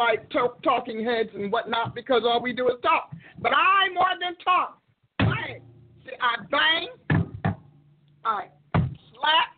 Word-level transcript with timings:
Like 0.00 0.28
talk, 0.30 0.62
talking 0.62 1.04
heads 1.04 1.28
and 1.34 1.52
whatnot 1.52 1.94
because 1.94 2.22
all 2.24 2.42
we 2.42 2.54
do 2.54 2.68
is 2.68 2.76
talk. 2.82 3.12
But 3.38 3.52
I 3.52 3.92
more 3.92 4.06
than 4.18 4.34
talk. 4.42 4.78
I, 5.20 5.60
see, 6.04 6.16
I 6.20 6.36
bang, 6.50 6.88
I 8.24 8.44
slap, 9.12 9.50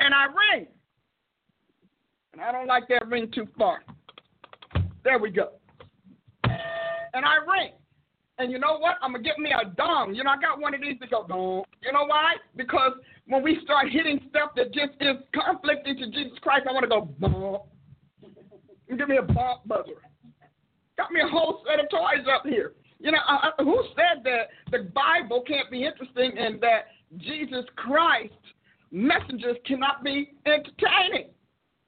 and 0.00 0.12
I 0.12 0.26
ring. 0.26 0.66
And 2.32 2.42
I 2.42 2.50
don't 2.50 2.66
like 2.66 2.88
that 2.88 3.06
ring 3.06 3.30
too 3.32 3.46
far. 3.56 3.78
There 5.04 5.18
we 5.20 5.30
go. 5.30 5.52
And 6.42 7.24
I 7.24 7.36
ring. 7.48 7.70
And 8.38 8.50
you 8.50 8.58
know 8.58 8.78
what? 8.78 8.96
I'm 9.02 9.12
gonna 9.12 9.22
get 9.22 9.38
me 9.38 9.52
a 9.52 9.70
dong. 9.76 10.14
You 10.14 10.24
know, 10.24 10.30
I 10.30 10.40
got 10.40 10.60
one 10.60 10.74
of 10.74 10.80
these 10.80 10.98
to 11.00 11.06
go 11.06 11.24
dong. 11.28 11.62
You 11.80 11.92
know 11.92 12.04
why? 12.06 12.34
Because 12.56 12.92
when 13.28 13.42
we 13.44 13.60
start 13.62 13.86
hitting 13.88 14.20
stuff 14.30 14.50
that 14.56 14.74
just 14.74 14.92
is 15.00 15.16
conflicting 15.32 15.96
to 15.98 16.10
Jesus 16.10 16.38
Christ, 16.42 16.66
I 16.68 16.72
want 16.72 16.82
to 16.82 16.88
go 16.88 17.66
Give 18.88 19.08
me 19.08 19.16
a 19.16 19.22
bump 19.22 19.66
buzzer. 19.66 20.00
Got 20.96 21.10
me 21.10 21.20
a 21.20 21.28
whole 21.28 21.62
set 21.68 21.80
of 21.80 21.90
toys 21.90 22.26
up 22.32 22.42
here. 22.44 22.72
You 22.98 23.12
know, 23.12 23.18
uh, 23.28 23.62
who 23.62 23.84
said 23.94 24.24
that 24.24 24.48
the 24.70 24.90
Bible 24.90 25.42
can't 25.46 25.70
be 25.70 25.84
interesting 25.84 26.32
and 26.38 26.60
that 26.60 26.86
Jesus 27.18 27.64
Christ 27.76 28.32
messengers 28.90 29.56
cannot 29.66 30.02
be 30.02 30.32
entertaining? 30.46 31.30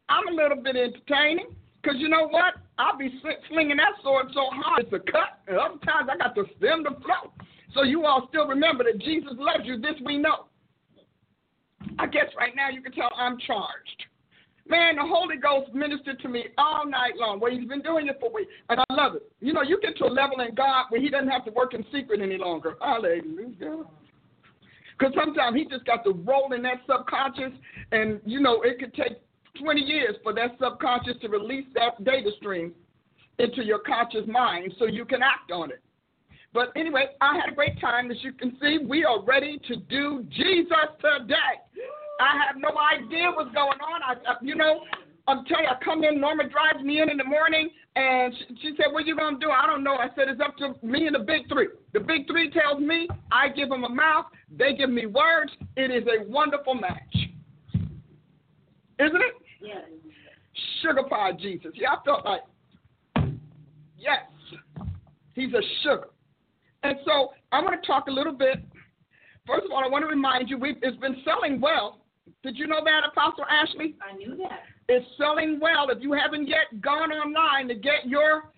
I'm 0.08 0.28
a 0.28 0.32
little 0.32 0.62
bit 0.62 0.76
entertaining 0.76 1.54
because 1.82 1.96
you 1.98 2.08
know 2.08 2.28
what? 2.28 2.54
I'll 2.78 2.98
be 2.98 3.20
slinging 3.50 3.76
that 3.78 4.02
sword 4.02 4.26
so 4.34 4.48
hard 4.52 4.84
it's 4.84 4.92
a 4.92 4.98
cut, 5.10 5.40
and 5.46 5.56
other 5.56 5.78
times 5.84 6.08
I 6.12 6.16
got 6.16 6.34
to 6.34 6.44
stem 6.58 6.84
the 6.84 6.90
flow. 7.00 7.32
So 7.74 7.82
you 7.82 8.04
all 8.04 8.26
still 8.28 8.46
remember 8.46 8.84
that 8.84 9.00
Jesus 9.00 9.32
loves 9.36 9.64
you. 9.64 9.80
This 9.80 9.94
we 10.04 10.16
know. 10.18 10.46
I 11.98 12.06
guess 12.06 12.26
right 12.36 12.54
now 12.54 12.68
you 12.70 12.82
can 12.82 12.92
tell 12.92 13.10
I'm 13.16 13.38
charged. 13.46 14.04
Man, 14.68 14.96
the 14.96 15.02
Holy 15.02 15.36
Ghost 15.36 15.72
ministered 15.72 16.20
to 16.20 16.28
me 16.28 16.44
all 16.58 16.86
night 16.86 17.16
long. 17.16 17.40
Well, 17.40 17.50
he's 17.50 17.66
been 17.66 17.80
doing 17.80 18.08
it 18.08 18.18
for 18.20 18.30
weeks, 18.32 18.50
and 18.68 18.80
I 18.80 18.94
love 18.94 19.14
it. 19.14 19.22
You 19.40 19.54
know, 19.54 19.62
you 19.62 19.80
get 19.80 19.96
to 19.98 20.04
a 20.04 20.12
level 20.12 20.40
in 20.40 20.54
God 20.54 20.86
where 20.90 21.00
he 21.00 21.08
doesn't 21.08 21.28
have 21.28 21.44
to 21.46 21.50
work 21.52 21.72
in 21.72 21.84
secret 21.92 22.20
any 22.20 22.36
longer. 22.36 22.76
Hallelujah. 22.82 23.84
Because 24.98 25.14
sometimes 25.16 25.56
he 25.56 25.64
just 25.64 25.86
got 25.86 26.04
to 26.04 26.12
roll 26.12 26.52
in 26.52 26.62
that 26.62 26.82
subconscious, 26.86 27.52
and, 27.92 28.20
you 28.26 28.40
know, 28.40 28.62
it 28.62 28.78
could 28.78 28.92
take 28.92 29.22
20 29.60 29.80
years 29.80 30.16
for 30.22 30.34
that 30.34 30.56
subconscious 30.60 31.14
to 31.22 31.28
release 31.28 31.66
that 31.74 32.02
data 32.04 32.30
stream 32.36 32.74
into 33.38 33.64
your 33.64 33.78
conscious 33.78 34.26
mind 34.26 34.74
so 34.78 34.84
you 34.84 35.04
can 35.04 35.22
act 35.22 35.50
on 35.50 35.70
it. 35.70 35.80
But 36.52 36.72
anyway, 36.76 37.06
I 37.20 37.36
had 37.36 37.52
a 37.52 37.54
great 37.54 37.80
time. 37.80 38.10
As 38.10 38.16
you 38.22 38.32
can 38.32 38.56
see, 38.60 38.78
we 38.86 39.04
are 39.04 39.22
ready 39.22 39.60
to 39.68 39.76
do 39.76 40.26
Jesus 40.30 40.88
today. 41.00 41.36
I 42.20 42.34
have 42.46 42.56
no 42.56 42.70
idea 42.78 43.30
what's 43.34 43.52
going 43.54 43.78
on. 43.78 44.02
I, 44.02 44.14
I 44.30 44.34
you 44.42 44.54
know, 44.54 44.82
I'm 45.28 45.44
telling 45.44 45.64
you, 45.64 45.70
I 45.70 45.84
come 45.84 46.04
in, 46.04 46.20
Norma 46.20 46.44
drives 46.48 46.84
me 46.84 47.00
in 47.00 47.10
in 47.10 47.16
the 47.16 47.24
morning, 47.24 47.70
and 47.96 48.32
she, 48.34 48.54
she 48.62 48.70
said, 48.76 48.92
What 48.92 49.04
are 49.04 49.06
you 49.06 49.16
going 49.16 49.38
to 49.38 49.46
do? 49.46 49.50
I 49.50 49.66
don't 49.66 49.84
know. 49.84 49.94
I 49.94 50.08
said, 50.16 50.28
It's 50.28 50.40
up 50.40 50.56
to 50.58 50.74
me 50.86 51.06
and 51.06 51.14
the 51.14 51.20
big 51.20 51.48
three. 51.48 51.68
The 51.92 52.00
big 52.00 52.26
three 52.26 52.50
tells 52.50 52.80
me, 52.80 53.08
I 53.30 53.48
give 53.48 53.68
them 53.68 53.84
a 53.84 53.88
mouth, 53.88 54.26
they 54.56 54.74
give 54.74 54.90
me 54.90 55.06
words. 55.06 55.52
It 55.76 55.90
is 55.90 56.04
a 56.08 56.28
wonderful 56.28 56.74
match. 56.74 57.14
Isn't 58.98 59.16
it? 59.16 59.34
Yes. 59.60 59.84
Sugar 60.82 61.04
pie 61.08 61.32
Jesus. 61.32 61.72
Yeah, 61.74 61.92
I 61.92 62.04
felt 62.04 62.24
like, 62.24 62.42
yes, 63.96 64.22
he's 65.34 65.52
a 65.52 65.62
sugar. 65.82 66.08
And 66.82 66.96
so 67.04 67.32
I 67.52 67.60
want 67.60 67.80
to 67.80 67.86
talk 67.86 68.06
a 68.08 68.10
little 68.10 68.32
bit. 68.32 68.58
First 69.46 69.66
of 69.66 69.72
all, 69.72 69.84
I 69.84 69.88
want 69.88 70.02
to 70.02 70.08
remind 70.08 70.50
you, 70.50 70.58
we've, 70.58 70.76
it's 70.82 70.96
been 70.98 71.16
selling 71.24 71.60
well. 71.60 72.00
Did 72.42 72.56
you 72.56 72.66
know 72.66 72.80
that, 72.84 73.00
Apostle 73.08 73.44
Ashley? 73.50 73.94
I 74.02 74.16
knew 74.16 74.36
that. 74.36 74.62
It's 74.88 75.06
selling 75.18 75.58
well. 75.60 75.90
If 75.90 76.02
you 76.02 76.12
haven't 76.12 76.48
yet 76.48 76.80
gone 76.80 77.12
online 77.12 77.68
to 77.68 77.74
get 77.74 78.06
your 78.06 78.50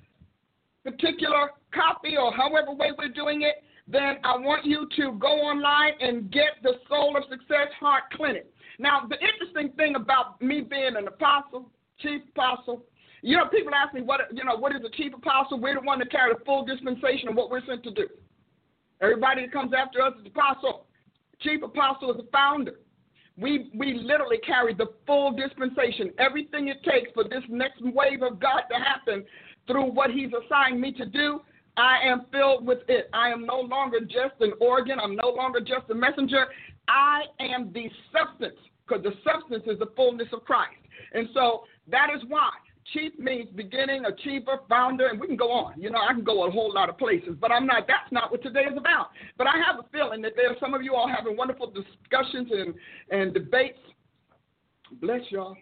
particular 0.85 1.51
copy 1.75 2.17
or 2.17 2.33
however 2.33 2.73
way 2.73 2.93
we're 2.97 3.09
doing 3.09 3.43
it, 3.43 3.63
then 3.89 4.19
I 4.25 4.37
want 4.37 4.65
you 4.65 4.87
to 4.97 5.13
go 5.19 5.29
online 5.29 5.95
and 6.01 6.31
get 6.31 6.63
the 6.63 6.75
Soul 6.89 7.17
of 7.17 7.25
Success 7.29 7.69
Heart 7.81 8.05
Clinic. 8.15 8.47
Now, 8.79 9.07
the 9.09 9.17
interesting 9.17 9.77
thing 9.77 9.97
about 9.97 10.41
me 10.41 10.61
being 10.61 10.97
an 10.97 11.09
apostle, 11.09 11.71
chief 11.99 12.23
apostle, 12.35 12.85
you 13.23 13.37
know, 13.37 13.47
people 13.49 13.73
ask 13.75 13.93
me 13.93 14.01
what 14.01 14.21
you 14.33 14.45
know, 14.45 14.57
what 14.57 14.75
is 14.75 14.81
a 14.87 14.91
chief 14.97 15.13
apostle? 15.13 15.61
We're 15.61 15.75
the 15.75 15.81
one 15.81 15.99
that 15.99 16.11
carry 16.11 16.33
the 16.33 16.45
full 16.45 16.65
dispensation 16.65 17.29
of 17.29 17.35
what 17.35 17.51
we're 17.51 17.65
sent 17.67 17.83
to 17.85 17.91
do. 17.91 18.09
Everybody 19.03 19.43
that 19.43 19.53
comes 19.53 19.73
after 19.77 20.01
us 20.01 20.15
is 20.21 20.27
apostle. 20.27 20.87
Chief 21.41 21.63
apostle 21.63 22.11
is 22.13 22.17
the 22.19 22.29
founder. 22.33 22.77
We 23.41 23.71
we 23.75 23.95
literally 23.95 24.39
carry 24.39 24.75
the 24.75 24.87
full 25.07 25.33
dispensation, 25.33 26.13
everything 26.19 26.69
it 26.69 26.83
takes 26.85 27.11
for 27.13 27.25
this 27.25 27.43
next 27.49 27.81
wave 27.83 28.23
of 28.23 28.39
God 28.39 28.63
to 28.71 28.77
happen 28.79 29.25
through 29.67 29.93
what 29.93 30.11
He's 30.11 30.31
assigned 30.45 30.81
me 30.81 30.93
to 30.93 31.07
do. 31.07 31.41
I 31.77 31.99
am 32.05 32.27
filled 32.31 32.67
with 32.67 32.81
it. 32.89 33.09
I 33.13 33.31
am 33.31 33.47
no 33.47 33.61
longer 33.61 34.01
just 34.01 34.35
an 34.41 34.53
organ. 34.61 34.99
I'm 35.01 35.17
no 35.17 35.29
longer 35.29 35.61
just 35.61 35.89
a 35.91 35.95
messenger. 35.95 36.47
I 36.89 37.23
am 37.41 37.73
the 37.73 37.89
substance, 38.13 38.59
because 38.87 39.03
the 39.03 39.15
substance 39.25 39.65
is 39.67 39.79
the 39.79 39.91
fullness 39.97 40.29
of 40.33 40.45
Christ. 40.45 40.75
And 41.15 41.29
so 41.33 41.65
that 41.89 42.09
is 42.15 42.23
why 42.29 42.51
Chief 42.93 43.13
means 43.19 43.49
beginning, 43.55 44.05
achiever, 44.05 44.61
founder, 44.69 45.09
and 45.09 45.21
we 45.21 45.29
can 45.29 45.37
go 45.37 45.51
on. 45.53 45.81
You 45.81 45.91
know, 45.91 45.99
I 45.99 46.13
can 46.13 46.25
go 46.25 46.47
a 46.47 46.51
whole 46.51 46.73
lot 46.75 46.89
of 46.89 46.99
places, 46.99 47.37
but 47.41 47.53
I'm 47.53 47.67
not. 47.67 47.87
That's 47.87 48.11
not 48.11 48.33
what 48.33 48.43
today 48.43 48.65
is 48.71 48.77
about. 48.77 49.11
But 49.39 49.47
I 49.47 49.53
have 49.65 49.79
a 49.79 49.89
feeling 49.93 50.23
that 50.23 50.33
there 50.35 50.51
are 50.51 50.57
some 50.59 50.75
of 50.75 50.83
you 50.83 50.95
all 50.95 51.09
having 51.09 51.37
wonderful 51.37 51.71
discussions 51.71 52.51
and 52.51 52.75
and 53.11 53.33
debates. 53.33 53.79
Bless 55.01 55.21
y'all. 55.31 55.57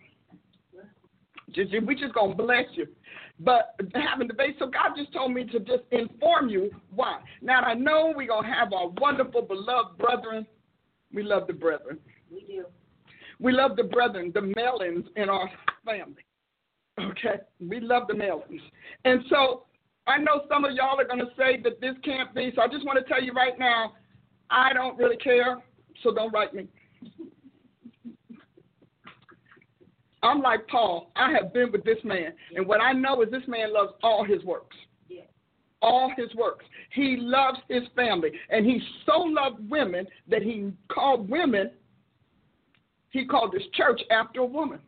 Just, 1.55 1.73
we 1.87 1.95
just 1.95 2.15
gonna 2.15 2.35
bless 2.35 2.65
you. 2.75 2.87
But 3.41 3.75
having 3.95 4.29
debates, 4.29 4.59
so 4.59 4.67
God 4.67 4.97
just 4.97 5.13
told 5.13 5.33
me 5.33 5.45
to 5.45 5.61
just 5.61 5.83
inform 5.93 6.49
you 6.49 6.71
why. 6.95 7.21
Now 7.41 7.61
I 7.61 7.75
know 7.75 8.13
we're 8.17 8.29
gonna 8.29 8.53
have 8.53 8.73
our 8.73 8.89
wonderful, 9.01 9.43
beloved 9.43 9.99
brethren. 9.99 10.47
We 11.13 11.23
love 11.23 11.47
the 11.47 11.53
brethren. 11.53 11.99
We 12.31 12.41
do. 12.47 12.65
We 13.39 13.53
love 13.53 13.77
the 13.77 13.85
brethren, 13.85 14.33
the 14.35 14.41
melons 14.41 15.07
in 15.17 15.29
our 15.29 15.49
family. 15.85 16.25
Okay, 17.01 17.41
we 17.61 17.81
love 17.81 18.09
the 18.09 18.15
mailings. 18.15 18.61
And 19.05 19.23
so 19.31 19.65
I 20.07 20.19
know 20.19 20.43
some 20.49 20.65
of 20.65 20.73
y'all 20.73 20.99
are 20.99 21.07
going 21.07 21.21
to 21.21 21.31
say 21.37 21.61
that 21.63 21.81
this 21.81 21.95
can't 22.05 22.35
be. 22.35 22.53
So 22.55 22.63
I 22.63 22.69
just 22.69 22.85
want 22.85 22.99
to 22.99 23.05
tell 23.13 23.23
you 23.23 23.33
right 23.33 23.59
now, 23.59 23.93
I 24.51 24.73
don't 24.73 24.99
really 24.99 25.17
care, 25.17 25.63
so 26.03 26.13
don't 26.13 26.33
write 26.33 26.55
me. 26.55 26.67
I'm 30.23 30.41
like 30.41 30.67
Paul. 30.67 31.13
I 31.15 31.31
have 31.33 31.53
been 31.53 31.71
with 31.71 31.85
this 31.85 31.99
man. 32.05 32.33
And 32.57 32.67
what 32.67 32.81
I 32.81 32.93
know 32.93 33.23
is 33.23 33.31
this 33.31 33.47
man 33.47 33.73
loves 33.73 33.93
all 34.03 34.25
his 34.25 34.43
works. 34.45 34.77
All 35.81 36.13
his 36.17 36.35
works. 36.35 36.65
He 36.91 37.17
loves 37.21 37.59
his 37.69 37.85
family. 37.95 38.31
And 38.51 38.67
he 38.67 38.81
so 39.07 39.21
loved 39.21 39.71
women 39.71 40.09
that 40.29 40.43
he 40.43 40.73
called 40.89 41.31
women, 41.31 41.71
he 43.11 43.25
called 43.25 43.53
this 43.53 43.63
church 43.75 44.01
after 44.11 44.41
a 44.41 44.45
woman. 44.45 44.81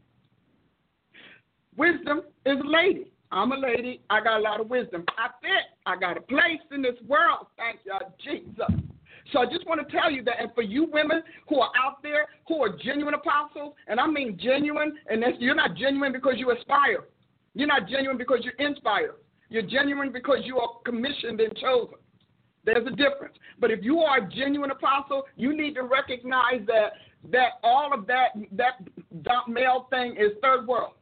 Wisdom 1.77 2.23
is 2.47 2.59
a 2.63 2.69
lady. 2.69 3.11
I'm 3.33 3.53
a 3.53 3.57
lady. 3.57 4.01
I 4.11 4.21
got 4.23 4.39
a 4.39 4.43
lot 4.43 4.61
of 4.61 4.69
wisdom. 4.69 5.05
I 5.17 5.29
fit. 5.41 5.79
I 5.87 5.97
got 5.97 6.17
a 6.17 6.21
place 6.21 6.61
in 6.73 6.83
this 6.83 6.97
world. 7.07 7.47
Thank 7.57 7.81
you, 7.85 7.93
Jesus. 8.25 8.81
So 9.33 9.39
I 9.39 9.47
just 9.47 9.67
want 9.67 9.87
to 9.87 9.97
tell 9.97 10.11
you 10.11 10.25
that, 10.25 10.41
and 10.41 10.51
for 10.55 10.63
you 10.63 10.89
women 10.93 11.23
who 11.49 11.61
are 11.61 11.71
out 11.79 12.03
there 12.03 12.27
who 12.49 12.63
are 12.63 12.77
genuine 12.83 13.15
apostles, 13.15 13.75
and 13.87 14.01
I 14.01 14.07
mean 14.07 14.37
genuine, 14.41 14.97
and 15.09 15.23
you're 15.39 15.55
not 15.55 15.77
genuine 15.77 16.13
because 16.13 16.35
you 16.37 16.51
aspire. 16.51 17.05
You're 17.55 17.69
not 17.69 17.89
genuine 17.89 18.19
because 18.19 18.41
you're 18.43 18.69
inspired. 18.69 19.15
You're 19.49 19.63
genuine 19.63 20.13
because 20.13 20.39
you 20.45 20.59
are 20.59 20.69
commissioned 20.85 21.41
and 21.41 21.57
chosen. 21.57 21.97
There's 22.65 22.87
a 22.87 22.91
difference. 22.91 23.37
But 23.59 23.71
if 23.71 23.83
you 23.83 24.01
are 24.01 24.19
a 24.19 24.29
genuine 24.29 24.71
apostle, 24.71 25.25
you 25.37 25.57
need 25.57 25.75
to 25.75 25.83
recognize 25.83 26.67
that 26.67 26.93
that 27.31 27.53
all 27.63 27.93
of 27.93 28.07
that 28.07 28.31
that 28.53 29.49
male 29.49 29.87
thing 29.91 30.17
is 30.17 30.33
third 30.43 30.67
world. 30.67 30.95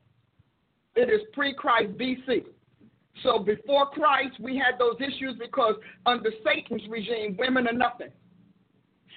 It 0.99 1.09
is 1.11 1.21
pre 1.33 1.55
Christ 1.55 1.93
BC. 1.97 2.45
So 3.23 3.39
before 3.39 3.87
Christ, 3.87 4.35
we 4.41 4.57
had 4.57 4.81
those 4.81 4.97
issues 4.97 5.37
because 5.39 5.77
under 6.07 6.31
Satan's 6.45 6.83
regime, 6.89 7.37
women 7.39 7.69
are 7.69 7.73
nothing. 7.73 8.09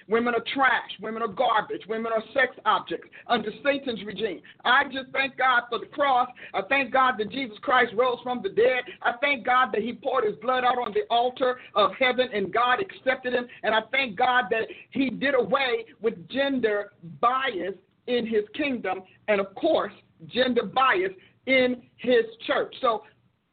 Women 0.08 0.36
are 0.36 0.44
trash. 0.54 0.92
Women 1.02 1.24
are 1.24 1.28
garbage. 1.28 1.82
Women 1.90 2.12
are 2.12 2.24
sex 2.36 2.56
objects 2.66 3.08
under 3.26 3.50
Satan's 3.64 4.04
regime. 4.06 4.42
I 4.64 4.84
just 4.86 5.10
thank 5.12 5.38
God 5.38 5.64
for 5.70 5.80
the 5.80 5.88
cross. 5.88 6.28
I 6.54 6.62
thank 6.70 6.94
God 6.94 7.16
that 7.18 7.32
Jesus 7.32 7.58
Christ 7.64 7.94
rose 7.98 8.20
from 8.22 8.44
the 8.44 8.50
dead. 8.50 8.84
I 9.02 9.14
thank 9.20 9.44
God 9.44 9.70
that 9.74 9.82
He 9.82 9.94
poured 9.94 10.26
His 10.26 10.36
blood 10.36 10.64
out 10.64 10.78
on 10.78 10.94
the 10.94 11.06
altar 11.10 11.58
of 11.74 11.92
heaven 11.98 12.28
and 12.32 12.54
God 12.54 12.78
accepted 12.80 13.34
Him. 13.34 13.48
And 13.64 13.74
I 13.74 13.82
thank 13.92 14.18
God 14.18 14.46
that 14.52 14.68
He 14.92 15.10
did 15.10 15.34
away 15.34 15.86
with 16.00 16.30
gender 16.30 16.92
bias 17.20 17.74
in 18.06 18.28
His 18.28 18.44
kingdom 18.56 19.02
and, 19.28 19.42
of 19.42 19.56
course, 19.56 19.94
gender 20.28 20.64
bias 20.64 21.12
in 21.52 21.82
His 21.98 22.26
church. 22.48 22.74
So 22.82 23.04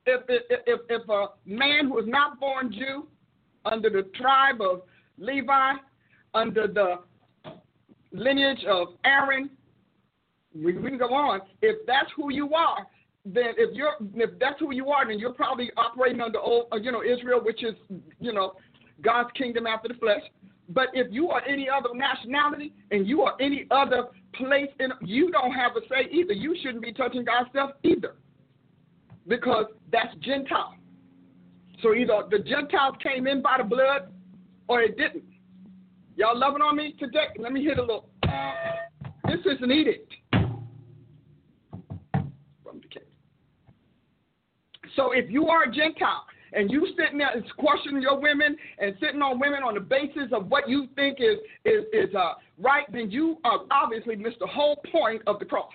if, 0.06 0.23
if, 0.29 0.81
if, 0.89 1.09
a 1.09 1.27
man 1.45 1.89
who 1.89 1.99
is 1.99 2.06
not 2.06 2.41
born 2.41 2.73
Jew 2.73 3.06
under 3.65 3.91
the 3.91 4.03
tribe 4.17 4.61
of 4.61 4.83
Levi 5.19 5.73
under 6.35 6.67
the 6.67 6.97
lineage 8.12 8.65
of 8.69 8.89
Aaron, 9.05 9.50
we, 10.55 10.77
we 10.77 10.91
can 10.91 10.99
go 10.99 11.12
on. 11.12 11.41
If 11.61 11.87
that's 11.87 12.11
who 12.17 12.33
you 12.33 12.55
are, 12.55 12.87
then 13.25 13.53
if 13.59 13.75
you're 13.75 13.95
if 14.15 14.39
that's 14.39 14.59
who 14.59 14.73
you 14.73 14.89
are, 14.91 15.06
then 15.06 15.19
you're 15.19 15.35
probably 15.35 15.71
operating 15.77 16.21
under 16.21 16.39
old, 16.39 16.69
uh, 16.73 16.77
you 16.77 16.91
know 16.91 17.03
Israel, 17.03 17.41
which 17.43 17.62
is 17.62 17.75
you 18.21 18.33
know 18.33 18.55
God's 19.03 19.31
kingdom 19.37 19.67
after 19.67 19.89
the 19.89 19.95
flesh. 19.95 20.23
But 20.71 20.89
if 20.95 21.09
you 21.11 21.31
are 21.31 21.43
any 21.47 21.69
other 21.69 21.91
nationality 21.95 22.73
and 22.91 23.06
you 23.06 23.23
are 23.23 23.35
any 23.41 23.67
other 23.71 24.09
place 24.34 24.70
in, 24.80 24.92
you 25.02 25.30
don't 25.30 25.52
have 25.52 25.72
a 25.76 25.80
say 25.88 26.08
either. 26.10 26.32
You 26.32 26.56
shouldn't 26.62 26.82
be 26.82 26.92
touching 26.92 27.25
God's 27.25 27.50
stuff 27.50 27.70
either, 27.82 28.16
because 29.26 29.66
that's 29.90 30.14
Gentile. 30.20 30.75
So 31.82 31.94
either 31.94 32.22
the 32.30 32.38
Gentiles 32.38 32.96
came 33.02 33.26
in 33.26 33.42
by 33.42 33.56
the 33.58 33.64
blood, 33.64 34.12
or 34.69 34.82
it 34.82 34.96
didn't. 34.96 35.25
Y'all 36.16 36.36
loving 36.38 36.62
on 36.62 36.76
me 36.76 36.94
today? 36.98 37.28
Let 37.38 37.52
me 37.52 37.64
hit 37.64 37.78
a 37.78 37.82
little. 37.82 38.08
This 38.22 39.40
is 39.44 39.60
an 39.60 39.70
edict. 39.70 40.12
So 44.96 45.12
if 45.12 45.30
you 45.30 45.46
are 45.46 45.62
a 45.62 45.72
Gentile 45.72 46.25
and 46.53 46.71
you 46.71 46.87
sitting 46.99 47.19
there 47.19 47.31
questioning 47.59 48.03
your 48.03 48.21
women 48.21 48.56
and 48.79 48.95
sitting 49.00 49.23
on 49.23 49.39
women 49.39 49.62
on 49.62 49.75
the 49.75 49.81
basis 49.81 50.33
of 50.33 50.49
what 50.49 50.69
you 50.69 50.87
think 50.95 51.19
is 51.21 51.39
is 51.65 51.85
is 51.93 52.15
uh, 52.15 52.35
right, 52.59 52.91
then 52.93 53.11
you 53.11 53.39
uh, 53.45 53.59
obviously 53.71 54.17
missed 54.17 54.39
the 54.41 54.47
whole 54.47 54.83
point 54.91 55.23
of 55.27 55.39
the 55.39 55.45
cross. 55.45 55.71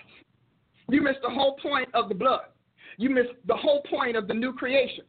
You 0.88 1.02
missed 1.02 1.20
the 1.22 1.30
whole 1.30 1.56
point 1.62 1.88
of 1.94 2.08
the 2.08 2.14
blood. 2.14 2.46
You 2.98 3.10
missed 3.10 3.34
the 3.46 3.56
whole 3.56 3.82
point 3.88 4.16
of 4.16 4.28
the 4.28 4.34
new 4.34 4.52
creation 4.52 5.04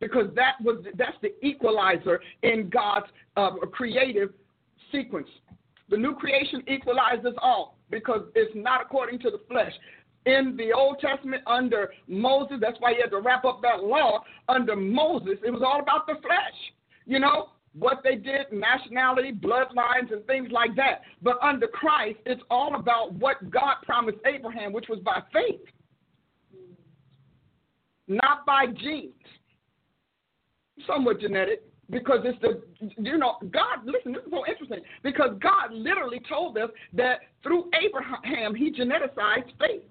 because 0.00 0.28
that 0.34 0.54
was 0.62 0.84
that's 0.96 1.16
the 1.22 1.34
equalizer 1.44 2.20
in 2.42 2.68
God's 2.70 3.06
uh, 3.36 3.50
creative 3.72 4.30
sequence. 4.92 5.28
The 5.90 5.96
new 5.96 6.14
creation 6.14 6.62
equalizes 6.68 7.34
all 7.40 7.78
because 7.90 8.22
it's 8.34 8.52
not 8.54 8.82
according 8.82 9.20
to 9.20 9.30
the 9.30 9.40
flesh. 9.48 9.72
In 10.26 10.56
the 10.56 10.72
Old 10.72 10.98
Testament, 10.98 11.42
under 11.46 11.92
Moses, 12.06 12.58
that's 12.60 12.78
why 12.80 12.92
he 12.92 13.00
had 13.00 13.10
to 13.10 13.20
wrap 13.20 13.44
up 13.44 13.60
that 13.62 13.82
law. 13.82 14.20
Under 14.48 14.76
Moses, 14.76 15.38
it 15.44 15.50
was 15.50 15.62
all 15.64 15.80
about 15.80 16.06
the 16.06 16.14
flesh. 16.20 16.74
You 17.06 17.18
know, 17.18 17.50
what 17.72 18.00
they 18.02 18.16
did, 18.16 18.46
nationality, 18.52 19.32
bloodlines, 19.32 20.12
and 20.12 20.24
things 20.26 20.48
like 20.50 20.74
that. 20.76 21.02
But 21.22 21.38
under 21.42 21.66
Christ, 21.66 22.18
it's 22.26 22.42
all 22.50 22.74
about 22.74 23.14
what 23.14 23.50
God 23.50 23.76
promised 23.84 24.18
Abraham, 24.26 24.72
which 24.72 24.86
was 24.88 24.98
by 25.00 25.22
faith, 25.32 25.60
not 28.06 28.44
by 28.44 28.66
genes. 28.66 29.12
Somewhat 30.86 31.20
genetic, 31.20 31.62
because 31.90 32.20
it's 32.24 32.40
the 32.40 32.62
you 33.02 33.18
know 33.18 33.36
God. 33.50 33.84
Listen, 33.84 34.12
this 34.12 34.22
is 34.22 34.30
so 34.30 34.44
interesting 34.46 34.80
because 35.02 35.30
God 35.40 35.72
literally 35.72 36.20
told 36.28 36.56
us 36.56 36.70
that 36.92 37.20
through 37.42 37.68
Abraham 37.82 38.54
he 38.54 38.70
geneticized 38.70 39.50
faith. 39.58 39.82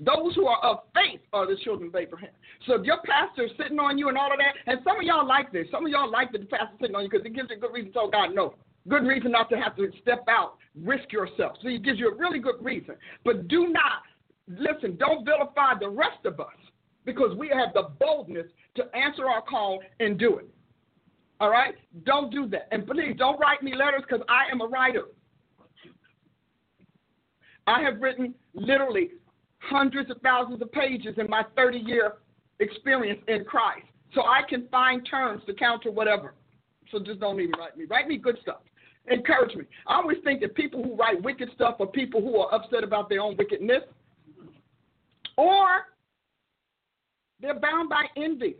Those 0.00 0.34
who 0.34 0.46
are 0.46 0.58
of 0.64 0.78
faith 0.94 1.20
are 1.32 1.46
the 1.46 1.56
children 1.62 1.88
of 1.88 1.96
Abraham. 1.96 2.30
So 2.66 2.74
if 2.74 2.84
your 2.84 2.98
pastor 3.04 3.44
is 3.44 3.52
sitting 3.56 3.78
on 3.78 3.96
you 3.96 4.08
and 4.08 4.18
all 4.18 4.32
of 4.32 4.38
that, 4.38 4.54
and 4.70 4.80
some 4.84 4.96
of 4.96 5.02
y'all 5.02 5.26
like 5.26 5.52
this, 5.52 5.66
some 5.70 5.86
of 5.86 5.92
y'all 5.92 6.10
like 6.10 6.32
that 6.32 6.40
the 6.40 6.46
pastor 6.46 6.74
sitting 6.80 6.96
on 6.96 7.04
you 7.04 7.10
because 7.10 7.24
it 7.24 7.34
gives 7.34 7.50
you 7.50 7.56
a 7.56 7.60
good 7.60 7.72
reason 7.72 7.92
to 7.92 7.92
tell 7.92 8.10
God 8.10 8.34
no. 8.34 8.54
Good 8.88 9.04
reason 9.06 9.30
not 9.30 9.48
to 9.50 9.56
have 9.56 9.76
to 9.76 9.90
step 10.02 10.24
out, 10.28 10.56
risk 10.82 11.12
yourself. 11.12 11.56
So 11.62 11.68
it 11.68 11.82
gives 11.82 11.98
you 11.98 12.12
a 12.12 12.14
really 12.14 12.38
good 12.38 12.56
reason. 12.60 12.96
But 13.24 13.48
do 13.48 13.68
not, 13.68 14.02
listen, 14.48 14.96
don't 14.96 15.24
vilify 15.24 15.78
the 15.80 15.88
rest 15.88 16.26
of 16.26 16.40
us 16.40 16.48
because 17.04 17.36
we 17.36 17.48
have 17.48 17.72
the 17.72 17.90
boldness 17.98 18.46
to 18.76 18.84
answer 18.94 19.26
our 19.26 19.42
call 19.42 19.80
and 20.00 20.18
do 20.18 20.38
it. 20.38 20.48
All 21.40 21.50
right? 21.50 21.74
Don't 22.04 22.30
do 22.30 22.46
that. 22.48 22.68
And 22.72 22.86
please 22.86 23.14
don't 23.16 23.38
write 23.38 23.62
me 23.62 23.74
letters 23.74 24.02
because 24.08 24.24
I 24.28 24.50
am 24.52 24.60
a 24.60 24.66
writer. 24.66 25.04
I 27.66 27.82
have 27.82 28.00
written 28.00 28.34
literally 28.52 29.12
hundreds 29.68 30.10
of 30.10 30.18
thousands 30.22 30.60
of 30.62 30.70
pages 30.72 31.14
in 31.18 31.28
my 31.28 31.44
30 31.56 31.78
year 31.78 32.14
experience 32.60 33.20
in 33.28 33.44
Christ. 33.44 33.86
So 34.14 34.22
I 34.22 34.42
can 34.48 34.68
find 34.68 35.06
terms 35.08 35.42
to 35.46 35.54
counter 35.54 35.90
whatever. 35.90 36.34
So 36.90 36.98
just 37.00 37.20
don't 37.20 37.40
even 37.40 37.52
write 37.58 37.76
me. 37.76 37.84
Write 37.88 38.06
me 38.06 38.16
good 38.16 38.38
stuff. 38.42 38.60
Encourage 39.10 39.54
me. 39.54 39.64
I 39.86 39.96
always 39.96 40.18
think 40.24 40.40
that 40.40 40.54
people 40.54 40.82
who 40.82 40.94
write 40.94 41.22
wicked 41.22 41.50
stuff 41.54 41.76
are 41.80 41.86
people 41.86 42.20
who 42.20 42.38
are 42.38 42.54
upset 42.54 42.84
about 42.84 43.08
their 43.08 43.20
own 43.20 43.36
wickedness 43.36 43.82
or 45.36 45.66
they're 47.40 47.58
bound 47.58 47.90
by 47.90 48.04
envy 48.16 48.56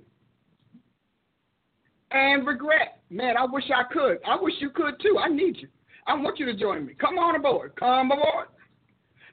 and 2.11 2.47
regret. 2.47 3.01
Man, 3.11 3.37
I 3.37 3.45
wish 3.45 3.65
I 3.75 3.85
could. 3.93 4.19
I 4.27 4.37
wish 4.41 4.55
you 4.61 4.71
could 4.71 5.01
too. 5.01 5.19
I 5.19 5.29
need 5.29 5.57
you. 5.59 5.69
I 6.07 6.15
want 6.15 6.39
you 6.39 6.47
to 6.47 6.55
join 6.55 6.85
me. 6.85 6.95
Come 6.95 7.19
on 7.19 7.37
aboard. 7.37 7.73
Come 7.77 8.11
aboard. 8.11 8.49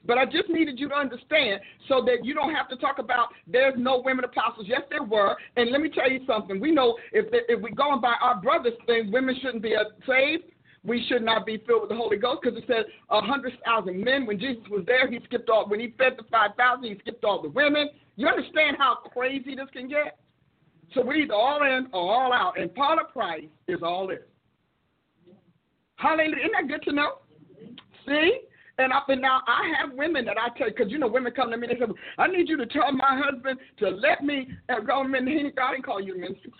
But 0.04 0.18
I 0.18 0.24
just 0.24 0.48
needed 0.48 0.80
you 0.80 0.88
to 0.88 0.94
understand 0.94 1.60
so 1.88 2.02
that 2.06 2.24
you 2.24 2.34
don't 2.34 2.54
have 2.54 2.68
to 2.70 2.76
talk 2.76 2.98
about 2.98 3.28
there's 3.46 3.74
no 3.76 4.02
women 4.04 4.24
apostles. 4.24 4.66
Yes, 4.68 4.82
there 4.90 5.02
were. 5.02 5.36
And 5.56 5.70
let 5.70 5.80
me 5.80 5.90
tell 5.90 6.10
you 6.10 6.20
something. 6.26 6.60
We 6.60 6.72
know 6.72 6.96
if 7.12 7.26
if 7.48 7.60
we're 7.60 7.74
going 7.74 8.00
by 8.00 8.14
our 8.20 8.40
brothers' 8.40 8.74
thing, 8.86 9.12
women 9.12 9.36
shouldn't 9.40 9.62
be 9.62 9.76
saved. 10.06 10.44
We 10.84 11.04
should 11.08 11.22
not 11.22 11.46
be 11.46 11.62
filled 11.64 11.82
with 11.82 11.90
the 11.90 11.96
Holy 11.96 12.16
Ghost 12.16 12.40
because 12.42 12.58
it 12.58 12.64
said 12.66 12.84
a 13.10 13.20
hundred 13.20 13.52
thousand 13.64 14.02
men. 14.02 14.26
When 14.26 14.40
Jesus 14.40 14.64
was 14.68 14.84
there, 14.86 15.08
he 15.08 15.20
skipped 15.24 15.48
all. 15.48 15.68
When 15.68 15.78
he 15.78 15.94
fed 15.96 16.14
the 16.18 16.24
five 16.30 16.50
thousand, 16.56 16.84
he 16.84 16.98
skipped 16.98 17.24
all 17.24 17.40
the 17.40 17.50
women. 17.50 17.88
You 18.16 18.26
understand 18.26 18.76
how 18.78 18.96
crazy 19.12 19.54
this 19.54 19.68
can 19.72 19.88
get? 19.88 20.18
So 20.94 21.02
we're 21.02 21.14
either 21.14 21.34
all 21.34 21.62
in 21.62 21.86
or 21.92 22.12
all 22.12 22.32
out. 22.32 22.58
And 22.58 22.74
part 22.74 22.98
of 22.98 23.12
Christ 23.12 23.46
is 23.68 23.78
all 23.82 24.10
in. 24.10 24.18
Hallelujah. 25.96 26.36
Isn't 26.36 26.52
that 26.52 26.68
good 26.68 26.82
to 26.90 26.92
know? 26.92 27.18
See? 28.06 28.40
And 28.78 28.92
up 28.92 29.08
and 29.08 29.20
now 29.20 29.42
I 29.46 29.70
have 29.78 29.92
women 29.96 30.24
that 30.24 30.36
I 30.38 30.56
tell 30.56 30.68
because 30.68 30.90
you 30.90 30.98
know 30.98 31.06
women 31.06 31.32
come 31.32 31.50
to 31.50 31.56
me 31.56 31.68
and 31.68 31.78
they 31.78 31.84
say, 31.84 31.92
I 32.18 32.26
need 32.26 32.48
you 32.48 32.56
to 32.56 32.66
tell 32.66 32.90
my 32.92 33.20
husband 33.22 33.58
to 33.78 33.90
let 33.90 34.24
me 34.24 34.48
go 34.86 35.02
and 35.02 35.28
he 35.28 35.34
didn't 35.34 35.56
call 35.84 36.00
you 36.00 36.14
to 36.14 36.18
ministry. 36.18 36.52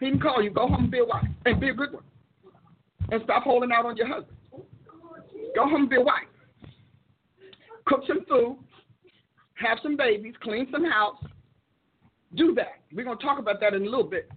He 0.00 0.06
didn't 0.06 0.22
call 0.22 0.42
you. 0.42 0.50
Go 0.50 0.66
home 0.66 0.84
and 0.84 0.90
be 0.90 0.98
a 0.98 1.04
wife 1.04 1.24
and 1.46 1.60
be 1.60 1.68
a 1.68 1.74
good 1.74 1.92
one. 1.92 2.02
And 3.10 3.20
stop 3.24 3.44
holding 3.44 3.70
out 3.72 3.86
on 3.86 3.96
your 3.96 4.08
husband. 4.08 4.36
Go 5.54 5.64
home 5.64 5.82
and 5.82 5.90
be 5.90 5.96
a 5.96 6.00
wife. 6.00 6.24
Cook 7.86 8.02
some 8.06 8.24
food, 8.28 8.58
have 9.54 9.78
some 9.82 9.96
babies, 9.96 10.34
clean 10.42 10.68
some 10.70 10.84
house, 10.84 11.16
do 12.36 12.54
that. 12.54 12.80
We're 12.92 13.04
going 13.04 13.18
to 13.18 13.24
talk 13.24 13.38
about 13.38 13.60
that 13.60 13.74
in 13.74 13.82
a 13.82 13.84
little 13.84 14.04
bit. 14.04 14.30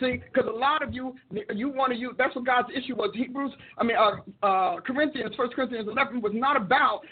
See, 0.00 0.20
because 0.32 0.48
a 0.48 0.56
lot 0.56 0.82
of 0.82 0.92
you, 0.92 1.14
you 1.54 1.68
want 1.68 1.92
to 1.92 1.98
use, 1.98 2.14
that's 2.18 2.34
what 2.34 2.44
God's 2.44 2.68
issue 2.74 2.96
was. 2.96 3.10
Hebrews, 3.14 3.52
I 3.78 3.84
mean, 3.84 3.96
uh, 3.96 4.44
uh, 4.44 4.80
Corinthians, 4.80 5.34
First 5.36 5.54
Corinthians 5.54 5.88
11 5.88 6.20
was 6.20 6.32
not 6.34 6.56
about 6.56 7.02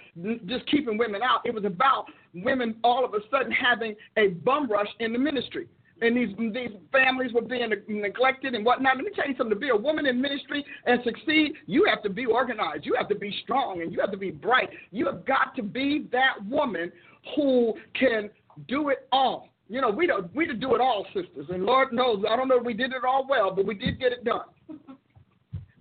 just 0.47 0.67
keeping 0.67 0.99
women 0.99 1.23
out. 1.23 1.43
It 1.45 1.55
was 1.55 1.65
about 1.65 2.07
women 2.35 2.75
all 2.83 3.05
of 3.05 3.15
a 3.15 3.19
sudden 3.31 3.53
having 3.53 3.95
a 4.17 4.29
bum 4.29 4.69
rush 4.69 4.89
in 4.99 5.13
the 5.13 5.19
ministry. 5.19 5.69
And 6.01 6.17
these 6.17 6.37
these 6.37 6.71
families 6.91 7.33
were 7.33 7.43
being 7.43 7.73
neglected 7.87 8.55
and 8.55 8.65
whatnot. 8.65 8.97
Let 8.97 9.05
me 9.05 9.13
tell 9.15 9.29
you 9.29 9.37
something. 9.39 9.55
To 9.55 9.61
be 9.61 9.69
a 9.69 9.77
woman 9.77 10.05
in 10.07 10.21
ministry 10.21 10.65
and 10.85 11.01
succeed, 11.05 11.53
you 11.67 11.87
have 11.89 12.03
to 12.03 12.11
be 12.11 12.27
organized. 12.27 12.85
You 12.85 12.97
have 12.99 13.09
to 13.11 13.15
be 13.15 13.33
strong 13.45 13.83
and 13.83 13.93
you 13.93 14.01
have 14.01 14.11
to 14.11 14.17
be 14.17 14.33
bright. 14.33 14.69
You 14.91 15.07
have 15.07 15.25
got 15.25 15.55
to 15.55 15.63
be 15.63 16.09
that 16.11 16.45
woman 16.49 16.91
who 17.37 17.75
can 17.95 18.31
do 18.67 18.89
it 18.89 19.07
all. 19.13 19.52
You 19.73 19.81
know, 19.81 19.89
we 19.89 20.07
don't 20.07 20.33
we 20.35 20.45
do 20.45 20.75
it 20.75 20.83
all, 20.83 21.07
sisters. 21.15 21.47
And 21.49 21.65
Lord 21.65 21.95
knows, 21.95 22.23
I 22.29 22.37
don't 22.37 22.47
know 22.47 22.59
if 22.59 22.65
we 22.65 22.75
did 22.75 22.93
it 22.93 23.07
all 23.09 23.27
well, 23.27 23.51
but 23.51 23.65
we 23.65 23.75
did 23.75 23.99
get 23.99 24.13
it 24.13 24.23
done. 24.23 24.45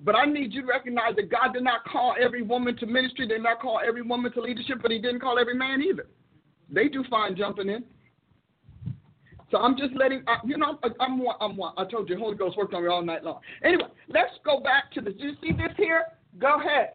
But 0.03 0.15
I 0.15 0.25
need 0.25 0.51
you 0.51 0.62
to 0.62 0.67
recognize 0.67 1.15
that 1.15 1.29
God 1.29 1.53
did 1.53 1.62
not 1.62 1.86
call 1.86 2.15
every 2.19 2.41
woman 2.41 2.75
to 2.77 2.88
ministry. 2.88 3.27
Did 3.27 3.43
not 3.43 3.62
call 3.62 3.79
every 3.88 4.01
woman 4.01 4.31
to 4.31 4.41
leadership, 4.41 4.79
but 4.81 4.89
He 4.89 4.98
didn't 4.98 5.19
call 5.19 5.38
every 5.38 5.53
man 5.53 5.79
either. 5.79 6.07
They 6.71 6.88
do 6.88 7.03
fine 7.07 7.36
jumping 7.36 7.69
in. 7.69 7.83
So 9.51 9.60
I'm 9.60 9.77
just 9.77 9.93
letting 9.95 10.24
you 10.43 10.57
know. 10.57 10.79
I'm. 11.00 11.21
I'm 11.39 11.55
one. 11.55 11.74
I 11.77 11.86
told 11.86 12.10
you, 12.10 12.17
Holy 12.17 12.36
Ghost 12.36 12.57
worked 12.57 12.74
on 12.74 12.81
me 12.81 12.89
all 12.89 13.03
night 13.03 13.24
long. 13.24 13.41
Anyway, 13.63 13.89
let's 14.07 14.33
go 14.43 14.60
back 14.60 14.91
to 14.93 15.01
the. 15.01 15.12
Do 15.12 15.24
you 15.24 15.33
see 15.39 15.51
this 15.51 15.74
here? 15.77 16.05
Go 16.39 16.60
ahead. 16.60 16.93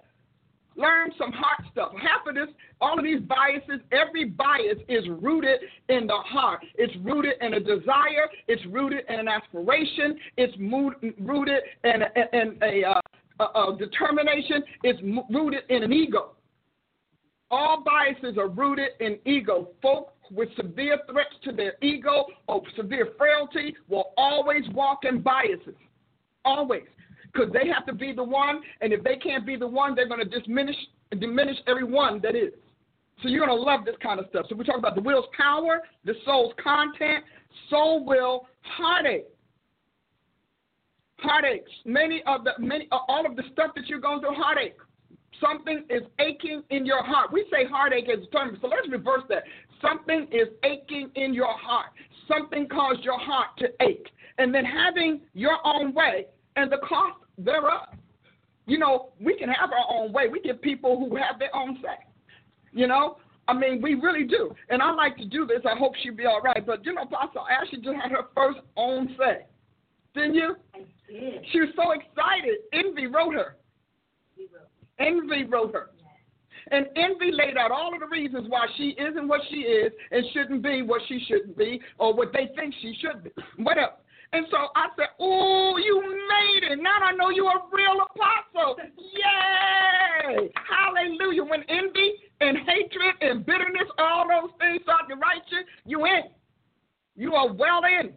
Learn 0.77 1.11
some 1.19 1.33
heart 1.33 1.61
stuff. 1.73 1.93
Half 2.01 2.27
of 2.27 2.35
this, 2.35 2.49
all 2.81 2.99
of 2.99 3.05
these 3.05 3.21
biases, 3.21 3.81
every 3.93 4.25
bias 4.25 4.79
is 4.89 5.05
rooted 5.21 5.61
in 5.89 6.07
the 6.07 6.17
heart. 6.17 6.65
It's 6.77 6.95
rooted 7.03 7.35
in 7.41 7.55
a 7.55 7.61
desire. 7.61 8.29
It's 8.49 8.65
rooted 8.67 9.05
in 9.09 9.21
an 9.21 9.29
aspiration. 9.29 10.19
It's 10.37 10.57
rooted 10.59 11.63
in 11.85 12.03
a, 12.03 12.37
in 12.37 12.59
a, 12.63 12.85
uh, 12.89 13.01
a, 13.41 13.45
a 13.45 13.77
determination. 13.79 14.63
It's 14.83 15.01
rooted 15.31 15.63
in 15.69 15.83
an 15.83 15.93
ego. 15.93 16.33
All 17.51 17.85
biases 17.85 18.39
are 18.39 18.49
rooted 18.49 18.91
in 19.01 19.19
ego. 19.25 19.69
Folk 19.81 20.13
with 20.31 20.49
severe 20.57 20.99
threats 21.11 21.35
to 21.45 21.53
their 21.53 21.75
ego 21.81 22.27
or 22.49 22.63
severe 22.77 23.11
frailty 23.17 23.75
will 23.89 24.13
always 24.17 24.65
walk 24.73 25.05
in 25.05 25.23
biases. 25.23 25.77
Always. 26.45 26.83
Because 27.37 27.53
they 27.53 27.69
have 27.69 27.85
to 27.87 27.93
be 27.93 28.13
the 28.13 28.25
one, 28.25 28.61
and 28.81 28.93
if 28.93 29.03
they 29.03 29.17
can't 29.17 29.45
be 29.45 29.57
the 29.57 29.67
one, 29.67 29.95
they're 29.95 30.09
going 30.09 30.27
to 30.29 30.41
diminish 30.41 30.77
diminish 31.21 31.57
everyone 31.67 32.21
that 32.23 32.35
is. 32.35 32.53
So 33.23 33.29
you're 33.29 33.45
going 33.47 33.57
to 33.57 33.63
love 33.63 33.85
this 33.85 33.95
kind 34.03 34.21
of 34.21 34.27
stuff. 34.31 34.47
So 34.49 34.57
we 34.57 34.65
talk 34.65 34.79
about 34.79 34.95
the 34.95 35.01
will's 35.01 35.27
power, 35.37 35.83
the 36.05 36.15
soul's 36.25 36.53
content, 36.63 37.25
soul 37.71 38.05
will, 38.05 38.47
heartache. 38.63 39.27
Heartaches. 41.19 41.69
Many 41.85 42.23
of 42.27 42.45
the 42.45 42.53
many 42.59 42.89
all 42.91 43.25
of 43.27 43.37
the 43.37 43.43
stuff 43.53 43.71
that 43.77 43.87
you're 43.87 44.01
going 44.01 44.21
through, 44.21 44.35
heartache. 44.35 44.77
Something 45.41 45.85
is 45.91 46.03
aching 46.19 46.63
in 46.71 46.87
your 46.87 47.03
heart. 47.03 47.33
We 47.33 47.47
say 47.51 47.67
heartache 47.67 48.09
as 48.09 48.25
a 48.25 48.31
term, 48.37 48.57
so 48.61 48.69
let's 48.69 48.89
reverse 48.91 49.23
that. 49.29 49.45
Something 49.83 50.29
is 50.31 50.49
aching 50.65 51.11
in 51.15 51.35
your 51.35 51.53
heart. 51.59 51.91
Something 52.29 52.67
caused 52.69 53.05
your 53.05 53.19
heart 53.19 53.49
to 53.59 53.69
ache. 53.83 54.09
And 54.39 54.55
then 54.55 54.65
having 54.65 55.21
your 55.35 55.59
own 55.65 55.95
way 55.95 56.27
and 56.57 56.73
the 56.73 56.79
cost 56.79 57.19
thereof. 57.39 57.89
You 58.67 58.79
know, 58.79 59.11
we 59.21 59.37
can 59.37 59.49
have 59.49 59.71
our 59.71 59.87
own 59.97 60.13
way. 60.13 60.29
We 60.29 60.41
get 60.41 60.61
people 60.61 60.99
who 60.99 61.17
have 61.17 61.39
their 61.39 61.55
own 61.55 61.79
say. 61.83 62.05
You 62.73 62.87
know, 62.87 63.19
I 63.49 63.55
mean, 63.55 63.81
we 63.81 63.95
really 63.95 64.25
do. 64.25 64.55
And 64.71 64.83
I 64.83 64.93
like 64.93 65.17
to 65.19 65.25
do 65.25 65.47
this. 65.47 65.61
I 65.65 65.79
hope 65.79 65.93
she'll 66.03 66.17
be 66.17 66.27
all 66.27 66.41
right. 66.41 66.65
But, 66.67 66.85
you 66.85 66.93
know, 66.95 67.03
Apostle 67.03 67.47
Ashley 67.49 67.79
just 67.81 67.97
had 67.97 68.11
her 68.11 68.25
first 68.35 68.59
own 68.77 69.15
say. 69.19 69.47
Didn't 70.15 70.35
you? 70.35 70.57
I 70.75 70.79
did. 71.09 71.45
She 71.53 71.61
was 71.61 71.69
so 71.77 71.93
excited. 71.93 72.59
Envy 72.73 73.07
wrote 73.07 73.35
her. 73.35 73.57
Envy 74.99 75.45
wrote 75.45 75.73
her. 75.75 75.91
And 76.73 76.87
envy 76.97 77.31
laid 77.31 77.57
out 77.57 77.71
all 77.71 77.95
of 77.95 78.01
the 78.01 78.07
reasons 78.07 78.47
why 78.49 78.67
she 78.77 78.97
isn't 78.99 79.29
what 79.29 79.41
she 79.49 79.59
is 79.59 79.93
and 80.11 80.25
shouldn't 80.33 80.63
be 80.63 80.83
what 80.83 81.01
she 81.07 81.25
shouldn't 81.29 81.57
be 81.57 81.81
or 81.99 82.13
what 82.13 82.33
they 82.33 82.51
think 82.57 82.75
she 82.83 82.97
should 83.01 83.23
be. 83.23 83.31
Whatever. 83.57 83.93
And 84.33 84.47
so 84.51 84.57
I 84.75 84.89
said, 84.97 85.09
Oh, 85.21 85.77
you 85.77 86.03
made 86.03 86.73
it. 86.73 86.79
Now 86.83 86.99
I 87.03 87.13
know 87.13 87.31
you're 87.31 87.51
a 87.51 87.63
real 87.73 87.99
apostle. 88.03 88.77
Yay! 88.97 90.51
Hallelujah. 90.57 91.45
When 91.45 91.63
envy 91.69 92.15
and 92.41 92.59
hatred 92.59 93.15
and 93.21 93.47
bitterness, 93.47 93.89
all 93.99 94.27
those 94.29 94.51
things 94.59 94.83
start 94.83 95.09
to 95.09 95.15
write 95.17 95.43
you, 95.51 95.61
you 95.85 96.07
in. 96.07 96.23
You 97.15 97.35
are 97.35 97.53
well 97.53 97.83
in. 98.01 98.13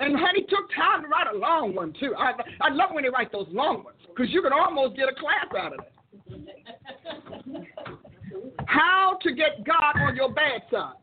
And 0.00 0.16
honey 0.18 0.42
took 0.48 0.70
time 0.74 1.02
to 1.02 1.08
write 1.08 1.32
a 1.32 1.36
long 1.36 1.74
one 1.74 1.92
too. 2.00 2.14
I 2.16 2.32
I 2.60 2.72
love 2.72 2.90
when 2.92 3.04
they 3.04 3.10
write 3.10 3.30
those 3.30 3.46
long 3.50 3.84
ones 3.84 3.98
because 4.08 4.32
you 4.32 4.40
can 4.40 4.52
almost 4.52 4.96
get 4.96 5.08
a 5.08 5.14
class 5.14 5.46
out 5.58 5.74
of 5.74 5.80
it. 5.80 5.92
How 8.66 9.18
to 9.22 9.34
get 9.34 9.64
God 9.64 10.00
on 10.00 10.16
your 10.16 10.32
bad 10.32 10.62
side. 10.70 10.94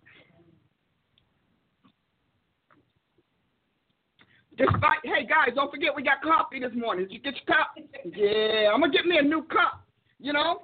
Despite, 4.58 5.04
hey 5.04 5.26
guys, 5.28 5.54
don't 5.54 5.70
forget 5.70 5.96
we 5.96 6.02
got 6.02 6.22
coffee 6.24 6.60
this 6.60 6.72
morning. 6.76 7.06
Did 7.06 7.14
you 7.14 7.20
get 7.20 7.36
your 7.36 7.46
cup? 7.46 7.78
Yeah, 8.04 8.72
I'm 8.74 8.82
gonna 8.82 8.92
get 8.92 9.06
me 9.06 9.20
a 9.20 9.22
new 9.22 9.44
cup. 9.44 9.86
You 10.20 10.34
know, 10.34 10.64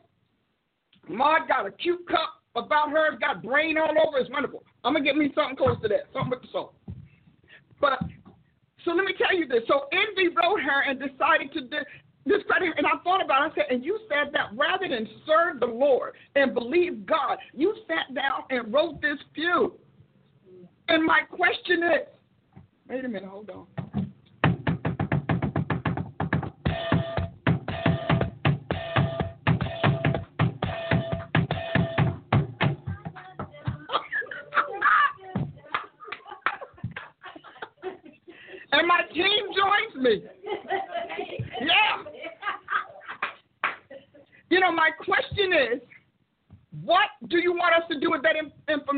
Maud 1.08 1.48
got 1.48 1.68
a 1.68 1.72
cute 1.72 2.08
cup 2.08 2.42
about 2.56 2.90
her. 2.90 3.18
Got 3.20 3.44
brain 3.44 3.78
all 3.78 3.94
over. 4.08 4.18
It's 4.18 4.32
wonderful. 4.32 4.64
I'm 4.84 4.94
gonna 4.94 5.06
get 5.06 5.16
me 5.16 5.32
something 5.36 5.56
close 5.56 5.80
to 5.84 5.88
that, 5.90 6.08
something 6.12 6.32
with 6.32 6.42
the 6.42 6.48
soul. 6.52 6.74
But 7.80 8.00
so 8.84 8.92
let 8.92 9.06
me 9.06 9.14
tell 9.18 9.38
you 9.38 9.48
this. 9.48 9.62
So 9.68 9.86
envy 9.92 10.30
wrote 10.30 10.62
her 10.62 10.90
and 10.90 11.00
decided 11.00 11.54
to 11.54 11.62
discredit 12.28 12.70
her. 12.70 12.74
And 12.78 12.88
I 12.88 12.98
thought 13.04 13.24
about 13.24 13.46
it. 13.46 13.52
I 13.52 13.56
said, 13.56 13.66
and 13.70 13.86
you 13.86 14.00
said 14.10 14.34
that 14.34 14.50
rather 14.56 14.88
than 14.88 15.08
serve 15.28 15.60
the 15.60 15.68
Lord 15.68 16.14
and 16.36 16.54
believe 16.54 17.06
God, 17.06 17.38
you 17.54 17.76
sat 17.88 18.14
down 18.16 18.44
and 18.50 18.74
wrote 18.74 19.02
this 19.02 19.20
few. 19.36 19.74
And 20.88 21.06
my 21.06 21.22
question 21.30 21.84
is, 21.84 22.62
wait 22.90 23.06
a 23.06 23.08
minute, 23.08 23.30
hold 23.30 23.50
on. 23.50 23.68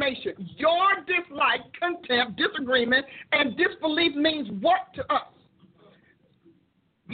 Information? 0.06 0.50
Your 0.58 0.96
dislike, 1.06 1.62
contempt, 1.80 2.38
disagreement, 2.40 3.06
and 3.32 3.58
disbelief 3.58 4.16
means 4.16 4.50
what 4.62 4.94
to 4.96 5.02
us? 5.14 5.28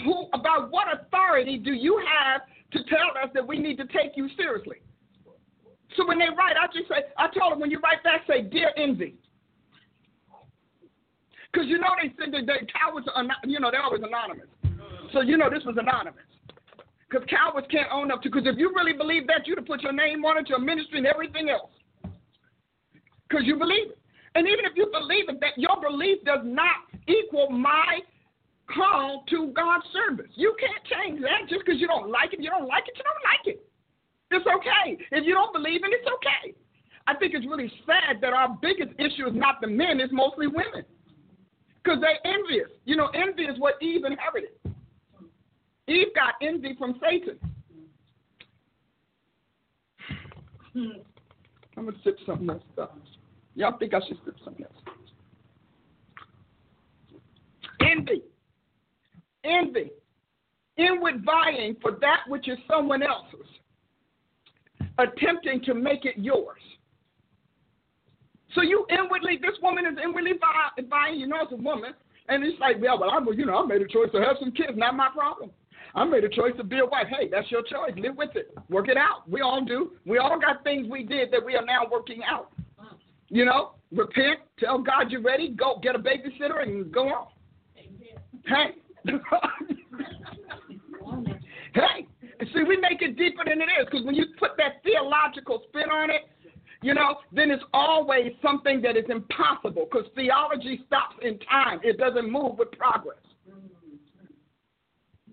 Who, 0.06 0.28
about 0.34 0.72
what 0.72 0.88
authority 0.94 1.58
do 1.58 1.74
you 1.74 2.02
have 2.22 2.42
to 2.72 2.80
tell 2.90 3.12
us 3.24 3.30
that 3.34 3.46
we 3.46 3.60
need 3.60 3.78
to 3.78 3.86
take 3.86 4.16
you 4.16 4.30
seriously? 4.38 4.78
So 5.98 6.08
when 6.08 6.20
they 6.20 6.30
write, 6.38 6.56
I 6.56 6.68
just 6.68 6.88
say, 6.88 7.04
I 7.18 7.28
told 7.38 7.52
them 7.52 7.60
when 7.60 7.70
you 7.70 7.80
write 7.80 8.02
back, 8.04 8.22
say, 8.26 8.42
Dear 8.42 8.72
Envy. 8.78 9.16
Because 11.52 11.68
you 11.68 11.80
know 11.80 11.90
they 12.02 12.14
said 12.18 12.34
that 12.34 12.48
they, 12.48 12.66
cowards 12.72 13.08
are, 13.14 13.26
you 13.44 13.60
know, 13.60 13.70
they're 13.72 13.84
always 13.84 14.02
anonymous. 14.02 14.48
So 15.12 15.20
you 15.20 15.38
know 15.38 15.50
this 15.50 15.66
was 15.66 15.76
anonymous. 15.78 16.24
Because 17.10 17.28
cowards 17.28 17.68
can't 17.70 17.92
own 17.92 18.10
up 18.10 18.22
to, 18.22 18.30
because 18.30 18.48
if 18.48 18.58
you 18.58 18.72
really 18.74 18.94
believe 18.94 19.28
that, 19.28 19.46
you'd 19.46 19.58
have 19.58 19.68
put 19.68 19.82
your 19.82 19.92
name 19.92 20.24
on 20.24 20.38
it, 20.38 20.48
your 20.48 20.60
ministry, 20.60 21.00
and 21.00 21.08
everything 21.08 21.50
else. 21.50 21.72
Because 23.32 23.48
you 23.48 23.56
believe 23.56 23.92
it. 23.92 23.98
And 24.36 24.48
even 24.48 24.66
if 24.66 24.74
you 24.76 24.92
believe 24.92 25.30
it, 25.30 25.40
that 25.40 25.56
your 25.56 25.80
belief 25.82 26.24
does 26.26 26.42
not 26.44 26.84
equal 27.08 27.50
my 27.50 28.00
call 28.74 29.24
to 29.30 29.52
God's 29.56 29.86
service. 29.92 30.32
You 30.36 30.56
can't 30.60 30.84
change 30.84 31.22
that 31.22 31.50
just 31.50 31.66
because 31.66 31.80
you 31.80 31.88
don't 31.88 32.10
like 32.12 32.34
it. 32.34 32.42
You 32.42 32.50
don't 32.50 32.68
like 32.68 32.84
it, 32.88 32.96
you 32.98 33.04
don't 33.04 33.24
like 33.24 33.56
it. 33.56 33.66
It's 34.32 34.48
okay. 34.48 34.98
If 35.12 35.26
you 35.26 35.34
don't 35.34 35.54
believe 35.54 35.84
it, 35.84 35.92
it's 35.92 36.08
okay. 36.08 36.56
I 37.08 37.16
think 37.16 37.34
it's 37.34 37.46
really 37.46 37.72
sad 37.86 38.22
that 38.22 38.34
our 38.34 38.58
biggest 38.62 38.92
issue 39.00 39.28
is 39.28 39.34
not 39.34 39.60
the 39.60 39.68
men, 39.68 40.00
it's 40.00 40.14
mostly 40.14 40.48
women. 40.48 40.84
Because 41.84 42.00
they're 42.00 42.20
envious. 42.26 42.70
You 42.86 42.96
know, 42.96 43.08
envy 43.08 43.44
is 43.44 43.60
what 43.60 43.76
Eve 43.82 44.06
inherited. 44.06 44.52
Eve 45.88 46.08
got 46.16 46.36
envy 46.42 46.76
from 46.78 47.00
Satan. 47.02 47.40
Hmm. 50.74 51.02
I'm 51.76 51.86
going 51.86 51.96
to 51.96 52.04
sip 52.04 52.18
something 52.26 52.50
else. 52.50 52.62
Y'all 53.56 53.78
think 53.78 53.94
I 53.94 54.00
should 54.08 54.18
sip 54.26 54.36
something 54.44 54.66
else? 54.66 54.74
Envy. 57.82 58.22
Envy. 59.44 59.92
Inward 60.78 61.24
vying 61.26 61.76
for 61.82 61.92
that 62.02 62.22
which 62.28 62.48
is 62.48 62.58
someone 62.70 63.04
else's. 63.04 63.48
Attempting 64.98 65.62
to 65.66 65.74
make 65.74 66.06
it 66.06 66.16
yours. 66.18 66.60
So 68.56 68.62
you 68.62 68.86
inwardly, 68.90 69.40
this 69.42 69.58
woman 69.62 69.86
is 69.86 69.98
inwardly 70.04 70.34
vying, 70.90 71.20
you 71.20 71.28
know, 71.28 71.38
it's 71.44 71.52
a 71.54 71.56
woman, 71.56 71.94
and 72.28 72.44
it's 72.44 72.60
like, 72.60 72.78
yeah, 72.82 72.96
well, 73.00 73.10
I'm, 73.10 73.26
you 73.38 73.46
know, 73.46 73.64
I 73.64 73.66
made 73.66 73.82
a 73.82 73.88
choice 73.88 74.12
to 74.14 74.20
have 74.20 74.38
some 74.40 74.52
kids, 74.52 74.74
not 74.76 74.96
my 74.96 75.10
problem. 75.14 75.52
I 75.96 76.06
made 76.06 76.24
a 76.24 76.30
choice 76.30 76.54
to 76.58 76.64
be 76.64 76.80
a 76.80 76.86
wife. 76.86 77.08
Hey, 77.10 77.28
that's 77.30 77.50
your 77.52 77.64
choice. 77.64 77.92
Live 77.98 78.16
with 78.16 78.36
it. 78.36 78.56
Work 78.70 78.88
it 78.88 78.98
out. 78.98 79.30
We 79.30 79.42
all 79.42 79.64
do. 79.64 79.92
We 80.06 80.20
all 80.20 80.40
got 80.40 80.64
things 80.64 80.88
we 80.90 81.04
did 81.04 81.32
that 81.32 81.46
we 81.46 81.56
are 81.56 81.66
now 81.66 81.82
working 81.92 82.22
out. 82.30 82.52
You 83.32 83.46
know, 83.46 83.72
repent, 83.94 84.40
tell 84.60 84.78
God 84.80 85.10
you're 85.10 85.22
ready, 85.22 85.50
go 85.50 85.80
get 85.82 85.96
a 85.96 86.00
babysitter 86.00 86.62
and 86.62 86.92
go 86.92 87.08
on. 87.08 87.28
Hey. 88.46 88.76
hey. 91.74 92.08
See, 92.54 92.64
we 92.68 92.76
make 92.78 93.02
it 93.02 93.16
deeper 93.18 93.44
than 93.48 93.62
it 93.62 93.70
is 93.80 93.86
because 93.90 94.06
when 94.06 94.16
you 94.16 94.26
put 94.38 94.58
that 94.58 94.84
theological 94.84 95.64
spin 95.70 95.90
on 95.90 96.10
it, 96.10 96.24
you 96.82 96.94
know, 96.94 97.20
then 97.32 97.52
it's 97.52 97.64
always 97.74 98.34
something 98.42 98.82
that 98.82 98.98
is 98.98 99.06
impossible 99.08 99.88
because 99.90 100.10
theology 100.16 100.82
stops 100.88 101.16
in 101.22 101.40
time. 101.40 101.80
It 101.84 101.98
doesn't 101.98 102.30
move 102.30 102.58
with 102.58 102.72
progress. 102.72 103.18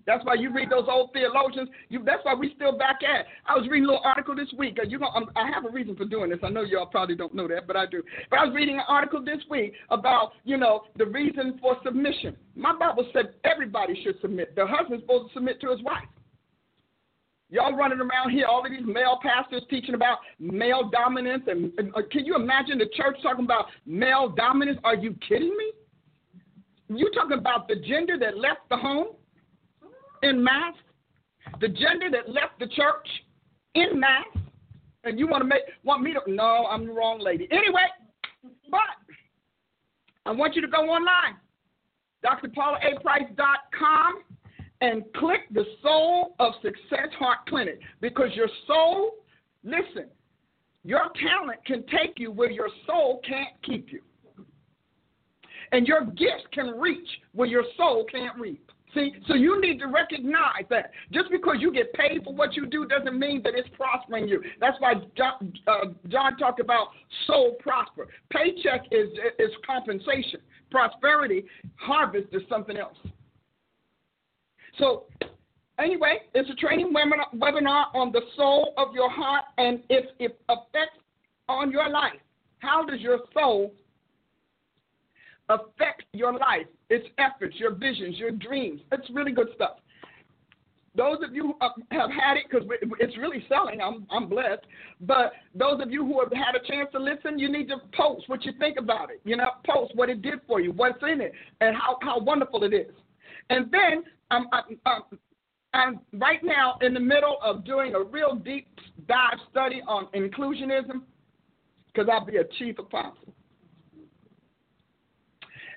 That's 0.09 0.25
why 0.25 0.33
you 0.33 0.51
read 0.51 0.71
those 0.71 0.87
old 0.89 1.13
theologians. 1.13 1.69
You, 1.89 2.01
that's 2.03 2.25
why 2.25 2.33
we 2.33 2.51
still 2.55 2.75
back 2.75 3.01
at. 3.03 3.27
I 3.45 3.55
was 3.55 3.69
reading 3.69 3.83
a 3.83 3.89
little 3.89 4.01
article 4.03 4.35
this 4.35 4.51
week. 4.57 4.79
You 4.87 4.97
know, 4.97 5.11
I 5.35 5.51
have 5.53 5.65
a 5.65 5.69
reason 5.69 5.95
for 5.95 6.03
doing 6.03 6.31
this. 6.31 6.39
I 6.41 6.49
know 6.49 6.63
y'all 6.63 6.87
probably 6.87 7.13
don't 7.15 7.35
know 7.35 7.47
that, 7.47 7.67
but 7.67 7.75
I 7.75 7.85
do. 7.85 8.01
But 8.31 8.39
I 8.39 8.45
was 8.45 8.55
reading 8.55 8.77
an 8.77 8.85
article 8.87 9.23
this 9.23 9.37
week 9.51 9.73
about, 9.91 10.31
you 10.45 10.57
know, 10.57 10.81
the 10.97 11.05
reason 11.05 11.59
for 11.61 11.77
submission. 11.85 12.35
My 12.55 12.73
Bible 12.75 13.07
said 13.13 13.35
everybody 13.43 14.01
should 14.03 14.19
submit. 14.19 14.55
The 14.55 14.65
husband's 14.65 15.03
supposed 15.03 15.27
to 15.27 15.33
submit 15.35 15.61
to 15.61 15.69
his 15.69 15.83
wife. 15.83 16.09
Y'all 17.51 17.75
running 17.75 17.99
around 17.99 18.31
here, 18.31 18.47
all 18.47 18.65
of 18.65 18.71
these 18.71 18.87
male 18.87 19.19
pastors 19.21 19.61
teaching 19.69 19.93
about 19.93 20.17
male 20.39 20.89
dominance, 20.91 21.43
and, 21.45 21.71
and 21.77 21.93
uh, 21.95 22.01
can 22.11 22.25
you 22.25 22.35
imagine 22.35 22.79
the 22.79 22.89
church 22.97 23.17
talking 23.21 23.45
about 23.45 23.65
male 23.85 24.27
dominance? 24.29 24.79
Are 24.83 24.95
you 24.95 25.15
kidding 25.27 25.55
me? 25.55 25.71
You 26.97 27.11
talking 27.13 27.37
about 27.37 27.67
the 27.67 27.75
gender 27.75 28.17
that 28.17 28.35
left 28.35 28.61
the 28.71 28.77
home 28.77 29.09
in 30.23 30.43
mass, 30.43 30.73
the 31.61 31.67
gender 31.67 32.09
that 32.11 32.29
left 32.29 32.59
the 32.59 32.67
church 32.67 33.07
in 33.75 33.99
mass, 33.99 34.25
and 35.03 35.17
you 35.19 35.27
want 35.27 35.41
to 35.41 35.47
make 35.47 35.61
want 35.83 36.03
me 36.03 36.13
to? 36.13 36.21
No, 36.27 36.67
I'm 36.69 36.85
the 36.85 36.93
wrong 36.93 37.19
lady. 37.19 37.47
Anyway, 37.51 37.85
but 38.69 38.81
I 40.25 40.31
want 40.31 40.55
you 40.55 40.61
to 40.61 40.67
go 40.67 40.89
online, 40.89 41.37
drpaulaprice.com, 42.25 44.23
and 44.81 45.03
click 45.15 45.41
the 45.51 45.65
Soul 45.81 46.35
of 46.39 46.53
Success 46.61 47.09
Heart 47.17 47.39
Clinic 47.47 47.79
because 48.01 48.29
your 48.35 48.49
soul, 48.67 49.15
listen, 49.63 50.05
your 50.83 51.09
talent 51.21 51.65
can 51.65 51.83
take 51.87 52.17
you 52.17 52.31
where 52.31 52.51
your 52.51 52.69
soul 52.85 53.21
can't 53.27 53.61
keep 53.63 53.91
you. 53.91 54.01
And 55.71 55.87
your 55.87 56.05
gifts 56.05 56.47
can 56.51 56.79
reach 56.79 57.07
where 57.33 57.47
your 57.47 57.63
soul 57.77 58.05
can't 58.11 58.37
reach. 58.39 58.59
See, 58.93 59.13
so 59.27 59.35
you 59.35 59.61
need 59.61 59.79
to 59.79 59.85
recognize 59.85 60.65
that 60.71 60.91
just 61.13 61.29
because 61.29 61.57
you 61.59 61.71
get 61.71 61.93
paid 61.93 62.23
for 62.23 62.33
what 62.33 62.55
you 62.55 62.65
do 62.65 62.87
doesn't 62.87 63.17
mean 63.19 63.41
that 63.43 63.53
it's 63.55 63.69
prospering 63.77 64.27
you. 64.27 64.41
That's 64.59 64.77
why 64.79 64.95
John, 65.15 65.53
uh, 65.67 65.85
John 66.07 66.37
talked 66.37 66.59
about 66.59 66.87
soul 67.27 67.55
prosper. 67.59 68.07
Paycheck 68.31 68.85
is 68.91 69.09
is 69.37 69.51
compensation. 69.65 70.39
Prosperity, 70.71 71.45
harvest 71.75 72.27
is 72.31 72.41
something 72.49 72.77
else. 72.77 72.97
So, 74.77 75.05
anyway, 75.77 76.19
it's 76.33 76.49
a 76.49 76.55
training 76.55 76.93
webinar 76.93 77.85
on 77.93 78.11
the 78.11 78.21
soul 78.35 78.73
of 78.77 78.93
your 78.93 79.09
heart 79.09 79.45
and 79.57 79.81
its 79.89 80.07
effects 80.19 80.99
on 81.47 81.71
your 81.71 81.89
life. 81.89 82.19
How 82.59 82.85
does 82.85 83.01
your 83.01 83.19
soul 83.33 83.73
affect 85.49 86.03
your 86.13 86.33
life, 86.33 86.67
its 86.89 87.07
efforts, 87.17 87.55
your 87.57 87.73
visions, 87.73 88.17
your 88.17 88.31
dreams? 88.31 88.81
It's 88.91 89.09
really 89.13 89.31
good 89.31 89.49
stuff. 89.55 89.77
Those 90.95 91.17
of 91.23 91.33
you 91.35 91.43
who 91.43 91.65
uh, 91.65 91.69
have 91.91 92.09
had 92.09 92.37
it, 92.37 92.45
because 92.49 92.67
it's 92.99 93.17
really 93.17 93.45
selling, 93.47 93.79
I'm, 93.79 94.07
I'm 94.09 94.27
blessed. 94.27 94.65
But 95.01 95.33
those 95.53 95.81
of 95.81 95.91
you 95.91 96.03
who 96.03 96.19
have 96.19 96.31
had 96.31 96.55
a 96.55 96.67
chance 96.67 96.89
to 96.93 96.99
listen, 96.99 97.37
you 97.37 97.51
need 97.51 97.67
to 97.69 97.77
post 97.95 98.27
what 98.27 98.43
you 98.43 98.53
think 98.59 98.77
about 98.77 99.11
it. 99.11 99.21
You 99.23 99.37
know, 99.37 99.49
post 99.65 99.95
what 99.95 100.09
it 100.09 100.21
did 100.21 100.39
for 100.47 100.59
you, 100.59 100.71
what's 100.71 101.01
in 101.03 101.21
it, 101.21 101.31
and 101.61 101.75
how, 101.75 101.99
how 102.01 102.19
wonderful 102.19 102.63
it 102.63 102.73
is. 102.73 102.93
And 103.49 103.71
then 103.71 104.03
um, 104.31 104.47
I'm, 104.51 104.79
I'm, 104.85 105.01
um, 105.11 105.19
I'm 105.73 105.99
right 106.13 106.43
now 106.43 106.77
in 106.81 106.93
the 106.95 106.99
middle 106.99 107.37
of 107.43 107.63
doing 107.63 107.93
a 107.93 108.03
real 108.03 108.35
deep 108.35 108.67
dive 109.07 109.37
study 109.51 109.81
on 109.87 110.07
inclusionism 110.15 111.01
because 111.87 112.09
I'll 112.11 112.25
be 112.25 112.37
a 112.37 112.43
chief 112.57 112.79
apostle. 112.79 113.33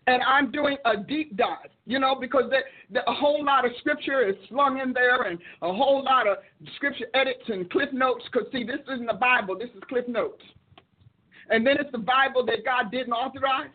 And 0.07 0.23
I'm 0.23 0.51
doing 0.51 0.77
a 0.85 0.97
deep 0.97 1.37
dive, 1.37 1.71
you 1.87 2.01
know, 2.01 2.17
because 2.17 2.51
the, 2.91 3.09
a 3.09 3.15
whole 3.15 3.45
lot 3.45 3.65
of 3.65 3.71
scripture 3.79 4.29
is 4.29 4.35
slung 4.49 4.81
in 4.81 4.93
there 4.93 5.23
and 5.23 5.39
a 5.63 5.73
whole 5.73 6.03
lot 6.05 6.27
of 6.27 6.39
scripture 6.75 7.07
edits 7.15 7.45
and 7.47 7.71
cliff 7.71 7.93
notes. 7.93 8.25
Because, 8.33 8.49
see, 8.51 8.65
this 8.65 8.81
isn't 8.93 9.07
the 9.07 9.15
Bible, 9.15 9.57
this 9.57 9.71
is 9.77 9.83
cliff 9.89 10.09
notes. 10.09 10.43
And 11.51 11.67
then 11.67 11.77
it's 11.79 11.93
the 11.93 11.99
Bible 11.99 12.45
that 12.47 12.65
God 12.65 12.91
didn't 12.91 13.13
authorize. 13.13 13.71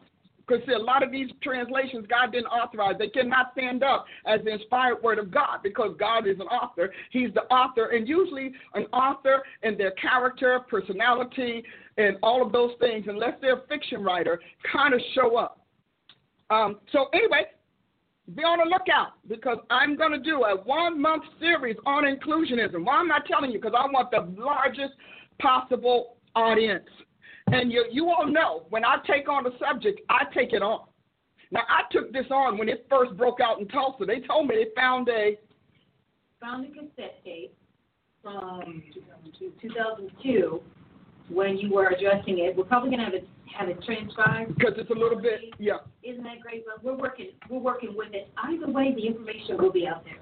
Because 0.48 0.66
see, 0.66 0.74
a 0.74 0.80
lot 0.80 1.04
of 1.04 1.12
these 1.12 1.30
translations 1.44 2.06
God 2.10 2.32
didn't 2.32 2.48
authorize. 2.48 2.96
They 2.98 3.10
cannot 3.10 3.52
stand 3.52 3.84
up 3.84 4.06
as 4.26 4.40
the 4.46 4.52
inspired 4.52 5.04
word 5.04 5.20
of 5.20 5.30
God 5.30 5.60
because 5.62 5.96
God 6.00 6.26
is 6.26 6.40
an 6.40 6.48
author. 6.48 6.94
He's 7.12 7.34
the 7.34 7.44
author, 7.44 7.88
and 7.88 8.08
usually 8.08 8.54
an 8.74 8.86
author 8.94 9.44
and 9.64 9.78
their 9.78 9.92
character, 9.92 10.62
personality, 10.70 11.64
and 11.98 12.18
all 12.24 12.46
of 12.46 12.54
those 12.54 12.72
things, 12.80 13.06
unless 13.10 13.34
they're 13.42 13.58
a 13.58 13.68
fiction 13.68 14.04
writer, 14.04 14.40
kind 14.72 14.94
of 14.94 15.02
show 15.14 15.36
up. 15.36 15.67
Um, 16.50 16.78
so 16.92 17.08
anyway, 17.14 17.46
be 18.36 18.44
on 18.44 18.60
the 18.60 18.66
lookout 18.66 19.14
because 19.28 19.58
I'm 19.70 19.96
going 19.96 20.12
to 20.12 20.20
do 20.20 20.44
a 20.44 20.58
one 20.64 21.02
month 21.02 21.24
series 21.40 21.78
on 21.86 22.04
inclusionism. 22.04 22.84
Why 22.86 22.96
I'm 22.98 23.08
not 23.08 23.26
telling 23.26 23.52
you 23.52 23.60
because 23.60 23.76
I 23.78 23.86
want 23.92 24.12
the 24.12 24.42
largest 24.42 24.94
possible 25.40 26.18
audience. 26.36 26.88
And 27.48 27.72
you, 27.72 27.86
you 27.92 28.10
all 28.10 28.28
know 28.28 28.66
when 28.70 28.84
I 28.84 28.98
take 29.08 29.30
on 29.30 29.44
the 29.44 29.52
subject, 29.60 30.02
I 30.10 30.26
take 30.34 30.52
it 30.52 30.62
on. 30.62 30.82
Now, 31.52 31.62
I 31.70 31.84
took 31.92 32.12
this 32.12 32.26
on 32.30 32.58
when 32.58 32.68
it 32.68 32.86
first 32.90 33.16
broke 33.16 33.40
out 33.40 33.62
in 33.62 33.68
Tulsa. 33.70 34.04
They 34.06 34.20
told 34.20 34.48
me 34.48 34.56
they 34.56 34.82
found 34.82 35.08
a 35.08 35.38
found 36.42 36.66
a 36.66 36.70
cassette 36.70 37.24
tape 37.24 37.56
from 38.22 38.84
2002 39.62 40.62
when 41.30 41.58
you 41.58 41.72
were 41.72 41.88
addressing 41.88 42.40
it. 42.40 42.56
We're 42.56 42.66
probably 42.66 42.90
going 42.90 43.00
to 43.00 43.06
have 43.06 43.14
it 43.14 43.28
have 43.58 43.70
it 43.70 43.82
transcribed 43.84 44.56
because 44.56 44.74
it's 44.78 44.90
a 44.92 44.94
little 44.94 45.20
bit 45.20 45.42
yeah. 45.58 45.78
Isn't 46.04 46.24
that 46.24 46.42
great? 46.42 46.66
But 46.66 46.84
we're 46.84 46.98
working 46.98 47.32
we're 47.50 47.60
working 47.60 47.96
with 47.96 48.14
it. 48.14 48.30
Either 48.38 48.70
way, 48.70 48.94
the 48.96 49.08
information 49.08 49.58
will 49.58 49.72
be 49.72 49.88
out 49.88 50.04
there. 50.04 50.18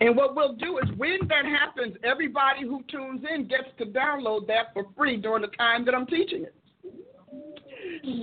And 0.00 0.16
what 0.16 0.34
we'll 0.34 0.54
do 0.54 0.78
is 0.78 0.88
when 0.96 1.18
that 1.28 1.44
happens, 1.44 1.96
everybody 2.04 2.62
who 2.62 2.82
tunes 2.90 3.22
in 3.34 3.48
gets 3.48 3.68
to 3.78 3.86
download 3.86 4.46
that 4.46 4.72
for 4.72 4.84
free 4.96 5.16
during 5.16 5.42
the 5.42 5.48
time 5.48 5.84
that 5.84 5.94
I'm 5.94 6.06
teaching 6.06 6.44
it. 6.44 6.54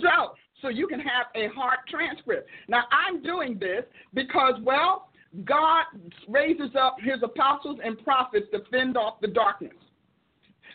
So, 0.01 0.33
so 0.61 0.69
you 0.69 0.87
can 0.87 0.99
have 0.99 1.27
a 1.35 1.53
heart 1.53 1.79
transcript. 1.89 2.49
Now, 2.67 2.83
I'm 2.91 3.21
doing 3.21 3.59
this 3.59 3.83
because, 4.13 4.55
well, 4.63 5.09
God 5.45 5.83
raises 6.27 6.71
up 6.79 6.97
his 6.99 7.21
apostles 7.21 7.79
and 7.83 8.01
prophets 8.03 8.47
to 8.53 8.59
fend 8.71 8.97
off 8.97 9.21
the 9.21 9.27
darkness. 9.27 9.73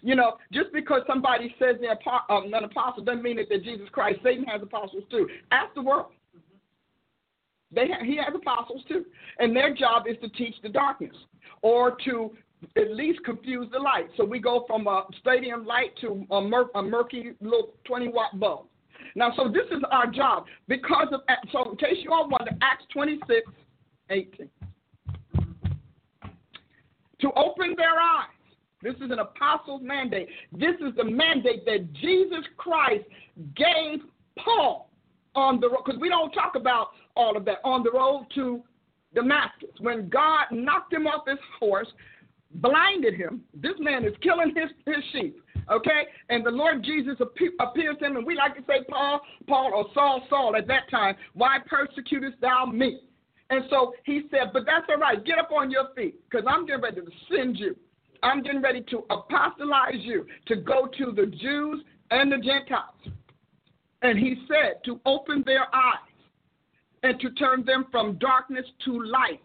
You 0.02 0.16
know, 0.16 0.36
just 0.52 0.72
because 0.72 1.02
somebody 1.06 1.54
says 1.58 1.76
they're 1.80 1.98
um, 2.28 2.52
an 2.52 2.64
apostle 2.64 3.04
doesn't 3.04 3.22
mean 3.22 3.36
that 3.36 3.46
they're 3.48 3.60
Jesus 3.60 3.88
Christ. 3.92 4.18
Satan 4.24 4.44
has 4.44 4.60
apostles 4.60 5.04
too. 5.10 5.28
Ask 5.52 5.74
the 5.74 5.82
world. 5.82 6.06
They 7.70 7.86
ha- 7.88 8.04
he 8.04 8.16
has 8.16 8.34
apostles 8.34 8.82
too, 8.88 9.04
and 9.38 9.54
their 9.54 9.72
job 9.74 10.04
is 10.08 10.16
to 10.20 10.28
teach 10.30 10.54
the 10.62 10.68
darkness 10.68 11.14
or 11.62 11.96
to 12.04 12.32
at 12.76 12.90
least 12.92 13.20
confuse 13.24 13.68
the 13.72 13.78
light. 13.78 14.06
So 14.16 14.24
we 14.24 14.38
go 14.38 14.64
from 14.66 14.86
a 14.86 15.04
stadium 15.20 15.64
light 15.64 15.96
to 16.00 16.26
a, 16.30 16.40
mur- 16.40 16.70
a 16.74 16.82
murky 16.82 17.32
little 17.40 17.70
20 17.84 18.08
watt 18.08 18.38
bulb. 18.38 18.66
Now, 19.14 19.32
so 19.36 19.48
this 19.48 19.66
is 19.70 19.82
our 19.90 20.06
job 20.06 20.46
because 20.68 21.08
of 21.12 21.20
so 21.50 21.70
in 21.70 21.76
case 21.76 21.98
you 22.02 22.12
all 22.12 22.28
wonder, 22.28 22.52
Acts 22.62 22.84
26, 22.92 23.50
18. 24.10 24.48
To 27.20 27.30
open 27.36 27.74
their 27.76 28.00
eyes. 28.00 28.28
This 28.82 28.94
is 28.96 29.10
an 29.10 29.20
apostle's 29.20 29.82
mandate. 29.82 30.28
This 30.52 30.74
is 30.80 30.94
the 30.96 31.04
mandate 31.04 31.64
that 31.66 31.92
Jesus 31.94 32.44
Christ 32.56 33.04
gave 33.54 34.00
Paul 34.44 34.90
on 35.34 35.60
the 35.60 35.68
road, 35.68 35.82
because 35.84 36.00
we 36.00 36.08
don't 36.08 36.32
talk 36.32 36.54
about 36.56 36.88
all 37.16 37.36
of 37.36 37.44
that, 37.44 37.58
on 37.64 37.82
the 37.82 37.90
road 37.90 38.26
to 38.34 38.62
Damascus. 39.14 39.70
When 39.78 40.08
God 40.08 40.46
knocked 40.50 40.92
him 40.92 41.06
off 41.06 41.26
his 41.26 41.38
horse, 41.58 41.88
blinded 42.56 43.14
him, 43.14 43.42
this 43.54 43.74
man 43.78 44.04
is 44.04 44.12
killing 44.22 44.54
his, 44.54 44.70
his 44.86 45.02
sheep. 45.12 45.42
Okay? 45.70 46.02
And 46.28 46.44
the 46.44 46.50
Lord 46.50 46.82
Jesus 46.82 47.16
appears 47.20 47.96
to 48.00 48.06
him, 48.06 48.16
and 48.16 48.26
we 48.26 48.34
like 48.34 48.56
to 48.56 48.62
say, 48.66 48.84
Paul, 48.88 49.20
Paul, 49.46 49.70
or 49.74 49.86
Saul, 49.94 50.22
Saul 50.28 50.56
at 50.56 50.66
that 50.66 50.90
time, 50.90 51.14
why 51.34 51.58
persecutest 51.66 52.40
thou 52.40 52.66
me? 52.66 53.00
And 53.50 53.64
so 53.70 53.92
he 54.04 54.22
said, 54.30 54.50
But 54.52 54.64
that's 54.66 54.86
all 54.88 54.96
right. 54.96 55.22
Get 55.24 55.38
up 55.38 55.50
on 55.52 55.70
your 55.70 55.88
feet, 55.94 56.16
because 56.28 56.46
I'm 56.48 56.66
getting 56.66 56.82
ready 56.82 57.00
to 57.00 57.10
send 57.30 57.58
you. 57.58 57.76
I'm 58.22 58.42
getting 58.42 58.62
ready 58.62 58.82
to 58.90 59.04
apostolize 59.10 60.00
you 60.00 60.26
to 60.46 60.56
go 60.56 60.86
to 60.98 61.12
the 61.12 61.26
Jews 61.26 61.82
and 62.10 62.30
the 62.30 62.38
Gentiles. 62.38 62.94
And 64.02 64.18
he 64.18 64.36
said 64.48 64.82
to 64.84 65.00
open 65.06 65.42
their 65.46 65.66
eyes 65.74 65.96
and 67.02 67.18
to 67.20 67.30
turn 67.30 67.64
them 67.64 67.86
from 67.90 68.18
darkness 68.18 68.64
to 68.84 69.04
light 69.04 69.40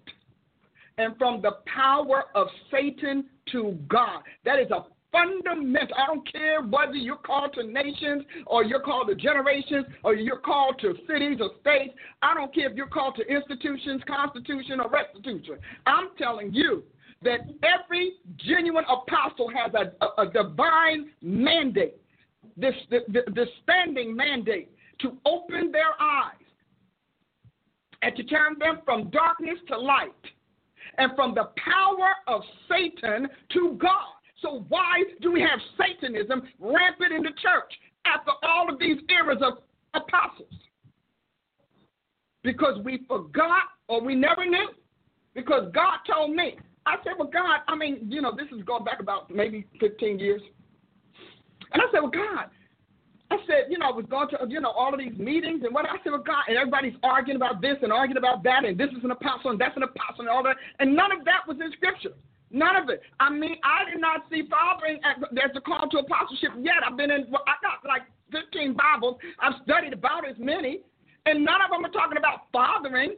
and 0.98 1.16
from 1.18 1.42
the 1.42 1.58
power 1.74 2.26
of 2.36 2.48
Satan 2.72 3.26
to 3.52 3.78
God. 3.88 4.22
That 4.46 4.60
is 4.60 4.72
a 4.72 4.86
fundamental. 5.12 5.96
I 5.98 6.08
don't 6.08 6.32
care 6.32 6.62
whether 6.62 6.96
you're 6.96 7.16
called 7.18 7.54
to 7.54 7.64
nations 7.64 8.24
or 8.46 8.64
you're 8.64 8.82
called 8.82 9.08
to 9.08 9.16
generations 9.16 9.86
or 10.04 10.16
you're 10.16 10.40
called 10.40 10.80
to 10.82 10.96
cities 11.08 11.38
or 11.40 11.52
states. 11.62 11.94
I 12.22 12.34
don't 12.34 12.54
care 12.54 12.70
if 12.70 12.76
you're 12.76 12.88
called 12.88 13.16
to 13.16 13.24
institutions, 13.24 14.02
constitution, 14.08 14.80
or 14.80 14.90
restitution. 14.90 15.58
I'm 15.86 16.10
telling 16.18 16.54
you 16.54 16.84
that 17.24 17.40
every 17.64 18.14
genuine 18.38 18.86
apostle 18.86 19.50
has 19.50 19.74
a, 19.74 20.06
a, 20.06 20.28
a 20.28 20.32
divine 20.32 21.10
mandate 21.22 21.96
this, 22.58 22.74
this, 22.90 23.02
this 23.34 23.48
standing 23.64 24.16
mandate 24.16 24.70
to 25.00 25.18
open 25.26 25.72
their 25.72 26.00
eyes 26.00 26.34
and 28.02 28.16
to 28.16 28.24
turn 28.24 28.58
them 28.60 28.80
from 28.84 29.10
darkness 29.10 29.58
to 29.68 29.78
light 29.78 30.12
and 30.98 31.12
from 31.16 31.36
the 31.36 31.50
power 31.58 32.10
of 32.28 32.42
Satan 32.70 33.28
to 33.54 33.78
God. 33.80 34.14
So, 34.42 34.66
why 34.70 35.04
do 35.22 35.32
we 35.32 35.42
have 35.42 35.60
Satanism 35.78 36.44
rampant 36.60 37.12
in 37.12 37.24
the 37.24 37.32
church 37.42 37.74
after 38.06 38.32
all 38.44 38.72
of 38.72 38.80
these 38.80 38.98
eras 39.10 39.42
of 39.42 39.60
apostles? 39.94 40.54
Because 42.44 42.80
we 42.84 43.04
forgot 43.08 43.64
or 43.88 44.02
we 44.02 44.16
never 44.16 44.46
knew. 44.46 44.70
Because 45.34 45.72
God 45.74 45.98
told 46.10 46.36
me, 46.36 46.58
I 46.88 46.96
said, 47.04 47.14
well, 47.20 47.28
God, 47.28 47.60
I 47.68 47.76
mean, 47.76 48.08
you 48.10 48.22
know, 48.22 48.32
this 48.32 48.48
is 48.58 48.64
going 48.64 48.86
back 48.86 49.02
about 49.02 49.30
maybe 49.30 49.68
15 49.82 50.20
years. 50.20 50.42
And 51.74 51.82
I 51.82 51.86
said, 51.92 52.00
well, 52.00 52.12
God, 52.12 52.48
I 53.30 53.36
said, 53.46 53.68
you 53.70 53.78
know, 53.78 53.88
I 53.88 53.92
was 53.92 54.06
going 54.10 54.30
to, 54.30 54.38
you 54.48 54.62
know, 54.62 54.72
all 54.72 54.94
of 54.94 55.00
these 55.00 55.18
meetings 55.20 55.64
and 55.66 55.74
what 55.76 55.86
I 55.86 56.00
said, 56.02 56.16
well, 56.16 56.24
God, 56.24 56.48
and 56.48 56.56
everybody's 56.56 56.96
arguing 57.04 57.36
about 57.36 57.62
this 57.62 57.76
and 57.82 57.92
arguing 57.92 58.18
about 58.18 58.42
that, 58.44 58.64
and 58.64 58.78
this 58.78 58.88
is 58.96 59.04
an 59.04 59.12
apostle 59.12 59.52
and 59.52 59.60
that's 59.60 59.76
an 59.76 59.84
apostle 59.84 60.22
and 60.22 60.30
all 60.30 60.44
that, 60.44 60.56
and 60.80 60.96
none 60.96 61.12
of 61.12 61.26
that 61.26 61.44
was 61.46 61.58
in 61.60 61.72
Scripture. 61.74 62.16
None 62.52 62.78
of 62.78 62.88
it. 62.88 63.02
I 63.20 63.30
mean, 63.30 63.58
I 63.68 63.92
did 63.92 64.00
not 64.00 64.24
see 64.32 64.48
fathering 64.50 65.02
as 65.04 65.52
a 65.56 65.60
call 65.60 65.90
to 65.92 65.98
apostleship 65.98 66.52
yet. 66.62 66.80
I've 66.88 66.96
been 66.96 67.12
in, 67.12 67.28
I 67.36 67.60
got 67.60 67.84
like 67.86 68.04
15 68.32 68.78
Bibles. 68.80 69.18
I've 69.40 69.60
studied 69.66 69.92
about 69.92 70.24
as 70.24 70.38
many, 70.40 70.80
and 71.26 71.44
none 71.44 71.60
of 71.60 71.70
them 71.70 71.84
are 71.84 71.92
talking 71.92 72.18
about 72.18 72.48
fathering. 72.54 73.16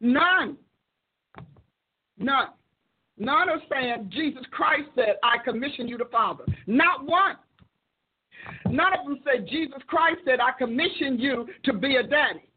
None. 0.00 0.56
None. 2.18 2.48
None 3.18 3.48
are 3.48 3.62
saying 3.70 4.10
Jesus 4.12 4.44
Christ 4.50 4.88
said, 4.94 5.16
I 5.22 5.38
commission 5.44 5.86
you 5.86 5.98
to 5.98 6.04
father. 6.06 6.44
Not 6.66 7.06
one. 7.06 7.36
None 8.66 8.92
of 8.98 9.06
them 9.06 9.20
said 9.24 9.46
Jesus 9.48 9.80
Christ 9.86 10.18
said, 10.24 10.40
I 10.40 10.50
commission 10.58 11.18
you 11.18 11.46
to 11.64 11.72
be 11.72 11.96
a 11.96 12.02
daddy. 12.02 12.50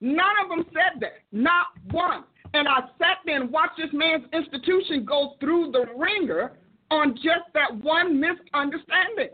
None 0.00 0.34
of 0.42 0.48
them 0.48 0.64
said 0.72 1.00
that. 1.00 1.12
Not 1.32 1.66
one. 1.90 2.24
And 2.54 2.66
I 2.66 2.80
sat 2.98 3.18
there 3.26 3.40
and 3.40 3.50
watched 3.50 3.76
this 3.76 3.90
man's 3.92 4.24
institution 4.32 5.04
go 5.04 5.34
through 5.40 5.72
the 5.72 5.86
ringer 5.96 6.52
on 6.90 7.14
just 7.16 7.52
that 7.54 7.76
one 7.82 8.20
misunderstanding. 8.20 9.28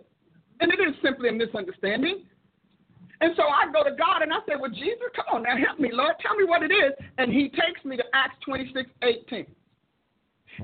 And 0.61 0.73
it 0.73 0.81
is 0.81 0.95
simply 1.03 1.29
a 1.29 1.33
misunderstanding. 1.33 2.25
And 3.21 3.33
so 3.37 3.43
I 3.45 3.71
go 3.73 3.83
to 3.83 3.97
God 3.97 4.23
and 4.23 4.33
I 4.33 4.39
say, 4.47 4.55
Well, 4.61 4.71
Jesus, 4.71 5.09
come 5.15 5.25
on 5.33 5.43
now, 5.45 5.57
help 5.57 5.79
me, 5.79 5.91
Lord. 5.93 6.15
Tell 6.21 6.37
me 6.37 6.45
what 6.45 6.63
it 6.63 6.73
is. 6.73 6.93
And 7.19 7.33
he 7.33 7.49
takes 7.49 7.85
me 7.85 7.97
to 7.97 8.05
Acts 8.15 8.37
26 8.45 8.91
18. 9.03 9.47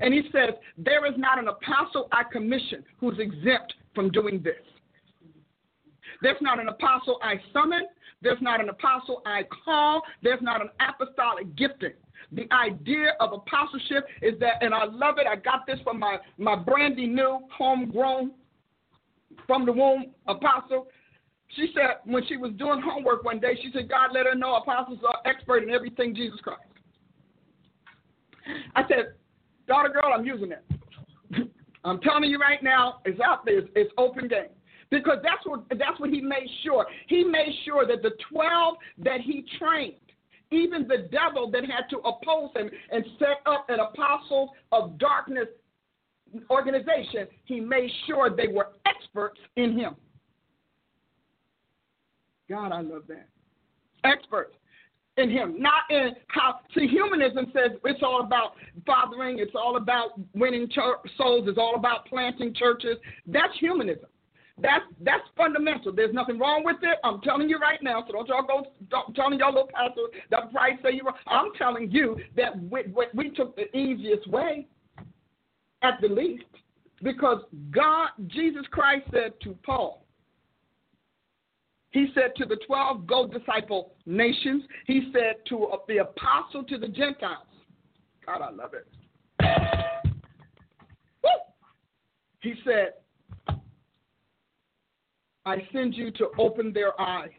And 0.01 0.13
he 0.13 0.23
says, 0.31 0.55
There 0.77 1.05
is 1.05 1.13
not 1.17 1.39
an 1.39 1.47
apostle 1.47 2.07
I 2.11 2.23
commission 2.23 2.83
who's 2.99 3.17
exempt 3.19 3.73
from 3.95 4.11
doing 4.11 4.41
this. 4.43 4.61
There's 6.21 6.41
not 6.41 6.59
an 6.59 6.69
apostle 6.69 7.19
I 7.21 7.35
summon. 7.51 7.83
There's 8.21 8.41
not 8.41 8.61
an 8.61 8.69
apostle 8.69 9.21
I 9.25 9.43
call. 9.65 10.01
There's 10.21 10.41
not 10.41 10.61
an 10.61 10.69
apostolic 10.79 11.55
gifting. 11.55 11.91
The 12.31 12.47
idea 12.53 13.13
of 13.19 13.33
apostleship 13.33 14.07
is 14.21 14.39
that, 14.39 14.63
and 14.63 14.73
I 14.73 14.85
love 14.85 15.15
it. 15.17 15.27
I 15.27 15.35
got 15.35 15.67
this 15.67 15.77
from 15.83 15.99
my, 15.99 16.17
my 16.37 16.55
brandy 16.55 17.05
new, 17.05 17.39
homegrown, 17.55 18.31
from 19.45 19.65
the 19.65 19.73
womb 19.73 20.13
apostle. 20.27 20.87
She 21.55 21.71
said 21.73 21.97
when 22.05 22.25
she 22.25 22.37
was 22.37 22.51
doing 22.53 22.81
homework 22.81 23.23
one 23.23 23.39
day, 23.39 23.57
she 23.61 23.71
said, 23.73 23.89
God 23.89 24.09
let 24.13 24.25
her 24.25 24.35
know 24.35 24.55
apostles 24.55 24.99
are 25.07 25.19
expert 25.29 25.63
in 25.63 25.69
everything 25.69 26.15
Jesus 26.15 26.39
Christ. 26.41 26.61
I 28.75 28.81
said, 28.87 29.13
daughter 29.67 29.89
girl, 29.89 30.11
I'm 30.13 30.25
using 30.25 30.51
it. 30.51 30.65
I'm 31.85 31.99
telling 32.01 32.29
you 32.29 32.39
right 32.39 32.61
now, 32.63 33.01
it's 33.05 33.19
out 33.19 33.45
there. 33.45 33.59
It's, 33.59 33.69
it's 33.75 33.91
open 33.97 34.27
game. 34.27 34.49
Because 34.89 35.17
that's 35.23 35.43
what 35.45 35.63
that's 35.69 35.99
what 35.99 36.11
he 36.11 36.21
made 36.21 36.47
sure. 36.63 36.85
He 37.07 37.23
made 37.23 37.51
sure 37.65 37.87
that 37.87 38.03
the 38.03 38.11
twelve 38.31 38.75
that 38.99 39.21
he 39.21 39.43
trained, 39.57 39.95
even 40.51 40.87
the 40.87 41.09
devil 41.11 41.49
that 41.49 41.63
had 41.65 41.89
to 41.89 41.97
oppose 41.99 42.51
him 42.55 42.69
and 42.91 43.03
set 43.17 43.41
up 43.47 43.65
an 43.69 43.79
apostle 43.79 44.51
of 44.71 44.99
darkness 44.99 45.47
organization, 46.51 47.27
he 47.45 47.59
made 47.59 47.89
sure 48.05 48.29
they 48.29 48.47
were 48.47 48.69
experts 48.85 49.39
in 49.55 49.77
him. 49.77 49.95
God, 52.53 52.71
I 52.71 52.81
love 52.81 53.03
that. 53.07 53.27
Experts 54.03 54.53
in 55.17 55.29
him, 55.29 55.55
not 55.59 55.83
in 55.89 56.11
how. 56.27 56.59
See, 56.75 56.87
humanism 56.87 57.51
says 57.53 57.77
it's 57.83 58.03
all 58.03 58.21
about 58.21 58.53
fathering, 58.85 59.39
it's 59.39 59.55
all 59.55 59.77
about 59.77 60.19
winning 60.35 60.69
souls, 60.75 61.47
it's 61.47 61.57
all 61.57 61.75
about 61.75 62.05
planting 62.05 62.53
churches. 62.53 62.97
That's 63.25 63.57
humanism. 63.59 64.05
That's 64.59 64.85
that's 65.01 65.23
fundamental. 65.35 65.93
There's 65.93 66.13
nothing 66.13 66.37
wrong 66.37 66.63
with 66.63 66.77
it. 66.83 66.99
I'm 67.03 67.21
telling 67.21 67.49
you 67.49 67.57
right 67.57 67.81
now. 67.81 68.03
So 68.05 68.13
don't 68.13 68.27
y'all 68.27 68.45
go 68.45 68.67
don't, 68.89 69.15
telling 69.15 69.39
y'all 69.39 69.51
little 69.51 69.69
pastor 69.73 70.01
that 70.29 70.51
Price 70.51 70.77
say 70.83 70.93
you 70.93 71.03
wrong. 71.03 71.15
I'm 71.25 71.53
telling 71.57 71.89
you 71.89 72.17
that 72.35 72.61
we, 72.69 72.83
we, 72.93 73.05
we 73.15 73.29
took 73.31 73.55
the 73.55 73.75
easiest 73.75 74.27
way, 74.27 74.67
at 75.81 75.99
the 76.01 76.07
least, 76.07 76.43
because 77.01 77.41
God, 77.71 78.09
Jesus 78.27 78.63
Christ 78.69 79.05
said 79.11 79.33
to 79.41 79.57
Paul, 79.65 80.02
he 81.93 82.07
said 82.15 82.35
to 82.37 82.45
the 82.45 82.57
12, 82.65 83.05
go 83.05 83.27
disciple 83.27 83.93
nations. 84.07 84.63
He 84.87 85.11
said 85.13 85.35
to 85.49 85.67
the 85.87 85.97
apostle 85.97 86.63
to 86.63 86.77
the 86.79 86.87
Gentiles. 86.87 87.45
God, 88.25 88.41
I 88.41 88.49
love 88.49 88.71
it. 88.73 88.87
Woo! 91.23 91.29
He 92.41 92.55
said, 92.65 92.93
I 95.45 95.57
send 95.71 95.93
you 95.93 96.09
to 96.11 96.29
open 96.39 96.73
their 96.73 96.99
eyes 96.99 97.29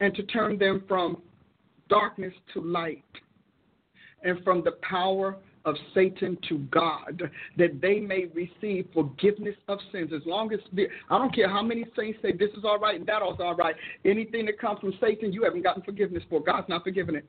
and 0.00 0.14
to 0.14 0.22
turn 0.24 0.58
them 0.58 0.84
from 0.86 1.22
darkness 1.88 2.34
to 2.52 2.60
light 2.60 3.04
and 4.22 4.44
from 4.44 4.62
the 4.62 4.72
power 4.82 5.38
of 5.64 5.76
Satan 5.94 6.36
to 6.48 6.58
God, 6.70 7.30
that 7.56 7.80
they 7.80 8.00
may 8.00 8.26
receive 8.34 8.88
forgiveness 8.92 9.56
of 9.68 9.78
sins. 9.92 10.10
As 10.14 10.22
long 10.26 10.52
as 10.52 10.60
I 11.10 11.18
don't 11.18 11.34
care 11.34 11.48
how 11.48 11.62
many 11.62 11.84
saints 11.96 12.18
say 12.22 12.32
this 12.32 12.50
is 12.56 12.64
all 12.64 12.78
right 12.78 12.98
and 12.98 13.06
that 13.06 13.22
is 13.22 13.38
all 13.38 13.54
right. 13.54 13.74
Anything 14.04 14.46
that 14.46 14.58
comes 14.58 14.80
from 14.80 14.92
Satan, 15.00 15.32
you 15.32 15.44
haven't 15.44 15.62
gotten 15.62 15.82
forgiveness 15.82 16.22
for. 16.28 16.42
God's 16.42 16.68
not 16.68 16.84
forgiving 16.84 17.14
it. 17.14 17.24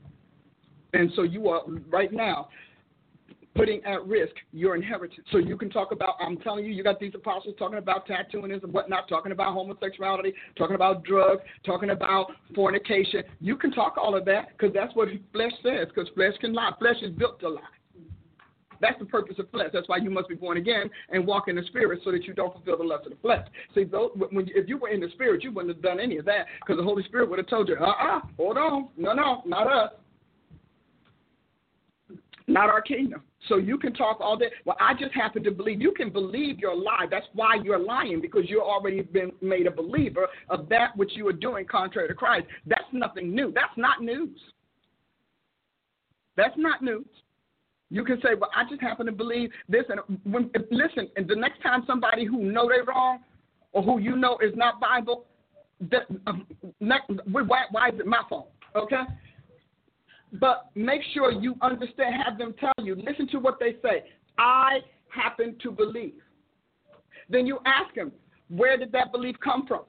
And 0.93 1.11
so 1.15 1.23
you 1.23 1.47
are 1.49 1.63
right 1.89 2.13
now 2.13 2.49
putting 3.55 3.83
at 3.85 4.05
risk 4.07 4.33
your 4.51 4.75
inheritance. 4.75 5.27
So 5.31 5.37
you 5.37 5.57
can 5.57 5.69
talk 5.69 5.91
about, 5.91 6.15
I'm 6.19 6.37
telling 6.37 6.65
you, 6.65 6.71
you 6.71 6.83
got 6.83 6.99
these 6.99 7.13
apostles 7.13 7.55
talking 7.59 7.77
about 7.77 8.07
tattooing 8.07 8.51
and 8.51 8.61
whatnot, 8.73 9.07
talking 9.07 9.31
about 9.31 9.53
homosexuality, 9.53 10.33
talking 10.57 10.75
about 10.75 11.03
drugs, 11.03 11.43
talking 11.65 11.91
about 11.91 12.31
fornication. 12.55 13.23
You 13.39 13.55
can 13.55 13.71
talk 13.71 13.95
all 13.97 14.15
of 14.15 14.25
that 14.25 14.57
because 14.57 14.73
that's 14.73 14.95
what 14.95 15.09
flesh 15.31 15.51
says, 15.61 15.87
because 15.93 16.09
flesh 16.15 16.33
can 16.41 16.53
lie. 16.53 16.71
Flesh 16.79 16.97
is 17.03 17.11
built 17.11 17.39
to 17.41 17.49
lie. 17.49 17.61
That's 18.81 18.97
the 18.99 19.05
purpose 19.05 19.35
of 19.39 19.49
flesh. 19.49 19.69
That's 19.73 19.87
why 19.87 19.97
you 19.97 20.09
must 20.09 20.29
be 20.29 20.35
born 20.35 20.57
again 20.57 20.89
and 21.09 21.25
walk 21.25 21.47
in 21.47 21.55
the 21.55 21.63
spirit 21.63 22.01
so 22.03 22.11
that 22.11 22.25
you 22.25 22.33
don't 22.33 22.53
fulfill 22.53 22.77
the 22.77 22.83
lust 22.83 23.05
of 23.05 23.11
the 23.11 23.17
flesh. 23.19 23.47
See, 23.75 23.83
when, 23.83 24.49
if 24.55 24.67
you 24.67 24.77
were 24.77 24.89
in 24.89 24.99
the 24.99 25.09
spirit, 25.13 25.43
you 25.43 25.51
wouldn't 25.51 25.73
have 25.73 25.83
done 25.83 25.99
any 25.99 26.17
of 26.17 26.25
that 26.25 26.47
because 26.59 26.77
the 26.77 26.83
Holy 26.83 27.03
Spirit 27.03 27.29
would 27.29 27.39
have 27.39 27.47
told 27.47 27.69
you, 27.69 27.75
uh 27.79 27.83
uh-uh, 27.83 28.17
uh, 28.17 28.21
hold 28.37 28.57
on. 28.57 28.89
No, 28.97 29.13
no, 29.13 29.41
not 29.45 29.67
us. 29.67 29.91
Not 32.47 32.69
our 32.69 32.81
kingdom. 32.81 33.21
So 33.49 33.57
you 33.57 33.77
can 33.77 33.93
talk 33.93 34.19
all 34.21 34.37
day. 34.37 34.47
Well, 34.65 34.77
I 34.79 34.93
just 34.93 35.13
happen 35.13 35.43
to 35.43 35.51
believe. 35.51 35.81
You 35.81 35.93
can 35.95 36.09
believe 36.09 36.59
your 36.59 36.75
lie. 36.75 37.05
That's 37.09 37.25
why 37.33 37.55
you're 37.63 37.79
lying 37.79 38.21
because 38.21 38.43
you've 38.47 38.63
already 38.63 39.01
been 39.01 39.31
made 39.41 39.67
a 39.67 39.71
believer 39.71 40.27
of 40.49 40.69
that 40.69 40.95
which 40.95 41.11
you 41.15 41.27
are 41.27 41.33
doing 41.33 41.65
contrary 41.65 42.07
to 42.07 42.13
Christ. 42.13 42.47
That's 42.65 42.83
nothing 42.91 43.33
new. 43.33 43.51
That's 43.53 43.75
not 43.77 44.01
news. 44.01 44.39
That's 46.35 46.55
not 46.57 46.81
news. 46.81 47.05
You 47.93 48.03
can 48.03 48.19
say, 48.21 48.33
"Well, 48.33 48.49
I 48.55 48.63
just 48.67 48.81
happen 48.81 49.05
to 49.05 49.11
believe 49.11 49.51
this." 49.69 49.83
And 49.89 49.99
when, 50.23 50.49
listen, 50.71 51.09
and 51.15 51.27
the 51.27 51.35
next 51.35 51.61
time 51.61 51.83
somebody 51.85 52.25
who 52.25 52.39
know 52.41 52.67
they're 52.67 52.83
wrong 52.83 53.19
or 53.71 53.83
who 53.83 53.99
you 53.99 54.15
know 54.15 54.39
is 54.39 54.55
not 54.55 54.81
Bible, 54.81 55.25
that, 55.91 56.07
um, 56.25 56.47
why, 56.79 57.65
why 57.69 57.89
is 57.89 57.99
it 57.99 58.07
my 58.07 58.23
fault? 58.27 58.49
Okay. 58.75 59.03
But 60.39 60.71
make 60.73 61.01
sure 61.13 61.31
you 61.31 61.53
understand. 61.61 62.15
Have 62.25 62.39
them 62.39 62.55
tell 62.59 62.73
you. 62.83 62.95
Listen 62.95 63.27
to 63.27 63.37
what 63.37 63.59
they 63.59 63.73
say. 63.83 64.05
I 64.39 64.79
happen 65.09 65.55
to 65.61 65.69
believe. 65.69 66.15
Then 67.29 67.45
you 67.45 67.59
ask 67.67 67.93
them, 67.93 68.11
where 68.49 68.75
did 68.75 68.91
that 68.93 69.11
belief 69.11 69.35
come 69.43 69.67
from? 69.67 69.83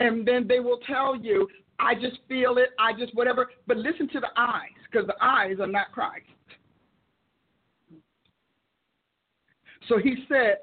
And 0.00 0.28
then 0.28 0.46
they 0.46 0.60
will 0.60 0.80
tell 0.86 1.16
you, 1.16 1.48
I 1.78 1.94
just 1.94 2.18
feel 2.28 2.58
it. 2.58 2.70
I 2.78 2.92
just 2.92 3.14
whatever. 3.14 3.50
But 3.66 3.78
listen 3.78 4.06
to 4.08 4.20
the 4.20 4.28
eyes, 4.36 4.68
because 4.90 5.06
the 5.06 5.16
eyes 5.22 5.56
are 5.60 5.66
not 5.66 5.92
Christ. 5.92 6.26
So 9.88 9.98
he 9.98 10.16
said 10.28 10.58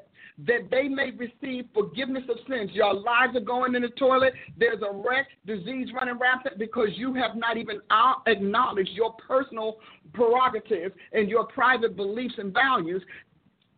that 0.46 0.70
they 0.72 0.88
may 0.88 1.12
receive 1.12 1.66
forgiveness 1.74 2.24
of 2.30 2.38
sins. 2.48 2.72
Your 2.74 2.94
lives 2.94 3.36
are 3.36 3.42
going 3.42 3.76
in 3.76 3.82
the 3.82 3.90
toilet. 3.90 4.34
There's 4.58 4.82
a 4.82 4.94
wreck, 4.94 5.28
disease 5.46 5.90
running 5.94 6.18
rampant 6.18 6.58
because 6.58 6.90
you 6.94 7.14
have 7.16 7.36
not 7.36 7.58
even 7.58 7.82
acknowledged 8.26 8.92
your 8.94 9.14
personal 9.28 9.78
prerogatives 10.14 10.96
and 11.12 11.30
your 11.30 11.46
private 11.46 11.98
beliefs 11.98 12.36
and 12.38 12.54
values 12.54 13.04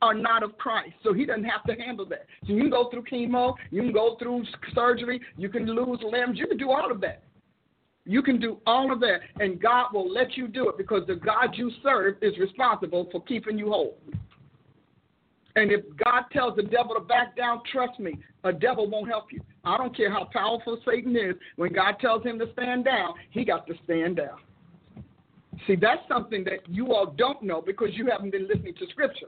are 0.04 0.13
not 0.13 0.43
of 0.43 0.58
Christ. 0.58 0.93
So 1.04 1.13
he 1.13 1.25
doesn't 1.25 1.43
have 1.43 1.63
to 1.65 1.73
handle 1.73 2.06
that. 2.08 2.25
So 2.45 2.54
you 2.54 2.62
can 2.62 2.69
go 2.71 2.89
through 2.89 3.04
chemo, 3.04 3.56
you 3.69 3.82
can 3.82 3.91
go 3.91 4.15
through 4.19 4.43
surgery, 4.73 5.21
you 5.38 5.49
can 5.49 5.65
lose 5.65 5.99
limbs, 6.04 6.38
you 6.38 6.47
can 6.47 6.58
do 6.58 6.71
all 6.71 6.91
of 6.91 7.01
that. 7.01 7.23
You 8.06 8.23
can 8.23 8.39
do 8.39 8.58
all 8.65 8.91
of 8.91 8.99
that, 9.01 9.19
and 9.39 9.62
God 9.62 9.93
will 9.93 10.12
let 10.12 10.36
you 10.36 10.47
do 10.47 10.67
it 10.69 10.77
because 10.77 11.06
the 11.06 11.15
God 11.15 11.49
you 11.54 11.69
serve 11.84 12.15
is 12.23 12.36
responsible 12.39 13.08
for 13.12 13.21
keeping 13.23 13.60
you 13.60 13.69
whole. 13.69 13.95
And 15.55 15.71
if 15.71 15.81
God 15.97 16.23
tells 16.31 16.55
the 16.55 16.63
devil 16.63 16.95
to 16.95 17.01
back 17.01 17.35
down, 17.35 17.61
trust 17.71 17.99
me, 17.99 18.17
a 18.43 18.53
devil 18.53 18.89
won't 18.89 19.07
help 19.09 19.31
you. 19.31 19.41
I 19.63 19.77
don't 19.77 19.95
care 19.95 20.11
how 20.11 20.29
powerful 20.31 20.79
Satan 20.85 21.15
is. 21.15 21.35
When 21.55 21.73
God 21.73 21.95
tells 21.99 22.23
him 22.23 22.39
to 22.39 22.51
stand 22.53 22.85
down, 22.85 23.13
he 23.29 23.43
got 23.43 23.67
to 23.67 23.73
stand 23.83 24.17
down. 24.17 24.37
See, 25.67 25.75
that's 25.75 26.01
something 26.07 26.43
that 26.45 26.67
you 26.67 26.93
all 26.93 27.13
don't 27.17 27.43
know 27.43 27.61
because 27.61 27.89
you 27.93 28.07
haven't 28.09 28.31
been 28.31 28.47
listening 28.47 28.73
to 28.75 28.87
Scripture. 28.89 29.27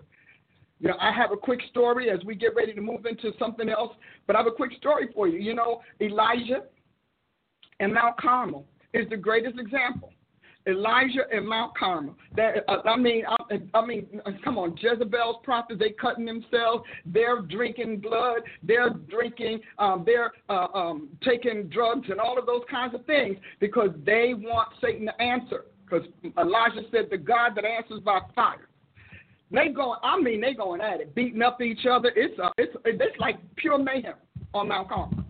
You 0.79 0.89
know, 0.89 0.95
I 0.99 1.12
have 1.12 1.31
a 1.31 1.38
quick 1.38 1.59
story 1.69 2.09
as 2.09 2.19
we 2.25 2.36
get 2.36 2.55
ready 2.55 2.73
to 2.73 2.81
move 2.81 3.05
into 3.05 3.31
something 3.38 3.69
else, 3.69 3.93
but 4.27 4.36
I 4.36 4.39
have 4.39 4.47
a 4.47 4.51
quick 4.51 4.71
story 4.77 5.09
for 5.13 5.27
you. 5.27 5.39
You 5.39 5.53
know, 5.53 5.81
Elijah 6.01 6.63
and 7.79 7.93
Mount 7.93 8.17
Carmel 8.17 8.65
is 8.93 9.07
the 9.09 9.17
greatest 9.17 9.59
example. 9.59 10.12
Elijah 10.67 11.23
and 11.32 11.47
Mount 11.47 11.78
Carmel. 11.78 12.15
That 12.36 12.63
uh, 12.67 12.82
I 12.86 12.97
mean, 12.97 13.23
I, 13.28 13.78
I 13.78 13.86
mean, 13.86 14.21
come 14.43 14.58
on, 14.58 14.78
Jezebel's 14.80 15.38
prophets. 15.43 15.80
They 15.80 15.91
cutting 15.91 16.26
themselves. 16.26 16.84
They're 17.06 17.41
drinking 17.41 17.99
blood. 17.99 18.41
They're 18.62 18.91
drinking. 18.91 19.62
Um, 19.78 20.04
they're 20.06 20.32
uh, 20.49 20.67
um, 20.73 21.10
taking 21.23 21.67
drugs 21.67 22.08
and 22.10 22.19
all 22.19 22.38
of 22.38 22.45
those 22.45 22.63
kinds 22.69 22.95
of 22.95 23.06
things 23.06 23.38
because 23.60 23.89
they 24.06 24.34
want 24.36 24.69
Satan 24.82 25.06
to 25.08 25.21
answer. 25.21 25.65
Because 25.84 26.08
Elijah 26.38 26.82
said, 26.91 27.08
"The 27.12 27.17
God 27.17 27.52
that 27.56 27.65
answers 27.65 27.99
by 27.99 28.19
fire." 28.34 28.69
They 29.52 29.69
going. 29.69 29.99
I 30.02 30.19
mean, 30.19 30.41
they 30.41 30.54
going 30.54 30.82
at 30.82 31.02
it, 31.02 31.13
beating 31.13 31.41
up 31.41 31.62
each 31.62 31.86
other. 31.89 32.12
It's 32.15 32.38
a, 32.39 32.52
it's 32.58 32.76
it's 32.86 33.19
like 33.19 33.38
pure 33.56 33.78
mayhem 33.78 34.15
on 34.54 34.69
Mount 34.69 34.89
Carmel. 34.89 35.23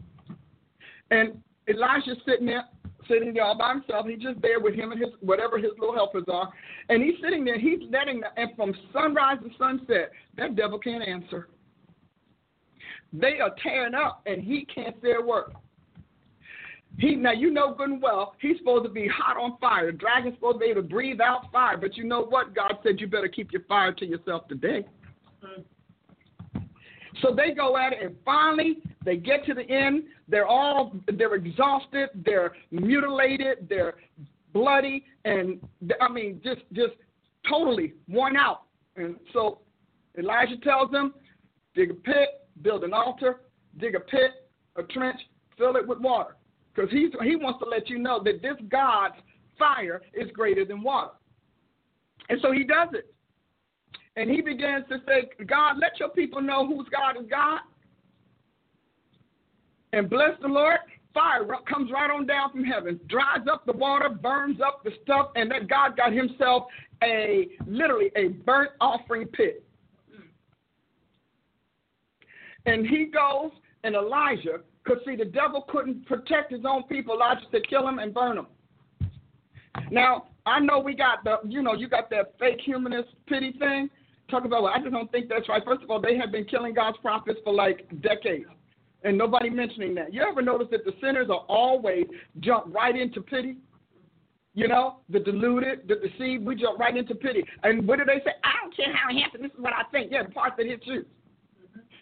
And 1.11 1.41
Elijah's 1.67 2.17
sitting 2.25 2.45
there 2.45 2.65
sitting 3.07 3.33
there 3.33 3.43
all 3.43 3.57
by 3.57 3.73
himself. 3.73 4.05
He's 4.07 4.21
just 4.21 4.41
there 4.41 4.59
with 4.59 4.75
him 4.75 4.91
and 4.91 4.99
his 4.99 5.09
whatever 5.21 5.57
his 5.57 5.71
little 5.79 5.95
helpers 5.95 6.25
are, 6.31 6.51
and 6.89 7.03
he's 7.03 7.15
sitting 7.21 7.45
there. 7.45 7.59
He's 7.59 7.79
letting 7.91 8.21
the, 8.21 8.27
and 8.37 8.55
from 8.55 8.73
sunrise 8.91 9.37
to 9.43 9.49
sunset, 9.57 10.11
that 10.37 10.55
devil 10.55 10.79
can't 10.79 11.07
answer. 11.07 11.49
They 13.11 13.39
are 13.39 13.53
tearing 13.61 13.93
up, 13.93 14.21
and 14.25 14.41
he 14.41 14.65
can't 14.73 14.95
say 15.01 15.13
a 15.19 15.21
word. 15.21 15.53
He 16.97 17.15
now 17.15 17.31
you 17.31 17.51
know 17.51 17.73
good 17.73 17.89
and 17.89 18.01
well 18.01 18.35
he's 18.39 18.57
supposed 18.59 18.85
to 18.85 18.89
be 18.89 19.07
hot 19.07 19.35
on 19.37 19.57
fire. 19.59 19.91
The 19.91 19.97
dragon's 19.97 20.35
supposed 20.35 20.55
to 20.55 20.59
be 20.59 20.65
able 20.65 20.83
to 20.83 20.87
breathe 20.87 21.21
out 21.21 21.51
fire, 21.51 21.77
but 21.77 21.97
you 21.97 22.03
know 22.03 22.21
what? 22.21 22.53
God 22.53 22.77
said 22.83 22.99
you 22.99 23.07
better 23.07 23.27
keep 23.27 23.51
your 23.51 23.63
fire 23.63 23.93
to 23.93 24.05
yourself 24.05 24.47
today. 24.47 24.85
Mm-hmm. 25.43 26.61
So 27.21 27.33
they 27.35 27.53
go 27.53 27.77
at 27.77 27.93
it, 27.93 27.99
and 28.03 28.15
finally 28.25 28.81
they 29.03 29.17
get 29.17 29.45
to 29.45 29.53
the 29.53 29.69
end. 29.69 30.03
They're 30.27 30.47
all 30.47 30.95
they're 31.17 31.35
exhausted, 31.35 32.09
they're 32.25 32.53
mutilated, 32.71 33.67
they're 33.69 33.95
bloody, 34.53 35.05
and 35.25 35.59
I 36.01 36.11
mean 36.11 36.41
just 36.43 36.61
just 36.73 36.93
totally 37.49 37.93
worn 38.07 38.37
out. 38.37 38.63
And 38.95 39.15
so 39.33 39.59
Elijah 40.17 40.57
tells 40.57 40.91
them, 40.91 41.13
dig 41.75 41.91
a 41.91 41.95
pit, 41.95 42.47
build 42.61 42.83
an 42.83 42.93
altar, 42.93 43.41
dig 43.79 43.95
a 43.95 43.99
pit, 43.99 44.31
a 44.75 44.83
trench, 44.83 45.19
fill 45.57 45.75
it 45.75 45.87
with 45.87 45.99
water, 45.99 46.35
because 46.73 46.91
he 46.91 47.09
he 47.23 47.35
wants 47.35 47.59
to 47.63 47.69
let 47.69 47.89
you 47.89 47.99
know 47.99 48.21
that 48.23 48.41
this 48.41 48.55
God's 48.69 49.15
fire 49.57 50.01
is 50.13 50.29
greater 50.31 50.65
than 50.65 50.81
water. 50.81 51.11
And 52.29 52.39
so 52.41 52.51
he 52.51 52.63
does 52.63 52.89
it. 52.93 53.13
And 54.15 54.29
he 54.29 54.41
begins 54.41 54.85
to 54.89 54.99
say, 55.07 55.29
God, 55.45 55.77
let 55.79 55.99
your 55.99 56.09
people 56.09 56.41
know 56.41 56.67
whose 56.67 56.87
God 56.89 57.19
is 57.19 57.27
God. 57.29 57.61
And 59.93 60.09
bless 60.09 60.31
the 60.41 60.47
Lord, 60.47 60.79
fire 61.13 61.45
comes 61.69 61.91
right 61.91 62.09
on 62.09 62.25
down 62.25 62.51
from 62.51 62.63
heaven, 62.63 62.99
dries 63.07 63.45
up 63.49 63.65
the 63.65 63.73
water, 63.73 64.09
burns 64.09 64.59
up 64.59 64.83
the 64.83 64.91
stuff, 65.03 65.29
and 65.35 65.49
that 65.51 65.69
God 65.69 65.95
got 65.95 66.11
himself 66.11 66.63
a 67.03 67.49
literally 67.67 68.11
a 68.15 68.29
burnt 68.29 68.71
offering 68.81 69.27
pit. 69.27 69.63
And 72.65 72.87
he 72.87 73.05
goes 73.05 73.51
and 73.83 73.95
Elijah, 73.95 74.61
could 74.83 74.99
see, 75.05 75.15
the 75.15 75.25
devil 75.25 75.65
couldn't 75.69 76.05
protect 76.07 76.51
his 76.51 76.61
own 76.65 76.83
people. 76.83 77.15
Elijah 77.15 77.41
said, 77.51 77.61
kill 77.69 77.87
him 77.87 77.99
and 77.99 78.13
burn 78.13 78.37
him. 78.37 78.47
Now, 79.91 80.27
I 80.45 80.59
know 80.59 80.79
we 80.79 80.95
got 80.95 81.23
the, 81.23 81.37
you 81.47 81.61
know, 81.61 81.73
you 81.73 81.87
got 81.87 82.09
that 82.09 82.33
fake 82.39 82.59
humanist 82.65 83.09
pity 83.27 83.53
thing. 83.59 83.89
Talk 84.31 84.45
about, 84.45 84.63
well, 84.63 84.73
I 84.73 84.79
just 84.79 84.91
don't 84.91 85.11
think 85.11 85.29
that's 85.29 85.47
right. 85.49 85.63
First 85.63 85.83
of 85.83 85.91
all, 85.91 86.01
they 86.01 86.17
have 86.17 86.31
been 86.31 86.45
killing 86.45 86.73
God's 86.73 86.97
prophets 87.01 87.39
for 87.43 87.53
like 87.53 87.87
decades 88.01 88.45
and 89.03 89.17
nobody 89.17 89.49
mentioning 89.49 89.93
that. 89.95 90.13
You 90.13 90.21
ever 90.21 90.41
notice 90.41 90.67
that 90.71 90.85
the 90.85 90.93
sinners 91.01 91.27
are 91.29 91.45
always 91.49 92.05
jump 92.39 92.73
right 92.73 92.95
into 92.95 93.21
pity? 93.21 93.57
You 94.55 94.67
know, 94.67 94.97
the 95.09 95.19
deluded, 95.19 95.87
the 95.87 95.95
deceived, 95.95 96.45
we 96.45 96.55
jump 96.55 96.79
right 96.79 96.95
into 96.95 97.15
pity. 97.15 97.43
And 97.63 97.87
what 97.87 97.99
do 97.99 98.05
they 98.05 98.19
say? 98.23 98.31
I 98.43 98.51
don't 98.61 98.75
care 98.75 98.93
how 98.93 99.09
it 99.09 99.19
happened. 99.19 99.43
This 99.43 99.51
is 99.51 99.59
what 99.59 99.73
I 99.73 99.83
think. 99.91 100.11
Yeah, 100.11 100.23
the 100.23 100.29
part 100.29 100.53
that 100.57 100.67
hits 100.67 100.83
you, 100.85 101.05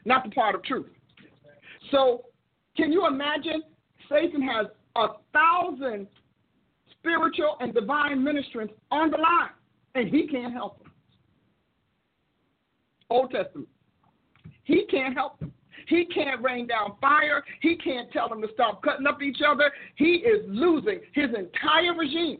not 0.05 0.25
the 0.25 0.31
part 0.31 0.55
of 0.55 0.63
truth. 0.63 0.87
So, 1.91 2.25
can 2.75 2.91
you 2.91 3.07
imagine? 3.07 3.63
Satan 4.09 4.41
has 4.41 4.67
a 4.97 5.07
thousand 5.31 6.07
spiritual 6.99 7.55
and 7.61 7.73
divine 7.73 8.21
ministrants 8.21 8.73
on 8.91 9.09
the 9.11 9.17
line, 9.17 9.51
and 9.95 10.09
he 10.09 10.27
can't 10.27 10.53
help 10.53 10.79
them. 10.79 10.91
Old 13.09 13.31
Testament. 13.31 13.67
He 14.63 14.85
can't 14.89 15.13
help 15.13 15.39
them. 15.39 15.51
He 15.91 16.05
can't 16.05 16.41
rain 16.41 16.67
down 16.67 16.93
fire. 17.01 17.43
He 17.59 17.75
can't 17.75 18.09
tell 18.13 18.29
them 18.29 18.41
to 18.41 18.47
stop 18.53 18.81
cutting 18.81 19.05
up 19.05 19.21
each 19.21 19.39
other. 19.45 19.69
He 19.95 20.23
is 20.23 20.41
losing 20.47 21.01
his 21.11 21.29
entire 21.37 21.93
regime. 21.93 22.39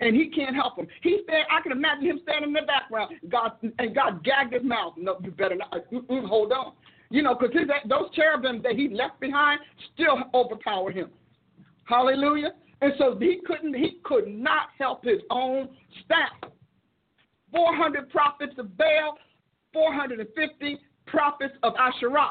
And 0.00 0.14
he 0.14 0.30
can't 0.30 0.54
help 0.54 0.78
him. 0.78 0.86
He 1.02 1.18
stand, 1.24 1.44
I 1.50 1.60
can 1.60 1.72
imagine 1.72 2.04
him 2.04 2.20
standing 2.22 2.50
in 2.50 2.52
the 2.52 2.62
background. 2.62 3.16
God 3.28 3.52
and 3.80 3.94
God 3.94 4.22
gagged 4.22 4.52
his 4.52 4.62
mouth. 4.62 4.94
No, 4.96 5.16
you 5.24 5.32
better 5.32 5.56
not. 5.56 5.90
Mm-mm, 5.92 6.28
hold 6.28 6.52
on. 6.52 6.74
You 7.10 7.22
know, 7.22 7.34
because 7.34 7.56
those 7.88 8.10
cherubim 8.14 8.62
that 8.62 8.76
he 8.76 8.88
left 8.88 9.18
behind 9.18 9.60
still 9.92 10.18
overpower 10.34 10.92
him. 10.92 11.10
Hallelujah. 11.84 12.52
And 12.80 12.92
so 12.96 13.16
he 13.18 13.40
couldn't. 13.44 13.74
He 13.74 13.98
could 14.04 14.28
not 14.28 14.68
help 14.78 15.04
his 15.04 15.20
own 15.30 15.68
staff. 16.04 16.50
400 17.52 18.08
prophets 18.10 18.54
of 18.58 18.76
Baal, 18.76 19.18
450 19.72 20.78
prophets 21.06 21.54
of 21.62 21.74
Asherah. 21.78 22.30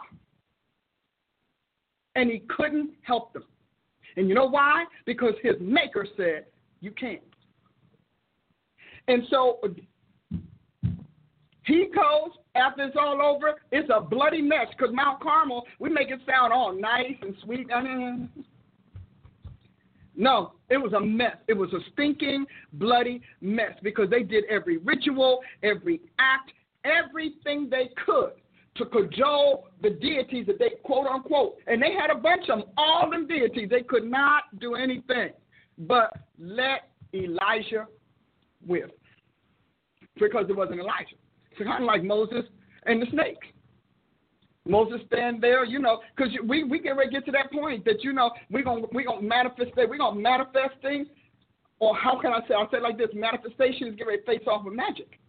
And 2.15 2.29
he 2.29 2.43
couldn't 2.55 2.91
help 3.01 3.33
them. 3.33 3.43
And 4.17 4.29
you 4.29 4.35
know 4.35 4.47
why? 4.47 4.85
Because 5.05 5.33
his 5.41 5.55
maker 5.59 6.07
said, 6.15 6.45
You 6.79 6.91
can't. 6.91 7.21
And 9.07 9.23
so 9.29 9.59
he 11.65 11.87
goes, 11.93 12.31
after 12.55 12.85
it's 12.85 12.95
all 12.99 13.21
over, 13.21 13.55
it's 13.71 13.89
a 13.93 14.01
bloody 14.01 14.41
mess 14.41 14.67
because 14.77 14.93
Mount 14.93 15.21
Carmel, 15.21 15.65
we 15.79 15.89
make 15.89 16.09
it 16.09 16.19
sound 16.27 16.53
all 16.53 16.73
nice 16.73 17.15
and 17.21 17.35
sweet. 17.43 17.67
No, 20.15 20.53
it 20.69 20.77
was 20.77 20.93
a 20.93 20.99
mess. 20.99 21.37
It 21.47 21.53
was 21.53 21.73
a 21.73 21.79
stinking, 21.91 22.45
bloody 22.73 23.21
mess 23.41 23.71
because 23.81 24.09
they 24.09 24.23
did 24.23 24.43
every 24.45 24.77
ritual, 24.77 25.39
every 25.63 26.01
act, 26.19 26.51
everything 26.85 27.67
they 27.69 27.89
could 28.05 28.33
to 28.75 28.85
cajole 28.85 29.67
the 29.81 29.91
deities 29.91 30.47
that 30.47 30.59
they 30.59 30.71
quote 30.83 31.07
unquote, 31.07 31.57
and 31.67 31.81
they 31.81 31.93
had 31.93 32.09
a 32.09 32.15
bunch 32.15 32.49
of 32.49 32.59
them, 32.59 32.69
all 32.77 33.09
them 33.09 33.27
deities. 33.27 33.69
They 33.69 33.83
could 33.83 34.03
not 34.03 34.43
do 34.59 34.75
anything 34.75 35.29
but 35.77 36.13
let 36.37 36.89
Elijah 37.13 37.87
with 38.65 38.89
because 40.19 40.45
it 40.49 40.55
wasn't 40.55 40.79
Elijah. 40.79 41.15
It's 41.51 41.63
kind 41.63 41.83
of 41.83 41.87
like 41.87 42.03
Moses 42.03 42.45
and 42.85 43.01
the 43.01 43.05
snakes. 43.11 43.47
Moses 44.65 45.01
stand 45.07 45.43
there, 45.43 45.65
you 45.65 45.79
know, 45.79 45.99
because 46.15 46.31
we 46.47 46.63
we 46.63 46.79
get 46.79 46.91
ready 46.91 47.09
to 47.09 47.13
get 47.15 47.25
to 47.25 47.31
that 47.33 47.51
point 47.51 47.83
that 47.85 48.01
you 48.01 48.13
know 48.13 48.31
we're 48.49 48.63
gonna 48.63 48.85
we 48.93 49.03
gonna 49.03 49.21
manifest 49.21 49.71
we're 49.75 49.97
gonna 49.97 50.19
manifest 50.19 50.75
things, 50.81 51.07
or 51.79 51.95
how 51.97 52.17
can 52.19 52.31
I 52.31 52.39
say? 52.47 52.53
I'll 52.53 52.71
say 52.71 52.79
like 52.79 52.97
this: 52.97 53.09
manifestation 53.13 53.89
is 53.89 53.95
getting 53.95 54.07
ready 54.07 54.19
to 54.19 54.25
face 54.25 54.47
off 54.47 54.63
with 54.63 54.73
magic. 54.73 55.19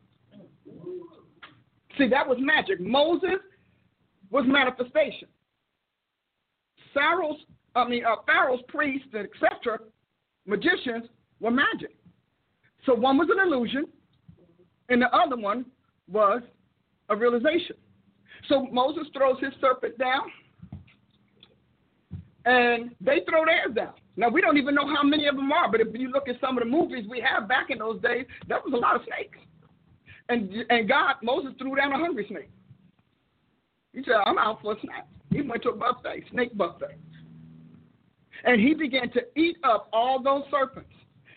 See, 1.98 2.08
that 2.08 2.26
was 2.26 2.38
magic. 2.40 2.80
Moses 2.80 3.40
was 4.30 4.44
manifestation. 4.46 5.28
Pharaoh's, 6.92 7.38
I 7.74 7.88
mean, 7.88 8.04
uh, 8.04 8.16
Pharaoh's 8.26 8.60
priests, 8.68 9.08
etc., 9.14 9.78
magicians 10.46 11.04
were 11.40 11.50
magic. 11.50 11.94
So 12.86 12.94
one 12.94 13.16
was 13.16 13.28
an 13.30 13.40
illusion, 13.40 13.86
and 14.88 15.02
the 15.02 15.14
other 15.14 15.36
one 15.36 15.66
was 16.10 16.42
a 17.08 17.16
realization. 17.16 17.76
So 18.48 18.66
Moses 18.70 19.06
throws 19.16 19.38
his 19.40 19.52
serpent 19.60 19.98
down, 19.98 20.30
and 22.44 22.90
they 23.00 23.20
throw 23.28 23.44
theirs 23.44 23.74
down. 23.74 23.94
Now 24.16 24.28
we 24.28 24.40
don't 24.40 24.58
even 24.58 24.74
know 24.74 24.86
how 24.86 25.02
many 25.02 25.26
of 25.26 25.36
them 25.36 25.50
are, 25.50 25.70
but 25.70 25.80
if 25.80 25.88
you 25.92 26.10
look 26.10 26.28
at 26.28 26.36
some 26.40 26.56
of 26.56 26.64
the 26.64 26.70
movies 26.70 27.06
we 27.08 27.20
have 27.20 27.48
back 27.48 27.70
in 27.70 27.78
those 27.78 28.00
days, 28.00 28.26
there 28.48 28.58
was 28.64 28.72
a 28.74 28.76
lot 28.76 28.96
of 28.96 29.02
snakes. 29.06 29.38
And 30.28 30.50
and 30.70 30.88
God, 30.88 31.16
Moses 31.22 31.52
threw 31.58 31.76
down 31.76 31.92
a 31.92 31.98
hungry 31.98 32.26
snake. 32.28 32.50
He 33.92 34.02
said, 34.04 34.16
I'm 34.26 34.38
out 34.38 34.60
for 34.62 34.72
a 34.72 34.80
snack. 34.80 35.06
He 35.30 35.42
went 35.42 35.62
to 35.62 35.70
a 35.70 35.76
buffet, 35.76 36.24
snake 36.30 36.56
buffet. 36.56 36.96
And 38.44 38.60
he 38.60 38.74
began 38.74 39.10
to 39.12 39.20
eat 39.36 39.56
up 39.64 39.88
all 39.92 40.22
those 40.22 40.42
serpents. 40.50 40.90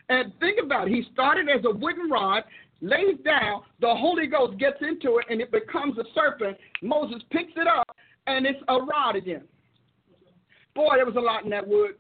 And 0.10 0.34
think 0.40 0.60
about 0.64 0.88
it. 0.88 0.94
He 0.94 1.06
started 1.14 1.48
as 1.50 1.64
a 1.66 1.72
wooden 1.72 2.10
rod, 2.10 2.44
lays 2.82 3.18
down, 3.24 3.62
the 3.80 3.94
Holy 3.94 4.28
Ghost 4.28 4.58
gets 4.58 4.78
into 4.82 5.18
it, 5.18 5.26
and 5.30 5.42
it 5.42 5.52
becomes 5.52 5.98
a 5.98 6.04
serpent. 6.16 6.58
Moses 6.82 7.22
picks 7.32 7.54
it 7.56 7.68
up, 7.68 7.88
and 8.26 8.46
it's 8.46 8.60
a 8.68 8.76
rod 8.76 9.16
again. 9.16 9.44
Boy, 10.76 10.96
there 10.96 11.06
was 11.06 11.16
a 11.16 11.20
lot 11.20 11.44
in 11.44 11.50
that 11.52 11.68
wood. 11.68 11.96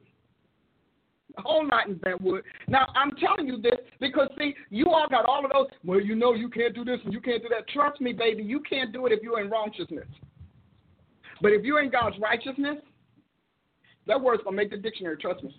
A 1.37 1.41
whole 1.41 1.67
lot 1.67 1.87
in 1.87 1.95
Brentwood. 1.95 2.43
Now, 2.67 2.87
I'm 2.95 3.11
telling 3.17 3.47
you 3.47 3.61
this 3.61 3.79
because, 3.99 4.27
see, 4.39 4.55
you 4.69 4.87
all 4.87 5.07
got 5.07 5.25
all 5.25 5.45
of 5.45 5.51
those, 5.51 5.67
well, 5.85 6.01
you 6.01 6.15
know 6.15 6.33
you 6.33 6.49
can't 6.49 6.73
do 6.73 6.83
this 6.83 6.99
and 7.05 7.13
you 7.13 7.21
can't 7.21 7.41
do 7.43 7.49
that. 7.49 7.67
Trust 7.69 8.01
me, 8.01 8.11
baby, 8.11 8.43
you 8.43 8.59
can't 8.61 8.91
do 8.91 9.05
it 9.05 9.11
if 9.11 9.21
you're 9.21 9.39
in 9.39 9.49
righteousness. 9.49 10.07
But 11.41 11.51
if 11.51 11.63
you're 11.63 11.81
in 11.81 11.91
God's 11.91 12.17
righteousness, 12.19 12.77
that 14.07 14.19
word's 14.19 14.43
to 14.43 14.51
make 14.51 14.71
the 14.71 14.77
dictionary, 14.77 15.17
trust 15.17 15.43
me. 15.43 15.55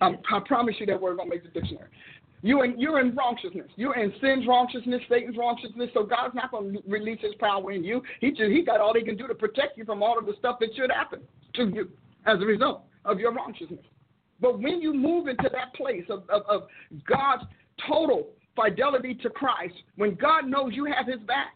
Um, 0.00 0.18
I 0.32 0.40
promise 0.40 0.74
you 0.80 0.86
that 0.86 1.00
word's 1.00 1.20
to 1.20 1.26
make 1.26 1.42
the 1.42 1.60
dictionary. 1.60 1.88
You're 2.42 2.64
in, 2.64 2.78
you're 2.78 3.00
in 3.00 3.14
righteousness. 3.14 3.68
You're 3.76 3.96
in 3.96 4.12
sin's 4.20 4.46
righteousness, 4.46 5.00
Satan's 5.08 5.36
righteousness. 5.36 5.90
So 5.94 6.04
God's 6.04 6.34
not 6.34 6.50
going 6.50 6.74
to 6.74 6.82
release 6.86 7.20
his 7.20 7.34
power 7.40 7.72
in 7.72 7.82
you. 7.82 8.02
He, 8.20 8.30
just, 8.30 8.50
he 8.50 8.62
got 8.62 8.80
all 8.80 8.94
he 8.94 9.02
can 9.02 9.16
do 9.16 9.26
to 9.26 9.34
protect 9.34 9.78
you 9.78 9.84
from 9.84 10.02
all 10.02 10.18
of 10.18 10.26
the 10.26 10.34
stuff 10.38 10.58
that 10.60 10.70
should 10.76 10.90
happen 10.90 11.20
to 11.54 11.66
you 11.66 11.88
as 12.26 12.40
a 12.40 12.44
result 12.44 12.82
of 13.04 13.18
your 13.18 13.32
righteousness. 13.32 13.80
But 14.40 14.60
when 14.60 14.80
you 14.80 14.92
move 14.92 15.28
into 15.28 15.48
that 15.52 15.74
place 15.74 16.04
of, 16.10 16.28
of, 16.28 16.42
of 16.48 16.62
God's 17.06 17.44
total 17.88 18.28
fidelity 18.54 19.14
to 19.22 19.30
Christ, 19.30 19.74
when 19.96 20.14
God 20.14 20.46
knows 20.46 20.72
you 20.74 20.84
have 20.84 21.06
his 21.06 21.20
back 21.26 21.54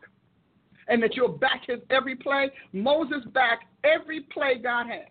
and 0.89 1.03
that 1.03 1.15
you'll 1.15 1.29
back 1.29 1.63
his 1.67 1.79
every 1.91 2.17
play, 2.17 2.51
Moses 2.73 3.25
backed 3.33 3.65
every 3.85 4.21
play 4.33 4.59
God 4.63 4.87
had. 4.87 5.09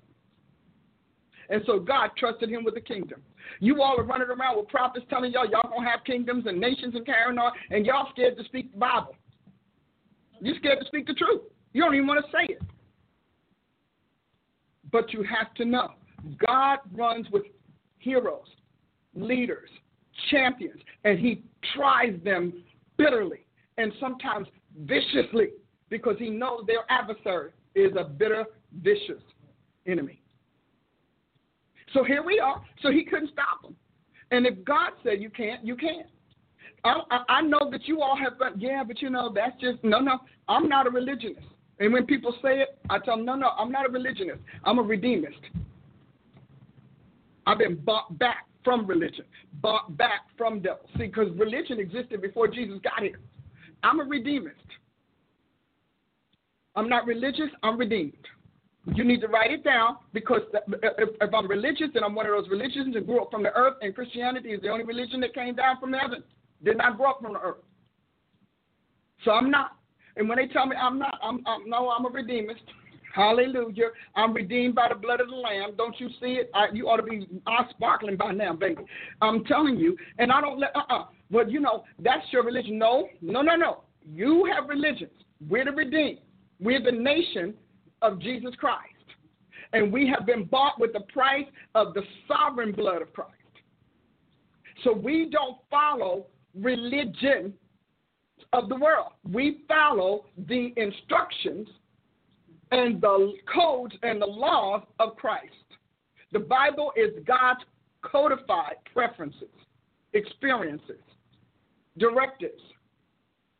And 1.49 1.63
so 1.65 1.79
God 1.79 2.11
trusted 2.17 2.49
him 2.49 2.63
with 2.63 2.75
the 2.75 2.81
kingdom. 2.81 3.21
You 3.59 3.81
all 3.81 3.99
are 3.99 4.03
running 4.03 4.27
around 4.27 4.57
with 4.57 4.67
prophets 4.67 5.05
telling 5.09 5.31
y'all 5.31 5.49
y'all 5.49 5.69
gonna 5.69 5.89
have 5.89 6.03
kingdoms 6.05 6.45
and 6.47 6.59
nations 6.59 6.93
and 6.95 7.05
carrying 7.05 7.39
on, 7.39 7.51
and 7.71 7.85
y'all 7.85 8.07
scared 8.11 8.37
to 8.37 8.43
speak 8.43 8.71
the 8.71 8.77
Bible. 8.77 9.15
You're 10.41 10.55
scared 10.57 10.79
to 10.79 10.85
speak 10.85 11.07
the 11.07 11.13
truth. 11.13 11.41
You 11.73 11.81
don't 11.81 11.95
even 11.95 12.07
want 12.07 12.23
to 12.23 12.31
say 12.31 12.53
it. 12.53 12.61
But 14.91 15.11
you 15.13 15.23
have 15.23 15.53
to 15.55 15.65
know 15.65 15.93
God 16.45 16.79
runs 16.93 17.27
with 17.31 17.43
heroes, 17.99 18.47
leaders, 19.13 19.69
champions, 20.31 20.81
and 21.03 21.19
he 21.19 21.43
tries 21.75 22.15
them 22.23 22.63
bitterly 22.97 23.45
and 23.77 23.91
sometimes 23.99 24.47
viciously 24.85 25.49
because 25.89 26.15
he 26.19 26.29
knows 26.29 26.63
their 26.67 26.83
adversary 26.89 27.51
is 27.75 27.91
a 27.97 28.03
bitter, 28.03 28.45
vicious 28.81 29.21
enemy. 29.87 30.21
So 31.93 32.03
here 32.03 32.23
we 32.23 32.39
are. 32.39 32.61
So 32.81 32.91
he 32.91 33.03
couldn't 33.03 33.31
stop 33.31 33.61
them. 33.63 33.75
And 34.31 34.45
if 34.45 34.63
God 34.63 34.91
said 35.03 35.21
you 35.21 35.29
can't, 35.29 35.65
you 35.65 35.75
can't. 35.75 36.07
I, 36.83 37.23
I, 37.27 37.41
know 37.41 37.69
that 37.71 37.87
you 37.87 38.01
all 38.01 38.15
have, 38.15 38.33
yeah, 38.57 38.83
but 38.85 39.01
you 39.01 39.09
know, 39.09 39.33
that's 39.33 39.59
just, 39.59 39.83
no, 39.83 39.99
no, 39.99 40.19
I'm 40.47 40.69
not 40.69 40.87
a 40.87 40.89
religionist. 40.89 41.45
And 41.79 41.91
when 41.91 42.05
people 42.05 42.33
say 42.41 42.59
it, 42.59 42.79
I 42.89 42.99
tell 42.99 43.17
them, 43.17 43.25
no, 43.25 43.35
no, 43.35 43.49
I'm 43.57 43.71
not 43.71 43.85
a 43.85 43.89
religionist. 43.89 44.39
I'm 44.63 44.79
a 44.79 44.83
redeemist. 44.83 45.41
I've 47.45 47.57
been 47.57 47.75
bought 47.75 48.17
back 48.19 48.45
from 48.63 48.85
religion, 48.85 49.25
bought 49.61 49.95
back 49.97 50.21
from 50.37 50.61
devil. 50.61 50.89
See, 50.97 51.07
because 51.07 51.27
religion 51.37 51.79
existed 51.79 52.21
before 52.21 52.47
Jesus 52.47 52.79
got 52.83 53.01
here. 53.01 53.19
I'm 53.83 53.99
a 53.99 54.05
redeemist. 54.05 54.51
I'm 56.75 56.89
not 56.89 57.05
religious, 57.05 57.49
I'm 57.63 57.77
redeemed. 57.77 58.13
You 58.95 59.03
need 59.03 59.21
to 59.21 59.27
write 59.27 59.51
it 59.51 59.63
down 59.63 59.97
because 60.13 60.41
if, 60.83 61.33
I'm 61.33 61.47
religious 61.47 61.89
and 61.93 62.03
I'm 62.03 62.15
one 62.15 62.25
of 62.25 62.31
those 62.31 62.49
religions 62.49 62.95
and 62.95 63.05
grew 63.05 63.21
up 63.21 63.29
from 63.29 63.43
the 63.43 63.53
earth, 63.53 63.75
and 63.81 63.93
Christianity 63.93 64.49
is 64.49 64.61
the 64.61 64.69
only 64.69 64.85
religion 64.85 65.19
that 65.21 65.33
came 65.33 65.55
down 65.55 65.79
from 65.79 65.93
heaven, 65.93 66.23
did 66.63 66.77
not 66.77 66.97
grow 66.97 67.11
up 67.11 67.21
from 67.21 67.33
the 67.33 67.39
earth. 67.39 67.63
So 69.25 69.31
I'm 69.31 69.51
not. 69.51 69.71
And 70.15 70.27
when 70.27 70.37
they 70.37 70.47
tell 70.47 70.65
me 70.65 70.75
I'm 70.75 70.97
not, 70.97 71.19
I'm, 71.21 71.43
I'm 71.45 71.69
no, 71.69 71.89
I'm 71.89 72.05
a 72.05 72.09
redeemist. 72.09 72.63
Hallelujah. 73.13 73.89
I'm 74.15 74.33
redeemed 74.33 74.75
by 74.75 74.87
the 74.89 74.95
blood 74.95 75.19
of 75.19 75.29
the 75.29 75.35
Lamb. 75.35 75.73
Don't 75.77 75.99
you 75.99 76.09
see 76.19 76.33
it? 76.33 76.49
I, 76.53 76.67
you 76.73 76.87
ought 76.87 76.97
to 76.97 77.03
be 77.03 77.27
eye 77.47 77.65
sparkling 77.71 78.15
by 78.17 78.31
now, 78.31 78.53
baby. 78.53 78.83
I'm 79.21 79.43
telling 79.45 79.77
you. 79.77 79.97
And 80.19 80.31
I 80.31 80.41
don't 80.41 80.59
let, 80.59 80.75
uh 80.75 80.79
uh-uh. 80.79 81.01
uh. 81.01 81.05
But 81.31 81.51
you 81.51 81.59
know, 81.59 81.83
that's 81.99 82.25
your 82.31 82.43
religion. 82.43 82.77
No, 82.77 83.07
no, 83.21 83.41
no, 83.41 83.55
no. 83.55 83.83
You 84.11 84.49
have 84.53 84.69
religions. 84.69 85.11
We're 85.47 85.65
the 85.65 85.71
redeemed. 85.71 86.19
We're 86.59 86.81
the 86.83 86.91
nation 86.91 87.53
of 88.01 88.19
Jesus 88.19 88.53
Christ. 88.57 88.85
And 89.73 89.93
we 89.93 90.07
have 90.07 90.25
been 90.25 90.45
bought 90.45 90.79
with 90.79 90.93
the 90.93 91.01
price 91.13 91.45
of 91.75 91.93
the 91.93 92.01
sovereign 92.27 92.71
blood 92.71 93.01
of 93.01 93.13
Christ. 93.13 93.33
So 94.83 94.93
we 94.93 95.29
don't 95.31 95.57
follow 95.69 96.25
religion 96.55 97.53
of 98.53 98.69
the 98.69 98.75
world. 98.75 99.11
We 99.29 99.59
follow 99.67 100.25
the 100.47 100.73
instructions 100.75 101.67
and 102.71 103.01
the 103.01 103.33
codes 103.53 103.95
and 104.03 104.21
the 104.21 104.25
laws 104.25 104.83
of 104.99 105.15
Christ. 105.15 105.53
The 106.31 106.39
Bible 106.39 106.91
is 106.95 107.11
God's 107.25 107.61
codified 108.03 108.75
preferences, 108.93 109.49
experiences, 110.13 111.01
directives, 111.97 112.61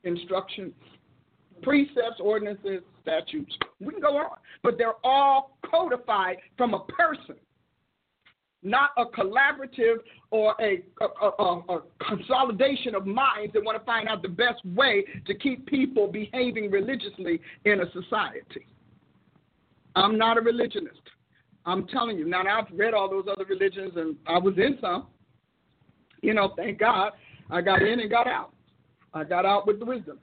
instructions, 0.04 0.74
precepts, 1.62 2.20
ordinances, 2.20 2.82
statutes. 3.02 3.56
We 3.80 3.94
can 3.94 4.02
go 4.02 4.18
on, 4.18 4.38
but 4.64 4.78
they're 4.78 4.94
all 5.04 5.58
codified 5.66 6.38
from 6.58 6.74
a 6.74 6.80
person, 6.86 7.36
not 8.62 8.92
a 8.98 9.06
collaborative 9.06 9.98
or 10.32 10.56
a, 10.62 10.84
a, 11.02 11.26
a, 11.26 11.64
a, 11.70 11.82
consolidation 12.08 12.94
of 12.94 13.06
minds 13.08 13.54
that 13.54 13.64
want 13.64 13.78
to 13.80 13.86
find 13.86 14.08
out 14.08 14.22
the 14.22 14.30
best 14.30 14.64
way 14.64 15.04
to 15.26 15.34
keep 15.34 15.66
people 15.66 16.08
behaving 16.08 16.70
religiously 16.70 17.42
in 17.66 17.82
a 17.82 17.92
society. 17.92 18.68
I'm 19.96 20.18
not 20.18 20.38
a 20.38 20.42
religionist. 20.42 21.02
I'm 21.66 21.88
telling 21.88 22.18
you. 22.18 22.28
Now, 22.28 22.44
I've 22.44 22.72
read 22.78 22.94
all 22.94 23.10
those 23.10 23.26
other 23.32 23.46
religions 23.46 23.94
and 23.96 24.16
I 24.28 24.38
was 24.38 24.56
in 24.58 24.78
some. 24.82 25.08
You 26.22 26.34
know, 26.34 26.54
thank 26.56 26.80
God 26.80 27.12
I 27.50 27.62
got 27.62 27.82
in 27.82 28.00
and 28.00 28.10
got 28.10 28.28
out. 28.28 28.54
I 29.14 29.24
got 29.24 29.46
out 29.46 29.66
with 29.66 29.80
the 29.80 29.86
wisdom. 29.86 30.20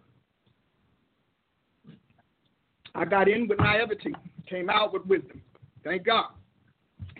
I 2.94 3.04
got 3.04 3.28
in 3.28 3.46
with 3.46 3.58
naivety, 3.58 4.14
came 4.48 4.70
out 4.70 4.92
with 4.92 5.04
wisdom. 5.06 5.42
Thank 5.84 6.04
God. 6.04 6.30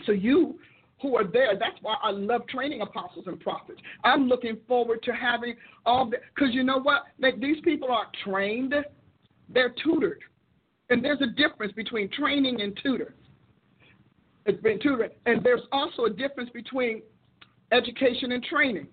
So 0.07 0.13
you 0.13 0.59
who 1.03 1.17
are 1.17 1.25
there, 1.25 1.59
that's 1.59 1.77
why 1.83 1.97
I 2.03 2.11
love 2.11 2.47
training 2.49 2.81
apostles 2.81 3.27
and 3.27 3.39
prophets. 3.41 3.81
I'm 4.03 4.27
looking 4.29 4.57
forward 4.67 5.03
to 5.03 5.13
having 5.13 5.55
all 5.85 6.09
the 6.09 6.17
because 6.35 6.55
you 6.55 6.65
know 6.65 6.81
what? 6.81 7.05
These 7.39 7.61
people 7.63 7.89
aren't 7.91 8.15
trained, 8.25 8.75
they're 9.49 9.75
tutored. 9.83 10.21
And 10.89 11.05
there's 11.05 11.21
a 11.21 11.27
difference 11.27 11.73
between 11.73 12.09
training 12.11 12.61
and 12.61 12.79
tutor. 12.83 13.15
It's 14.45 14.61
been 14.63 14.79
tutoring. 14.79 15.11
And 15.27 15.43
there's 15.43 15.63
also 15.73 16.05
a 16.05 16.11
difference 16.11 16.51
between 16.51 17.03
education 17.73 18.33
and 18.33 18.43
training. 18.45 18.87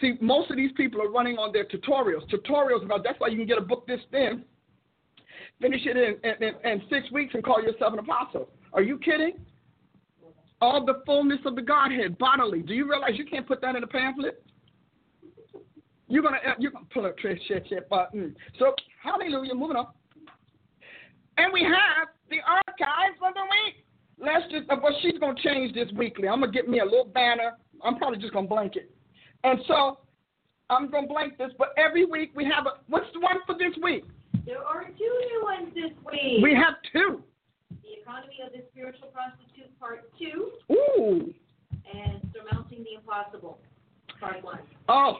See, 0.00 0.14
most 0.20 0.50
of 0.50 0.56
these 0.56 0.72
people 0.76 1.00
are 1.00 1.10
running 1.10 1.36
on 1.36 1.52
their 1.52 1.64
tutorials. 1.64 2.28
Tutorials 2.30 2.84
about 2.84 3.04
that's 3.04 3.20
why 3.20 3.28
you 3.28 3.36
can 3.36 3.46
get 3.46 3.58
a 3.58 3.62
book 3.62 3.86
this 3.86 4.00
thin 4.10 4.44
finish 5.60 5.82
it 5.84 5.96
in, 5.96 6.46
in, 6.46 6.70
in, 6.70 6.82
six 6.88 7.10
weeks 7.12 7.34
and 7.34 7.44
call 7.44 7.62
yourself 7.62 7.92
an 7.92 7.98
apostle. 7.98 8.48
Are 8.72 8.82
you 8.82 8.98
kidding? 8.98 9.34
All 10.60 10.84
the 10.84 11.02
fullness 11.06 11.40
of 11.44 11.54
the 11.54 11.62
Godhead 11.62 12.18
bodily. 12.18 12.62
Do 12.62 12.74
you 12.74 12.88
realize 12.88 13.12
you 13.14 13.26
can't 13.26 13.46
put 13.46 13.60
that 13.62 13.76
in 13.76 13.82
a 13.82 13.86
pamphlet? 13.86 14.42
You're 16.08 16.22
gonna 16.22 16.38
uh, 16.46 16.54
you're 16.58 16.72
gonna 16.72 16.86
pull 16.92 17.06
up 17.06 17.14
shit 17.18 17.40
shit 17.68 17.88
button. 17.88 18.34
So 18.58 18.74
hallelujah, 19.02 19.54
moving 19.54 19.76
on. 19.76 19.86
And 21.36 21.52
we 21.52 21.62
have 21.62 22.08
the 22.28 22.38
archives 22.46 23.18
for 23.18 23.30
the 23.34 23.42
week. 23.42 23.84
Let's 24.18 24.50
just 24.52 24.68
but 24.68 24.84
uh, 24.84 24.90
she's 25.00 25.18
gonna 25.18 25.40
change 25.42 25.74
this 25.74 25.88
weekly. 25.96 26.28
I'm 26.28 26.40
gonna 26.40 26.52
get 26.52 26.68
me 26.68 26.80
a 26.80 26.84
little 26.84 27.06
banner. 27.06 27.52
I'm 27.82 27.96
probably 27.96 28.18
just 28.18 28.32
gonna 28.32 28.48
blank 28.48 28.76
it. 28.76 28.90
And 29.44 29.60
so 29.66 30.00
I'm 30.68 30.90
gonna 30.90 31.06
blank 31.06 31.38
this, 31.38 31.52
but 31.58 31.72
every 31.78 32.04
week 32.04 32.32
we 32.34 32.44
have 32.44 32.66
a 32.66 32.80
what's 32.88 33.06
the 33.14 33.20
one 33.20 33.38
for 33.46 33.54
this 33.54 33.72
week? 33.82 34.04
There 34.46 34.62
are 34.62 34.84
two 34.84 35.14
new 35.30 35.42
ones 35.42 35.74
this 35.74 35.92
week. 36.04 36.42
We 36.42 36.54
have 36.54 36.74
two. 36.92 37.22
The 37.82 38.00
Economy 38.02 38.38
of 38.44 38.52
the 38.52 38.64
Spiritual 38.72 39.08
Prostitute, 39.08 39.78
Part 39.78 40.10
2. 40.18 40.72
Ooh. 40.72 41.34
And 41.92 42.20
Surmounting 42.34 42.84
the 42.84 42.98
Impossible, 42.98 43.58
Part 44.18 44.42
1. 44.42 44.58
Oh, 44.88 45.18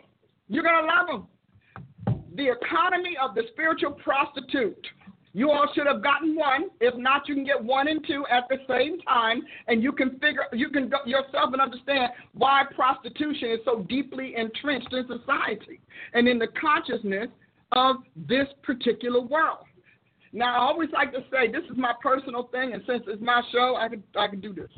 you're 0.49 0.62
going 0.62 0.82
to 0.82 0.89
love 0.89 1.07
them. 1.07 2.16
The 2.34 2.51
Economy 2.51 3.16
of 3.22 3.34
the 3.34 3.43
Spiritual 3.53 3.93
Prostitute. 3.93 4.87
You 5.33 5.51
all 5.51 5.68
should 5.74 5.87
have 5.87 6.03
gotten 6.03 6.35
one. 6.35 6.70
If 6.81 6.97
not, 6.97 7.28
you 7.28 7.35
can 7.37 7.45
get 7.45 7.62
one 7.62 7.87
and 7.87 8.05
two 8.05 8.24
at 8.31 8.49
the 8.49 8.57
same 8.68 9.01
time, 9.03 9.43
and 9.68 9.83
you 9.83 9.93
can 9.93 10.18
figure, 10.18 10.47
you 10.53 10.70
can 10.70 10.91
yourself 11.07 11.53
and 11.53 11.61
understand 11.61 12.12
why 12.35 12.64
prostitution 12.74 13.51
is 13.51 13.61
so 13.64 13.87
deeply 13.89 14.35
entrenched 14.37 14.93
in 14.93 15.07
society 15.07 15.81
and 16.14 16.26
in 16.26 16.39
the 16.39 16.49
consciousness 16.61 17.28
of 17.72 17.97
this 18.16 18.47
particular 18.62 19.20
world. 19.20 19.66
Now, 20.33 20.55
I 20.55 20.59
always 20.59 20.91
like 20.93 21.12
to 21.12 21.24
say 21.31 21.51
this 21.51 21.64
is 21.70 21.76
my 21.76 21.93
personal 22.03 22.45
thing, 22.45 22.72
and 22.72 22.83
since 22.87 23.05
it's 23.07 23.22
my 23.22 23.43
show, 23.53 23.76
I 23.76 23.89
can 23.89 24.03
I 24.16 24.28
can 24.28 24.41
do 24.41 24.53
this. 24.53 24.70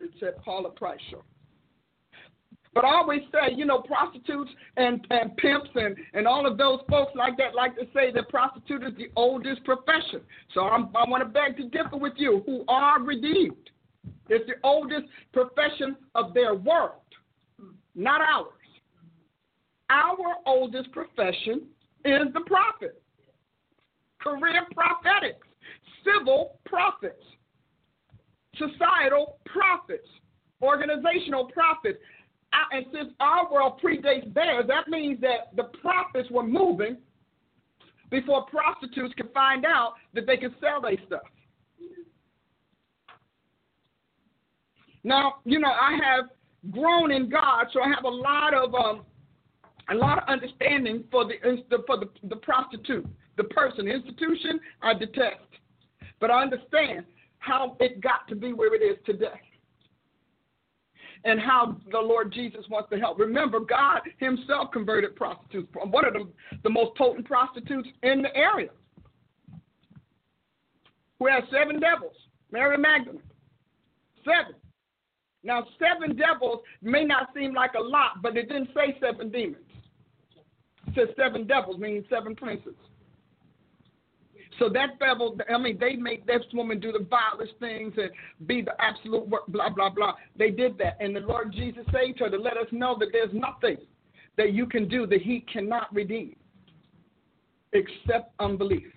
It's 0.00 0.22
at 0.22 0.42
Paula 0.44 0.70
Price 0.70 1.00
Show. 1.10 1.22
But 2.74 2.86
I 2.86 2.94
always 2.94 3.20
say, 3.30 3.54
you 3.54 3.66
know, 3.66 3.80
prostitutes 3.80 4.50
and, 4.76 5.06
and 5.10 5.36
pimps 5.36 5.68
and, 5.74 5.94
and 6.14 6.26
all 6.26 6.46
of 6.46 6.56
those 6.56 6.80
folks 6.88 7.12
like 7.14 7.36
that 7.36 7.54
like 7.54 7.74
to 7.76 7.84
say 7.94 8.10
that 8.12 8.28
prostitute 8.30 8.82
is 8.82 8.96
the 8.96 9.10
oldest 9.14 9.62
profession. 9.64 10.20
So 10.54 10.62
I'm, 10.62 10.88
I 10.96 11.08
want 11.08 11.22
to 11.22 11.28
beg 11.28 11.58
to 11.58 11.68
differ 11.68 11.96
with 11.96 12.14
you 12.16 12.42
who 12.46 12.64
are 12.68 13.00
redeemed. 13.02 13.70
It's 14.28 14.46
the 14.46 14.54
oldest 14.64 15.04
profession 15.32 15.96
of 16.14 16.32
their 16.32 16.54
world, 16.54 17.02
not 17.94 18.20
ours. 18.22 18.48
Our 19.90 20.36
oldest 20.46 20.90
profession 20.92 21.66
is 22.06 22.32
the 22.32 22.40
prophet, 22.46 23.02
career 24.20 24.66
prophetics, 24.74 25.46
civil 26.04 26.58
prophets, 26.64 27.22
societal 28.56 29.36
prophets, 29.44 30.08
organizational 30.62 31.46
prophets. 31.46 31.98
Uh, 32.52 32.76
And 32.76 32.86
since 32.92 33.12
our 33.20 33.50
world 33.50 33.80
predates 33.82 34.32
theirs, 34.34 34.64
that 34.68 34.88
means 34.88 35.20
that 35.20 35.56
the 35.56 35.64
prophets 35.80 36.30
were 36.30 36.42
moving 36.42 36.96
before 38.10 38.44
prostitutes 38.46 39.14
could 39.14 39.32
find 39.32 39.64
out 39.64 39.94
that 40.12 40.26
they 40.26 40.36
could 40.36 40.54
sell 40.60 40.80
their 40.80 40.96
stuff. 41.06 41.22
Now, 45.02 45.36
you 45.44 45.58
know, 45.58 45.70
I 45.70 45.98
have 46.04 46.26
grown 46.70 47.10
in 47.10 47.28
God, 47.28 47.66
so 47.72 47.80
I 47.80 47.88
have 47.88 48.04
a 48.04 48.08
lot 48.08 48.54
of 48.54 48.74
um, 48.74 49.04
a 49.90 49.94
lot 49.94 50.18
of 50.18 50.28
understanding 50.28 51.04
for 51.10 51.24
the 51.24 51.34
for 51.86 51.98
the, 51.98 52.08
the 52.28 52.36
prostitute, 52.36 53.06
the 53.36 53.44
person, 53.44 53.86
the 53.86 53.92
institution. 53.92 54.60
I 54.80 54.94
detest, 54.94 55.40
but 56.20 56.30
I 56.30 56.42
understand 56.42 57.04
how 57.38 57.76
it 57.80 58.00
got 58.00 58.28
to 58.28 58.36
be 58.36 58.52
where 58.52 58.72
it 58.74 58.82
is 58.82 58.96
today, 59.04 59.40
and 61.24 61.40
how 61.40 61.76
the 61.90 61.98
Lord 61.98 62.32
Jesus 62.32 62.64
wants 62.68 62.90
to 62.90 62.98
help. 62.98 63.18
Remember, 63.18 63.60
God 63.60 64.00
Himself 64.18 64.72
converted 64.72 65.14
prostitutes. 65.16 65.68
One 65.74 66.04
of 66.04 66.12
the 66.14 66.28
the 66.62 66.70
most 66.70 66.96
potent 66.96 67.26
prostitutes 67.26 67.88
in 68.02 68.22
the 68.22 68.36
area, 68.36 68.70
who 71.18 71.26
had 71.26 71.44
seven 71.50 71.80
devils, 71.80 72.16
Mary 72.50 72.78
Magdalene, 72.78 73.22
seven. 74.24 74.54
Now, 75.44 75.66
seven 75.78 76.16
devils 76.16 76.60
may 76.82 77.04
not 77.04 77.30
seem 77.34 77.52
like 77.52 77.74
a 77.74 77.82
lot, 77.82 78.22
but 78.22 78.36
it 78.36 78.48
didn't 78.48 78.70
say 78.74 78.96
seven 79.00 79.30
demons. 79.30 79.56
It 80.86 80.94
said 80.94 81.14
seven 81.16 81.46
devils, 81.46 81.78
meaning 81.78 82.04
seven 82.08 82.36
princes. 82.36 82.74
So 84.58 84.68
that 84.70 84.98
devil, 84.98 85.36
I 85.52 85.58
mean, 85.58 85.78
they 85.78 85.96
made 85.96 86.26
this 86.26 86.42
woman 86.52 86.78
do 86.78 86.92
the 86.92 87.06
vilest 87.08 87.54
things 87.58 87.94
and 87.96 88.10
be 88.46 88.62
the 88.62 88.72
absolute 88.80 89.26
work, 89.28 89.46
blah, 89.48 89.70
blah, 89.70 89.88
blah. 89.88 90.14
They 90.36 90.50
did 90.50 90.78
that. 90.78 90.98
And 91.00 91.16
the 91.16 91.20
Lord 91.20 91.52
Jesus 91.52 91.84
saved 91.92 92.20
her 92.20 92.28
to 92.28 92.36
let 92.36 92.56
us 92.56 92.66
know 92.70 92.96
that 92.98 93.08
there's 93.12 93.32
nothing 93.32 93.78
that 94.36 94.52
you 94.52 94.66
can 94.66 94.88
do 94.88 95.06
that 95.06 95.22
he 95.22 95.44
cannot 95.52 95.92
redeem 95.94 96.36
except 97.72 98.32
unbelief. 98.38 98.92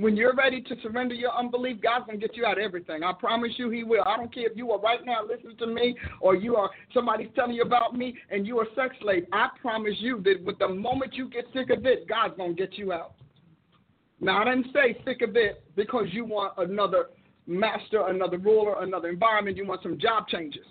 When 0.00 0.16
you're 0.16 0.34
ready 0.34 0.62
to 0.62 0.76
surrender 0.82 1.14
your 1.14 1.36
unbelief, 1.36 1.82
God's 1.82 2.06
gonna 2.06 2.16
get 2.16 2.34
you 2.34 2.46
out 2.46 2.56
of 2.56 2.64
everything. 2.64 3.02
I 3.02 3.12
promise 3.12 3.52
you, 3.58 3.68
He 3.68 3.84
will. 3.84 4.02
I 4.06 4.16
don't 4.16 4.32
care 4.32 4.50
if 4.50 4.56
you 4.56 4.70
are 4.72 4.80
right 4.80 5.04
now 5.04 5.20
listening 5.22 5.58
to 5.58 5.66
me, 5.66 5.94
or 6.22 6.34
you 6.34 6.56
are 6.56 6.70
somebody's 6.94 7.28
telling 7.34 7.52
you 7.52 7.62
about 7.62 7.94
me, 7.94 8.16
and 8.30 8.46
you 8.46 8.58
are 8.60 8.64
a 8.64 8.74
sex 8.74 8.96
slave. 9.02 9.26
I 9.30 9.48
promise 9.60 9.94
you 9.98 10.22
that 10.22 10.42
with 10.42 10.58
the 10.58 10.68
moment 10.68 11.12
you 11.16 11.28
get 11.28 11.44
sick 11.52 11.68
of 11.68 11.84
it, 11.84 12.08
God's 12.08 12.34
gonna 12.38 12.54
get 12.54 12.78
you 12.78 12.94
out. 12.94 13.12
Now 14.20 14.40
I 14.40 14.44
didn't 14.46 14.72
say 14.72 14.96
sick 15.04 15.20
of 15.20 15.36
it 15.36 15.62
because 15.76 16.06
you 16.12 16.24
want 16.24 16.54
another 16.56 17.10
master, 17.46 18.06
another 18.06 18.38
ruler, 18.38 18.82
another 18.82 19.10
environment. 19.10 19.58
You 19.58 19.66
want 19.66 19.82
some 19.82 19.98
job 19.98 20.28
changes. 20.28 20.64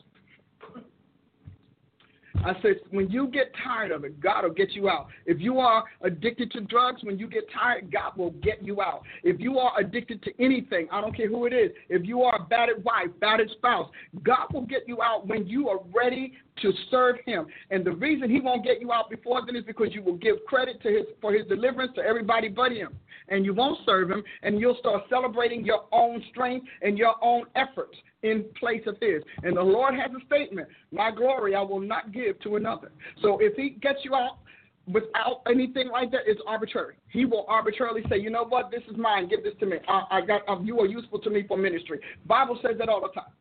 I 2.46 2.54
said, 2.62 2.76
when 2.92 3.10
you 3.10 3.28
get 3.28 3.52
tired 3.64 3.92
of 3.92 4.04
it, 4.04 4.20
God 4.22 4.44
will 4.44 4.52
get 4.52 4.72
you 4.72 4.90
out. 4.90 5.08
If 5.26 5.40
you 5.40 5.60
are 5.60 5.84
addicted 6.02 6.52
to 6.52 6.62
drugs, 6.62 7.04
when 7.04 7.20
you 7.20 7.28
get 7.28 7.44
tired, 7.54 7.92
God 7.92 8.18
will 8.18 8.32
get 8.32 8.64
you 8.64 8.82
out. 8.82 9.04
If 9.24 9.40
you 9.40 9.60
are 9.60 9.78
addicted 9.80 10.24
to 10.24 10.32
anything, 10.44 10.88
I 10.92 11.02
don't 11.02 11.16
care 11.16 11.28
who 11.28 11.46
it 11.46 11.54
is, 11.54 11.72
if 11.90 12.06
you 12.06 12.24
are 12.24 12.36
a 12.38 12.44
battered 12.44 12.84
wife, 12.84 13.08
battered 13.20 13.50
spouse, 13.52 13.90
God 14.24 14.48
will 14.54 14.66
get 14.66 14.88
you 14.88 15.02
out 15.02 15.28
when 15.28 15.48
you 15.48 15.70
are 15.70 15.80
ready 15.94 16.34
to 16.62 16.72
serve 16.90 17.18
Him. 17.26 17.48
And 17.72 17.86
the 17.86 17.92
reason 17.92 18.30
He 18.30 18.40
won't 18.40 18.64
get 18.64 18.82
you 18.82 18.92
out 18.92 19.10
before 19.10 19.46
then 19.46 19.56
is 19.56 19.64
because 19.64 19.90
you 19.92 20.02
will 20.02 20.18
give 20.18 20.38
credit 20.48 20.82
to 20.84 20.90
His 20.90 21.06
for 21.22 21.34
His 21.34 21.48
deliverance 21.48 21.92
to 21.96 22.02
everybody 22.02 22.50
but 22.50 22.72
Him, 22.72 22.98
and 23.30 23.46
you 23.46 23.54
won't 23.54 23.80
serve 23.86 24.10
Him, 24.10 24.24
and 24.44 24.60
you'll 24.60 24.78
start 24.80 25.04
celebrating 25.10 25.66
your 25.66 25.86
own 25.92 26.24
strength 26.32 26.66
and 26.82 26.98
your 26.98 27.16
own 27.22 27.46
efforts 27.56 27.96
in 28.24 28.46
place 28.60 28.82
of 28.86 28.96
his. 29.00 29.24
And 29.44 29.56
the 29.56 29.62
Lord 29.62 29.96
has 29.96 30.12
a 30.12 30.26
statement 30.26 30.68
My 30.92 31.12
glory 31.12 31.56
I 31.56 31.62
will 31.62 31.80
not 31.80 32.12
give 32.12 32.40
to 32.42 32.56
another. 32.56 32.92
So 33.22 33.40
if 33.40 33.56
he 33.56 33.72
gets 33.82 34.00
you 34.04 34.16
out 34.16 34.40
without 34.88 35.42
anything 35.48 35.90
like 35.90 36.12
that, 36.12 36.22
it's 36.26 36.42
arbitrary. 36.48 36.96
He 37.10 37.26
will 37.26 37.46
arbitrarily 37.48 38.02
say, 38.10 38.18
You 38.18 38.30
know 38.30 38.46
what? 38.46 38.72
This 38.72 38.82
is 38.90 38.98
mine. 38.98 39.30
Give 39.30 39.44
this 39.44 39.54
to 39.60 39.66
me. 39.66 39.78
I, 39.88 40.04
I 40.12 40.22
got, 40.22 40.66
you 40.66 40.80
are 40.80 40.88
useful 40.88 41.20
to 41.20 41.30
me 41.30 41.44
for 41.48 41.58
ministry. 41.58 42.00
Bible 42.26 42.60
says 42.62 42.78
that 42.80 42.90
all 42.90 43.02
the 43.02 43.10
time. 43.10 43.32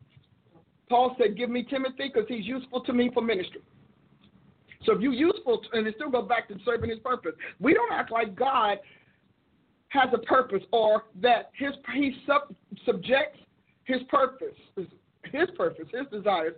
Paul 0.89 1.17
said, 1.19 1.37
Give 1.37 1.51
me 1.51 1.63
Timothy 1.63 2.11
because 2.13 2.29
he's 2.29 2.47
useful 2.47 2.81
to 2.83 2.93
me 2.93 3.11
for 3.13 3.23
ministry. 3.23 3.61
So 4.85 4.93
if 4.93 5.01
you're 5.01 5.13
useful, 5.13 5.59
to, 5.59 5.79
and 5.79 5.87
it 5.87 5.95
still 5.97 6.11
goes 6.11 6.29
back 6.29 6.49
to 6.49 6.57
serving 6.65 6.91
his 6.91 6.99
purpose, 7.01 7.33
we 7.59 7.75
don't 7.75 7.93
act 7.93 8.13
like 8.13 8.37
God 8.37 8.79
has 9.89 10.09
a 10.13 10.19
purpose 10.19 10.63
or 10.73 11.05
that 11.21 11.51
his 11.55 11.73
he 11.95 12.15
sub, 12.27 12.55
subjects 12.85 13.39
his 13.85 14.03
purpose, 14.09 14.55
his 14.77 15.49
purpose, 15.57 15.87
his 15.93 16.07
desires 16.13 16.55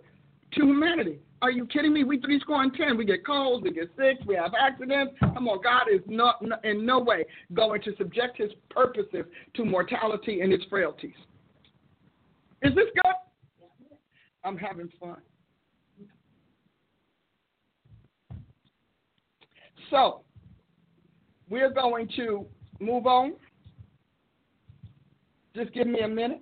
to 0.53 0.61
humanity. 0.61 1.19
Are 1.41 1.49
you 1.49 1.65
kidding 1.65 1.93
me? 1.93 2.03
We 2.03 2.19
three 2.19 2.39
score 2.39 2.61
and 2.61 2.73
ten. 2.73 2.97
We 2.97 3.05
get 3.05 3.25
colds, 3.25 3.63
we 3.63 3.71
get 3.71 3.89
sick, 3.97 4.17
we 4.27 4.35
have 4.35 4.51
accidents. 4.59 5.13
Come 5.19 5.47
on, 5.47 5.61
God 5.63 5.83
is 5.91 6.01
not 6.07 6.43
in 6.63 6.85
no 6.85 6.99
way 6.99 7.25
going 7.53 7.81
to 7.83 7.95
subject 7.97 8.37
his 8.37 8.51
purposes 8.69 9.25
to 9.55 9.65
mortality 9.65 10.41
and 10.41 10.53
its 10.53 10.63
frailties. 10.69 11.15
Is 12.61 12.75
this 12.75 12.85
good? 12.93 13.13
I'm 14.43 14.57
having 14.57 14.89
fun. 14.99 15.17
So, 19.89 20.21
we're 21.49 21.71
going 21.71 22.07
to 22.15 22.45
move 22.79 23.05
on. 23.05 23.33
Just 25.53 25.73
give 25.73 25.85
me 25.85 25.99
a 25.99 26.07
minute. 26.07 26.41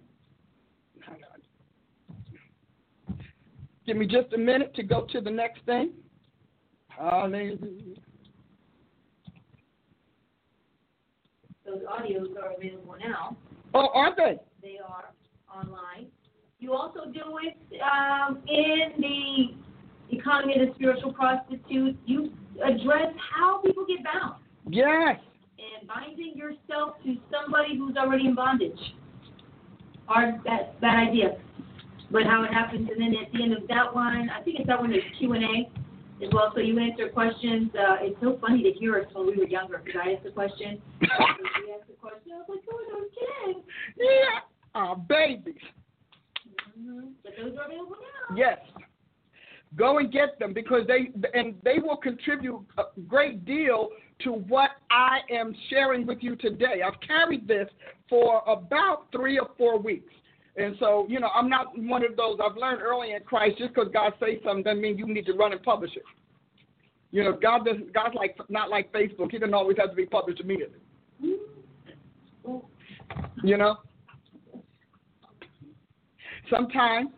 Give 3.86 3.98
me 3.98 4.06
just 4.06 4.32
a 4.34 4.38
minute 4.38 4.76
to 4.76 4.84
go 4.84 5.08
to 5.12 5.20
the 5.20 5.32
next 5.32 5.66
thing. 5.66 5.94
Hallelujah. 6.90 7.58
Those 11.66 11.82
audios 11.90 12.38
are 12.38 12.54
available 12.56 12.96
now. 13.00 13.36
Oh, 13.74 13.88
are 13.96 14.16
they? 14.16 14.38
They 14.62 14.78
are 14.78 15.06
online. 15.52 16.08
You 16.60 16.74
also 16.74 17.06
do 17.14 17.40
it 17.42 17.58
um, 17.82 18.40
in 18.48 19.00
the 19.00 20.16
economy 20.16 20.60
of 20.60 20.68
the 20.68 20.74
spiritual 20.76 21.14
prostitute. 21.14 21.98
You 22.06 22.32
address 22.64 23.14
how 23.34 23.62
people 23.66 23.86
get 23.88 24.04
bound 24.04 24.36
Yes. 24.70 25.18
and 25.58 25.88
binding 25.88 26.34
yourself 26.36 26.96
to 27.06 27.16
somebody 27.32 27.78
who's 27.78 27.96
already 27.96 28.28
in 28.28 28.36
bondage. 28.36 28.78
Hard 30.08 30.36
that 30.46 30.76
that 30.82 30.96
idea, 31.08 31.38
but 32.12 32.24
how 32.24 32.44
it 32.44 32.52
happens, 32.52 32.90
and 32.92 33.00
then 33.00 33.14
at 33.24 33.32
the 33.32 33.44
end 33.44 33.54
of 33.54 33.68
that 33.68 33.94
one, 33.94 34.30
I 34.30 34.42
think 34.42 34.60
it's 34.60 34.68
that 34.68 34.80
one 34.80 34.92
is 34.92 35.04
Q 35.20 35.34
and 35.34 35.44
A 35.44 35.70
as 36.26 36.30
well. 36.34 36.52
So 36.56 36.60
you 36.62 36.78
answer 36.80 37.10
questions. 37.10 37.70
Uh, 37.76 37.98
it's 38.02 38.20
so 38.20 38.38
funny 38.42 38.64
to 38.64 38.72
hear 38.72 38.98
us 39.00 39.06
when 39.14 39.28
we 39.28 39.38
were 39.38 39.48
younger 39.48 39.80
because 39.86 40.02
I 40.04 40.14
asked 40.14 40.24
the 40.24 40.32
question, 40.32 40.82
we 41.02 41.08
asked 41.08 41.88
the 41.88 41.94
question. 42.02 42.32
I 42.34 42.38
was 42.40 42.46
like, 42.50 42.60
oh, 42.74 43.00
those 43.00 43.54
kids. 43.54 43.66
yeah. 43.98 44.40
Our 44.76 44.96
babies. 44.98 45.54
Mm-hmm. 46.80 47.10
But 47.24 47.34
those 47.38 47.58
are 47.58 47.66
available 47.66 47.98
now. 48.30 48.36
Yes. 48.36 48.60
Go 49.76 50.00
and 50.00 50.12
get 50.12 50.40
them 50.40 50.54
because 50.54 50.88
they 50.88 51.12
and 51.34 51.56
they 51.64 51.78
will 51.78 51.98
contribute 51.98 52.66
a 52.78 52.84
great 53.08 53.46
deal 53.46 53.90
to 54.24 54.32
what 54.32 54.72
I 54.90 55.20
am 55.32 55.56
sharing 55.70 56.08
with 56.08 56.20
you 56.22 56.36
today. 56.36 56.82
I've 56.86 57.00
carried 57.06 57.48
this 57.48 57.68
for 58.10 58.42
about 58.48 59.06
three 59.12 59.38
or 59.38 59.50
four 59.58 59.78
weeks. 59.80 60.14
And 60.58 60.76
so, 60.80 61.06
you 61.08 61.20
know, 61.20 61.30
I'm 61.34 61.50
not 61.50 61.68
one 61.78 62.04
of 62.04 62.18
those. 62.18 62.40
I've 62.44 62.58
learned 62.58 62.82
early 62.82 63.14
in 63.14 63.22
Christ 63.24 63.60
just 63.60 63.74
because 63.74 63.90
God 63.94 64.14
says 64.20 64.40
something 64.44 64.64
doesn't 64.64 64.82
mean 64.82 64.98
you 64.98 65.08
need 65.08 65.26
to 65.28 65.34
run 65.34 65.54
and 65.54 65.62
publish 65.62 65.96
it. 65.96 66.04
You 67.12 67.24
know, 67.24 67.34
God 67.34 67.66
doesn't. 67.66 67.94
God's 67.94 68.16
like 68.16 68.38
not 68.50 68.70
like 68.70 68.92
Facebook. 68.92 69.32
He 69.32 69.38
doesn't 69.38 69.54
always 69.54 69.78
have 69.78 69.92
to 69.92 69.96
be 69.96 70.06
published 70.06 70.42
immediately. 70.42 70.80
You 73.44 73.58
know. 73.58 73.78
Sometimes, 76.50 77.10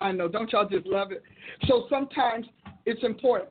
I 0.00 0.12
know. 0.12 0.28
Don't 0.28 0.50
y'all 0.52 0.68
just 0.68 0.86
love 0.86 1.12
it? 1.12 1.22
So 1.66 1.86
sometimes 1.90 2.46
it's 2.86 3.02
important. 3.02 3.50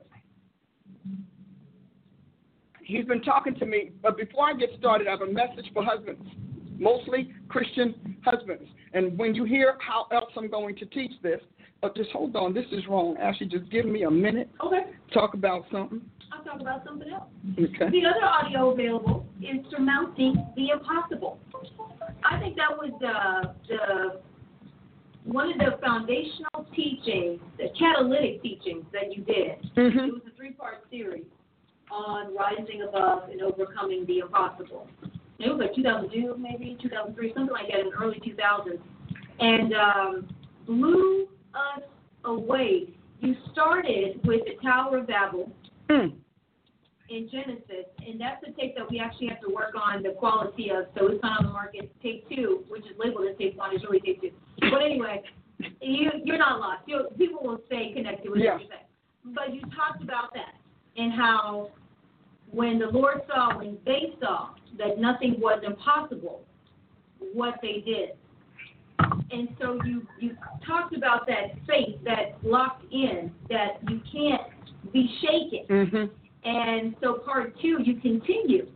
He's 2.82 3.04
been 3.04 3.22
talking 3.22 3.54
to 3.56 3.66
me, 3.66 3.92
but 4.02 4.16
before 4.16 4.46
I 4.46 4.54
get 4.54 4.70
started, 4.78 5.06
I 5.06 5.12
have 5.12 5.20
a 5.20 5.32
message 5.32 5.70
for 5.72 5.84
husbands, 5.84 6.26
mostly 6.76 7.32
Christian 7.48 8.16
husbands. 8.24 8.68
And 8.92 9.16
when 9.16 9.32
you 9.34 9.44
hear 9.44 9.76
how 9.78 10.06
else 10.10 10.32
I'm 10.36 10.50
going 10.50 10.74
to 10.76 10.86
teach 10.86 11.12
this, 11.22 11.40
but 11.80 11.94
just 11.96 12.10
hold 12.10 12.34
on, 12.34 12.52
this 12.52 12.66
is 12.72 12.86
wrong. 12.88 13.16
Ashley, 13.18 13.46
just 13.46 13.70
give 13.70 13.86
me 13.86 14.02
a 14.02 14.10
minute. 14.10 14.50
Okay. 14.64 14.82
Talk 15.14 15.34
about 15.34 15.66
something. 15.70 16.00
I'll 16.32 16.44
talk 16.44 16.60
about 16.60 16.84
something 16.84 17.08
else. 17.10 17.28
Okay. 17.52 17.90
The 17.90 18.06
other 18.06 18.24
audio 18.24 18.70
available 18.72 19.24
is 19.40 19.64
Surmounting 19.70 20.34
the 20.56 20.70
Impossible. 20.70 21.38
I 22.24 22.38
think 22.40 22.56
that 22.56 22.70
was 22.76 22.90
the, 23.00 23.54
the 23.68 24.20
one 25.24 25.52
of 25.52 25.58
the 25.58 25.78
foundational 25.84 26.66
teachings, 26.74 27.40
the 27.58 27.68
catalytic 27.78 28.42
teachings 28.42 28.84
that 28.92 29.14
you 29.14 29.22
did. 29.24 29.62
Mm-hmm. 29.76 29.98
It 29.98 30.12
was 30.12 30.22
a 30.32 30.36
three-part 30.36 30.84
series 30.90 31.26
on 31.90 32.34
rising 32.34 32.82
above 32.88 33.28
and 33.30 33.42
overcoming 33.42 34.06
the 34.06 34.18
impossible. 34.20 34.88
It 35.38 35.48
was 35.48 35.58
like 35.58 35.74
2002, 35.74 36.36
maybe 36.38 36.76
2003, 36.82 37.32
something 37.34 37.52
like 37.52 37.68
that 37.70 37.80
in 37.80 37.86
the 37.90 37.96
early 37.96 38.20
2000s, 38.20 38.78
and 39.40 39.74
um, 39.74 40.28
blew 40.66 41.26
us 41.54 41.82
away. 42.24 42.88
You 43.20 43.34
started 43.52 44.20
with 44.24 44.42
the 44.44 44.62
Tower 44.62 44.98
of 44.98 45.06
Babel 45.06 45.52
Mm. 45.90 46.12
In 47.10 47.28
Genesis, 47.28 47.90
and 48.06 48.20
that's 48.20 48.42
the 48.44 48.52
tape 48.52 48.76
that 48.76 48.88
we 48.88 49.00
actually 49.00 49.26
have 49.26 49.40
to 49.40 49.48
work 49.52 49.74
on 49.74 50.02
the 50.02 50.10
quality 50.10 50.70
of. 50.70 50.86
So 50.96 51.08
it's 51.08 51.22
not 51.22 51.40
on 51.40 51.46
the 51.46 51.52
market. 51.52 51.90
Tape 52.02 52.24
two, 52.28 52.62
which 52.68 52.82
is 52.84 52.92
labeled 52.98 53.26
as 53.30 53.36
tape 53.36 53.56
one, 53.56 53.74
is 53.74 53.82
really 53.82 54.00
tape 54.00 54.20
two. 54.22 54.30
But 54.60 54.82
anyway, 54.82 55.22
you 55.80 56.10
you're 56.24 56.38
not 56.38 56.60
lost. 56.60 56.82
you 56.86 57.08
people 57.18 57.42
will 57.42 57.60
stay 57.66 57.92
connected 57.94 58.30
with 58.30 58.40
Yeah. 58.40 58.52
what 58.52 58.60
you're 58.62 58.70
saying. 58.70 59.34
But 59.34 59.54
you 59.54 59.60
talked 59.76 60.02
about 60.02 60.32
that 60.34 60.54
and 60.96 61.12
how 61.12 61.70
when 62.50 62.78
the 62.78 62.86
Lord 62.86 63.22
saw, 63.26 63.58
when 63.58 63.76
they 63.84 64.14
saw 64.20 64.50
that 64.78 64.98
nothing 64.98 65.36
was 65.40 65.62
impossible, 65.64 66.42
what 67.32 67.56
they 67.60 67.82
did. 67.84 68.10
And 69.32 69.48
so 69.60 69.78
you 69.84 70.06
you 70.20 70.36
talked 70.66 70.96
about 70.96 71.26
that 71.26 71.56
faith 71.66 71.96
that 72.04 72.36
locked 72.44 72.84
in, 72.92 73.32
that 73.48 73.78
you 73.88 74.00
can't 74.12 74.42
be 74.92 75.08
shaken. 75.20 75.66
Mm-hmm. 75.68 76.04
And 76.44 76.94
so 77.02 77.14
part 77.14 77.54
two, 77.60 77.78
you 77.82 78.00
continue 78.00 78.66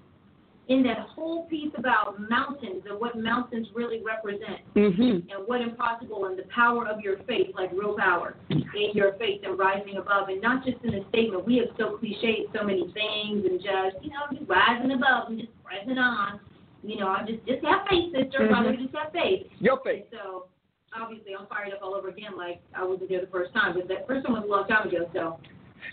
in 0.69 0.83
that 0.83 0.99
whole 0.99 1.45
piece 1.47 1.73
about 1.77 2.19
mountains 2.31 2.83
and 2.89 2.99
what 2.99 3.19
mountains 3.19 3.69
really 3.75 4.03
represent 4.03 4.61
Mm-hmm. 4.75 5.31
and 5.31 5.47
what 5.47 5.61
impossible 5.61 6.25
and 6.27 6.39
the 6.39 6.45
power 6.55 6.89
of 6.89 7.01
your 7.01 7.19
faith, 7.29 7.49
like 7.55 7.71
real 7.73 7.97
power 7.97 8.35
in 8.51 8.65
your 8.95 9.13
faith 9.19 9.43
and 9.45 9.59
rising 9.59 9.99
above. 9.99 10.29
And 10.29 10.41
not 10.43 10.65
just 10.65 10.79
in 10.85 10.95
a 10.95 11.09
statement. 11.11 11.47
We 11.47 11.57
have 11.59 11.69
so 11.79 11.99
cliched 12.03 12.53
so 12.57 12.65
many 12.65 12.91
things 12.93 13.45
and 13.45 13.61
just, 13.61 14.03
you 14.03 14.11
know, 14.11 14.25
just 14.33 14.49
rising 14.49 14.91
above 14.93 15.29
and 15.31 15.39
just 15.41 15.53
pressing 15.63 15.99
on. 15.99 16.41
You 16.83 16.99
know, 16.99 17.09
I 17.09 17.25
just 17.27 17.45
just 17.47 17.65
have 17.65 17.87
faith, 17.89 18.13
sister, 18.13 18.41
Mhm. 18.41 18.49
brother, 18.49 18.77
just 18.77 18.95
have 18.95 19.13
faith. 19.13 19.47
Your 19.61 19.75
And 19.75 19.85
faith. 19.85 20.05
so 20.11 20.47
obviously 20.93 21.35
I'm 21.37 21.47
fired 21.47 21.73
up 21.73 21.81
all 21.83 21.95
over 21.95 22.09
again 22.09 22.37
like 22.37 22.61
I 22.75 22.85
wasn't 22.85 23.09
there 23.11 23.21
the 23.21 23.27
first 23.29 23.53
time, 23.55 23.75
but 23.75 23.87
that 23.89 24.07
first 24.07 24.25
one 24.29 24.35
was 24.41 24.45
a 24.45 24.47
long 24.53 24.67
time 24.67 24.89
ago, 24.89 25.09
so 25.13 25.39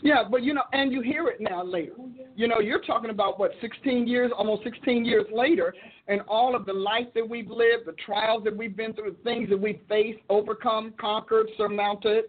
Yeah, 0.02 0.24
but 0.30 0.44
you 0.44 0.54
know, 0.54 0.64
and 0.74 0.92
you 0.92 1.02
hear 1.02 1.28
it 1.28 1.40
now 1.40 1.64
later. 1.64 1.94
You 2.36 2.48
know, 2.48 2.60
you're 2.60 2.82
talking 2.82 3.10
about 3.10 3.40
what, 3.40 3.52
16 3.62 4.08
years, 4.08 4.32
almost 4.36 4.64
16 4.64 5.06
years 5.06 5.26
later, 5.32 5.74
and 6.08 6.22
all 6.28 6.56
of 6.56 6.66
the 6.66 6.74
life 6.74 7.08
that 7.14 7.28
we've 7.28 7.50
lived, 7.50 7.86
the 7.86 7.96
trials 8.06 8.44
that 8.46 8.56
we've 8.56 8.76
been 8.76 8.94
through, 8.94 9.12
the 9.12 9.24
things 9.24 9.50
that 9.50 9.60
we've 9.60 9.80
faced, 9.88 10.20
overcome, 10.30 10.94
conquered, 11.00 11.48
surmounted, 11.58 12.26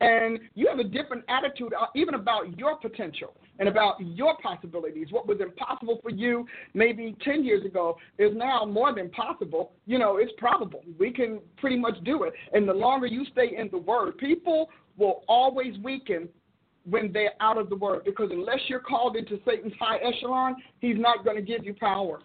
and 0.00 0.38
you 0.54 0.68
have 0.68 0.78
a 0.78 0.84
different 0.84 1.24
attitude, 1.28 1.72
uh, 1.72 1.86
even 1.94 2.14
about 2.14 2.58
your 2.58 2.76
potential 2.76 3.34
and 3.58 3.68
about 3.68 3.94
your 3.98 4.36
possibilities. 4.42 5.08
What 5.10 5.26
was 5.26 5.38
impossible 5.40 6.00
for 6.02 6.10
you 6.10 6.46
maybe 6.74 7.16
10 7.24 7.42
years 7.42 7.64
ago 7.64 7.96
is 8.18 8.32
now 8.34 8.66
more 8.66 8.94
than 8.94 9.08
possible. 9.10 9.72
You 9.86 9.98
know, 9.98 10.18
it's 10.18 10.32
probable. 10.36 10.82
We 10.98 11.12
can 11.12 11.40
pretty 11.56 11.78
much 11.78 11.94
do 12.04 12.24
it. 12.24 12.34
And 12.52 12.68
the 12.68 12.74
longer 12.74 13.06
you 13.06 13.24
stay 13.32 13.56
in 13.56 13.70
the 13.70 13.78
Word, 13.78 14.18
people 14.18 14.68
will 14.98 15.24
always 15.28 15.78
weaken 15.82 16.28
when 16.88 17.12
they're 17.12 17.32
out 17.40 17.58
of 17.58 17.68
the 17.68 17.76
word 17.76 18.04
because 18.04 18.30
unless 18.32 18.60
you're 18.68 18.80
called 18.80 19.16
into 19.16 19.38
Satan's 19.46 19.74
high 19.78 19.98
echelon, 19.98 20.56
he's 20.80 20.96
not 20.98 21.24
going 21.24 21.36
to 21.36 21.42
give 21.42 21.64
you 21.64 21.74
power. 21.74 22.20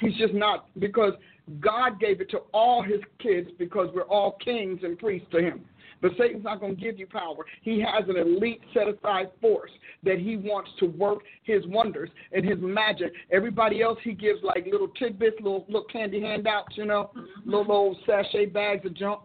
He's 0.00 0.16
just 0.16 0.34
not 0.34 0.66
because 0.78 1.12
God 1.60 2.00
gave 2.00 2.20
it 2.20 2.30
to 2.30 2.38
all 2.52 2.82
his 2.82 3.00
kids 3.20 3.50
because 3.58 3.88
we're 3.94 4.02
all 4.02 4.38
kings 4.44 4.80
and 4.82 4.98
priests 4.98 5.28
to 5.32 5.40
him. 5.40 5.64
But 6.00 6.12
Satan's 6.18 6.44
not 6.44 6.60
going 6.60 6.76
to 6.76 6.80
give 6.80 6.98
you 6.98 7.06
power. 7.06 7.44
He 7.62 7.80
has 7.80 8.08
an 8.08 8.16
elite 8.16 8.60
set 8.74 8.88
aside 8.88 9.30
force 9.40 9.70
that 10.02 10.18
he 10.18 10.36
wants 10.36 10.70
to 10.80 10.86
work 10.86 11.20
his 11.44 11.66
wonders 11.66 12.10
and 12.32 12.44
his 12.44 12.58
magic. 12.60 13.12
Everybody 13.30 13.82
else 13.82 13.98
he 14.02 14.12
gives 14.12 14.42
like 14.42 14.66
little 14.70 14.88
tidbits, 14.88 15.36
little 15.40 15.64
little 15.66 15.86
candy 15.90 16.20
handouts, 16.20 16.76
you 16.76 16.84
know, 16.84 17.10
little 17.46 17.72
old 17.72 17.96
sachet 18.06 18.46
bags 18.46 18.84
of 18.84 18.94
junk. 18.94 19.20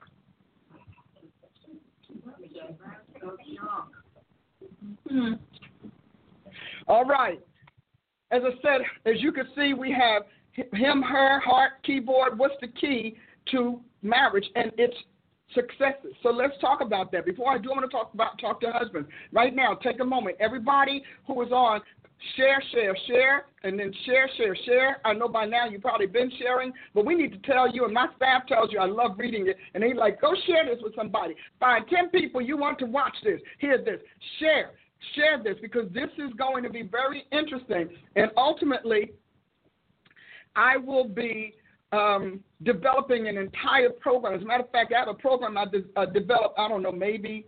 Hmm. 5.08 5.34
All 6.88 7.06
right. 7.06 7.40
As 8.32 8.42
I 8.46 8.52
said, 8.62 8.82
as 9.06 9.22
you 9.22 9.32
can 9.32 9.46
see, 9.56 9.74
we 9.74 9.92
have 9.92 10.24
him, 10.74 11.02
her, 11.02 11.40
heart, 11.40 11.74
keyboard. 11.84 12.38
What's 12.38 12.56
the 12.62 12.68
key 12.68 13.16
to 13.52 13.80
marriage 14.02 14.46
and 14.56 14.72
its 14.78 14.96
successes? 15.54 16.14
So 16.22 16.30
let's 16.30 16.54
talk 16.60 16.82
about 16.82 17.12
that. 17.12 17.26
Before 17.26 17.52
I 17.52 17.58
do, 17.58 17.72
I 17.72 17.76
want 17.76 17.90
to 17.90 17.96
talk 17.96 18.14
about 18.14 18.40
talk 18.40 18.62
to 18.62 18.72
husbands. 18.72 19.10
Right 19.32 19.56
now, 19.56 19.74
take 19.76 20.00
a 20.00 20.06
moment. 20.06 20.38
Everybody 20.40 21.04
who 21.28 21.42
is 21.42 21.52
on, 21.52 21.82
share, 22.36 22.62
share, 22.72 22.96
share, 23.08 23.46
and 23.64 23.80
then 23.80 23.94
share, 24.06 24.30
share, 24.38 24.56
share. 24.66 24.98
I 25.06 25.14
know 25.14 25.28
by 25.28 25.46
now 25.46 25.68
you've 25.68 25.82
probably 25.82 26.08
been 26.08 26.32
sharing, 26.40 26.74
but 26.94 27.06
we 27.06 27.16
need 27.16 27.32
to 27.32 27.52
tell 27.52 27.74
you, 27.74 27.86
and 27.86 27.94
my 27.94 28.08
staff 28.16 28.46
tells 28.48 28.72
you, 28.72 28.80
I 28.80 28.86
love 28.86 29.12
reading 29.18 29.48
it, 29.48 29.58
and 29.74 29.84
they 29.84 29.94
like, 29.94 30.20
go 30.20 30.34
share 30.46 30.66
this 30.66 30.84
with 30.84 30.96
somebody. 30.96 31.36
Find 31.60 31.86
10 31.88 32.10
people 32.10 32.42
you 32.42 32.58
want 32.58 32.80
to 32.80 32.86
watch 32.86 33.16
this, 33.24 33.40
hear 33.60 33.78
this, 33.78 34.02
share 34.40 34.72
share 35.16 35.42
this 35.42 35.56
because 35.62 35.92
this 35.94 36.10
is 36.18 36.34
going 36.38 36.64
to 36.64 36.70
be 36.70 36.82
very 36.82 37.26
interesting. 37.32 37.90
And 38.16 38.32
ultimately, 38.38 39.12
I 40.56 40.78
will 40.78 41.08
be 41.08 41.56
um, 41.92 42.42
developing 42.64 43.28
an 43.28 43.38
entire 43.38 43.90
program. 43.90 44.36
As 44.36 44.42
a 44.42 44.46
matter 44.46 44.64
of 44.64 44.72
fact, 44.72 44.94
I 44.94 45.00
have 45.00 45.08
a 45.08 45.14
program 45.14 45.58
I 45.58 45.66
de- 45.66 45.86
uh, 45.96 46.06
developed, 46.06 46.60
I 46.60 46.68
don't 46.68 46.84
know, 46.84 46.92
maybe 46.92 47.46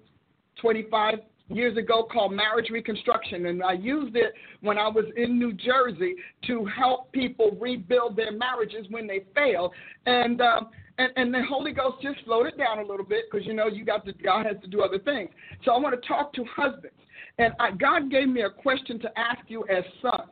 25 0.61 1.15
years 1.55 1.77
ago 1.77 2.07
called 2.11 2.33
Marriage 2.33 2.69
Reconstruction. 2.69 3.47
And 3.47 3.63
I 3.63 3.73
used 3.73 4.15
it 4.15 4.33
when 4.61 4.77
I 4.77 4.87
was 4.87 5.05
in 5.15 5.37
New 5.37 5.53
Jersey 5.53 6.15
to 6.47 6.65
help 6.65 7.11
people 7.11 7.57
rebuild 7.59 8.15
their 8.15 8.31
marriages 8.31 8.85
when 8.89 9.07
they 9.07 9.25
fail. 9.35 9.71
And, 10.05 10.41
um, 10.41 10.69
and, 10.97 11.11
and 11.15 11.33
the 11.33 11.43
Holy 11.47 11.71
Ghost 11.71 11.97
just 12.01 12.17
slowed 12.25 12.47
it 12.47 12.57
down 12.57 12.79
a 12.79 12.85
little 12.85 13.05
bit 13.05 13.25
because, 13.31 13.45
you 13.45 13.53
know, 13.53 13.67
you 13.67 13.85
got 13.85 14.05
to, 14.05 14.13
God 14.13 14.45
has 14.45 14.55
to 14.61 14.67
do 14.67 14.81
other 14.81 14.99
things. 14.99 15.29
So 15.65 15.71
I 15.71 15.79
want 15.79 15.99
to 15.99 16.07
talk 16.07 16.33
to 16.33 16.45
husbands. 16.55 16.95
And 17.37 17.53
I, 17.59 17.71
God 17.71 18.11
gave 18.11 18.27
me 18.27 18.41
a 18.41 18.49
question 18.49 18.99
to 18.99 19.09
ask 19.17 19.41
you 19.47 19.65
as 19.69 19.83
sons. 20.01 20.31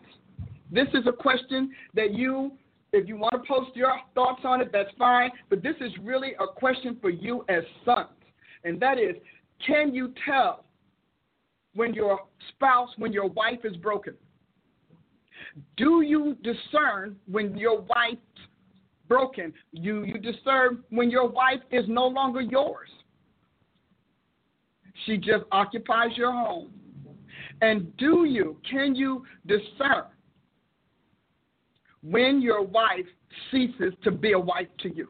This 0.71 0.87
is 0.93 1.07
a 1.07 1.11
question 1.11 1.71
that 1.95 2.13
you, 2.13 2.51
if 2.93 3.07
you 3.07 3.17
want 3.17 3.33
to 3.33 3.47
post 3.47 3.75
your 3.75 3.93
thoughts 4.13 4.41
on 4.43 4.61
it, 4.61 4.69
that's 4.71 4.89
fine. 4.97 5.31
But 5.49 5.63
this 5.63 5.75
is 5.81 5.91
really 6.03 6.33
a 6.39 6.47
question 6.47 6.97
for 7.01 7.09
you 7.09 7.45
as 7.49 7.63
sons. 7.85 8.09
And 8.63 8.79
that 8.81 8.99
is 8.99 9.15
can 9.65 9.93
you 9.93 10.13
tell 10.25 10.65
when 11.79 11.93
your 11.93 12.19
spouse, 12.49 12.89
when 12.97 13.13
your 13.13 13.29
wife 13.29 13.59
is 13.63 13.77
broken? 13.77 14.13
Do 15.77 16.01
you 16.01 16.35
discern 16.43 17.15
when 17.25 17.57
your 17.57 17.79
wife's 17.79 18.19
broken? 19.07 19.53
You, 19.71 20.03
you 20.03 20.17
discern 20.17 20.83
when 20.89 21.09
your 21.09 21.29
wife 21.29 21.61
is 21.71 21.85
no 21.87 22.05
longer 22.05 22.41
yours? 22.41 22.89
She 25.05 25.15
just 25.15 25.45
occupies 25.53 26.09
your 26.17 26.33
home. 26.33 26.71
And 27.61 27.95
do 27.95 28.25
you, 28.25 28.57
can 28.69 28.93
you 28.93 29.23
discern 29.47 30.07
when 32.03 32.41
your 32.41 32.61
wife 32.61 33.07
ceases 33.51 33.93
to 34.03 34.11
be 34.11 34.33
a 34.33 34.39
wife 34.39 34.67
to 34.79 34.93
you? 34.93 35.07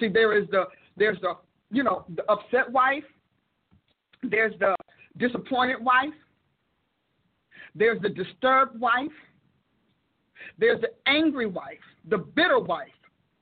See, 0.00 0.08
there 0.08 0.36
is 0.36 0.48
the, 0.50 0.64
there's 0.96 1.20
the, 1.20 1.34
you 1.70 1.84
know, 1.84 2.04
the 2.16 2.28
upset 2.28 2.68
wife, 2.68 3.04
there's 4.24 4.54
the 4.58 4.74
disappointed 5.18 5.82
wife, 5.84 6.14
there's 7.74 8.00
the 8.02 8.08
disturbed 8.08 8.80
wife, 8.80 9.10
there's 10.58 10.80
the 10.80 10.90
angry 11.06 11.46
wife, 11.46 11.78
the 12.08 12.18
bitter 12.18 12.58
wife. 12.58 12.88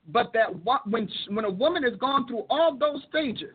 But 0.09 0.33
that 0.33 0.49
when 0.87 1.09
when 1.29 1.45
a 1.45 1.51
woman 1.51 1.85
has 1.85 1.95
gone 2.01 2.27
through 2.27 2.45
all 2.51 2.77
those 2.77 3.03
stages, 3.09 3.55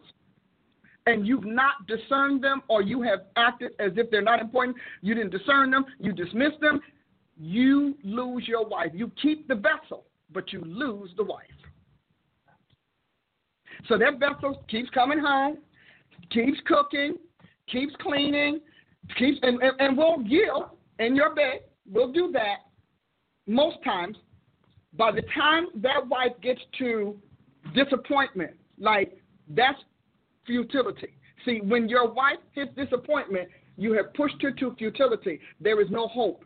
and 1.06 1.26
you've 1.28 1.46
not 1.46 1.88
discerned 1.88 2.44
them, 2.44 2.62
or 2.68 2.82
you 2.82 3.02
have 3.02 3.20
acted 3.36 3.72
as 3.80 3.92
if 3.96 4.10
they're 4.12 4.22
not 4.22 4.42
important, 4.42 4.78
you 5.02 5.14
didn't 5.14 5.32
discern 5.32 5.72
them, 5.72 5.86
you 6.00 6.12
dismiss 6.12 6.52
them, 6.62 6.82
you 7.38 7.96
lose 8.04 8.48
your 8.48 8.66
wife. 8.66 8.92
You 8.94 9.12
keep 9.22 9.48
the 9.48 9.56
vessel, 9.56 10.06
but 10.34 10.52
you 10.52 10.62
lose 10.62 11.12
the 11.16 11.24
wife. 11.24 11.46
So 13.88 13.98
that 13.98 14.20
vessel 14.20 14.64
keeps 14.70 14.90
coming 14.90 15.20
home, 15.20 15.60
keeps 16.30 16.60
cooking, 16.66 17.16
keeps 17.72 17.94
cleaning, 18.02 18.60
keeps 19.18 19.40
and, 19.42 19.62
and, 19.62 19.74
and 19.80 19.98
we'll 19.98 20.22
yield 20.24 20.66
in 21.00 21.16
your 21.16 21.34
bed. 21.36 21.62
We'll 21.90 22.12
do 22.12 22.32
that 22.34 22.58
most 23.48 23.78
times. 23.84 24.18
By 24.94 25.12
the 25.12 25.22
time 25.36 25.68
that 25.76 26.08
wife 26.08 26.34
gets 26.42 26.62
to 26.80 27.18
disappointment, 27.76 28.52
like 28.80 29.18
that's 29.50 29.80
futility. 30.46 31.14
See, 31.46 31.62
when 31.64 31.88
your 31.88 32.12
wife 32.12 32.38
hits 32.54 32.72
disappointment, 32.76 33.50
you 33.78 33.94
have 33.94 34.14
pushed 34.14 34.42
her 34.42 34.52
to 34.52 34.76
futility. 34.76 35.40
There 35.62 35.80
is 35.82 35.88
no 35.92 36.08
hope. 36.08 36.44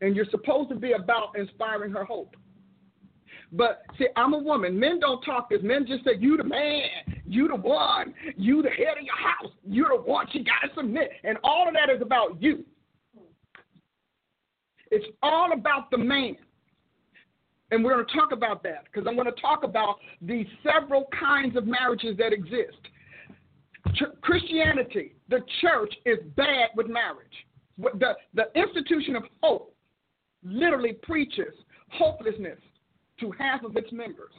And 0.00 0.16
you're 0.16 0.26
supposed 0.30 0.70
to 0.70 0.76
be 0.76 0.92
about 0.92 1.36
inspiring 1.36 1.92
her 1.92 2.04
hope. 2.04 2.34
But 3.52 3.82
see, 3.98 4.06
I'm 4.16 4.32
a 4.32 4.38
woman. 4.38 4.78
Men 4.78 5.00
don't 5.00 5.22
talk 5.22 5.50
this. 5.50 5.60
Men 5.62 5.84
just 5.86 6.04
say, 6.04 6.12
You 6.18 6.36
the 6.36 6.44
man. 6.44 6.88
You 7.30 7.46
the 7.46 7.54
one. 7.54 8.12
You 8.36 8.60
the 8.60 8.70
head 8.70 8.98
of 8.98 9.04
your 9.04 9.16
house. 9.16 9.52
You're 9.64 9.90
the 9.90 10.02
one. 10.02 10.26
She 10.32 10.40
got 10.40 10.66
to 10.66 10.74
submit. 10.74 11.12
And 11.22 11.38
all 11.44 11.68
of 11.68 11.74
that 11.74 11.88
is 11.94 12.02
about 12.02 12.42
you. 12.42 12.64
It's 14.90 15.06
all 15.22 15.52
about 15.52 15.92
the 15.92 15.98
man. 15.98 16.34
And 17.70 17.84
we're 17.84 17.94
going 17.94 18.04
to 18.04 18.12
talk 18.12 18.32
about 18.32 18.64
that 18.64 18.86
because 18.86 19.06
I'm 19.08 19.14
going 19.14 19.32
to 19.32 19.40
talk 19.40 19.62
about 19.62 19.98
the 20.20 20.44
several 20.64 21.06
kinds 21.18 21.56
of 21.56 21.68
marriages 21.68 22.16
that 22.18 22.32
exist. 22.32 22.80
Ch- 23.94 24.20
Christianity, 24.22 25.14
the 25.28 25.38
church, 25.60 25.94
is 26.04 26.18
bad 26.36 26.70
with 26.74 26.88
marriage. 26.88 27.46
The, 27.78 28.16
the 28.34 28.46
institution 28.56 29.14
of 29.14 29.22
hope 29.40 29.72
literally 30.42 30.94
preaches 30.94 31.54
hopelessness 31.92 32.58
to 33.20 33.30
half 33.38 33.62
of 33.62 33.76
its 33.76 33.92
members. 33.92 34.32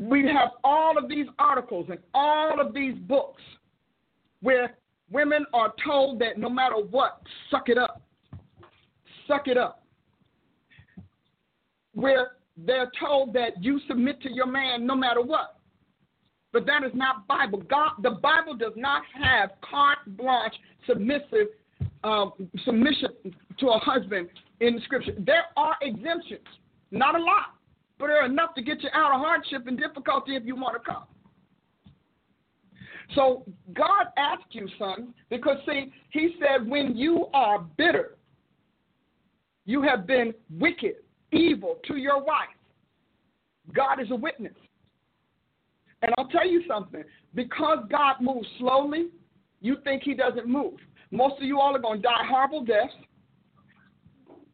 We 0.00 0.26
have 0.26 0.50
all 0.64 0.96
of 0.96 1.08
these 1.08 1.26
articles 1.38 1.86
and 1.90 1.98
all 2.14 2.60
of 2.60 2.72
these 2.72 2.94
books 2.94 3.42
where 4.40 4.76
women 5.10 5.44
are 5.52 5.74
told 5.84 6.18
that 6.20 6.38
no 6.38 6.48
matter 6.48 6.76
what, 6.76 7.20
suck 7.50 7.68
it 7.68 7.76
up. 7.76 8.00
Suck 9.26 9.46
it 9.46 9.58
up. 9.58 9.84
Where 11.92 12.32
they're 12.56 12.90
told 12.98 13.34
that 13.34 13.62
you 13.62 13.80
submit 13.86 14.22
to 14.22 14.30
your 14.32 14.46
man 14.46 14.86
no 14.86 14.94
matter 14.94 15.20
what. 15.20 15.56
But 16.52 16.66
that 16.66 16.82
is 16.84 16.92
not 16.94 17.26
Bible. 17.28 17.62
God, 17.68 17.92
the 18.02 18.10
Bible 18.10 18.56
does 18.56 18.72
not 18.76 19.02
have 19.22 19.50
carte 19.62 20.16
blanche 20.16 20.54
submissive 20.86 21.48
um, 22.02 22.32
submission 22.64 23.10
to 23.58 23.68
a 23.68 23.78
husband 23.78 24.28
in 24.60 24.76
the 24.76 24.80
scripture. 24.82 25.12
There 25.18 25.44
are 25.56 25.74
exemptions, 25.82 26.46
not 26.90 27.14
a 27.14 27.22
lot, 27.22 27.54
but 28.00 28.06
there 28.06 28.22
are 28.22 28.26
enough 28.26 28.54
to 28.54 28.62
get 28.62 28.82
you 28.82 28.88
out 28.94 29.14
of 29.14 29.20
hardship 29.20 29.66
and 29.66 29.78
difficulty 29.78 30.34
if 30.34 30.44
you 30.44 30.56
want 30.56 30.82
to 30.82 30.90
come. 30.90 31.04
So 33.14 33.44
God 33.74 34.06
asked 34.16 34.52
you, 34.52 34.68
son, 34.78 35.12
because 35.28 35.58
see, 35.66 35.92
He 36.10 36.36
said, 36.40 36.66
when 36.66 36.96
you 36.96 37.26
are 37.34 37.58
bitter, 37.76 38.16
you 39.66 39.82
have 39.82 40.06
been 40.06 40.32
wicked, 40.58 40.94
evil 41.30 41.78
to 41.86 41.96
your 41.96 42.22
wife. 42.22 42.48
God 43.74 44.00
is 44.00 44.10
a 44.10 44.16
witness. 44.16 44.54
And 46.02 46.12
I'll 46.16 46.28
tell 46.28 46.48
you 46.48 46.62
something 46.66 47.04
because 47.34 47.78
God 47.90 48.16
moves 48.20 48.48
slowly, 48.58 49.08
you 49.60 49.76
think 49.84 50.02
He 50.02 50.14
doesn't 50.14 50.48
move. 50.48 50.74
Most 51.10 51.36
of 51.36 51.42
you 51.42 51.60
all 51.60 51.76
are 51.76 51.80
going 51.80 52.00
to 52.00 52.08
die 52.08 52.24
horrible 52.26 52.64
deaths. 52.64 52.94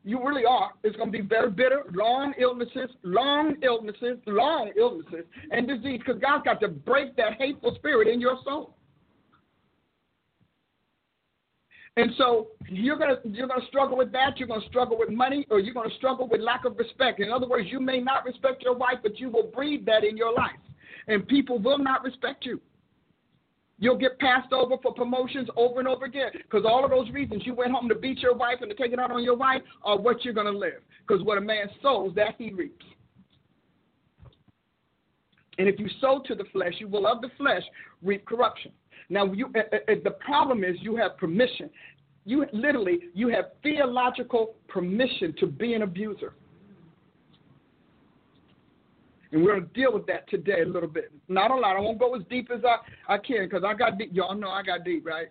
You 0.06 0.24
really 0.24 0.44
are. 0.44 0.70
It's 0.84 0.94
going 0.94 1.10
to 1.10 1.18
be 1.18 1.26
very 1.26 1.50
bitter, 1.50 1.82
long 1.92 2.32
illnesses, 2.38 2.90
long 3.02 3.56
illnesses, 3.60 4.18
long 4.28 4.70
illnesses, 4.78 5.24
and 5.50 5.66
disease 5.66 5.98
because 5.98 6.22
God's 6.22 6.44
got 6.44 6.60
to 6.60 6.68
break 6.68 7.16
that 7.16 7.32
hateful 7.40 7.74
spirit 7.74 8.06
in 8.06 8.20
your 8.20 8.38
soul. 8.44 8.76
And 11.96 12.12
so 12.18 12.48
you're 12.68 12.98
gonna 12.98 13.16
you're 13.24 13.48
gonna 13.48 13.66
struggle 13.68 13.96
with 13.96 14.12
that. 14.12 14.38
You're 14.38 14.46
gonna 14.46 14.66
struggle 14.68 14.98
with 14.98 15.08
money, 15.08 15.46
or 15.50 15.58
you're 15.58 15.72
gonna 15.74 15.94
struggle 15.96 16.28
with 16.28 16.42
lack 16.42 16.66
of 16.66 16.78
respect. 16.78 17.20
In 17.20 17.32
other 17.32 17.48
words, 17.48 17.68
you 17.70 17.80
may 17.80 17.98
not 17.98 18.26
respect 18.26 18.62
your 18.62 18.76
wife, 18.76 18.98
but 19.02 19.18
you 19.18 19.30
will 19.30 19.50
breed 19.52 19.86
that 19.86 20.04
in 20.04 20.14
your 20.14 20.32
life, 20.34 20.60
and 21.08 21.26
people 21.26 21.58
will 21.58 21.78
not 21.78 22.04
respect 22.04 22.44
you. 22.44 22.60
You'll 23.78 23.98
get 23.98 24.18
passed 24.18 24.52
over 24.52 24.76
for 24.82 24.94
promotions 24.94 25.48
over 25.56 25.80
and 25.80 25.88
over 25.88 26.06
again 26.06 26.30
because 26.32 26.64
all 26.64 26.84
of 26.84 26.90
those 26.90 27.10
reasons 27.10 27.42
you 27.44 27.54
went 27.54 27.72
home 27.72 27.88
to 27.88 27.94
beat 27.94 28.20
your 28.20 28.34
wife 28.34 28.58
and 28.62 28.70
to 28.70 28.76
take 28.76 28.92
it 28.92 28.98
out 28.98 29.10
on 29.10 29.22
your 29.22 29.36
wife 29.36 29.60
are 29.84 29.98
what 29.98 30.24
you're 30.24 30.32
going 30.32 30.50
to 30.50 30.58
live. 30.58 30.80
Because 31.06 31.22
what 31.24 31.36
a 31.36 31.42
man 31.42 31.68
sows, 31.82 32.14
that 32.14 32.34
he 32.38 32.52
reaps. 32.52 32.84
And 35.58 35.68
if 35.68 35.78
you 35.78 35.88
sow 36.00 36.22
to 36.26 36.34
the 36.34 36.44
flesh, 36.52 36.74
you 36.78 36.88
will 36.88 37.06
of 37.06 37.20
the 37.20 37.30
flesh 37.36 37.62
reap 38.02 38.24
corruption. 38.26 38.72
Now, 39.08 39.24
you, 39.32 39.50
uh, 39.54 39.76
uh, 39.76 39.94
the 40.04 40.10
problem 40.10 40.64
is 40.64 40.76
you 40.80 40.96
have 40.96 41.16
permission. 41.16 41.70
You 42.24 42.44
literally 42.52 42.98
you 43.14 43.28
have 43.28 43.52
theological 43.62 44.56
permission 44.68 45.34
to 45.38 45.46
be 45.46 45.74
an 45.74 45.82
abuser. 45.82 46.34
And 49.32 49.42
we're 49.42 49.54
going 49.54 49.66
to 49.66 49.74
deal 49.74 49.92
with 49.92 50.06
that 50.06 50.28
today 50.28 50.62
a 50.62 50.68
little 50.68 50.88
bit. 50.88 51.10
Not 51.28 51.50
a 51.50 51.54
lot. 51.54 51.76
I 51.76 51.80
won't 51.80 51.98
go 51.98 52.14
as 52.14 52.22
deep 52.30 52.50
as 52.54 52.60
I, 52.64 53.14
I 53.14 53.18
can 53.18 53.48
because 53.48 53.64
I 53.64 53.74
got 53.74 53.98
deep. 53.98 54.10
Y'all 54.12 54.34
know 54.34 54.50
I 54.50 54.62
got 54.62 54.84
deep, 54.84 55.04
right? 55.04 55.28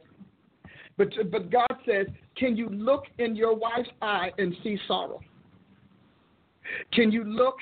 But, 0.98 1.10
but 1.32 1.50
God 1.50 1.74
says, 1.86 2.08
can 2.38 2.56
you 2.56 2.70
look 2.70 3.06
in 3.20 3.36
your 3.36 3.56
wife's 3.56 3.90
eye 4.02 4.32
and 4.38 4.56
see 4.64 4.78
sorrow? 4.88 5.22
Can 6.92 7.12
you 7.12 7.24
look 7.24 7.58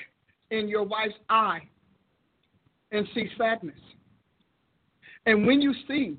in 0.50 0.68
your 0.68 0.82
wife's 0.82 1.14
eye 1.28 1.60
and 2.92 3.06
see 3.14 3.28
sadness? 3.36 3.76
And 5.26 5.46
when 5.46 5.60
you 5.60 5.72
see 5.88 6.16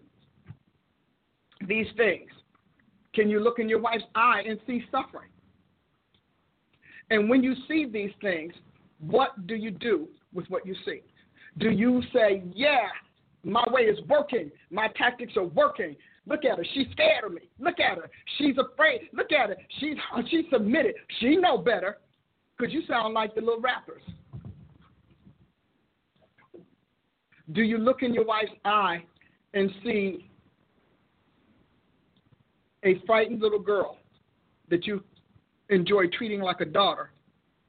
these 1.67 1.87
things, 1.97 2.29
can 3.13 3.29
you 3.29 3.39
look 3.39 3.59
in 3.59 3.69
your 3.69 3.79
wife's 3.79 4.03
eye 4.13 4.43
and 4.47 4.59
see 4.67 4.83
suffering? 4.91 5.29
And 7.11 7.29
when 7.29 7.43
you 7.43 7.55
see 7.67 7.85
these 7.85 8.11
things, 8.21 8.53
what 8.99 9.47
do 9.47 9.55
you 9.55 9.71
do 9.71 10.07
with 10.33 10.45
what 10.47 10.65
you 10.65 10.75
see? 10.85 11.01
Do 11.57 11.69
you 11.69 12.01
say, 12.13 12.43
yeah, 12.53 12.87
my 13.43 13.63
way 13.71 13.83
is 13.83 13.97
working, 14.07 14.51
my 14.71 14.87
tactics 14.97 15.33
are 15.37 15.45
working? 15.45 15.95
Look 16.27 16.43
at 16.43 16.57
her, 16.57 16.65
she's 16.73 16.87
scared 16.91 17.23
of 17.23 17.33
me. 17.33 17.41
Look 17.59 17.79
at 17.79 17.97
her, 17.97 18.09
she's 18.37 18.55
afraid. 18.57 19.09
Look 19.13 19.31
at 19.31 19.49
her, 19.49 19.57
she's 19.79 19.95
she's 20.29 20.45
submitted. 20.51 20.95
She 21.19 21.35
know 21.35 21.57
better, 21.57 21.97
because 22.57 22.73
you 22.73 22.81
sound 22.87 23.13
like 23.13 23.35
the 23.35 23.41
little 23.41 23.61
rappers. 23.61 24.01
Do 27.51 27.61
you 27.61 27.77
look 27.77 28.01
in 28.01 28.13
your 28.13 28.25
wife's 28.25 28.51
eye 28.65 29.03
and 29.53 29.69
see 29.83 30.29
a 32.83 32.99
frightened 33.05 33.41
little 33.41 33.59
girl 33.59 33.99
that 34.69 34.87
you 34.87 35.03
enjoy 35.69 36.07
treating 36.07 36.41
like 36.41 36.61
a 36.61 36.65
daughter? 36.65 37.11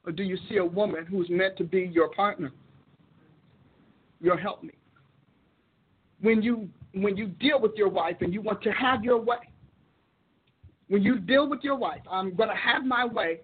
Or 0.07 0.13
do 0.13 0.23
you 0.23 0.39
see 0.49 0.59
a 0.59 0.65
woman 0.65 1.05
who's 1.05 1.29
meant 1.29 1.57
to 1.59 1.65
be 1.65 1.91
your 1.93 2.09
partner, 2.11 2.53
your 4.21 4.39
helpmate? 4.39 4.79
When 6.21 6.41
you 6.41 6.69
when 6.93 7.17
you 7.17 7.27
deal 7.27 7.61
with 7.61 7.73
your 7.77 7.89
wife 7.89 8.17
and 8.21 8.33
you 8.33 8.41
want 8.41 8.63
to 8.63 8.71
have 8.71 9.05
your 9.05 9.19
way, 9.19 9.37
when 10.89 11.03
you 11.03 11.19
deal 11.19 11.49
with 11.49 11.61
your 11.63 11.77
wife, 11.77 12.01
I'm 12.11 12.35
going 12.35 12.49
to 12.49 12.55
have 12.55 12.85
my 12.85 13.05
way. 13.05 13.41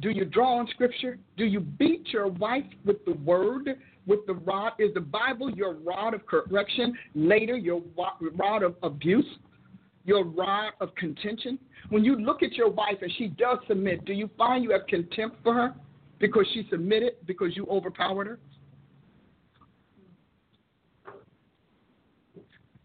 Do 0.00 0.10
you 0.10 0.24
draw 0.24 0.58
on 0.58 0.68
scripture? 0.68 1.18
Do 1.36 1.44
you 1.44 1.60
beat 1.60 2.08
your 2.12 2.28
wife 2.28 2.64
with 2.84 3.04
the 3.04 3.14
word, 3.24 3.68
with 4.06 4.20
the 4.26 4.34
rod? 4.34 4.72
Is 4.78 4.94
the 4.94 5.00
Bible 5.00 5.50
your 5.50 5.74
rod 5.74 6.14
of 6.14 6.26
correction? 6.26 6.94
Later, 7.14 7.56
your 7.56 7.82
rod 7.96 8.62
of 8.62 8.76
abuse? 8.82 9.26
Your 10.04 10.24
rod 10.24 10.72
of 10.80 10.94
contention? 10.94 11.58
When 11.88 12.04
you 12.04 12.16
look 12.16 12.42
at 12.42 12.52
your 12.52 12.70
wife 12.70 12.98
and 13.00 13.12
she 13.18 13.28
does 13.28 13.58
submit, 13.66 14.04
do 14.04 14.12
you 14.12 14.30
find 14.38 14.62
you 14.62 14.70
have 14.70 14.86
contempt 14.86 15.36
for 15.42 15.54
her? 15.54 15.74
Because 16.22 16.46
she 16.54 16.64
submitted, 16.70 17.14
because 17.26 17.56
you 17.56 17.66
overpowered 17.66 18.28
her? 18.28 18.38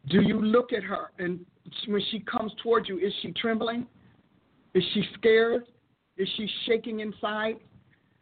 Do 0.09 0.23
you 0.23 0.41
look 0.41 0.73
at 0.73 0.81
her 0.81 1.11
and 1.19 1.45
when 1.85 2.01
she 2.09 2.21
comes 2.21 2.51
towards 2.63 2.89
you, 2.89 2.97
is 2.97 3.13
she 3.21 3.31
trembling? 3.33 3.85
Is 4.73 4.83
she 4.95 5.03
scared? 5.13 5.65
Is 6.17 6.27
she 6.35 6.49
shaking 6.65 7.01
inside? 7.01 7.57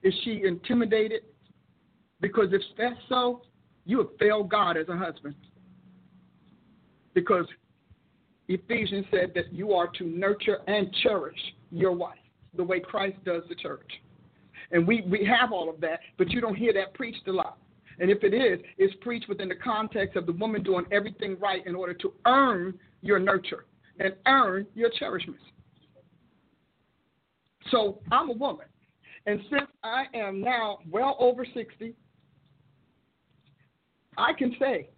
Is 0.04 0.14
she 0.26 0.42
intimidated? 0.44 1.22
Because 2.20 2.48
if 2.52 2.62
that's 2.78 3.00
so, 3.08 3.44
you 3.86 4.00
have 4.00 4.10
failed 4.20 4.50
God 4.50 4.76
as 4.76 4.90
a 4.90 4.98
husband. 4.98 5.36
Because 7.14 7.46
Ephesians 8.50 9.06
said 9.12 9.32
that 9.36 9.54
you 9.54 9.72
are 9.72 9.88
to 9.98 10.04
nurture 10.04 10.58
and 10.68 10.94
cherish 11.04 11.40
your 11.72 11.94
wife 11.94 12.18
the 12.58 12.64
way 12.64 12.82
Christ 12.82 13.16
does 13.24 13.44
the 13.48 13.56
church. 13.56 13.90
And 14.72 14.88
we, 14.88 15.02
we 15.10 15.26
have 15.26 15.52
all 15.52 15.70
of 15.70 15.80
that, 15.82 16.00
but 16.18 16.32
you 16.32 16.42
don't 16.42 16.56
hear 16.56 16.74
that 16.74 16.94
preached 16.94 17.28
a 17.28 17.32
lot. 17.32 17.58
And 18.00 18.10
if 18.10 18.24
it 18.24 18.34
is, 18.34 18.60
it's 18.78 18.94
preached 19.02 19.30
within 19.30 19.50
the 19.50 19.56
context 19.56 20.16
of 20.18 20.26
the 20.26 20.34
woman 20.34 20.64
doing 20.64 20.86
everything 20.92 21.38
right 21.40 21.66
in 21.66 21.76
order 21.76 21.94
to 21.94 22.14
earn 22.26 22.78
your 23.02 23.20
nurture 23.20 23.66
and 24.00 24.14
earn 24.28 24.66
your 24.76 24.90
cherishment. 24.90 25.40
So 27.72 28.00
I'm 28.12 28.30
a 28.30 28.34
woman. 28.34 28.66
And 29.26 29.40
since 29.50 29.70
I 29.84 30.06
am 30.14 30.42
now 30.42 30.80
well 30.90 31.16
over 31.20 31.46
60, 31.46 31.94
I 34.18 34.34
can 34.34 34.56
say 34.60 34.90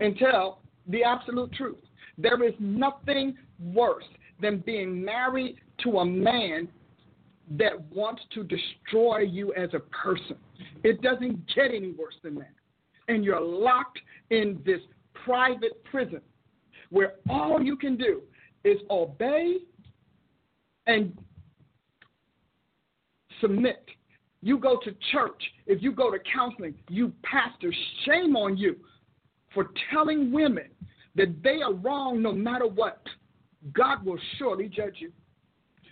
and 0.00 0.16
tell 0.18 0.60
the 0.88 1.04
absolute 1.04 1.52
truth. 1.52 1.78
There 2.16 2.42
is 2.42 2.54
nothing 2.58 3.36
worse 3.60 4.04
than 4.40 4.58
being 4.58 5.04
married 5.04 5.56
to 5.84 5.98
a 5.98 6.04
man 6.04 6.68
that 7.52 7.80
wants 7.92 8.22
to 8.34 8.44
destroy 8.44 9.18
you 9.20 9.52
as 9.54 9.70
a 9.74 9.80
person. 9.80 10.36
It 10.84 11.00
doesn't 11.02 11.46
get 11.54 11.66
any 11.74 11.92
worse 11.92 12.16
than 12.22 12.34
that. 12.36 12.52
And 13.08 13.24
you're 13.24 13.40
locked 13.40 13.98
in 14.30 14.60
this 14.66 14.80
private 15.24 15.82
prison 15.84 16.20
where 16.90 17.14
all 17.28 17.62
you 17.62 17.76
can 17.76 17.96
do 17.96 18.22
is 18.64 18.78
obey 18.90 19.56
and 20.86 21.16
submit 23.40 23.84
you 24.40 24.58
go 24.58 24.78
to 24.84 24.94
church, 25.12 25.42
if 25.66 25.82
you 25.82 25.92
go 25.92 26.10
to 26.10 26.18
counseling, 26.32 26.74
you 26.88 27.12
pastor, 27.22 27.72
shame 28.04 28.36
on 28.36 28.56
you 28.56 28.76
for 29.52 29.70
telling 29.92 30.32
women 30.32 30.68
that 31.16 31.42
they 31.42 31.60
are 31.62 31.74
wrong 31.74 32.22
no 32.22 32.32
matter 32.32 32.66
what. 32.66 33.02
God 33.72 34.04
will 34.04 34.18
surely 34.38 34.68
judge 34.68 34.96
you. 34.98 35.12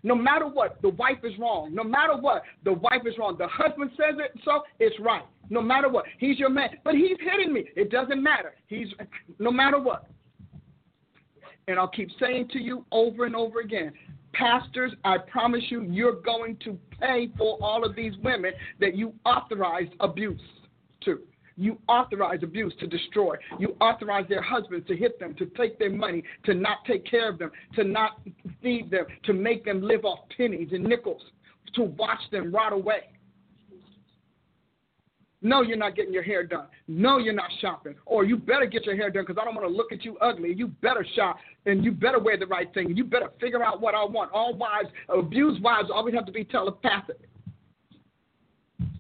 No 0.07 0.15
matter 0.15 0.47
what, 0.47 0.81
the 0.83 0.91
wife 0.91 1.19
is 1.25 1.33
wrong. 1.37 1.75
No 1.75 1.83
matter 1.83 2.17
what, 2.17 2.45
the 2.63 2.75
wife 2.75 3.03
is 3.07 3.15
wrong. 3.19 3.35
The 3.37 3.49
husband 3.49 3.91
says 3.97 4.15
it, 4.21 4.41
so 4.45 4.63
it's 4.79 4.95
right. 5.01 5.25
No 5.51 5.61
matter 5.61 5.89
what, 5.89 6.05
he's 6.19 6.39
your 6.39 6.49
man, 6.49 6.69
but 6.85 6.95
he's 6.95 7.19
hitting 7.21 7.53
me. 7.53 7.65
It 7.75 7.91
doesn't 7.91 8.23
matter. 8.23 8.55
He's 8.69 8.87
no 9.41 9.51
matter 9.51 9.81
what. 9.81 10.07
And 11.67 11.77
I'll 11.77 11.89
keep 11.89 12.09
saying 12.21 12.51
to 12.53 12.61
you 12.61 12.87
over 12.93 13.25
and 13.25 13.35
over 13.35 13.59
again, 13.59 13.93
pastors, 14.33 14.93
I 15.03 15.19
promise 15.19 15.65
you, 15.71 15.83
you're 15.83 16.21
going 16.21 16.57
to 16.63 16.79
pay 17.01 17.29
for 17.37 17.59
all 17.61 17.85
of 17.85 17.97
these 17.97 18.13
women 18.23 18.53
that 18.79 18.95
you 18.95 19.13
authorized 19.25 19.93
abuse. 19.99 20.41
You 21.57 21.79
authorize 21.89 22.41
abuse 22.43 22.75
to 22.81 22.87
destroy. 22.87 23.37
You 23.59 23.77
authorize 23.81 24.27
their 24.29 24.43
husbands 24.43 24.87
to 24.89 24.97
hit 24.97 25.19
them, 25.19 25.35
to 25.37 25.47
take 25.57 25.79
their 25.79 25.91
money, 25.91 26.23
to 26.45 26.55
not 26.55 26.79
take 26.87 27.09
care 27.11 27.31
of 27.31 27.39
them, 27.39 27.51
to 27.75 27.85
not 27.85 28.21
feed 28.63 28.91
them, 28.91 29.07
to 29.25 29.33
make 29.33 29.65
them 29.65 29.81
live 29.81 30.05
off 30.05 30.21
pennies 30.37 30.69
and 30.73 30.85
nickels, 30.85 31.23
to 31.75 31.85
watch 31.85 32.21
them 32.31 32.55
rot 32.55 32.73
away. 32.73 33.05
No, 35.43 35.63
you're 35.63 35.77
not 35.77 35.95
getting 35.95 36.13
your 36.13 36.23
hair 36.23 36.45
done. 36.45 36.67
No, 36.89 37.19
you're 37.19 37.33
not 37.33 37.51
shopping. 37.61 37.95
Or 38.05 38.25
you 38.25 38.37
better 38.37 38.67
get 38.67 38.85
your 38.85 38.97
hair 38.97 39.11
done 39.11 39.25
because 39.27 39.41
I 39.41 39.45
don't 39.45 39.55
want 39.55 39.69
to 39.69 39.75
look 39.75 39.93
at 39.93 40.05
you 40.05 40.19
ugly. 40.19 40.53
You 40.55 40.67
better 40.67 41.07
shop 41.15 41.37
and 41.67 41.85
you 41.85 41.93
better 41.93 42.19
wear 42.19 42.37
the 42.37 42.47
right 42.47 42.73
thing. 42.75 42.97
You 42.97 43.05
better 43.05 43.29
figure 43.41 43.63
out 43.63 43.81
what 43.81 43.95
I 43.95 44.05
want. 44.05 44.33
All 44.33 44.55
wives, 44.55 44.89
abused 45.09 45.63
wives, 45.63 45.89
always 45.93 46.15
have 46.15 46.27
to 46.27 46.33
be 46.33 46.43
telepathic 46.45 47.21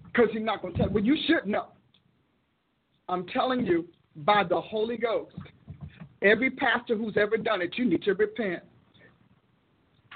because 0.04 0.28
he's 0.32 0.42
not 0.42 0.62
going 0.62 0.74
to 0.74 0.78
tell. 0.78 0.88
Well, 0.90 1.04
you 1.04 1.16
should 1.26 1.46
know. 1.46 1.68
I'm 3.08 3.26
telling 3.26 3.64
you, 3.66 3.86
by 4.16 4.42
the 4.44 4.60
Holy 4.60 4.96
Ghost, 4.96 5.36
every 6.22 6.50
pastor 6.50 6.96
who's 6.96 7.16
ever 7.16 7.36
done 7.36 7.62
it, 7.62 7.76
you 7.76 7.84
need 7.84 8.02
to 8.02 8.14
repent. 8.14 8.62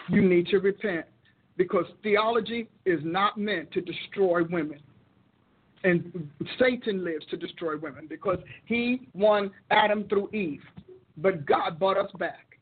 You 0.09 0.23
need 0.23 0.47
to 0.49 0.59
repent 0.59 1.07
because 1.57 1.85
theology 2.03 2.69
is 2.87 3.01
not 3.03 3.37
meant 3.39 3.71
to 3.73 3.81
destroy 3.81 4.43
women. 4.45 4.81
And 5.85 6.31
Satan 6.59 7.05
lives 7.05 7.25
to 7.31 7.37
destroy 7.37 7.77
women 7.77 8.07
because 8.09 8.39
he 8.67 9.09
won 9.15 9.51
Adam 9.71 10.05
through 10.09 10.31
Eve. 10.33 10.63
But 11.17 11.47
God 11.47 11.79
bought 11.79 11.97
us 11.97 12.11
back. 12.19 12.59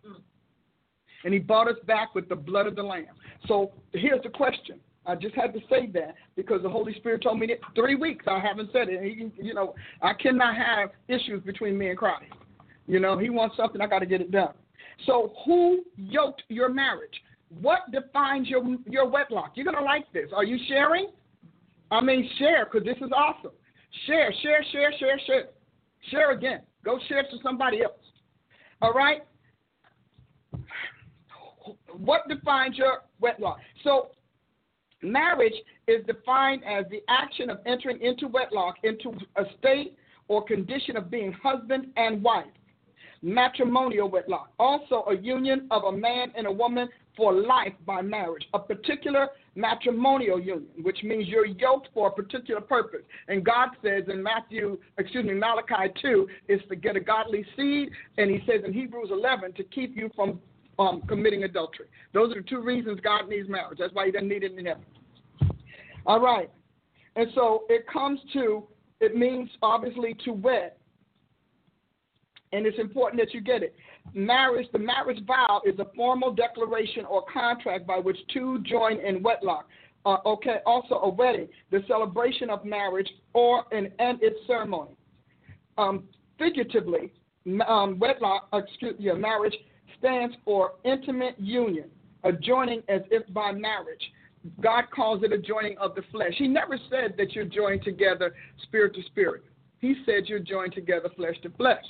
And 1.25 1.33
he 1.33 1.41
bought 1.41 1.69
us 1.69 1.77
back 1.87 2.15
with 2.15 2.29
the 2.29 2.37
blood 2.37 2.67
of 2.67 2.77
the 2.77 2.83
Lamb. 2.83 3.07
So 3.47 3.73
here's 3.93 4.23
the 4.23 4.29
question 4.29 4.79
I 5.09 5.15
just 5.15 5.35
had 5.35 5.55
to 5.55 5.61
say 5.71 5.87
that 5.95 6.15
because 6.37 6.63
the 6.63 6.69
Holy 6.69 6.95
Spirit 6.95 7.23
told 7.23 7.41
me 7.41 7.47
that 7.47 7.59
three 7.75 7.95
weeks 7.95 8.27
I 8.29 8.39
haven't 8.39 8.71
said 8.73 8.89
it. 8.91 9.03
He, 9.03 9.33
you 9.43 9.55
know, 9.55 9.75
I 10.03 10.13
cannot 10.13 10.55
have 10.55 10.91
issues 11.09 11.43
between 11.43 11.79
me 11.79 11.89
and 11.89 11.99
Christ. 11.99 12.27
You 12.87 13.01
know, 13.01 13.17
He 13.17 13.31
wants 13.31 13.57
something, 13.57 13.81
I 13.81 13.87
got 13.87 14.01
to 14.01 14.07
get 14.07 14.21
it 14.21 14.31
done. 14.31 14.53
So, 15.07 15.33
who 15.47 15.83
yoked 15.97 16.43
your 16.49 16.69
marriage? 16.69 17.15
What 17.61 17.91
defines 17.91 18.49
your 18.49 18.63
your 18.87 19.09
wedlock? 19.09 19.53
You're 19.55 19.65
gonna 19.65 19.85
like 19.85 20.13
this. 20.13 20.27
Are 20.37 20.45
you 20.45 20.59
sharing? 20.69 21.09
I 21.91 22.03
mean, 22.03 22.29
share 22.39 22.67
because 22.67 22.85
this 22.85 22.99
is 22.99 23.11
awesome. 23.17 23.53
Share, 24.07 24.33
share, 24.43 24.63
share, 24.71 24.93
share, 24.99 25.21
share. 25.27 25.45
Share 26.11 26.33
again. 26.33 26.61
Go 26.85 26.99
share 27.09 27.23
to 27.23 27.39
somebody 27.43 27.83
else. 27.83 27.95
All 28.83 28.93
right. 28.93 29.23
What 31.93 32.29
defines 32.29 32.77
your 32.77 33.03
wedlock? 33.21 33.59
So 33.83 34.11
Marriage 35.03 35.55
is 35.87 36.05
defined 36.07 36.63
as 36.65 36.85
the 36.91 37.03
action 37.09 37.51
of 37.51 37.59
entering 37.67 38.01
into 38.01 38.27
wedlock, 38.29 38.77
into 38.83 39.13
a 39.37 39.45
state 39.59 39.97
or 40.29 40.45
condition 40.45 40.97
of 40.97 41.11
being 41.11 41.33
husband 41.33 41.87
and 41.97 42.23
wife. 42.23 42.47
Matrimonial 43.23 44.09
wedlock, 44.09 44.51
also 44.59 45.05
a 45.09 45.17
union 45.17 45.67
of 45.73 45.85
a 45.85 45.93
man 45.93 46.33
and 46.37 46.47
a 46.47 46.53
woman 46.53 46.89
for 47.17 47.33
life 47.33 47.73
by 47.85 48.01
marriage, 48.01 48.47
a 48.55 48.61
particular 48.61 49.29
matrimonial 49.57 50.39
union, 50.39 50.69
which 50.83 51.03
means 51.03 51.27
you're 51.27 51.47
yoked 51.47 51.89
for 51.93 52.07
a 52.07 52.13
particular 52.13 52.61
purpose. 52.61 53.01
And 53.27 53.45
God 53.45 53.71
says 53.83 54.05
in 54.07 54.23
Matthew, 54.23 54.79
excuse 54.99 55.25
me, 55.25 55.35
Malachi 55.35 55.93
2, 56.01 56.29
is 56.49 56.61
to 56.69 56.77
get 56.77 56.95
a 56.95 57.01
godly 57.01 57.45
seed, 57.57 57.91
and 58.19 58.31
He 58.31 58.39
says 58.47 58.63
in 58.65 58.73
Hebrews 58.73 59.09
11 59.11 59.55
to 59.55 59.65
keep 59.65 59.97
you 59.97 60.11
from 60.15 60.41
um, 60.79 61.03
committing 61.09 61.45
adultery. 61.45 61.87
Those 62.15 62.33
are 62.33 62.43
the 62.43 62.49
two 62.49 62.61
reasons 62.61 63.01
God 63.01 63.29
needs 63.29 63.49
marriage. 63.49 63.79
That's 63.79 63.95
why 63.95 64.07
He 64.07 64.13
doesn't 64.13 64.29
need 64.29 64.43
it 64.43 64.57
in 64.57 64.65
heaven. 64.65 64.85
All 66.07 66.21
right. 66.21 66.51
And 67.17 67.29
so 67.35 67.65
it 67.69 67.87
comes 67.93 68.21
to, 68.33 68.65
it 69.01 69.17
means 69.17 69.51
obviously 69.63 70.17
to 70.25 70.33
wed. 70.33 70.73
And 72.53 72.65
it's 72.65 72.79
important 72.79 73.21
that 73.21 73.35
you 73.35 73.41
get 73.41 73.63
it. 73.63 73.75
Marriage, 74.15 74.69
the 74.73 74.79
marriage 74.79 75.23
vow 75.27 75.61
is 75.67 75.79
a 75.81 75.87
formal 75.95 76.33
declaration 76.33 77.05
or 77.05 77.25
contract 77.31 77.87
by 77.87 77.99
which 77.99 78.17
two 78.33 78.63
join 78.63 78.99
in 79.01 79.23
wedlock. 79.23 79.69
Uh, 80.07 80.17
okay, 80.25 80.59
also 80.65 80.95
a 80.95 81.09
wedding, 81.09 81.49
the 81.71 81.81
celebration 81.87 82.49
of 82.49 82.65
marriage, 82.65 83.09
or 83.35 83.65
an 83.73 83.93
and 83.99 84.23
its 84.23 84.37
ceremony. 84.47 84.93
Um, 85.77 86.05
figuratively, 86.39 87.13
um, 87.67 87.99
wedlock, 87.99 88.49
excuse, 88.55 88.99
me, 88.99 89.07
yeah, 89.07 89.15
marriage 89.15 89.55
stands 89.99 90.35
for 90.45 90.73
intimate 90.85 91.39
union, 91.39 91.89
a 92.25 92.33
joining 92.33 92.83
as 92.89 93.03
if 93.11 93.23
by 93.33 93.53
marriage. 93.53 94.13
God 94.61 94.85
calls 94.95 95.23
it 95.23 95.33
a 95.33 95.39
joining 95.39 95.77
of 95.79 95.95
the 95.95 96.03
flesh. 96.13 96.33
He 96.37 96.49
never 96.49 96.79
said 96.91 97.15
that 97.19 97.33
you're 97.33 97.45
joined 97.45 97.83
together 97.83 98.35
spirit 98.63 98.95
to 98.95 99.03
spirit. 99.05 99.43
He 99.81 99.97
said 100.07 100.27
you're 100.27 100.39
joined 100.39 100.73
together 100.73 101.09
flesh 101.17 101.37
to 101.43 101.51
flesh, 101.51 101.85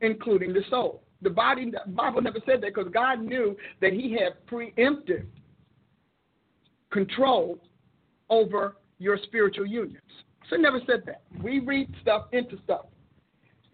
including 0.00 0.52
the 0.52 0.62
soul. 0.70 1.02
The 1.22 1.30
body, 1.30 1.70
the 1.70 1.90
Bible 1.90 2.20
never 2.20 2.40
said 2.46 2.60
that 2.62 2.74
because 2.74 2.90
God 2.92 3.20
knew 3.20 3.56
that 3.80 3.92
He 3.92 4.12
had 4.12 4.44
preemptive 4.46 5.24
control 6.90 7.58
over 8.28 8.76
your 8.98 9.18
spiritual 9.24 9.66
unions. 9.66 10.02
So 10.50 10.56
He 10.56 10.62
never 10.62 10.80
said 10.86 11.04
that. 11.06 11.22
We 11.42 11.60
read 11.60 11.92
stuff 12.02 12.26
into 12.32 12.58
stuff. 12.64 12.86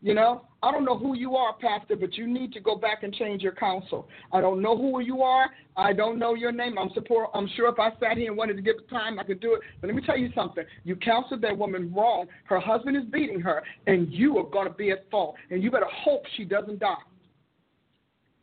You 0.01 0.15
know, 0.15 0.43
I 0.63 0.71
don't 0.71 0.85
know 0.85 0.97
who 0.97 1.17
you 1.17 1.35
are, 1.35 1.55
Pastor, 1.55 1.97
but 1.97 2.17
you 2.17 2.27
need 2.29 2.53
to 2.53 2.61
go 2.61 2.77
back 2.77 3.03
and 3.03 3.13
change 3.13 3.43
your 3.43 3.53
counsel. 3.53 4.09
I 4.33 4.41
don't 4.41 4.63
know 4.63 4.77
who 4.77 5.01
you 5.01 5.23
are. 5.23 5.47
I 5.77 5.93
don't 5.93 6.21
know 6.21 6.35
your 6.35 6.53
name. 6.53 6.79
I'm 6.79 6.91
support, 6.95 7.31
I'm 7.35 7.49
sure 7.57 7.69
if 7.69 7.81
I 7.81 7.91
sat 7.99 8.17
here 8.17 8.29
and 8.29 8.37
wanted 8.37 8.57
to 8.57 8.63
give 8.63 8.77
the 8.77 8.95
time, 8.95 9.19
I 9.19 9.25
could 9.25 9.41
do 9.41 9.55
it. 9.55 9.61
But 9.81 9.89
let 9.89 9.97
me 9.97 10.03
tell 10.05 10.17
you 10.17 10.31
something. 10.37 10.65
You 10.85 10.95
counseled 10.95 11.43
that 11.43 11.57
woman 11.57 11.93
wrong. 11.93 12.27
Her 12.45 12.61
husband 12.61 12.97
is 12.97 13.05
beating 13.11 13.41
her, 13.41 13.63
and 13.89 14.13
you 14.13 14.39
are 14.39 14.49
going 14.49 14.69
to 14.69 14.75
be 14.75 14.93
at 14.93 15.11
fault. 15.11 15.35
And 15.51 15.63
you 15.63 15.71
better 15.71 15.87
hope 15.91 16.23
she 16.37 16.45
doesn't 16.45 16.79
die. 16.79 16.95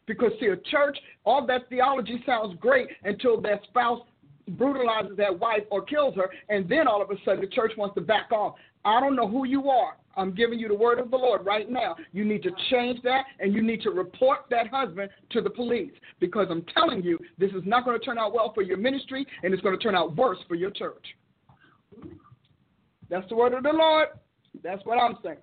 Because, 0.08 0.32
see, 0.40 0.48
a 0.48 0.58
church, 0.58 0.98
all 1.24 1.48
that 1.48 1.70
theology 1.70 2.22
sounds 2.26 2.58
great 2.60 2.90
until 3.06 3.40
their 3.40 3.60
spouse 3.70 4.02
brutalizes 4.50 5.18
that 5.18 5.40
wife 5.40 5.64
or 5.72 5.82
kills 5.82 6.16
her, 6.16 6.30
and 6.50 6.70
then 6.70 6.88
all 6.88 7.02
of 7.02 7.10
a 7.10 7.16
sudden 7.26 7.42
the 7.42 7.48
church 7.48 7.72
wants 7.78 7.96
to 7.96 8.02
back 8.02 8.32
off. 8.32 8.56
I 8.86 9.00
don't 9.00 9.16
know 9.16 9.28
who 9.28 9.46
you 9.46 9.70
are. 9.70 9.98
I'm 10.18 10.34
giving 10.34 10.60
you 10.60 10.68
the 10.68 10.76
word 10.76 11.00
of 11.00 11.12
the 11.12 11.18
Lord 11.18 11.46
right 11.46 11.70
now. 11.70 11.96
You 12.14 12.24
need 12.24 12.44
to 12.44 12.52
change 12.70 13.02
that 13.04 13.26
and 13.40 13.54
you 13.54 13.62
need 13.62 13.82
to 13.82 13.90
report 13.90 14.46
that 14.50 14.68
husband 14.68 15.10
to 15.32 15.42
the 15.42 15.50
police 15.50 15.92
because 16.20 16.48
I'm 16.50 16.64
telling 16.74 17.04
you, 17.04 17.20
this 17.38 17.52
is 17.52 17.64
not 17.66 17.84
going 17.84 18.00
to 18.00 18.06
turn 18.06 18.18
out 18.18 18.34
well 18.34 18.54
for 18.54 18.62
your 18.62 18.78
ministry 18.78 19.26
and 19.44 19.54
it's 19.54 19.62
going 19.62 19.78
to 19.78 19.84
turn 19.84 19.96
out 19.96 20.16
worse 20.16 20.38
for 20.48 20.56
your 20.56 20.72
church. 20.72 21.06
That's 23.10 23.28
the 23.30 23.36
word 23.36 23.54
of 23.54 23.64
the 23.64 23.74
Lord. 23.74 24.08
That's 24.64 24.84
what 24.86 24.98
I'm 24.98 25.18
saying. 25.24 25.38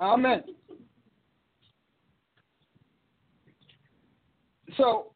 Amen. 0.00 0.42
So, 4.76 5.12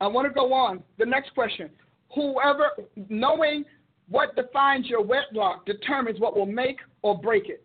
I 0.00 0.06
want 0.06 0.28
to 0.28 0.34
go 0.34 0.52
on. 0.52 0.82
The 0.98 1.06
next 1.06 1.34
question. 1.34 1.70
Whoever, 2.14 2.70
knowing 3.08 3.64
what 4.08 4.36
defines 4.36 4.86
your 4.86 5.02
wedlock 5.02 5.66
determines 5.66 6.20
what 6.20 6.36
will 6.36 6.46
make 6.46 6.78
or 7.02 7.18
break 7.18 7.48
it. 7.48 7.64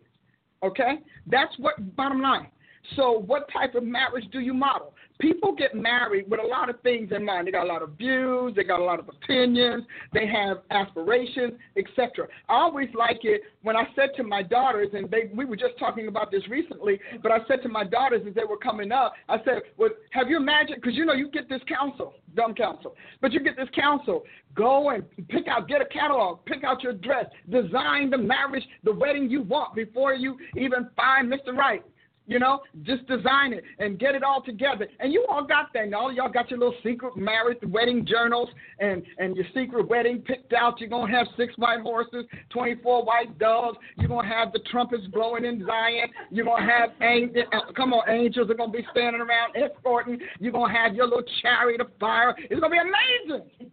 Okay? 0.62 0.98
That's 1.26 1.52
what 1.58 1.96
bottom 1.96 2.20
line. 2.20 2.48
So, 2.96 3.22
what 3.26 3.48
type 3.52 3.74
of 3.76 3.84
marriage 3.84 4.24
do 4.32 4.40
you 4.40 4.52
model? 4.52 4.94
People 5.22 5.54
get 5.54 5.72
married 5.72 6.28
with 6.28 6.40
a 6.40 6.46
lot 6.46 6.68
of 6.68 6.80
things 6.80 7.12
in 7.14 7.24
mind. 7.24 7.46
They 7.46 7.52
got 7.52 7.62
a 7.62 7.72
lot 7.72 7.80
of 7.80 7.90
views, 7.90 8.54
they 8.56 8.64
got 8.64 8.80
a 8.80 8.84
lot 8.84 8.98
of 8.98 9.08
opinions, 9.08 9.84
they 10.12 10.26
have 10.26 10.58
aspirations, 10.72 11.52
etc. 11.76 12.26
I 12.48 12.54
always 12.54 12.88
like 12.98 13.20
it 13.22 13.42
when 13.62 13.76
I 13.76 13.84
said 13.94 14.10
to 14.16 14.24
my 14.24 14.42
daughters, 14.42 14.88
and 14.92 15.08
they, 15.08 15.30
we 15.32 15.44
were 15.44 15.54
just 15.54 15.78
talking 15.78 16.08
about 16.08 16.32
this 16.32 16.42
recently, 16.48 16.98
but 17.22 17.30
I 17.30 17.38
said 17.46 17.62
to 17.62 17.68
my 17.68 17.84
daughters 17.84 18.22
as 18.28 18.34
they 18.34 18.42
were 18.42 18.56
coming 18.56 18.90
up, 18.90 19.12
I 19.28 19.36
said, 19.44 19.62
well, 19.78 19.90
have 20.10 20.28
you 20.28 20.38
imagined, 20.38 20.82
because 20.82 20.96
you 20.96 21.04
know, 21.04 21.12
you 21.12 21.30
get 21.30 21.48
this 21.48 21.62
counsel, 21.68 22.14
dumb 22.34 22.52
counsel, 22.54 22.96
but 23.20 23.30
you 23.32 23.38
get 23.38 23.56
this 23.56 23.68
counsel. 23.76 24.24
Go 24.56 24.90
and 24.90 25.04
pick 25.28 25.46
out, 25.46 25.68
get 25.68 25.80
a 25.80 25.86
catalog, 25.86 26.44
pick 26.46 26.64
out 26.64 26.82
your 26.82 26.94
dress, 26.94 27.26
design 27.48 28.10
the 28.10 28.18
marriage, 28.18 28.64
the 28.82 28.92
wedding 28.92 29.30
you 29.30 29.42
want 29.42 29.76
before 29.76 30.14
you 30.14 30.36
even 30.56 30.90
find 30.96 31.32
Mr. 31.32 31.56
Right. 31.56 31.84
You 32.32 32.38
know, 32.38 32.62
just 32.82 33.06
design 33.06 33.52
it 33.52 33.62
and 33.78 33.98
get 33.98 34.14
it 34.14 34.22
all 34.22 34.42
together. 34.42 34.88
And 35.00 35.12
you 35.12 35.26
all 35.28 35.44
got 35.44 35.70
that. 35.74 35.82
And 35.82 35.94
all 35.94 36.10
y'all 36.10 36.32
got 36.32 36.48
your 36.50 36.58
little 36.58 36.74
secret 36.82 37.14
marriage 37.14 37.58
wedding 37.68 38.06
journals 38.06 38.48
and, 38.78 39.02
and 39.18 39.36
your 39.36 39.44
secret 39.54 39.86
wedding 39.86 40.22
picked 40.22 40.54
out. 40.54 40.80
You're 40.80 40.88
going 40.88 41.12
to 41.12 41.18
have 41.18 41.26
six 41.36 41.52
white 41.58 41.80
horses, 41.80 42.24
24 42.48 43.04
white 43.04 43.38
doves. 43.38 43.76
You're 43.98 44.08
going 44.08 44.26
to 44.26 44.34
have 44.34 44.50
the 44.54 44.60
trumpets 44.70 45.06
blowing 45.08 45.44
in 45.44 45.66
Zion. 45.66 46.08
You're 46.30 46.46
going 46.46 46.66
to 46.66 46.72
have, 46.72 46.90
angels, 47.02 47.44
uh, 47.52 47.70
come 47.76 47.92
on, 47.92 48.08
angels 48.08 48.50
are 48.50 48.54
going 48.54 48.72
to 48.72 48.78
be 48.78 48.86
standing 48.92 49.20
around 49.20 49.54
escorting. 49.54 50.18
You're 50.40 50.52
going 50.52 50.72
to 50.72 50.78
have 50.78 50.94
your 50.94 51.04
little 51.04 51.24
chariot 51.42 51.82
of 51.82 51.88
fire. 52.00 52.34
It's 52.38 52.58
going 52.60 52.62
to 52.62 52.68
be 52.70 52.78
amazing. 52.78 53.70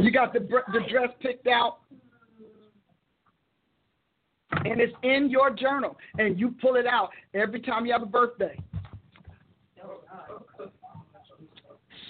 You 0.00 0.10
got 0.10 0.32
the 0.32 0.40
the 0.40 0.80
dress 0.90 1.08
picked 1.20 1.46
out, 1.46 1.78
and 4.52 4.80
it's 4.80 4.92
in 5.02 5.30
your 5.30 5.50
journal, 5.50 5.96
and 6.18 6.38
you 6.38 6.54
pull 6.60 6.76
it 6.76 6.86
out 6.86 7.10
every 7.34 7.60
time 7.60 7.86
you 7.86 7.92
have 7.92 8.02
a 8.02 8.06
birthday. 8.06 8.58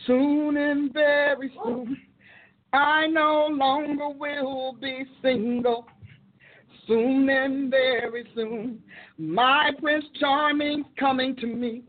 Soon 0.06 0.56
and 0.56 0.92
very 0.92 1.52
soon, 1.62 1.96
I 2.72 3.06
no 3.06 3.46
longer 3.50 4.08
will 4.08 4.76
be 4.80 5.04
single. 5.22 5.86
Soon 6.86 7.28
and 7.28 7.70
very 7.70 8.26
soon, 8.34 8.82
my 9.16 9.70
Prince 9.80 10.04
Charming's 10.18 10.86
coming 10.98 11.36
to 11.36 11.46
me. 11.46 11.84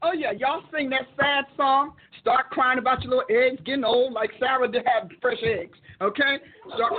Oh 0.00 0.12
yeah, 0.12 0.32
y'all 0.32 0.62
sing 0.72 0.88
that 0.90 1.06
sad 1.18 1.44
song. 1.56 1.92
Start 2.20 2.50
crying 2.50 2.78
about 2.78 3.02
your 3.02 3.10
little 3.10 3.24
eggs 3.30 3.60
getting 3.64 3.84
old, 3.84 4.12
like 4.12 4.30
Sarah 4.38 4.70
to 4.70 4.78
have 4.78 5.10
fresh 5.20 5.42
eggs. 5.42 5.76
Okay. 6.00 6.38
Start... 6.74 6.92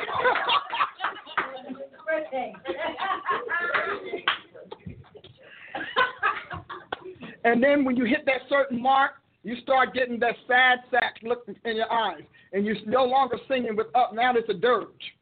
and 7.43 7.63
then 7.63 7.85
when 7.85 7.95
you 7.95 8.05
hit 8.05 8.25
that 8.25 8.41
certain 8.49 8.81
mark, 8.81 9.13
you 9.43 9.55
start 9.63 9.93
getting 9.93 10.19
that 10.19 10.35
sad 10.47 10.79
sack 10.91 11.15
look 11.23 11.47
in 11.65 11.75
your 11.77 11.91
eyes, 11.91 12.23
and 12.53 12.65
you're 12.65 12.75
no 12.85 13.05
longer 13.05 13.37
singing 13.47 13.75
with 13.75 13.87
up. 13.95 14.13
Now 14.13 14.33
it's 14.35 14.49
a 14.49 14.53
dirge. 14.53 15.15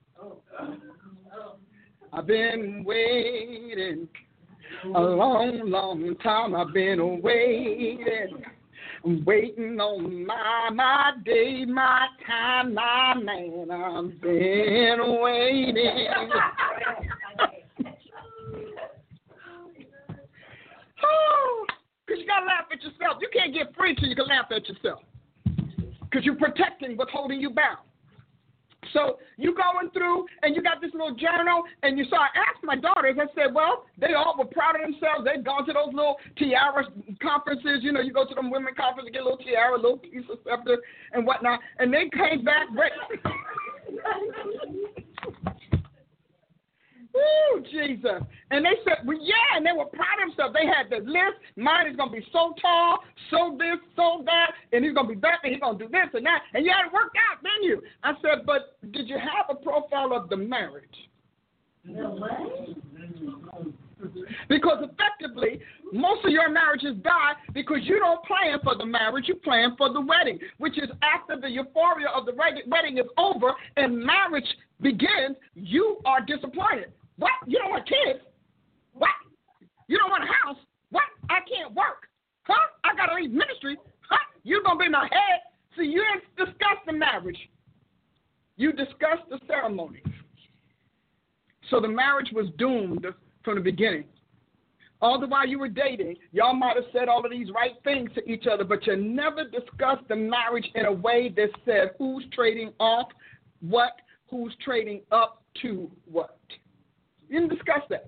I've 2.14 2.26
been 2.26 2.84
waiting 2.86 4.08
a 4.86 5.00
long, 5.00 5.62
long 5.66 6.16
time. 6.24 6.56
I've 6.56 6.74
been 6.74 7.22
waiting, 7.22 8.44
waiting 9.04 9.80
on 9.80 10.26
my 10.26 10.70
my 10.74 11.12
day, 11.26 11.66
my 11.66 12.08
time, 12.26 12.74
my 12.74 13.14
man. 13.16 13.72
I've 13.72 14.22
been 14.22 15.20
waiting. 15.22 16.30
oh, 21.04 21.66
because 22.06 22.22
you 22.22 22.28
gotta 22.28 22.46
laugh 22.46 22.66
at 22.72 22.82
yourself. 22.82 23.18
You 23.22 23.30
can't 23.34 23.54
get 23.54 23.76
free 23.76 23.96
till 23.96 24.08
you 24.08 24.16
can 24.16 24.28
laugh 24.28 24.46
at 24.56 24.68
yourself. 24.68 25.02
Because 26.04 26.24
you're 26.24 26.36
protecting 26.36 26.96
what's 26.96 27.12
holding 27.12 27.42
you 27.42 27.50
bound. 27.50 27.87
So 28.94 29.18
you 29.38 29.56
going 29.56 29.92
through 29.92 30.26
and 30.44 30.56
you 30.56 30.62
got 30.62 30.82
this 30.82 30.92
little 30.94 31.16
journal 31.16 31.64
and 31.84 31.98
you 31.98 32.06
saw 32.10 32.18
I 32.18 32.30
asked 32.36 32.64
my 32.64 32.76
daughters, 32.76 33.18
I 33.20 33.26
said, 33.36 33.54
Well, 33.54 33.86
they 33.98 34.14
all 34.14 34.36
were 34.38 34.46
proud 34.46 34.76
of 34.76 34.82
themselves. 34.82 35.26
They'd 35.26 35.46
gone 35.46 35.66
to 35.68 35.74
those 35.74 35.94
little 35.94 36.18
tiara 36.38 36.86
conferences, 37.22 37.80
you 37.82 37.92
know, 37.92 38.02
you 38.02 38.14
go 38.14 38.26
to 38.28 38.36
them 38.36 38.52
women 38.52 38.74
conferences, 38.76 39.12
get 39.14 39.22
a 39.22 39.26
little 39.26 39.44
tiara, 39.44 39.76
a 39.76 39.82
little 39.82 39.98
piece 39.98 40.26
of 40.32 40.40
scepter 40.44 40.78
and 41.14 41.26
whatnot, 41.26 41.60
and 41.80 41.94
they 41.94 42.10
came 42.10 42.44
back 42.44 42.68
ready. 42.74 42.96
Woo, 47.18 47.64
Jesus. 47.72 48.22
And 48.52 48.66
they 48.66 48.78
said, 48.84 49.06
well, 49.06 49.18
yeah, 49.22 49.58
and 49.58 49.66
they 49.66 49.72
were 49.72 49.86
proud 49.86 50.22
of 50.22 50.30
themselves. 50.30 50.54
They 50.54 50.68
had 50.68 50.90
the 50.90 51.04
list. 51.10 51.42
Mine 51.56 51.88
is 51.88 51.96
going 51.96 52.12
to 52.12 52.18
be 52.18 52.26
so 52.32 52.54
tall, 52.62 53.00
so 53.32 53.58
this, 53.58 53.80
so 53.96 54.22
that, 54.26 54.52
and 54.72 54.86
he's 54.86 54.94
going 54.94 55.08
to 55.08 55.16
be 55.16 55.22
that, 55.22 55.40
and 55.44 55.54
he's 55.54 55.62
going 55.62 55.78
to 55.78 55.86
do 55.86 55.92
this 55.92 56.10
and 56.14 56.26
that. 56.26 56.42
And 56.54 56.66
you 56.66 56.72
had 56.72 56.88
it 56.88 56.94
worked 56.94 57.18
out, 57.18 57.42
didn't 57.42 57.64
you? 57.64 57.82
I 58.04 58.14
said, 58.22 58.46
but 58.46 58.78
did 58.92 59.10
you 59.10 59.18
have 59.18 59.50
a 59.50 59.56
profile 59.56 60.14
of 60.14 60.30
the 60.30 60.38
marriage? 60.38 60.86
Because 64.50 64.84
effectively, 64.84 65.60
most 65.92 66.24
of 66.26 66.32
your 66.32 66.50
marriages 66.50 66.96
die 67.02 67.34
because 67.54 67.80
you 67.84 67.98
don't 68.00 68.24
plan 68.26 68.60
for 68.64 68.76
the 68.76 68.86
marriage, 68.86 69.26
you 69.28 69.36
plan 69.36 69.76
for 69.78 69.92
the 69.92 70.02
wedding, 70.02 70.38
which 70.58 70.78
is 70.78 70.90
after 71.02 71.40
the 71.40 71.50
euphoria 71.50 72.08
of 72.14 72.26
the 72.26 72.34
wedding 72.34 72.98
is 72.98 73.06
over 73.18 73.54
and 73.78 73.98
marriage 73.98 74.46
begins, 74.82 75.38
you 75.56 75.98
are 76.06 76.22
disappointed. 76.22 76.92
What? 77.18 77.32
You 77.46 77.60
don't 77.60 77.72
want 77.72 77.88
kids? 77.88 78.20
What? 78.94 79.10
You 79.88 79.98
don't 79.98 80.10
want 80.10 80.24
a 80.24 80.28
house? 80.28 80.58
What? 80.92 81.04
I 81.30 81.40
can't 81.48 81.74
work. 81.74 82.08
Huh? 82.44 82.54
I 82.84 82.96
got 82.96 83.08
to 83.08 83.16
leave 83.16 83.32
ministry. 83.32 83.78
Huh? 84.10 84.18
You're 84.44 84.64
to 84.64 84.76
be 84.78 84.90
my 84.90 85.08
head. 85.12 85.42
See, 85.78 85.86
you 85.86 86.04
didn't 86.04 86.48
discuss 86.48 86.78
the 86.86 86.94
marriage. 86.94 87.38
You 88.56 88.72
discussed 88.72 89.30
the 89.30 89.40
ceremony. 89.48 90.02
So 91.70 91.80
the 91.80 91.88
marriage 91.88 92.30
was 92.34 92.48
doomed 92.58 93.06
from 93.44 93.56
the 93.56 93.62
beginning. 93.62 94.06
All 95.00 95.20
the 95.20 95.28
while 95.28 95.48
you 95.48 95.60
were 95.60 95.68
dating, 95.68 96.16
y'all 96.32 96.56
might 96.56 96.76
have 96.76 96.86
said 96.92 97.08
all 97.08 97.24
of 97.24 97.30
these 97.30 97.50
right 97.52 97.74
things 97.84 98.10
to 98.16 98.28
each 98.28 98.48
other, 98.52 98.64
but 98.64 98.88
you 98.88 98.96
never 98.96 99.44
discussed 99.44 100.08
the 100.10 100.16
marriage 100.16 100.68
in 100.74 100.86
a 100.86 100.92
way 100.92 101.32
that 101.36 101.50
said 101.66 101.92
who's 102.00 102.26
trading 102.34 102.74
off 102.80 103.10
what, 103.62 103.92
who's 104.30 104.56
trading 104.64 105.02
up 105.12 105.44
to 105.62 105.92
what. 106.06 106.37
You 107.30 107.40
didn't 107.40 107.56
discuss 107.56 107.82
that. 107.90 108.06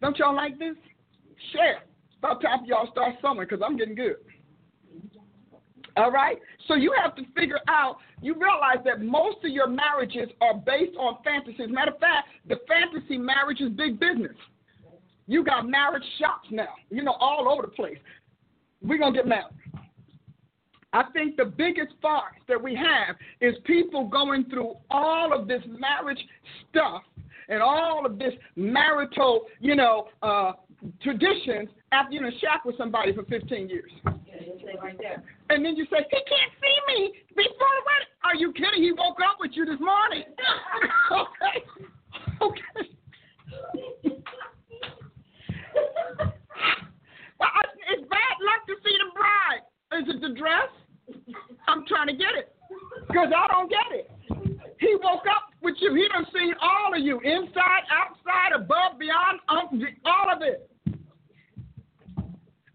Don't 0.00 0.18
y'all 0.18 0.34
like 0.34 0.58
this? 0.58 0.76
Share. 1.52 1.82
About 2.18 2.40
time 2.40 2.60
y'all 2.66 2.88
start 2.90 3.14
somewhere 3.20 3.46
because 3.46 3.62
I'm 3.64 3.76
getting 3.76 3.94
good. 3.94 4.16
All 5.96 6.10
right? 6.10 6.38
So 6.68 6.74
you 6.74 6.94
have 7.02 7.14
to 7.16 7.22
figure 7.36 7.58
out, 7.68 7.96
you 8.20 8.34
realize 8.34 8.84
that 8.84 9.02
most 9.02 9.38
of 9.44 9.50
your 9.50 9.68
marriages 9.68 10.28
are 10.40 10.54
based 10.54 10.96
on 10.96 11.18
fantasies. 11.24 11.68
Matter 11.68 11.92
of 11.92 11.98
fact, 11.98 12.28
the 12.48 12.56
fantasy 12.68 13.18
marriage 13.18 13.60
is 13.60 13.70
big 13.70 13.98
business. 13.98 14.36
You 15.26 15.44
got 15.44 15.68
marriage 15.68 16.04
shops 16.18 16.48
now, 16.50 16.74
you 16.90 17.02
know, 17.02 17.16
all 17.20 17.48
over 17.48 17.62
the 17.62 17.68
place. 17.68 17.98
We're 18.80 18.98
going 18.98 19.12
to 19.12 19.18
get 19.18 19.28
married. 19.28 19.54
I 20.92 21.04
think 21.12 21.36
the 21.36 21.46
biggest 21.46 21.92
farce 22.02 22.34
that 22.48 22.62
we 22.62 22.74
have 22.74 23.16
is 23.40 23.54
people 23.64 24.08
going 24.08 24.44
through 24.50 24.74
all 24.90 25.32
of 25.32 25.48
this 25.48 25.62
marriage 25.66 26.22
stuff 26.68 27.02
and 27.48 27.62
all 27.62 28.04
of 28.04 28.18
this 28.18 28.32
marital, 28.56 29.46
you 29.60 29.74
know, 29.74 30.08
uh, 30.22 30.52
traditions 31.02 31.68
after 31.92 32.14
you've 32.14 32.22
been 32.22 32.32
shack 32.40 32.64
with 32.64 32.76
somebody 32.76 33.12
for 33.14 33.24
15 33.24 33.68
years. 33.68 33.90
there. 34.04 35.22
And 35.50 35.64
then 35.64 35.76
you 35.76 35.84
say, 35.84 35.98
he 36.10 36.16
can't 36.16 36.52
see 36.60 36.94
me 36.94 37.12
before 37.28 37.44
the 37.46 37.84
wedding. 37.86 38.12
Are 38.24 38.34
you 38.34 38.52
kidding? 38.52 38.82
He 38.82 38.92
woke 38.92 39.18
up 39.22 39.36
with 39.40 39.52
you 39.54 39.64
this 39.64 39.80
morning. 39.80 40.24
okay. 41.12 41.64
Okay. 42.40 42.88
well, 47.38 47.50
it's 47.92 48.08
bad 48.08 48.36
luck 48.40 48.66
to 48.66 48.74
see 48.82 48.96
the 48.98 49.10
bride. 49.14 49.62
Is 50.00 50.08
it 50.08 50.20
the 50.20 50.34
dress? 50.38 50.70
I'm 51.68 51.84
trying 51.86 52.08
to 52.08 52.14
get 52.14 52.34
it. 52.36 52.54
Because 53.06 53.28
I 53.36 53.46
don't 53.48 53.70
get 53.70 53.92
it. 53.92 54.10
He 54.80 54.96
woke 55.02 55.26
up 55.30 55.51
with 55.62 55.76
you. 55.80 55.94
He 55.94 56.06
done 56.08 56.26
seen 56.34 56.54
all 56.60 56.94
of 56.94 57.00
you, 57.00 57.20
inside, 57.20 57.82
outside, 57.90 58.52
above, 58.54 58.98
beyond, 58.98 59.40
um, 59.48 59.82
all 60.04 60.34
of 60.34 60.42
it. 60.42 60.68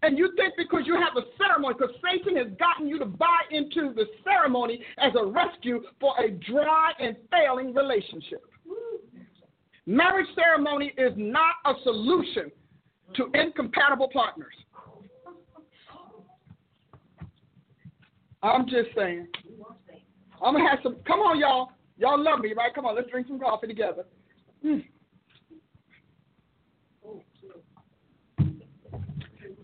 And 0.02 0.16
you 0.16 0.32
think 0.36 0.54
because 0.56 0.82
you 0.86 0.94
have 0.94 1.16
a 1.16 1.26
ceremony, 1.36 1.74
because 1.76 1.94
Satan 2.02 2.36
has 2.36 2.46
gotten 2.58 2.86
you 2.86 2.98
to 3.00 3.04
buy 3.04 3.40
into 3.50 3.92
the 3.94 4.04
ceremony 4.22 4.80
as 4.98 5.12
a 5.18 5.26
rescue 5.26 5.82
for 6.00 6.14
a 6.20 6.30
dry 6.30 6.92
and 7.00 7.16
failing 7.30 7.74
relationship. 7.74 8.44
Marriage 9.86 10.28
ceremony 10.34 10.92
is 10.98 11.12
not 11.16 11.54
a 11.64 11.72
solution 11.82 12.52
to 13.16 13.28
incompatible 13.34 14.08
partners. 14.12 14.52
I'm 18.42 18.66
just 18.66 18.90
saying. 18.94 19.26
I'm 20.44 20.54
gonna 20.54 20.68
have 20.68 20.78
some. 20.82 20.96
Come 21.06 21.20
on, 21.20 21.40
y'all. 21.40 21.70
Y'all 21.98 22.22
love 22.22 22.40
me, 22.40 22.52
right? 22.56 22.74
Come 22.74 22.86
on, 22.86 22.94
let's 22.94 23.10
drink 23.10 23.26
some 23.26 23.40
coffee 23.40 23.66
together. 23.66 24.04
Hmm. 24.62 24.78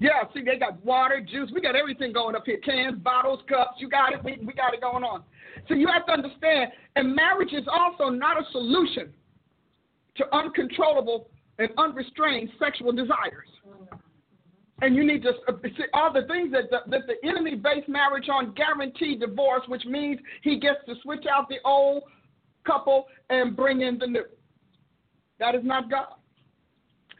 Yeah, 0.01 0.25
see, 0.35 0.43
they 0.43 0.59
got 0.59 0.85
water, 0.85 1.21
juice. 1.21 1.51
We 1.55 1.61
got 1.61 1.77
everything 1.77 2.13
going 2.13 2.35
up 2.35 2.43
here. 2.45 2.59
Cans, 2.59 2.99
bottles, 2.99 3.41
cups. 3.49 3.77
You 3.79 3.89
got 3.89 4.13
it. 4.13 4.23
We, 4.23 4.39
we 4.45 4.53
got 4.53 4.75
it 4.75 4.81
going 4.81 5.05
on. 5.05 5.23
So 5.69 5.75
you 5.75 5.87
have 5.87 6.05
to 6.07 6.13
understand, 6.13 6.73
and 6.97 7.15
marriage 7.15 7.53
is 7.53 7.65
also 7.73 8.11
not 8.11 8.37
a 8.37 8.45
solution 8.51 9.13
to 10.17 10.25
uncontrollable 10.35 11.29
and 11.59 11.69
unrestrained 11.79 12.51
sexual 12.59 12.93
desires. 12.93 13.49
And 14.83 14.97
you 14.97 15.07
need 15.07 15.23
to 15.23 15.33
see 15.63 15.85
all 15.95 16.13
the 16.13 16.27
things 16.27 16.53
that 16.53 16.71
the, 16.71 16.81
that 16.91 17.07
the 17.07 17.27
enemy 17.27 17.55
based 17.55 17.89
marriage 17.89 18.29
on 18.29 18.53
guarantee 18.55 19.17
divorce, 19.17 19.63
which 19.69 19.85
means 19.87 20.19
he 20.43 20.59
gets 20.59 20.81
to 20.87 20.95
switch 21.03 21.25
out 21.33 21.49
the 21.49 21.59
old 21.65 22.03
couple 22.65 23.07
and 23.31 23.57
bring 23.57 23.83
in 23.83 23.99
the 23.99 24.07
new. 24.07 24.25
That 25.39 25.55
is 25.55 25.63
not 25.65 25.91
God. 25.91 26.15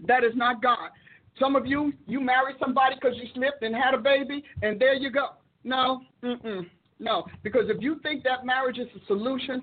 That 0.07 0.25
is 0.25 0.33
not 0.35 0.63
God. 0.63 0.91
Some 1.39 1.57
of 1.57 1.67
you, 1.67 1.93
you 2.07 2.21
married 2.21 2.57
somebody 2.61 2.95
because 2.95 3.17
you 3.17 3.29
slipped 3.35 3.63
and 3.63 3.75
had 3.75 3.95
a 3.95 3.99
baby, 3.99 4.45
and 4.63 4.81
there 4.81 4.95
you 4.95 5.11
go. 5.11 5.31
No, 5.65 6.03
mm-mm, 6.23 6.69
no. 7.01 7.25
Because 7.43 7.65
if 7.69 7.83
you 7.83 7.99
think 8.03 8.23
that 8.25 8.47
marriage 8.47 8.79
is 8.79 8.89
a 8.95 9.05
solution 9.07 9.63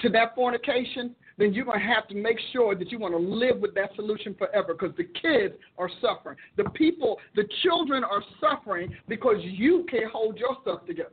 to 0.00 0.08
that 0.10 0.34
fornication, 0.34 1.14
then 1.38 1.52
you're 1.52 1.64
going 1.64 1.80
to 1.80 1.86
have 1.86 2.06
to 2.08 2.14
make 2.14 2.38
sure 2.52 2.74
that 2.74 2.90
you 2.90 2.98
want 2.98 3.14
to 3.14 3.18
live 3.18 3.58
with 3.58 3.74
that 3.74 3.90
solution 3.96 4.34
forever 4.34 4.74
because 4.74 4.96
the 4.96 5.04
kids 5.20 5.54
are 5.78 5.90
suffering. 6.00 6.36
The 6.56 6.64
people, 6.70 7.18
the 7.34 7.44
children 7.62 8.04
are 8.04 8.22
suffering 8.40 8.94
because 9.08 9.36
you 9.40 9.84
can't 9.90 10.10
hold 10.10 10.38
yourself 10.38 10.86
together. 10.86 11.10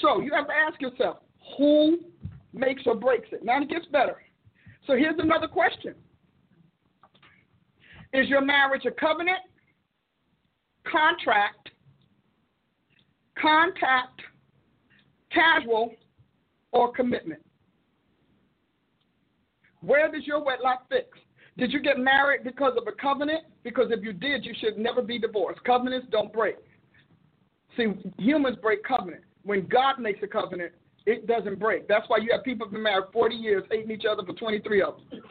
So 0.00 0.20
you 0.20 0.32
have 0.34 0.46
to 0.46 0.52
ask 0.52 0.80
yourself, 0.80 1.18
who 1.58 1.98
makes 2.52 2.82
or 2.86 2.94
breaks 2.94 3.28
it? 3.32 3.44
Now 3.44 3.60
it 3.60 3.68
gets 3.68 3.86
better. 3.86 4.16
So 4.86 4.96
here's 4.96 5.18
another 5.18 5.48
question 5.48 5.94
Is 8.12 8.28
your 8.28 8.40
marriage 8.40 8.86
a 8.86 8.90
covenant, 8.90 9.38
contract, 10.90 11.70
contact, 13.40 14.20
casual, 15.32 15.92
or 16.72 16.92
commitment? 16.92 17.42
Where 19.80 20.10
does 20.10 20.26
your 20.26 20.44
wedlock 20.44 20.88
fix? 20.88 21.06
Did 21.56 21.72
you 21.72 21.80
get 21.80 21.98
married 21.98 22.44
because 22.44 22.74
of 22.76 22.86
a 22.86 22.92
covenant? 22.92 23.44
Because 23.64 23.86
if 23.90 24.02
you 24.04 24.12
did, 24.12 24.44
you 24.44 24.54
should 24.60 24.78
never 24.78 25.02
be 25.02 25.18
divorced. 25.18 25.62
Covenants 25.64 26.06
don't 26.10 26.32
break. 26.32 26.56
See, 27.76 27.86
humans 28.18 28.56
break 28.62 28.82
covenant. 28.84 29.22
When 29.44 29.66
God 29.66 29.98
makes 29.98 30.22
a 30.22 30.26
covenant, 30.26 30.72
it 31.06 31.26
doesn't 31.26 31.58
break. 31.58 31.88
That's 31.88 32.08
why 32.08 32.18
you 32.18 32.30
have 32.32 32.44
people 32.44 32.68
been 32.68 32.82
married 32.82 33.06
40 33.12 33.34
years, 33.34 33.64
hating 33.70 33.90
each 33.90 34.04
other 34.10 34.22
for 34.24 34.34
23 34.34 34.82
of 34.82 34.94
them. 35.10 35.20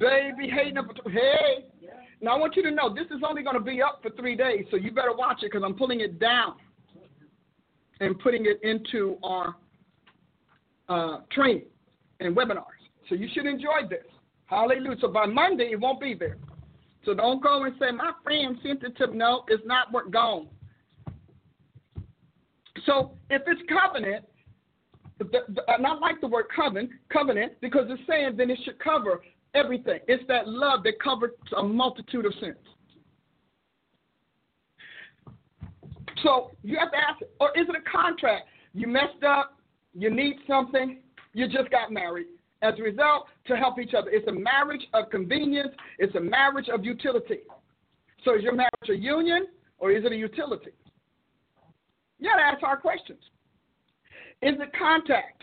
Baby, 0.00 0.50
hating 0.50 0.76
hey. 1.10 1.66
Now 2.20 2.36
I 2.36 2.38
want 2.38 2.56
you 2.56 2.62
to 2.64 2.70
know 2.70 2.94
this 2.94 3.06
is 3.06 3.22
only 3.26 3.42
going 3.42 3.56
to 3.56 3.62
be 3.62 3.82
up 3.82 4.00
for 4.02 4.10
three 4.10 4.36
days, 4.36 4.66
so 4.70 4.76
you 4.76 4.90
better 4.90 5.14
watch 5.14 5.42
it 5.42 5.52
because 5.52 5.62
I'm 5.64 5.74
pulling 5.74 6.00
it 6.00 6.18
down 6.18 6.54
and 8.00 8.18
putting 8.18 8.46
it 8.46 8.60
into 8.62 9.18
our 9.22 9.56
uh, 10.88 11.18
training 11.32 11.66
and 12.20 12.36
webinars. 12.36 12.64
So 13.08 13.14
you 13.14 13.28
should 13.32 13.46
enjoy 13.46 13.88
this. 13.88 14.04
Hallelujah. 14.46 14.96
So 15.00 15.08
by 15.08 15.26
Monday, 15.26 15.70
it 15.72 15.80
won't 15.80 16.00
be 16.00 16.14
there. 16.14 16.36
So 17.04 17.14
don't 17.14 17.42
go 17.42 17.64
and 17.64 17.74
say, 17.80 17.90
my 17.90 18.12
friend 18.22 18.56
sent 18.62 18.82
it 18.82 18.96
to 18.98 19.06
me. 19.08 19.18
No, 19.18 19.44
it's 19.48 19.62
not 19.66 19.90
what 19.92 20.10
gone. 20.10 20.48
So 22.86 23.12
if 23.30 23.42
it's 23.46 23.60
covenant, 23.68 24.24
the, 25.18 25.24
the, 25.24 25.62
and 25.68 25.86
I 25.86 25.94
like 25.94 26.20
the 26.20 26.28
word 26.28 26.46
covenant, 26.54 26.90
covenant 27.12 27.52
because 27.60 27.86
it's 27.88 28.02
saying 28.08 28.36
then 28.36 28.50
it 28.50 28.58
should 28.64 28.78
cover 28.78 29.22
everything. 29.54 30.00
It's 30.08 30.24
that 30.28 30.48
love 30.48 30.82
that 30.84 31.00
covers 31.02 31.32
a 31.56 31.62
multitude 31.62 32.26
of 32.26 32.32
sins. 32.40 32.56
So 36.22 36.52
you 36.62 36.78
have 36.78 36.90
to 36.92 36.96
ask, 36.96 37.22
or 37.38 37.50
is 37.58 37.66
it 37.68 37.74
a 37.74 37.90
contract? 37.90 38.46
You 38.74 38.86
messed 38.86 39.24
up, 39.26 39.58
you 39.94 40.10
need 40.14 40.36
something, 40.46 41.00
you 41.32 41.48
just 41.48 41.70
got 41.70 41.92
married. 41.92 42.26
As 42.62 42.74
a 42.78 42.82
result, 42.82 43.26
to 43.46 43.56
help 43.56 43.78
each 43.78 43.94
other. 43.94 44.10
It's 44.10 44.28
a 44.28 44.32
marriage 44.32 44.82
of 44.92 45.08
convenience, 45.10 45.70
it's 45.98 46.14
a 46.14 46.20
marriage 46.20 46.68
of 46.68 46.84
utility. 46.84 47.40
So 48.24 48.36
is 48.36 48.42
your 48.42 48.54
marriage 48.54 48.70
a 48.88 48.94
union 48.94 49.46
or 49.78 49.90
is 49.92 50.04
it 50.04 50.12
a 50.12 50.16
utility? 50.16 50.72
You 52.18 52.28
got 52.28 52.36
to 52.36 52.42
ask 52.42 52.60
hard 52.60 52.80
questions. 52.80 53.20
Is 54.42 54.54
it 54.60 54.70
contact? 54.78 55.42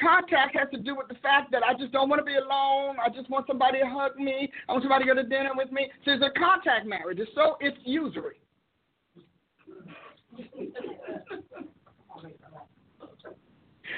Contact 0.00 0.56
has 0.58 0.68
to 0.72 0.78
do 0.78 0.96
with 0.96 1.08
the 1.08 1.14
fact 1.16 1.52
that 1.52 1.62
I 1.62 1.74
just 1.74 1.92
don't 1.92 2.08
want 2.08 2.20
to 2.20 2.24
be 2.24 2.36
alone. 2.36 2.96
I 3.04 3.10
just 3.14 3.28
want 3.28 3.46
somebody 3.46 3.78
to 3.80 3.86
hug 3.86 4.16
me. 4.16 4.50
I 4.68 4.72
want 4.72 4.84
somebody 4.84 5.04
to 5.04 5.14
go 5.14 5.22
to 5.22 5.28
dinner 5.28 5.50
with 5.54 5.70
me. 5.70 5.90
So 6.04 6.12
it's 6.12 6.24
a 6.24 6.30
contact 6.38 6.86
marriage. 6.86 7.18
So 7.34 7.56
it's 7.60 7.76
usury. 7.84 8.36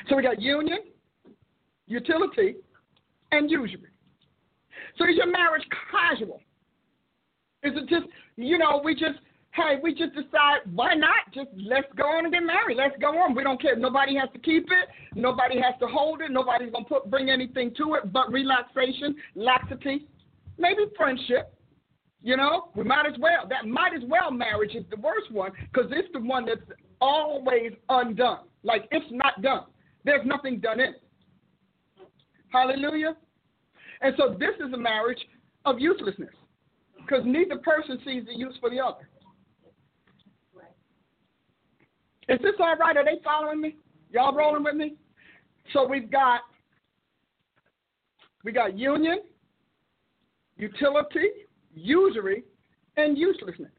so 0.09 0.17
we 0.17 0.23
got 0.23 0.43
union, 0.43 0.79
utility, 1.87 2.57
and 3.33 3.51
usury. 3.51 3.91
So 4.99 5.05
is 5.05 5.17
your 5.17 5.31
marriage 5.31 5.65
casual? 5.91 6.41
Is 7.63 7.73
it 7.77 7.89
just, 7.89 8.07
you 8.37 8.59
know, 8.59 8.81
we 8.85 8.95
just, 8.95 9.19
hey, 9.53 9.79
we 9.83 9.95
just 9.95 10.15
decide, 10.15 10.61
why 10.75 10.95
not? 10.95 11.33
Just 11.33 11.49
let's 11.57 11.87
go 11.97 12.05
on 12.05 12.25
and 12.25 12.35
get 12.35 12.43
married. 12.43 12.77
Let's 12.77 12.95
go 13.01 13.09
on. 13.19 13.35
We 13.35 13.43
don't 13.43 13.61
care. 13.61 13.77
Nobody 13.77 14.17
has 14.17 14.29
to 14.33 14.39
keep 14.39 14.65
it. 14.65 14.89
Nobody 15.15 15.57
has 15.61 15.75
to 15.81 15.87
hold 15.87 16.21
it. 16.21 16.31
Nobody's 16.31 16.71
going 16.73 16.85
to 16.85 16.89
put 16.89 17.11
bring 17.11 17.31
anything 17.31 17.73
to 17.79 17.95
it 17.95 18.13
but 18.13 18.31
relaxation, 18.31 19.17
laxity, 19.35 20.07
maybe 20.59 20.83
friendship. 20.97 21.53
You 22.23 22.39
know, 22.39 22.71
we 22.75 22.85
might 22.85 23.05
as 23.07 23.19
well. 23.19 23.47
That 23.49 23.67
might 23.67 23.93
as 23.95 24.03
well 24.09 24.31
marriage 24.31 24.75
is 24.75 24.85
the 24.91 24.97
worst 24.97 25.31
one 25.31 25.53
because 25.73 25.91
it's 25.93 26.09
the 26.15 26.21
one 26.21 26.47
that's 26.47 26.63
always 27.01 27.73
undone. 27.91 28.41
Like 28.63 28.89
it's 28.91 29.05
not 29.11 29.43
done. 29.43 29.65
There's 30.05 30.27
nothing 30.27 30.59
done 30.59 30.81
in 30.81 30.95
it. 30.95 31.03
Hallelujah. 32.55 33.17
And 34.01 34.15
so 34.17 34.37
this 34.39 34.55
is 34.65 34.73
a 34.73 34.77
marriage 34.77 35.19
of 35.65 35.81
uselessness 35.81 36.31
because 36.99 37.25
neither 37.27 37.57
person 37.59 37.99
sees 38.07 38.25
the 38.27 38.35
use 38.35 38.55
for 38.61 38.71
the 38.71 38.79
other. 38.79 39.09
Is 42.29 42.39
this 42.43 42.53
all 42.61 42.77
right? 42.77 42.97
Are 42.97 43.05
they 43.05 43.21
following 43.25 43.61
me? 43.61 43.77
Y'all 44.11 44.35
rolling 44.35 44.63
with 44.63 44.77
me? 44.77 44.95
So 45.73 45.87
we've 45.87 46.11
got 46.11 46.43
we 48.45 48.53
got 48.53 48.79
union, 48.79 49.21
utility, 50.57 51.29
usury, 51.75 52.45
and 52.97 53.19
uselessness. 53.19 53.73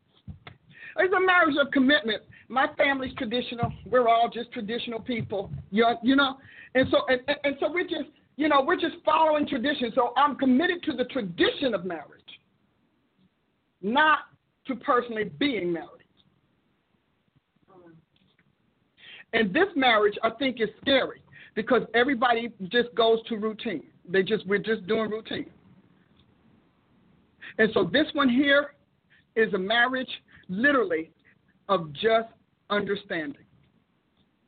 It's 0.97 1.13
a 1.13 1.25
marriage 1.25 1.55
of 1.59 1.71
commitment. 1.71 2.23
My 2.49 2.67
family's 2.77 3.13
traditional. 3.15 3.71
We're 3.85 4.09
all 4.09 4.29
just 4.31 4.51
traditional 4.51 4.99
people. 4.99 5.49
You, 5.71 5.85
know, 6.15 6.37
and 6.75 6.87
so 6.91 7.05
and, 7.07 7.21
and 7.43 7.55
so 7.59 7.71
we're 7.71 7.83
just 7.83 8.09
you 8.37 8.49
know 8.49 8.61
we're 8.65 8.79
just 8.79 8.95
following 9.03 9.47
tradition. 9.47 9.91
So 9.95 10.13
I'm 10.17 10.35
committed 10.35 10.83
to 10.83 10.93
the 10.93 11.05
tradition 11.05 11.73
of 11.73 11.85
marriage, 11.85 12.21
not 13.81 14.19
to 14.67 14.75
personally 14.75 15.31
being 15.39 15.71
married. 15.71 15.89
And 19.33 19.53
this 19.53 19.67
marriage, 19.75 20.15
I 20.23 20.29
think, 20.29 20.61
is 20.61 20.69
scary 20.81 21.21
because 21.55 21.81
everybody 21.93 22.49
just 22.69 22.93
goes 22.95 23.19
to 23.27 23.35
routine. 23.35 23.83
They 24.07 24.23
just 24.23 24.45
we're 24.47 24.59
just 24.59 24.87
doing 24.87 25.09
routine. 25.09 25.49
And 27.57 27.69
so 27.73 27.89
this 27.91 28.07
one 28.13 28.29
here 28.29 28.75
is 29.35 29.53
a 29.53 29.57
marriage 29.57 30.09
literally 30.49 31.11
of 31.69 31.91
just 31.93 32.29
understanding. 32.69 33.41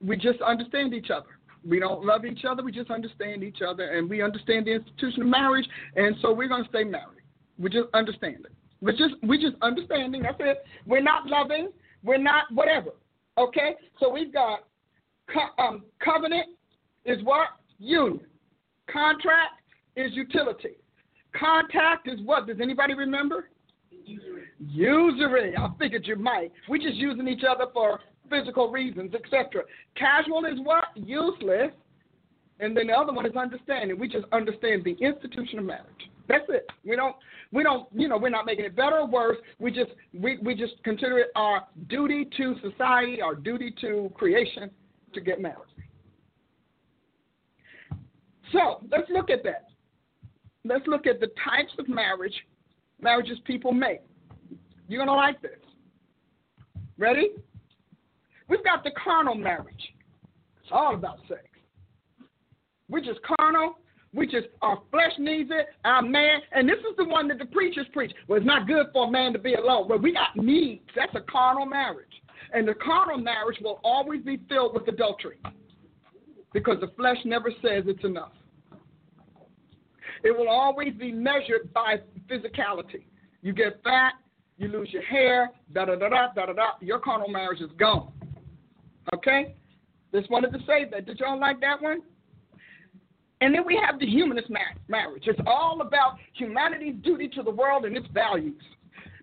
We 0.02 0.16
just 0.16 0.42
understand 0.42 0.94
each 0.94 1.10
other. 1.10 1.37
We 1.66 1.80
don't 1.80 2.04
love 2.06 2.26
each 2.26 2.46
other, 2.46 2.64
we 2.64 2.72
just 2.72 2.92
understand 2.92 3.44
each 3.44 3.62
other 3.68 3.92
and 3.92 4.10
we 4.10 4.22
understand 4.22 4.68
the 4.68 4.74
institution 4.74 5.24
of 5.24 5.28
marriage 5.28 5.68
and 5.96 6.16
so 6.22 6.34
we're 6.34 6.48
gonna 6.48 6.68
stay 6.70 6.84
married. 6.84 7.22
We 7.58 7.70
just 7.70 7.88
understand 7.94 8.46
it. 8.46 8.52
We're 8.82 8.92
just 8.92 9.16
we 9.24 9.38
just 9.38 9.56
understanding, 9.62 10.22
that's 10.24 10.38
it. 10.40 10.64
We're 10.86 11.02
not 11.02 11.28
loving, 11.28 11.70
we're 12.04 12.18
not 12.18 12.46
whatever. 12.52 12.92
Okay? 13.38 13.76
So 14.00 14.10
we've 14.12 14.34
got 14.34 14.66
co- 15.32 15.64
um, 15.64 15.84
covenant 16.04 16.48
is 17.06 17.24
what? 17.24 17.48
Union. 17.80 18.22
Contract 18.92 19.62
is 19.96 20.12
utility. 20.14 20.78
Contact 21.38 22.08
is 22.08 22.20
what? 22.24 22.48
Does 22.48 22.58
anybody 22.62 22.94
remember? 22.94 23.50
Usury. 24.06 24.44
Usury. 24.60 25.56
I 25.58 25.70
figured 25.78 26.08
you 26.08 26.16
might. 26.16 26.52
We're 26.70 26.78
just 26.78 26.96
using 26.96 27.28
each 27.28 27.44
other 27.48 27.66
for 27.74 28.00
physical 28.30 28.72
reasons, 28.72 29.14
etc. 29.14 29.64
Casual 29.96 30.46
is 30.46 30.60
what? 30.64 30.86
Useless. 30.96 31.72
And 32.60 32.76
then 32.76 32.88
the 32.88 32.94
other 32.94 33.14
one 33.14 33.26
is 33.26 33.36
understanding. 33.36 34.00
We 34.00 34.08
just 34.08 34.26
understand 34.32 34.84
the 34.84 34.98
institution 35.00 35.60
of 35.60 35.66
marriage. 35.66 36.10
That's 36.28 36.46
it. 36.50 36.68
We 36.84 36.96
don't 36.96 37.16
we 37.52 37.64
don't 37.64 37.88
you 37.94 38.08
know, 38.08 38.18
we're 38.18 38.30
not 38.30 38.46
making 38.46 38.66
it 38.66 38.76
better 38.76 38.98
or 38.98 39.08
worse. 39.08 39.38
We 39.60 39.72
just 39.72 39.92
we, 40.14 40.38
we 40.42 40.56
just 40.56 40.74
consider 40.84 41.20
it 41.20 41.28
our 41.36 41.68
duty 41.88 42.28
to 42.38 42.56
society, 42.62 43.22
our 43.22 43.36
duty 43.36 43.74
to 43.82 44.12
creation 44.16 44.72
to 45.14 45.22
get 45.22 45.40
married. 45.40 45.58
So 48.52 48.82
let's 48.92 49.10
look 49.10 49.30
at 49.30 49.44
that 49.44 49.68
let's 50.68 50.86
look 50.88 51.08
at 51.08 51.20
the 51.20 51.28
types 51.28 51.74
of 51.80 51.88
marriage 51.88 52.34
marriages 53.02 53.38
people 53.46 53.72
make. 53.72 54.02
You're 54.88 55.06
to 55.06 55.14
like 55.14 55.42
this. 55.42 55.52
Ready? 56.98 57.32
We've 58.50 58.64
got 58.64 58.84
the 58.84 58.92
carnal 58.92 59.36
marriage. 59.36 59.94
It's 60.62 60.72
all 60.72 60.96
about 60.96 61.20
sex. 61.28 61.42
We're 62.90 63.02
just 63.02 63.20
carnal. 63.38 63.78
We 64.14 64.26
just 64.26 64.48
our 64.62 64.82
flesh 64.90 65.12
needs 65.20 65.52
it, 65.54 65.68
our 65.84 66.02
man, 66.02 66.40
and 66.54 66.68
this 66.68 66.80
is 66.80 66.96
the 66.98 67.04
one 67.04 67.28
that 67.28 67.40
the 67.40 67.46
preachers 67.46 67.86
preach. 67.92 68.14
Well, 68.28 68.38
it's 68.38 68.46
not 68.48 68.66
good 68.66 68.88
for 68.94 69.08
a 69.08 69.12
man 69.12 69.34
to 69.34 69.40
be 69.40 69.54
alone. 69.54 69.88
Well, 69.90 70.00
we 70.00 70.14
got 70.14 70.36
needs. 70.36 70.84
That's 70.96 71.14
a 71.14 71.22
carnal 71.30 71.66
marriage. 71.66 72.06
And 72.54 72.68
the 72.68 72.74
carnal 72.74 73.18
marriage 73.18 73.58
will 73.62 73.82
always 73.84 74.24
be 74.24 74.40
filled 74.48 74.74
with 74.74 74.88
adultery. 74.88 75.38
Because 76.54 76.78
the 76.80 76.88
flesh 76.96 77.18
never 77.26 77.52
says 77.62 77.84
it's 77.86 78.04
enough. 78.06 78.32
It 80.24 80.36
will 80.36 80.50
always 80.50 80.94
be 80.94 81.12
measured 81.12 81.72
by 81.74 81.98
physicality. 82.30 83.04
You 83.42 83.54
get 83.54 83.82
fat, 83.84 84.14
you 84.58 84.70
lose 84.70 84.90
your 84.92 85.04
hair, 85.04 85.52
da 85.74 85.86
da 85.86 85.96
da 85.96 86.10
da 86.10 86.28
da 86.34 86.46
da 86.48 86.54
da. 86.54 86.68
Your 86.82 87.00
carnal 87.00 87.30
marriage 87.30 87.62
is 87.62 87.70
gone. 87.78 88.14
Okay? 89.14 89.56
Just 90.14 90.30
wanted 90.30 90.54
to 90.54 90.60
say 90.66 90.86
that. 90.92 91.06
Did 91.06 91.20
y'all 91.20 91.40
like 91.40 91.60
that 91.62 91.82
one? 91.82 92.02
And 93.42 93.54
then 93.54 93.66
we 93.66 93.80
have 93.86 94.00
the 94.00 94.06
humanist 94.08 94.50
marriage. 94.88 95.24
It's 95.28 95.40
all 95.46 95.82
about 95.82 96.18
humanity's 96.34 96.96
duty 97.04 97.28
to 97.30 97.44
the 97.44 97.52
world 97.52 97.86
and 97.86 97.96
its 97.96 98.08
values. 98.14 98.62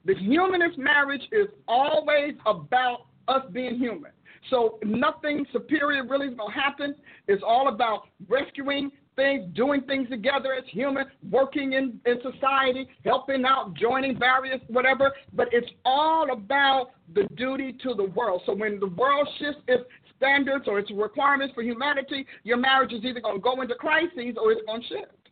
The 0.05 0.14
humanist 0.14 0.78
marriage 0.78 1.22
is 1.32 1.49
always 1.66 2.35
about 2.47 3.07
us 3.26 3.43
being 3.53 3.76
human. 3.78 4.12
So 4.51 4.78
nothing 4.85 5.47
superior 5.53 6.07
really 6.07 6.28
is 6.28 6.35
going 6.37 6.53
to 6.53 6.61
happen. 6.61 6.95
It's 7.26 7.43
all 7.45 7.68
about 7.68 8.03
rescuing 8.28 8.93
things, 9.16 9.44
doing 9.54 9.82
things 9.82 10.08
together 10.08 10.52
as 10.54 10.64
human, 10.68 11.06
working 11.30 11.74
in, 11.74 12.00
in 12.06 12.18
society, 12.22 12.88
helping 13.04 13.44
out, 13.44 13.74
joining 13.74 14.18
various 14.18 14.60
whatever. 14.68 15.12
But 15.32 15.48
it's 15.52 15.70
all 15.84 16.32
about 16.32 16.90
the 17.14 17.24
duty 17.36 17.76
to 17.82 17.94
the 17.94 18.04
world. 18.04 18.42
So 18.46 18.54
when 18.54 18.80
the 18.80 18.88
world 18.88 19.28
shifts 19.38 19.62
its 19.68 19.84
standards 20.16 20.66
or 20.68 20.78
its 20.78 20.90
requirements 20.90 21.54
for 21.54 21.62
humanity, 21.62 22.26
your 22.44 22.56
marriage 22.56 22.92
is 22.92 23.04
either 23.04 23.20
going 23.20 23.36
to 23.36 23.42
go 23.42 23.60
into 23.60 23.74
crises 23.74 24.36
or 24.40 24.52
it's 24.52 24.64
going 24.66 24.82
to 24.82 24.88
shift. 24.88 25.28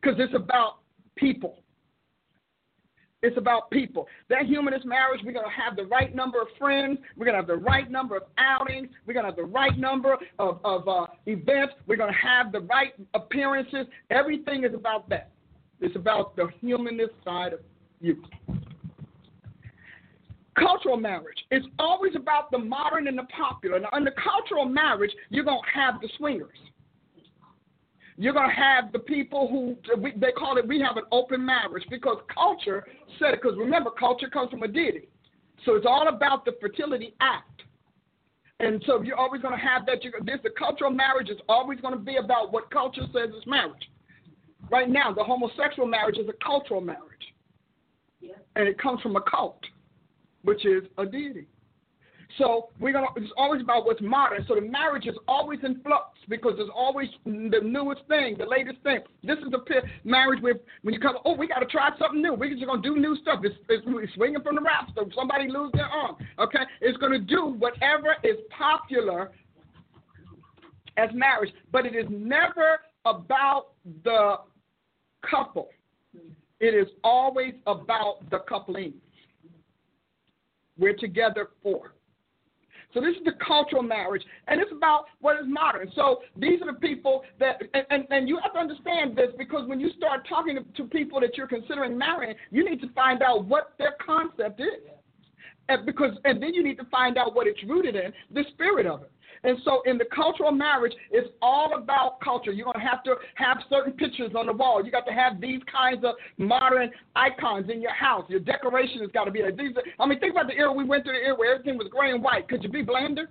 Because 0.00 0.18
it's 0.18 0.34
about 0.34 0.78
people. 1.16 1.59
It's 3.22 3.36
about 3.36 3.70
people. 3.70 4.08
That 4.28 4.46
humanist 4.46 4.86
marriage, 4.86 5.20
we're 5.24 5.32
going 5.32 5.44
to 5.44 5.62
have 5.62 5.76
the 5.76 5.84
right 5.84 6.14
number 6.14 6.40
of 6.40 6.48
friends. 6.58 6.98
We're 7.16 7.26
going 7.26 7.34
to 7.34 7.40
have 7.40 7.46
the 7.46 7.56
right 7.56 7.90
number 7.90 8.16
of 8.16 8.22
outings. 8.38 8.88
We're 9.06 9.12
going 9.12 9.24
to 9.24 9.30
have 9.30 9.36
the 9.36 9.44
right 9.44 9.76
number 9.78 10.16
of, 10.38 10.58
of 10.64 10.88
uh, 10.88 11.06
events. 11.26 11.74
We're 11.86 11.96
going 11.96 12.12
to 12.12 12.18
have 12.18 12.50
the 12.50 12.60
right 12.60 12.94
appearances. 13.12 13.86
Everything 14.10 14.64
is 14.64 14.72
about 14.74 15.08
that. 15.10 15.30
It's 15.80 15.96
about 15.96 16.34
the 16.36 16.48
humanist 16.60 17.12
side 17.24 17.52
of 17.52 17.60
you. 18.00 18.22
Cultural 20.56 20.96
marriage. 20.96 21.38
It's 21.50 21.66
always 21.78 22.16
about 22.16 22.50
the 22.50 22.58
modern 22.58 23.06
and 23.06 23.18
the 23.18 23.26
popular. 23.36 23.80
Now, 23.80 23.88
under 23.92 24.12
cultural 24.12 24.64
marriage, 24.64 25.12
you're 25.28 25.44
going 25.44 25.60
to 25.60 25.78
have 25.78 26.00
the 26.00 26.08
swingers. 26.16 26.58
You're 28.20 28.34
going 28.34 28.50
to 28.50 28.54
have 28.54 28.92
the 28.92 28.98
people 28.98 29.48
who 29.48 29.78
we, 29.98 30.12
they 30.14 30.30
call 30.30 30.58
it, 30.58 30.68
we 30.68 30.78
have 30.80 30.98
an 30.98 31.04
open 31.10 31.42
marriage 31.42 31.84
because 31.88 32.18
culture 32.32 32.86
said 33.18 33.32
it. 33.32 33.40
Because 33.40 33.56
remember, 33.56 33.88
culture 33.90 34.28
comes 34.28 34.50
from 34.50 34.62
a 34.62 34.68
deity. 34.68 35.08
So 35.64 35.74
it's 35.74 35.86
all 35.88 36.06
about 36.06 36.44
the 36.44 36.52
fertility 36.60 37.14
act. 37.22 37.62
And 38.58 38.84
so 38.86 39.00
you're 39.00 39.16
always 39.16 39.40
going 39.40 39.58
to 39.58 39.66
have 39.66 39.86
that. 39.86 40.04
You're, 40.04 40.12
this 40.22 40.38
the 40.42 40.50
cultural 40.50 40.90
marriage 40.90 41.30
is 41.30 41.38
always 41.48 41.80
going 41.80 41.94
to 41.94 42.00
be 42.00 42.16
about 42.16 42.52
what 42.52 42.70
culture 42.70 43.06
says 43.10 43.30
is 43.30 43.46
marriage. 43.46 43.88
Right 44.70 44.90
now, 44.90 45.14
the 45.14 45.24
homosexual 45.24 45.88
marriage 45.88 46.18
is 46.18 46.28
a 46.28 46.44
cultural 46.44 46.82
marriage, 46.82 47.00
yeah. 48.20 48.34
and 48.54 48.68
it 48.68 48.78
comes 48.78 49.00
from 49.00 49.16
a 49.16 49.22
cult, 49.22 49.60
which 50.42 50.66
is 50.66 50.82
a 50.98 51.06
deity. 51.06 51.46
So 52.40 52.70
we're 52.80 52.94
gonna. 52.94 53.08
It's 53.16 53.30
always 53.36 53.60
about 53.60 53.84
what's 53.84 54.00
modern. 54.00 54.46
So 54.48 54.54
the 54.54 54.62
marriage 54.62 55.06
is 55.06 55.14
always 55.28 55.58
in 55.62 55.78
flux 55.82 56.18
because 56.26 56.54
there's 56.56 56.70
always 56.74 57.08
the 57.26 57.60
newest 57.62 58.00
thing, 58.08 58.36
the 58.38 58.46
latest 58.46 58.78
thing. 58.82 59.00
This 59.22 59.36
is 59.40 59.50
the 59.50 59.60
marriage 60.04 60.42
where 60.42 60.54
when 60.80 60.94
you 60.94 61.00
come, 61.00 61.16
oh, 61.26 61.36
we 61.36 61.46
got 61.46 61.58
to 61.58 61.66
try 61.66 61.90
something 61.98 62.22
new. 62.22 62.32
We're 62.32 62.54
just 62.54 62.64
gonna 62.64 62.80
do 62.80 62.96
new 62.96 63.14
stuff. 63.20 63.40
It's, 63.44 63.54
it's, 63.68 63.84
it's 63.86 64.14
swinging 64.14 64.40
from 64.42 64.54
the 64.54 64.62
rafters. 64.62 64.94
So 64.96 65.10
somebody 65.14 65.48
lose 65.50 65.70
their 65.74 65.84
arm. 65.84 66.16
Okay, 66.38 66.60
it's 66.80 66.96
gonna 66.96 67.18
do 67.18 67.56
whatever 67.58 68.16
is 68.24 68.36
popular 68.56 69.32
as 70.96 71.10
marriage, 71.12 71.52
but 71.70 71.84
it 71.84 71.94
is 71.94 72.06
never 72.08 72.80
about 73.04 73.72
the 74.04 74.36
couple. 75.30 75.68
It 76.58 76.74
is 76.74 76.88
always 77.04 77.52
about 77.66 78.30
the 78.30 78.38
coupling. 78.48 78.94
We're 80.78 80.96
together 80.96 81.48
for. 81.62 81.92
So 82.92 83.00
this 83.00 83.16
is 83.16 83.24
the 83.24 83.32
cultural 83.46 83.82
marriage, 83.82 84.22
and 84.48 84.60
it's 84.60 84.72
about 84.72 85.04
what 85.20 85.36
is 85.36 85.46
modern. 85.46 85.90
So 85.94 86.20
these 86.36 86.60
are 86.62 86.72
the 86.72 86.78
people 86.78 87.22
that, 87.38 87.62
and, 87.74 87.86
and, 87.90 88.06
and 88.10 88.28
you 88.28 88.38
have 88.42 88.52
to 88.54 88.58
understand 88.58 89.16
this 89.16 89.28
because 89.38 89.68
when 89.68 89.78
you 89.78 89.90
start 89.96 90.26
talking 90.28 90.56
to, 90.56 90.82
to 90.82 90.88
people 90.88 91.20
that 91.20 91.36
you're 91.36 91.46
considering 91.46 91.96
marrying, 91.96 92.34
you 92.50 92.68
need 92.68 92.80
to 92.80 92.88
find 92.92 93.22
out 93.22 93.44
what 93.44 93.74
their 93.78 93.94
concept 94.04 94.60
is. 94.60 94.90
And 95.68 95.86
because, 95.86 96.10
and 96.24 96.42
then 96.42 96.52
you 96.52 96.64
need 96.64 96.78
to 96.78 96.84
find 96.86 97.16
out 97.16 97.34
what 97.34 97.46
it's 97.46 97.62
rooted 97.64 97.94
in, 97.94 98.12
the 98.34 98.44
spirit 98.52 98.86
of 98.86 99.02
it. 99.02 99.12
And 99.42 99.56
so 99.64 99.82
in 99.86 99.96
the 99.96 100.04
cultural 100.14 100.52
marriage, 100.52 100.92
it's 101.10 101.28
all 101.40 101.74
about 101.74 102.20
culture. 102.20 102.52
You're 102.52 102.66
going 102.66 102.78
to 102.78 102.86
have 102.86 103.02
to 103.04 103.14
have 103.36 103.58
certain 103.70 103.92
pictures 103.94 104.32
on 104.36 104.46
the 104.46 104.52
wall. 104.52 104.84
You 104.84 104.90
got 104.90 105.06
to 105.06 105.12
have 105.12 105.40
these 105.40 105.60
kinds 105.70 106.04
of 106.04 106.14
modern 106.36 106.90
icons 107.16 107.70
in 107.70 107.80
your 107.80 107.94
house. 107.94 108.24
Your 108.28 108.40
decoration 108.40 109.00
has 109.00 109.10
got 109.12 109.24
to 109.24 109.30
be 109.30 109.42
like 109.42 109.56
these. 109.56 109.74
I 109.98 110.06
mean, 110.06 110.20
think 110.20 110.32
about 110.32 110.48
the 110.48 110.54
era 110.54 110.70
we 110.70 110.84
went 110.84 111.04
through 111.04 111.14
the 111.14 111.24
era 111.24 111.34
where 111.34 111.54
everything 111.54 111.78
was 111.78 111.88
gray 111.90 112.10
and 112.10 112.22
white. 112.22 112.48
Could 112.48 112.62
you 112.62 112.68
be 112.68 112.82
blander? 112.82 113.30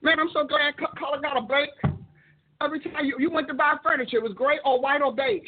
Man, 0.00 0.18
I'm 0.18 0.30
so 0.32 0.46
glad 0.46 0.74
color 0.98 1.20
got 1.20 1.36
a 1.36 1.42
break. 1.42 1.70
Every 2.62 2.80
time 2.80 3.04
you, 3.04 3.16
you 3.18 3.30
went 3.30 3.48
to 3.48 3.54
buy 3.54 3.74
furniture, 3.82 4.16
it 4.16 4.22
was 4.22 4.32
gray 4.32 4.58
or 4.64 4.80
white 4.80 5.02
or 5.02 5.14
beige. 5.14 5.42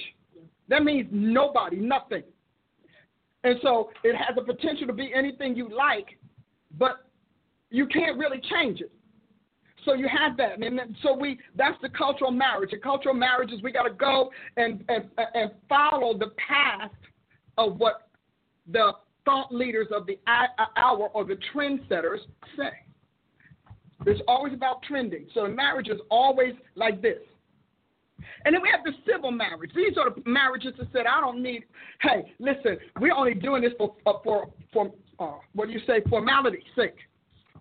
That 0.68 0.84
means 0.84 1.08
nobody, 1.10 1.76
nothing. 1.76 2.22
And 3.44 3.56
so 3.62 3.90
it 4.04 4.14
has 4.14 4.36
the 4.36 4.42
potential 4.42 4.86
to 4.86 4.92
be 4.92 5.12
anything 5.14 5.56
you 5.56 5.70
like, 5.74 6.18
but 6.76 7.06
you 7.70 7.86
can't 7.86 8.18
really 8.18 8.40
change 8.50 8.80
it. 8.80 8.92
So 9.88 9.94
you 9.94 10.06
have 10.06 10.36
that, 10.36 10.62
and 10.62 10.96
so 11.02 11.16
we 11.16 11.38
that's 11.56 11.80
the 11.80 11.88
cultural 11.88 12.30
marriage. 12.30 12.72
The 12.72 12.76
cultural 12.76 13.14
marriage 13.14 13.50
is 13.52 13.62
we 13.62 13.72
got 13.72 13.84
to 13.84 13.94
go 13.94 14.28
and, 14.58 14.84
and 14.90 15.04
and 15.34 15.50
follow 15.66 16.12
the 16.18 16.32
path 16.46 16.90
of 17.56 17.78
what 17.78 18.10
the 18.70 18.92
thought 19.24 19.50
leaders 19.50 19.86
of 19.90 20.06
the 20.06 20.18
hour 20.76 21.08
or 21.14 21.24
the 21.24 21.38
trendsetters 21.54 22.18
say. 22.54 22.68
It's 24.04 24.20
always 24.28 24.52
about 24.52 24.82
trending. 24.82 25.26
So 25.32 25.48
marriage 25.48 25.88
is 25.88 26.00
always 26.10 26.52
like 26.74 27.00
this. 27.00 27.18
And 28.44 28.54
then 28.54 28.60
we 28.60 28.68
have 28.70 28.84
the 28.84 28.92
civil 29.10 29.30
marriage. 29.30 29.70
These 29.74 29.96
are 29.96 30.10
the 30.10 30.22
marriages 30.28 30.74
that 30.78 30.88
said, 30.92 31.06
I 31.06 31.20
don't 31.20 31.42
need, 31.42 31.64
hey, 32.02 32.34
listen, 32.38 32.76
we're 33.00 33.14
only 33.14 33.34
doing 33.34 33.62
this 33.62 33.72
for, 33.78 33.94
uh, 34.06 34.12
for, 34.22 34.48
for 34.72 34.92
uh, 35.18 35.38
what 35.54 35.66
do 35.66 35.72
you 35.72 35.80
say, 35.86 36.02
formality's 36.08 36.62
sake. 36.76 36.96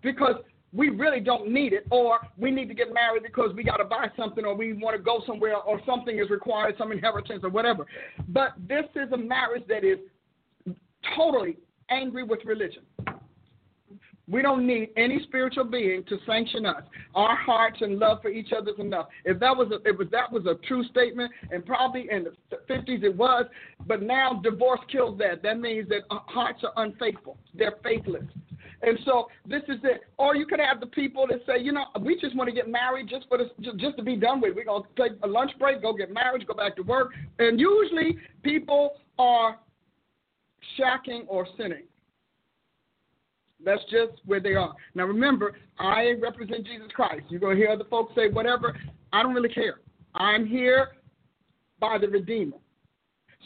Because 0.02 0.36
we 0.72 0.90
really 0.90 1.20
don't 1.20 1.50
need 1.50 1.72
it, 1.72 1.86
or 1.90 2.18
we 2.36 2.50
need 2.50 2.68
to 2.68 2.74
get 2.74 2.92
married 2.92 3.22
because 3.22 3.54
we 3.54 3.64
got 3.64 3.78
to 3.78 3.84
buy 3.84 4.08
something, 4.16 4.44
or 4.44 4.54
we 4.54 4.74
want 4.74 4.96
to 4.96 5.02
go 5.02 5.22
somewhere, 5.26 5.56
or 5.56 5.80
something 5.86 6.18
is 6.18 6.28
required, 6.30 6.74
some 6.76 6.92
inheritance, 6.92 7.40
or 7.42 7.48
whatever. 7.48 7.86
But 8.28 8.52
this 8.68 8.84
is 8.94 9.10
a 9.12 9.16
marriage 9.16 9.64
that 9.68 9.84
is 9.84 9.98
totally 11.16 11.56
angry 11.90 12.22
with 12.22 12.40
religion. 12.44 12.82
We 14.30 14.42
don't 14.42 14.66
need 14.66 14.90
any 14.96 15.20
spiritual 15.22 15.64
being 15.64 16.04
to 16.04 16.18
sanction 16.26 16.66
us. 16.66 16.82
Our 17.14 17.36
hearts 17.36 17.78
and 17.80 17.98
love 17.98 18.20
for 18.20 18.28
each 18.28 18.52
other 18.56 18.72
is 18.72 18.78
enough. 18.78 19.08
If 19.24 19.40
that 19.40 19.56
was 19.56 19.72
a, 19.72 19.76
if 19.88 20.10
that 20.10 20.30
was 20.30 20.44
a 20.46 20.54
true 20.66 20.84
statement, 20.84 21.32
and 21.50 21.64
probably 21.64 22.08
in 22.10 22.24
the 22.24 22.56
50s 22.68 23.02
it 23.02 23.16
was, 23.16 23.46
but 23.86 24.02
now 24.02 24.40
divorce 24.42 24.80
kills 24.90 25.18
that. 25.18 25.42
That 25.42 25.60
means 25.60 25.88
that 25.88 26.02
uh, 26.10 26.18
hearts 26.26 26.62
are 26.64 26.84
unfaithful. 26.84 27.38
They're 27.54 27.76
faithless. 27.82 28.24
And 28.82 28.98
so 29.04 29.28
this 29.46 29.62
is 29.68 29.78
it. 29.82 30.02
Or 30.18 30.36
you 30.36 30.46
could 30.46 30.60
have 30.60 30.80
the 30.80 30.86
people 30.86 31.26
that 31.28 31.40
say, 31.46 31.60
you 31.60 31.72
know, 31.72 31.84
we 32.00 32.20
just 32.20 32.36
want 32.36 32.48
to 32.48 32.54
get 32.54 32.68
married 32.68 33.08
just 33.08 33.26
for 33.28 33.38
this, 33.38 33.48
just 33.76 33.96
to 33.96 34.02
be 34.02 34.14
done 34.14 34.40
with. 34.40 34.54
We're 34.54 34.64
gonna 34.64 34.84
take 34.96 35.12
a 35.22 35.26
lunch 35.26 35.52
break, 35.58 35.82
go 35.82 35.92
get 35.92 36.12
married, 36.12 36.46
go 36.46 36.54
back 36.54 36.76
to 36.76 36.82
work. 36.82 37.12
And 37.38 37.58
usually 37.58 38.18
people 38.42 38.92
are 39.18 39.58
shacking 40.78 41.24
or 41.26 41.46
sinning. 41.56 41.84
That's 43.64 43.82
just 43.84 44.20
where 44.24 44.40
they 44.40 44.54
are. 44.54 44.74
Now 44.94 45.04
remember, 45.04 45.56
I 45.78 46.12
represent 46.20 46.64
Jesus 46.66 46.88
Christ. 46.94 47.24
You're 47.28 47.40
gonna 47.40 47.56
hear 47.56 47.70
other 47.70 47.84
folks 47.90 48.14
say 48.14 48.28
whatever. 48.28 48.76
I 49.12 49.22
don't 49.22 49.34
really 49.34 49.48
care. 49.48 49.80
I'm 50.14 50.46
here 50.46 50.88
by 51.80 51.98
the 51.98 52.08
Redeemer. 52.08 52.56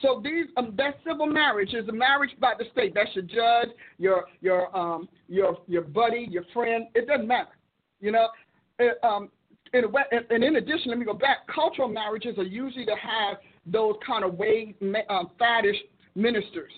So 0.01 0.21
these 0.23 0.47
um, 0.57 0.75
that 0.77 0.97
civil 1.07 1.27
marriage 1.27 1.75
is 1.75 1.89
a 1.89 1.93
marriage 1.93 2.33
by 2.41 2.55
the 2.59 2.65
state. 2.73 2.93
That's 2.95 3.11
your 3.15 3.25
judge, 3.25 3.75
your 3.99 4.25
your 4.41 4.75
um 4.77 5.09
your 5.29 5.59
your 5.67 5.83
buddy, 5.83 6.27
your 6.31 6.45
friend. 6.53 6.87
It 6.95 7.07
doesn't 7.07 7.29
matter, 7.29 7.51
you 8.01 8.11
know. 8.11 8.29
It, 8.79 8.99
um, 9.03 9.31
in 9.75 9.85
a, 9.85 9.89
and 10.35 10.45
in 10.45 10.57
addition, 10.57 10.91
let 10.91 10.99
me 10.99 11.05
go 11.05 11.15
back. 11.15 11.47
Cultural 11.53 11.89
marriages 11.89 12.37
are 12.37 12.45
usually 12.45 12.85
to 12.85 12.95
have 12.97 13.39
those 13.65 13.95
kind 14.07 14.25
of 14.25 14.35
way 14.35 14.75
um, 15.09 15.31
faddish 15.41 15.77
ministers 16.15 16.73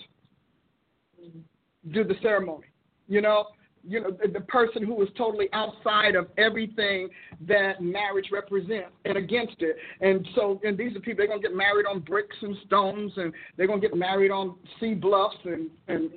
do 1.91 2.03
the 2.03 2.15
ceremony. 2.21 2.67
You 3.07 3.21
know, 3.21 3.45
you 3.87 4.01
know, 4.01 4.11
the, 4.33 4.39
person 4.41 4.83
who 4.83 5.01
is 5.03 5.09
totally 5.17 5.47
outside 5.53 6.15
of 6.15 6.27
everything 6.37 7.09
that 7.47 7.81
marriage 7.81 8.29
represents 8.31 8.89
and 9.05 9.17
against 9.17 9.57
it. 9.59 9.75
And 10.01 10.27
so, 10.35 10.59
and 10.63 10.77
these 10.77 10.95
are 10.95 10.99
people 10.99 11.17
they're 11.17 11.27
gonna 11.27 11.41
get 11.41 11.55
married 11.55 11.85
on 11.85 11.99
bricks 11.99 12.35
and 12.41 12.55
stones, 12.65 13.11
and 13.17 13.31
they're 13.57 13.67
gonna 13.67 13.81
get 13.81 13.95
married 13.95 14.31
on 14.31 14.55
sea 14.79 14.93
bluffs 14.95 15.37
and 15.43 15.69
and 15.87 16.09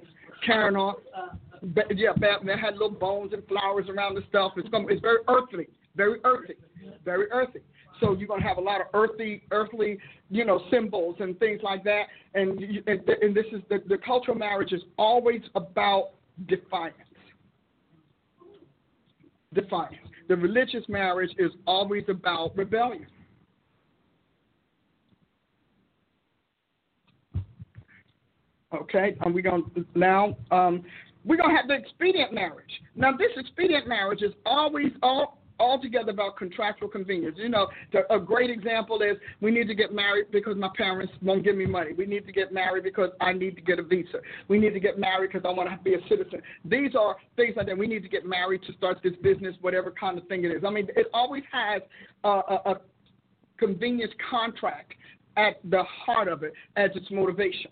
carrying 0.44 0.77
on. 0.77 0.94
But 1.62 1.97
yeah, 1.97 2.12
they 2.19 2.56
had 2.56 2.74
little 2.74 2.90
bones 2.90 3.32
and 3.32 3.47
flowers 3.47 3.86
around 3.89 4.15
the 4.15 4.23
stuff. 4.28 4.52
It's 4.56 4.69
gonna, 4.69 4.86
it's 4.89 5.02
very 5.02 5.19
earthly, 5.28 5.69
very 5.97 6.20
earthy, 6.24 6.55
very 7.05 7.31
earthy. 7.31 7.60
So 8.01 8.15
you're 8.15 8.28
gonna 8.28 8.47
have 8.47 8.59
a 8.59 8.62
lot 8.62 8.81
of 8.81 8.86
earthy, 8.94 9.43
earthly, 9.51 9.98
you 10.31 10.44
know, 10.44 10.62
symbols 10.70 11.16
and 11.19 11.39
things 11.39 11.60
like 11.62 11.85
that. 11.85 12.05
And 12.35 12.59
and, 12.86 13.09
and 13.09 13.36
this 13.36 13.47
is 13.52 13.60
the, 13.69 13.82
the 13.89 13.98
cultural 13.98 14.39
marriage 14.39 14.73
is 14.73 14.82
always 14.97 15.43
about 15.55 16.10
defiance. 16.47 16.97
Defiance. 19.55 19.97
The 20.28 20.36
religious 20.36 20.85
marriage 20.89 21.31
is 21.39 21.51
always 21.66 22.05
about 22.09 22.56
rebellion. 22.56 23.06
Okay, 28.74 29.16
and 29.23 29.35
we're 29.35 29.43
going 29.43 29.65
to 29.74 29.86
now 29.94 30.36
um, 30.51 30.85
we're 31.24 31.36
going 31.36 31.51
to 31.51 31.56
have 31.56 31.69
the 31.69 31.74
expedient 31.74 32.32
marriage. 32.32 32.82
Now, 32.94 33.12
this 33.12 33.31
expedient 33.36 33.86
marriage 33.86 34.23
is 34.23 34.32
always 34.44 34.93
all 35.02 35.39
altogether 35.59 36.10
about 36.10 36.36
contractual 36.36 36.89
convenience. 36.89 37.36
You 37.39 37.48
know, 37.48 37.68
the, 37.93 38.12
a 38.12 38.18
great 38.18 38.51
example 38.51 39.02
is 39.02 39.16
we 39.40 39.51
need 39.51 39.68
to 39.68 39.74
get 39.74 39.93
married 39.93 40.26
because 40.30 40.56
my 40.56 40.70
parents 40.76 41.12
won't 41.22 41.44
give 41.44 41.56
me 41.56 41.66
money. 41.66 41.93
We 41.93 42.06
need 42.06 42.26
to 42.26 42.32
get 42.32 42.52
married 42.52 42.85
because 42.85 43.10
I 43.20 43.32
need 43.32 43.56
to 43.56 43.62
get 43.62 43.78
a 43.78 43.82
visa. 43.82 44.18
We 44.48 44.59
need 44.59 44.74
to 44.74 44.80
get 44.80 44.98
married 44.98 45.32
because 45.32 45.47
I 45.48 45.52
want 45.52 45.70
to 45.70 45.76
be 45.82 45.94
a 45.94 46.01
citizen. 46.09 46.40
These 46.64 46.94
are 46.94 47.16
things 47.36 47.55
like 47.56 47.66
that. 47.66 47.78
We 47.78 47.86
need 47.86 48.02
to 48.02 48.09
get 48.09 48.24
married 48.24 48.62
to 48.64 48.72
start 48.74 48.98
this 49.02 49.14
business, 49.22 49.55
whatever 49.60 49.90
kind 49.90 50.18
of 50.18 50.26
thing 50.28 50.44
it 50.44 50.48
is. 50.48 50.64
I 50.66 50.70
mean, 50.70 50.89
it 50.97 51.06
always 51.12 51.44
has 51.52 51.82
a, 52.24 52.28
a, 52.28 52.62
a 52.66 52.80
convenience 53.59 54.12
contract 54.30 54.94
at 55.36 55.56
the 55.70 55.82
heart 55.85 56.28
of 56.28 56.43
it 56.43 56.52
as 56.76 56.90
its 56.94 57.10
motivation. 57.10 57.70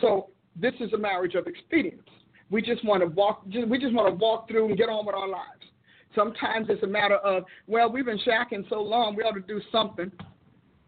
So 0.00 0.28
this 0.56 0.74
is 0.80 0.92
a 0.92 0.98
marriage 0.98 1.34
of 1.34 1.46
expedience. 1.46 2.02
We 2.50 2.60
just 2.60 2.84
want 2.84 3.02
to 3.02 3.06
walk. 3.06 3.44
We 3.46 3.78
just 3.78 3.94
want 3.94 4.08
to 4.08 4.14
walk 4.14 4.48
through 4.48 4.68
and 4.68 4.76
get 4.76 4.90
on 4.90 5.06
with 5.06 5.14
our 5.14 5.28
lives. 5.28 5.64
Sometimes 6.14 6.66
it's 6.68 6.82
a 6.82 6.86
matter 6.86 7.16
of, 7.16 7.44
well, 7.66 7.90
we've 7.90 8.04
been 8.04 8.20
shacking 8.20 8.68
so 8.68 8.82
long, 8.82 9.16
we 9.16 9.22
ought 9.22 9.34
to 9.34 9.40
do 9.40 9.60
something. 9.70 10.10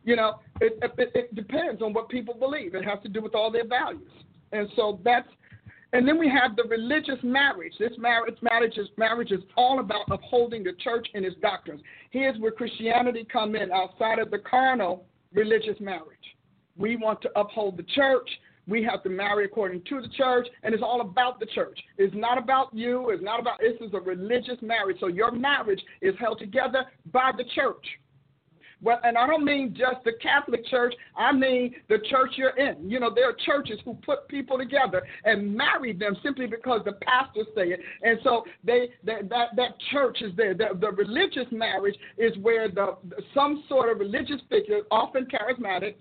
You 0.04 0.16
know, 0.16 0.40
it, 0.60 0.78
it, 0.82 1.10
it 1.14 1.34
depends 1.34 1.80
on 1.80 1.92
what 1.92 2.08
people 2.08 2.34
believe. 2.34 2.74
It 2.74 2.84
has 2.84 2.98
to 3.02 3.08
do 3.08 3.22
with 3.22 3.34
all 3.34 3.50
their 3.50 3.66
values. 3.66 4.10
And 4.52 4.68
so 4.76 5.00
that's, 5.02 5.28
and 5.94 6.06
then 6.06 6.18
we 6.18 6.28
have 6.28 6.56
the 6.56 6.64
religious 6.64 7.18
marriage. 7.22 7.72
This 7.78 7.92
marriage, 7.98 8.36
marriage 8.42 8.76
is 8.76 8.88
marriage 8.98 9.30
is 9.30 9.40
all 9.56 9.80
about 9.80 10.10
upholding 10.10 10.64
the 10.64 10.72
church 10.82 11.06
and 11.14 11.24
its 11.24 11.36
doctrines. 11.40 11.80
Here's 12.10 12.38
where 12.38 12.50
Christianity 12.50 13.26
come 13.32 13.54
in 13.54 13.70
outside 13.70 14.18
of 14.18 14.30
the 14.30 14.38
carnal 14.38 15.06
religious 15.32 15.78
marriage. 15.80 16.18
We 16.76 16.96
want 16.96 17.22
to 17.22 17.30
uphold 17.36 17.76
the 17.76 17.84
church 17.84 18.28
we 18.66 18.82
have 18.84 19.02
to 19.02 19.10
marry 19.10 19.44
according 19.44 19.82
to 19.88 20.00
the 20.00 20.08
church, 20.08 20.46
and 20.62 20.74
it's 20.74 20.82
all 20.82 21.00
about 21.00 21.40
the 21.40 21.46
church. 21.46 21.78
It's 21.98 22.14
not 22.14 22.38
about 22.38 22.72
you. 22.72 23.10
It's 23.10 23.22
not 23.22 23.40
about. 23.40 23.58
This 23.60 23.80
is 23.86 23.92
a 23.94 24.00
religious 24.00 24.56
marriage. 24.62 24.96
So 25.00 25.08
your 25.08 25.30
marriage 25.30 25.82
is 26.00 26.14
held 26.18 26.38
together 26.38 26.86
by 27.12 27.32
the 27.36 27.44
church. 27.54 27.84
Well, 28.82 29.00
and 29.02 29.16
I 29.16 29.26
don't 29.26 29.44
mean 29.44 29.74
just 29.74 30.04
the 30.04 30.12
Catholic 30.22 30.66
Church. 30.66 30.94
I 31.16 31.32
mean 31.32 31.74
the 31.88 31.98
church 32.10 32.32
you're 32.36 32.56
in. 32.58 32.90
You 32.90 33.00
know, 33.00 33.10
there 33.14 33.30
are 33.30 33.36
churches 33.46 33.80
who 33.84 33.94
put 34.04 34.28
people 34.28 34.58
together 34.58 35.02
and 35.24 35.54
marry 35.54 35.94
them 35.94 36.16
simply 36.22 36.46
because 36.46 36.82
the 36.84 36.92
pastors 36.92 37.46
say 37.54 37.68
it, 37.68 37.80
and 38.02 38.18
so 38.22 38.44
they, 38.62 38.90
they 39.02 39.20
that 39.30 39.56
that 39.56 39.70
church 39.90 40.18
is 40.20 40.32
there. 40.36 40.52
The, 40.52 40.78
the 40.78 40.90
religious 40.90 41.46
marriage 41.50 41.96
is 42.18 42.36
where 42.38 42.68
the 42.68 42.96
some 43.32 43.64
sort 43.68 43.90
of 43.90 44.00
religious 44.00 44.40
figure, 44.50 44.80
often 44.90 45.26
charismatic, 45.26 45.94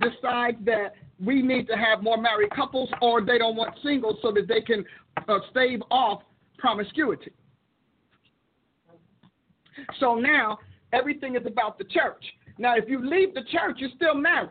decides 0.00 0.58
that 0.64 0.94
we 1.24 1.42
need 1.42 1.66
to 1.68 1.76
have 1.76 2.02
more 2.02 2.20
married 2.20 2.50
couples 2.50 2.90
or 3.00 3.20
they 3.20 3.38
don't 3.38 3.56
want 3.56 3.74
singles 3.82 4.18
so 4.22 4.32
that 4.32 4.46
they 4.48 4.60
can 4.60 4.84
uh, 5.28 5.38
stave 5.50 5.80
off 5.90 6.22
promiscuity. 6.58 7.32
So 10.00 10.14
now 10.14 10.58
everything 10.92 11.36
is 11.36 11.46
about 11.46 11.78
the 11.78 11.84
church. 11.84 12.24
Now, 12.58 12.76
if 12.76 12.88
you 12.88 13.04
leave 13.06 13.34
the 13.34 13.42
church, 13.50 13.76
you're 13.78 13.90
still 13.96 14.14
married. 14.14 14.50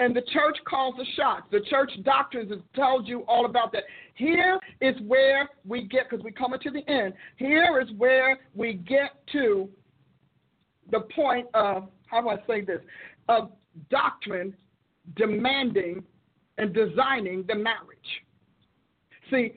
And 0.00 0.16
the 0.16 0.22
church 0.22 0.56
calls 0.68 0.94
the 0.96 1.04
shots. 1.16 1.42
The 1.52 1.60
church 1.70 1.90
doctrines 2.02 2.50
have 2.50 2.62
told 2.74 3.06
you 3.06 3.20
all 3.28 3.44
about 3.46 3.70
that. 3.72 3.84
Here 4.14 4.58
is 4.80 4.96
where 5.06 5.48
we 5.66 5.82
get, 5.82 6.08
because 6.08 6.24
we're 6.24 6.32
coming 6.32 6.58
to 6.60 6.70
the 6.70 6.88
end, 6.90 7.14
here 7.36 7.80
is 7.80 7.88
where 7.96 8.38
we 8.54 8.74
get 8.74 9.10
to 9.32 9.68
the 10.90 11.00
point 11.14 11.46
of, 11.54 11.88
how 12.06 12.22
do 12.22 12.28
I 12.28 12.36
say 12.46 12.60
this, 12.62 12.80
of 13.28 13.50
doctrine 13.90 14.54
demanding 15.16 16.02
and 16.58 16.72
designing 16.72 17.44
the 17.48 17.54
marriage. 17.54 17.98
See, 19.30 19.54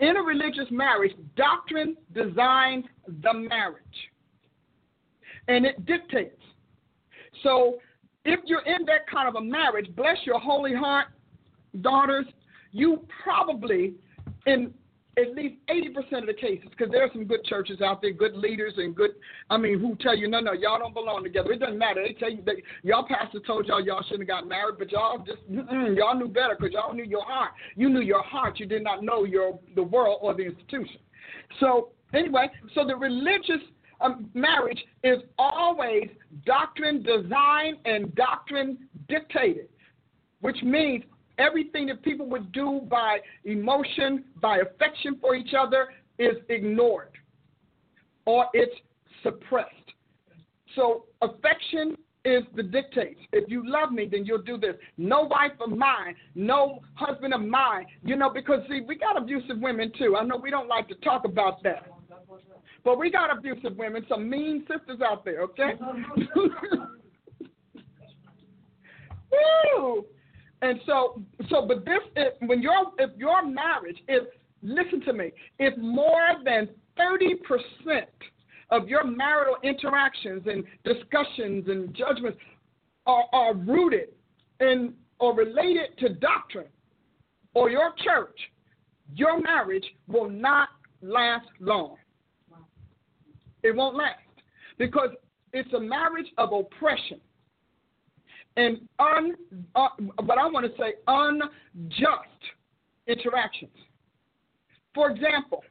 in 0.00 0.16
a 0.16 0.22
religious 0.22 0.66
marriage, 0.70 1.12
doctrine 1.36 1.96
designs 2.12 2.84
the 3.22 3.32
marriage 3.32 3.80
and 5.48 5.66
it 5.66 5.84
dictates. 5.86 6.40
So, 7.42 7.78
if 8.24 8.40
you're 8.46 8.64
in 8.64 8.86
that 8.86 9.06
kind 9.10 9.28
of 9.28 9.34
a 9.34 9.40
marriage, 9.40 9.94
bless 9.94 10.16
your 10.24 10.40
holy 10.40 10.74
heart, 10.74 11.08
daughters, 11.82 12.24
you 12.72 13.06
probably, 13.22 13.94
in 14.46 14.72
at 15.16 15.34
least 15.34 15.56
80% 15.68 16.20
of 16.20 16.26
the 16.26 16.34
cases, 16.34 16.66
because 16.70 16.90
there 16.90 17.04
are 17.04 17.10
some 17.12 17.24
good 17.24 17.44
churches 17.44 17.80
out 17.80 18.02
there, 18.02 18.12
good 18.12 18.34
leaders, 18.34 18.74
and 18.76 18.94
good, 18.94 19.10
I 19.48 19.56
mean, 19.56 19.78
who 19.78 19.96
tell 19.96 20.16
you, 20.16 20.28
no, 20.28 20.40
no, 20.40 20.52
y'all 20.52 20.78
don't 20.78 20.94
belong 20.94 21.22
together. 21.22 21.52
It 21.52 21.60
doesn't 21.60 21.78
matter. 21.78 22.02
They 22.06 22.14
tell 22.14 22.30
you 22.30 22.42
that 22.46 22.56
y'all 22.82 23.06
pastor 23.06 23.40
told 23.46 23.66
y'all 23.66 23.84
y'all 23.84 24.02
shouldn't 24.02 24.28
have 24.28 24.40
got 24.40 24.48
married, 24.48 24.76
but 24.78 24.90
y'all 24.90 25.18
just, 25.18 25.38
y'all 25.48 26.18
knew 26.18 26.28
better 26.28 26.56
because 26.58 26.72
y'all 26.72 26.94
knew 26.94 27.04
your 27.04 27.24
heart. 27.24 27.52
You 27.76 27.88
knew 27.88 28.00
your 28.00 28.22
heart. 28.22 28.58
You 28.58 28.66
did 28.66 28.82
not 28.82 29.04
know 29.04 29.24
your 29.24 29.58
the 29.76 29.82
world 29.82 30.18
or 30.20 30.34
the 30.34 30.42
institution. 30.42 30.98
So, 31.60 31.90
anyway, 32.12 32.48
so 32.74 32.84
the 32.86 32.96
religious 32.96 33.62
um, 34.00 34.28
marriage 34.34 34.82
is 35.02 35.18
always 35.38 36.08
doctrine 36.44 37.02
designed 37.02 37.78
and 37.84 38.14
doctrine 38.14 38.88
dictated, 39.08 39.68
which 40.40 40.60
means 40.62 41.04
Everything 41.38 41.86
that 41.86 42.02
people 42.02 42.26
would 42.26 42.52
do 42.52 42.82
by 42.88 43.18
emotion, 43.44 44.24
by 44.40 44.58
affection 44.58 45.18
for 45.20 45.34
each 45.34 45.54
other, 45.58 45.88
is 46.18 46.36
ignored 46.48 47.10
or 48.26 48.46
it's 48.54 48.74
suppressed. 49.22 49.70
So, 50.76 51.06
affection 51.22 51.96
is 52.24 52.42
the 52.56 52.62
dictate. 52.62 53.18
If 53.32 53.50
you 53.50 53.62
love 53.66 53.92
me, 53.92 54.08
then 54.10 54.24
you'll 54.24 54.42
do 54.42 54.56
this. 54.56 54.74
No 54.96 55.22
wife 55.22 55.52
of 55.60 55.70
mine, 55.70 56.16
no 56.34 56.80
husband 56.94 57.34
of 57.34 57.42
mine. 57.42 57.86
You 58.02 58.16
know, 58.16 58.30
because 58.30 58.60
see, 58.68 58.80
we 58.86 58.96
got 58.96 59.16
abusive 59.16 59.58
women 59.60 59.92
too. 59.98 60.16
I 60.16 60.24
know 60.24 60.36
we 60.36 60.50
don't 60.50 60.68
like 60.68 60.88
to 60.88 60.94
talk 60.96 61.24
about 61.24 61.62
that. 61.64 61.86
But 62.82 62.98
we 62.98 63.10
got 63.10 63.36
abusive 63.36 63.76
women, 63.76 64.04
some 64.08 64.28
mean 64.28 64.66
sisters 64.68 65.00
out 65.02 65.24
there, 65.24 65.40
okay? 65.42 65.72
Woo! 69.76 70.04
And 70.64 70.80
so, 70.86 71.20
so, 71.50 71.66
but 71.66 71.84
this, 71.84 72.00
is, 72.16 72.48
when 72.48 72.62
your 72.62 72.92
if 72.98 73.10
your 73.18 73.44
marriage, 73.44 73.98
if 74.08 74.26
listen 74.62 75.02
to 75.02 75.12
me, 75.12 75.30
if 75.58 75.76
more 75.76 76.36
than 76.42 76.70
thirty 76.96 77.34
percent 77.34 78.08
of 78.70 78.88
your 78.88 79.04
marital 79.04 79.56
interactions 79.62 80.44
and 80.46 80.64
discussions 80.82 81.68
and 81.68 81.94
judgments 81.94 82.38
are, 83.04 83.26
are 83.34 83.52
rooted 83.52 84.08
in 84.60 84.94
or 85.18 85.34
related 85.34 85.98
to 85.98 86.14
doctrine 86.14 86.68
or 87.52 87.68
your 87.68 87.92
church, 88.02 88.38
your 89.14 89.38
marriage 89.42 89.84
will 90.08 90.30
not 90.30 90.70
last 91.02 91.46
long. 91.60 91.96
It 93.62 93.76
won't 93.76 93.96
last 93.96 94.18
because 94.78 95.10
it's 95.52 95.74
a 95.74 95.80
marriage 95.80 96.32
of 96.38 96.54
oppression 96.54 97.20
and 98.56 98.80
un, 98.98 99.34
uh, 99.74 99.88
but 100.22 100.38
I 100.38 100.46
want 100.46 100.66
to 100.66 100.72
say 100.80 100.94
unjust 101.06 102.28
interactions. 103.06 103.72
For 104.94 105.10
example, 105.10 105.64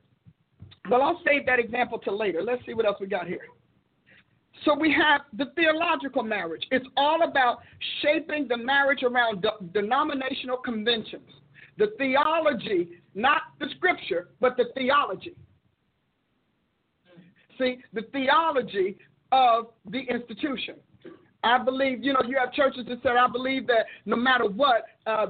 well, 0.89 1.01
I'll 1.01 1.21
save 1.25 1.45
that 1.45 1.59
example 1.59 1.97
to 1.99 2.11
later. 2.11 2.41
Let's 2.41 2.65
see 2.65 2.73
what 2.73 2.85
else 2.85 2.97
we 2.99 3.07
got 3.07 3.27
here. 3.27 3.47
So 4.65 4.75
we 4.77 4.93
have 4.93 5.21
the 5.37 5.51
theological 5.55 6.23
marriage. 6.23 6.63
It's 6.71 6.85
all 6.97 7.23
about 7.23 7.59
shaping 8.01 8.47
the 8.47 8.57
marriage 8.57 9.03
around 9.03 9.41
de- 9.41 9.65
denominational 9.73 10.57
conventions. 10.57 11.29
The 11.77 11.87
theology, 11.97 12.89
not 13.15 13.41
the 13.59 13.67
scripture, 13.75 14.29
but 14.39 14.55
the 14.57 14.65
theology. 14.75 15.35
See, 17.57 17.77
the 17.93 18.03
theology 18.11 18.97
of 19.31 19.67
the 19.89 19.99
institution. 19.99 20.75
I 21.43 21.57
believe, 21.63 22.03
you 22.03 22.13
know, 22.13 22.21
you 22.25 22.37
have 22.37 22.53
churches 22.53 22.85
that 22.87 23.03
say, 23.03 23.09
I 23.09 23.27
believe 23.27 23.67
that 23.67 23.85
no 24.05 24.15
matter 24.15 24.45
what, 24.45 24.85
uh, 25.05 25.25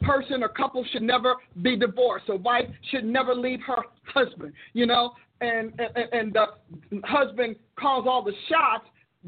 person 0.00 0.42
or 0.42 0.48
couple 0.48 0.84
should 0.92 1.02
never 1.02 1.34
be 1.62 1.76
divorced. 1.76 2.28
A 2.28 2.36
wife 2.36 2.66
should 2.90 3.04
never 3.04 3.34
leave 3.34 3.60
her 3.66 3.82
husband, 4.04 4.52
you 4.72 4.86
know, 4.86 5.12
and 5.40 5.72
and, 5.78 6.12
and 6.12 6.32
the 6.34 6.46
husband 7.04 7.56
calls 7.78 8.06
all 8.08 8.22
the 8.22 8.32
shots 8.48 8.84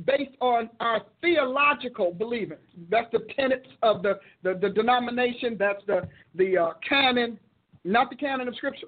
based 0.06 0.36
on 0.40 0.70
our 0.78 1.02
theological 1.20 2.12
believing. 2.12 2.58
That's 2.90 3.10
the 3.12 3.26
tenets 3.36 3.66
of 3.82 4.02
the, 4.02 4.20
the, 4.42 4.54
the 4.60 4.70
denomination. 4.70 5.56
That's 5.58 5.82
the 5.86 6.08
the 6.34 6.58
uh, 6.58 6.72
canon, 6.88 7.38
not 7.84 8.10
the 8.10 8.16
canon 8.16 8.48
of 8.48 8.54
Scripture. 8.56 8.86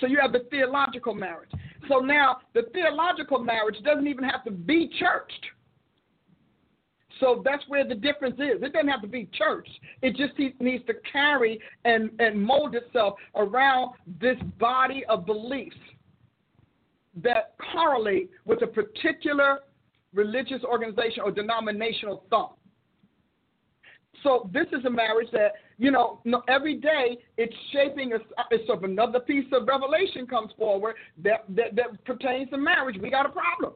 So 0.00 0.06
you 0.06 0.18
have 0.20 0.32
the 0.32 0.46
theological 0.50 1.14
marriage. 1.14 1.50
So 1.88 1.98
now 1.98 2.38
the 2.54 2.62
theological 2.72 3.38
marriage 3.38 3.76
doesn't 3.84 4.06
even 4.06 4.24
have 4.24 4.44
to 4.44 4.50
be 4.50 4.90
churched. 4.98 5.46
So 7.20 7.42
that's 7.44 7.62
where 7.68 7.86
the 7.86 7.94
difference 7.94 8.34
is. 8.34 8.62
It 8.62 8.72
doesn't 8.72 8.88
have 8.88 9.00
to 9.02 9.08
be 9.08 9.28
church. 9.32 9.68
It 10.02 10.16
just 10.16 10.38
needs 10.60 10.84
to 10.86 10.94
carry 11.10 11.58
and, 11.84 12.10
and 12.18 12.40
mold 12.40 12.74
itself 12.74 13.14
around 13.34 13.94
this 14.20 14.36
body 14.58 15.04
of 15.08 15.24
beliefs 15.24 15.76
that 17.22 17.54
correlate 17.72 18.30
with 18.44 18.62
a 18.62 18.66
particular 18.66 19.60
religious 20.12 20.62
organization 20.64 21.22
or 21.24 21.30
denominational 21.30 22.24
thought. 22.28 22.58
So 24.22 24.50
this 24.52 24.66
is 24.72 24.84
a 24.84 24.90
marriage 24.90 25.28
that 25.32 25.52
you 25.78 25.90
know 25.90 26.20
every 26.48 26.76
day 26.76 27.18
it's 27.36 27.54
shaping 27.72 28.12
if 28.12 28.82
another 28.82 29.20
piece 29.20 29.46
of 29.52 29.66
revelation 29.66 30.26
comes 30.26 30.52
forward 30.58 30.96
that, 31.22 31.44
that 31.50 31.76
that 31.76 32.04
pertains 32.04 32.50
to 32.50 32.58
marriage, 32.58 32.96
we 33.00 33.10
got 33.10 33.26
a 33.26 33.30
problem. 33.30 33.72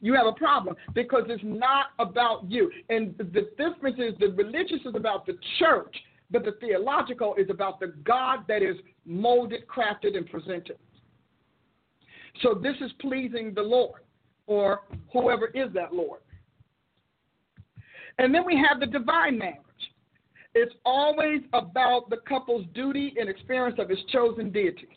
You 0.00 0.14
have 0.14 0.26
a 0.26 0.32
problem 0.32 0.76
because 0.94 1.24
it's 1.28 1.42
not 1.44 1.86
about 1.98 2.50
you. 2.50 2.70
And 2.90 3.16
the 3.18 3.48
difference 3.56 3.98
is 3.98 4.14
the 4.20 4.28
religious 4.36 4.80
is 4.84 4.94
about 4.94 5.26
the 5.26 5.38
church, 5.58 5.94
but 6.30 6.44
the 6.44 6.52
theological 6.60 7.34
is 7.36 7.48
about 7.50 7.80
the 7.80 7.94
God 8.04 8.40
that 8.48 8.62
is 8.62 8.76
molded, 9.06 9.66
crafted, 9.66 10.16
and 10.16 10.28
presented. 10.28 10.76
So 12.42 12.54
this 12.54 12.76
is 12.80 12.92
pleasing 13.00 13.54
the 13.54 13.62
Lord 13.62 14.02
or 14.46 14.82
whoever 15.12 15.46
is 15.46 15.72
that 15.74 15.92
Lord. 15.94 16.20
And 18.18 18.34
then 18.34 18.44
we 18.44 18.56
have 18.56 18.80
the 18.80 18.86
divine 18.86 19.38
marriage. 19.38 19.60
It's 20.54 20.74
always 20.84 21.42
about 21.52 22.08
the 22.08 22.16
couple's 22.28 22.64
duty 22.74 23.14
and 23.18 23.28
experience 23.28 23.78
of 23.78 23.90
his 23.90 23.98
chosen 24.10 24.50
deities. 24.50 24.88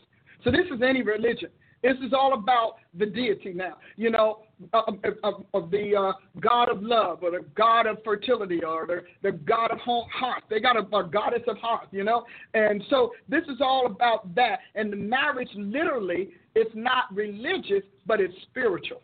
So 0.44 0.52
this 0.52 0.66
is 0.74 0.82
any 0.82 1.02
religion. 1.02 1.50
This 1.84 1.98
is 2.06 2.14
all 2.14 2.34
about 2.34 2.76
the 2.98 3.06
deity 3.06 3.54
now. 3.54 3.78
You 3.96 4.10
know, 4.10 4.40
of, 4.74 4.96
of, 5.24 5.46
of 5.54 5.72
the 5.72 5.96
uh, 5.96 6.14
God 6.42 6.70
of 6.70 6.82
love 6.82 7.20
or 7.24 7.32
the 7.32 7.46
God 7.56 7.88
of 7.88 7.98
fertility 8.04 8.62
or 8.64 8.86
the, 8.86 9.02
the 9.22 9.38
God 9.38 9.72
of 9.72 9.80
hearth. 9.80 10.44
They 10.50 10.60
got 10.60 10.76
a, 10.76 10.82
a 10.96 11.04
goddess 11.04 11.44
of 11.48 11.58
hearth, 11.58 11.88
you 11.92 12.04
know? 12.04 12.26
And 12.54 12.84
so 12.90 13.12
this 13.30 13.44
is 13.44 13.60
all 13.62 13.86
about 13.86 14.34
that. 14.36 14.60
And 14.76 14.92
the 14.92 14.98
marriage 14.98 15.50
literally 15.56 16.30
it's 16.56 16.72
not 16.74 17.06
religious, 17.14 17.84
but 18.06 18.20
it's 18.20 18.34
spiritual. 18.50 19.02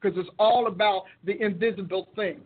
Because 0.00 0.18
it's 0.18 0.30
all 0.38 0.66
about 0.66 1.04
the 1.24 1.40
invisible 1.40 2.08
things. 2.16 2.42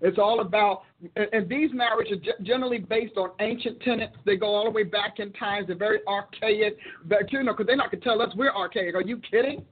It's 0.00 0.18
all 0.18 0.40
about, 0.40 0.82
and 1.14 1.48
these 1.48 1.70
marriages 1.72 2.18
are 2.28 2.44
generally 2.44 2.78
based 2.78 3.16
on 3.16 3.30
ancient 3.40 3.80
tenets. 3.80 4.16
They 4.24 4.36
go 4.36 4.46
all 4.46 4.64
the 4.64 4.70
way 4.70 4.82
back 4.82 5.18
in 5.18 5.32
times. 5.32 5.66
They're 5.66 5.76
very 5.76 6.00
archaic. 6.06 6.76
But, 7.06 7.32
you 7.32 7.42
know, 7.42 7.52
because 7.52 7.66
they're 7.66 7.76
not 7.76 7.90
going 7.90 8.00
to 8.00 8.04
tell 8.08 8.20
us 8.22 8.30
we're 8.36 8.52
archaic. 8.52 8.94
Are 8.94 9.02
you 9.02 9.20
kidding? 9.30 9.64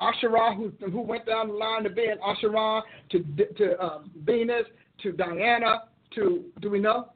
Asherah, 0.00 0.54
who, 0.54 0.72
who 0.90 1.00
went 1.00 1.26
down 1.26 1.48
the 1.48 1.54
line 1.54 1.84
to 1.84 1.90
being 1.90 2.16
Asherah, 2.26 2.82
to, 3.10 3.24
to 3.56 3.84
um, 3.84 4.10
Venus, 4.24 4.64
to 5.02 5.12
Diana, 5.12 5.84
to, 6.16 6.44
do 6.60 6.70
we 6.70 6.80
know? 6.80 7.10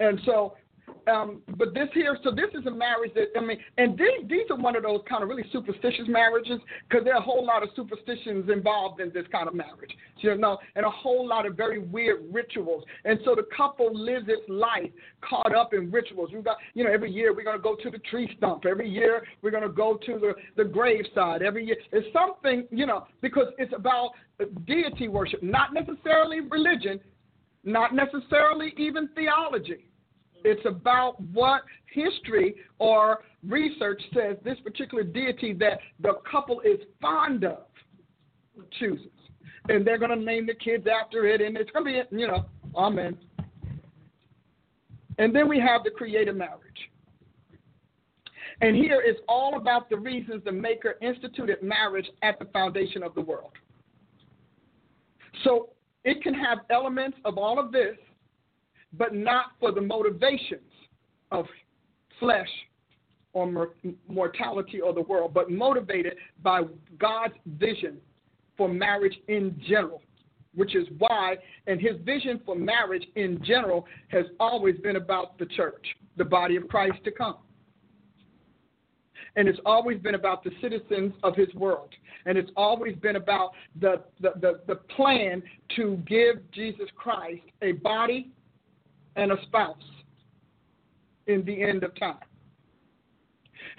And 0.00 0.20
so 0.24 0.54
um, 1.06 1.42
but 1.56 1.72
this 1.72 1.88
here, 1.94 2.18
so 2.24 2.30
this 2.30 2.50
is 2.58 2.66
a 2.66 2.70
marriage 2.70 3.12
that 3.14 3.26
I 3.36 3.40
mean, 3.40 3.58
and 3.78 3.96
these 3.96 4.28
these 4.28 4.50
are 4.50 4.56
one 4.56 4.74
of 4.74 4.82
those 4.82 5.00
kind 5.08 5.22
of 5.22 5.28
really 5.28 5.44
superstitious 5.52 6.06
marriages 6.08 6.60
because 6.88 7.04
there 7.04 7.14
are 7.14 7.20
a 7.20 7.22
whole 7.22 7.44
lot 7.44 7.62
of 7.62 7.68
superstitions 7.76 8.50
involved 8.50 9.00
in 9.00 9.12
this 9.12 9.24
kind 9.30 9.46
of 9.46 9.54
marriage, 9.54 9.94
you 10.18 10.36
know, 10.36 10.58
and 10.74 10.84
a 10.84 10.90
whole 10.90 11.26
lot 11.26 11.46
of 11.46 11.56
very 11.56 11.78
weird 11.78 12.22
rituals. 12.32 12.84
And 13.04 13.20
so 13.24 13.36
the 13.36 13.46
couple 13.56 13.94
lives 13.96 14.26
its 14.28 14.42
life 14.48 14.90
caught 15.22 15.54
up 15.54 15.74
in 15.74 15.90
rituals. 15.92 16.30
We 16.32 16.42
got, 16.42 16.56
you 16.74 16.82
know, 16.82 16.92
every 16.92 17.12
year 17.12 17.32
we're 17.32 17.44
going 17.44 17.56
to 17.56 17.62
go 17.62 17.76
to 17.76 17.90
the 17.90 17.98
tree 18.10 18.28
stump. 18.36 18.64
Every 18.66 18.88
year 18.88 19.22
we're 19.42 19.52
going 19.52 19.62
to 19.62 19.68
go 19.68 19.98
to 20.06 20.18
the 20.18 20.34
the 20.56 20.68
graveside. 20.68 21.42
Every 21.42 21.66
year 21.66 21.76
it's 21.92 22.06
something, 22.12 22.66
you 22.70 22.86
know, 22.86 23.06
because 23.20 23.46
it's 23.58 23.72
about 23.76 24.10
deity 24.66 25.06
worship, 25.06 25.42
not 25.42 25.72
necessarily 25.72 26.40
religion, 26.40 26.98
not 27.62 27.94
necessarily 27.94 28.74
even 28.76 29.08
theology 29.14 29.86
it's 30.44 30.64
about 30.64 31.20
what 31.32 31.62
history 31.92 32.54
or 32.78 33.24
research 33.46 34.02
says 34.14 34.36
this 34.44 34.58
particular 34.62 35.02
deity 35.02 35.52
that 35.54 35.78
the 36.00 36.14
couple 36.30 36.60
is 36.60 36.78
fond 37.00 37.44
of 37.44 37.58
chooses. 38.78 39.06
And 39.68 39.86
they're 39.86 39.98
going 39.98 40.16
to 40.16 40.24
name 40.24 40.46
the 40.46 40.54
kids 40.54 40.86
after 40.86 41.26
it, 41.26 41.40
and 41.40 41.56
it's 41.56 41.70
going 41.72 41.84
to 41.84 42.04
be, 42.10 42.16
you 42.16 42.28
know, 42.28 42.46
amen. 42.76 43.16
And 45.18 45.34
then 45.34 45.48
we 45.48 45.58
have 45.58 45.82
the 45.82 45.90
creative 45.90 46.36
marriage. 46.36 46.60
And 48.60 48.76
here 48.76 49.00
is 49.00 49.16
all 49.28 49.56
about 49.56 49.90
the 49.90 49.96
reasons 49.96 50.42
the 50.44 50.52
Maker 50.52 50.96
instituted 51.02 51.62
marriage 51.62 52.08
at 52.22 52.38
the 52.38 52.46
foundation 52.46 53.02
of 53.02 53.14
the 53.14 53.20
world. 53.20 53.52
So 55.44 55.70
it 56.04 56.22
can 56.22 56.32
have 56.34 56.58
elements 56.70 57.18
of 57.24 57.36
all 57.36 57.58
of 57.58 57.72
this, 57.72 57.96
but 58.96 59.14
not 59.14 59.52
for 59.60 59.72
the 59.72 59.80
motivations 59.80 60.60
of 61.30 61.46
flesh 62.18 62.48
or 63.32 63.70
mortality 64.08 64.80
or 64.80 64.94
the 64.94 65.02
world, 65.02 65.34
but 65.34 65.50
motivated 65.50 66.16
by 66.42 66.62
God's 66.98 67.34
vision 67.58 67.98
for 68.56 68.68
marriage 68.68 69.16
in 69.28 69.60
general, 69.68 70.00
which 70.54 70.74
is 70.74 70.86
why, 70.98 71.36
and 71.66 71.78
his 71.78 71.96
vision 72.04 72.40
for 72.46 72.56
marriage 72.56 73.06
in 73.16 73.42
general 73.44 73.86
has 74.08 74.24
always 74.40 74.76
been 74.78 74.96
about 74.96 75.38
the 75.38 75.44
church, 75.46 75.84
the 76.16 76.24
body 76.24 76.56
of 76.56 76.66
Christ 76.68 76.96
to 77.04 77.10
come. 77.10 77.36
And 79.36 79.46
it's 79.48 79.60
always 79.66 79.98
been 79.98 80.14
about 80.14 80.42
the 80.42 80.50
citizens 80.62 81.12
of 81.22 81.36
his 81.36 81.52
world. 81.54 81.90
And 82.24 82.38
it's 82.38 82.50
always 82.56 82.96
been 82.96 83.16
about 83.16 83.52
the, 83.78 84.02
the, 84.20 84.32
the, 84.40 84.60
the 84.66 84.76
plan 84.76 85.42
to 85.76 86.02
give 86.06 86.36
Jesus 86.52 86.88
Christ 86.96 87.42
a 87.60 87.72
body 87.72 88.30
and 89.16 89.32
a 89.32 89.36
spouse 89.42 89.76
in 91.26 91.44
the 91.44 91.62
end 91.62 91.82
of 91.82 91.98
time. 91.98 92.18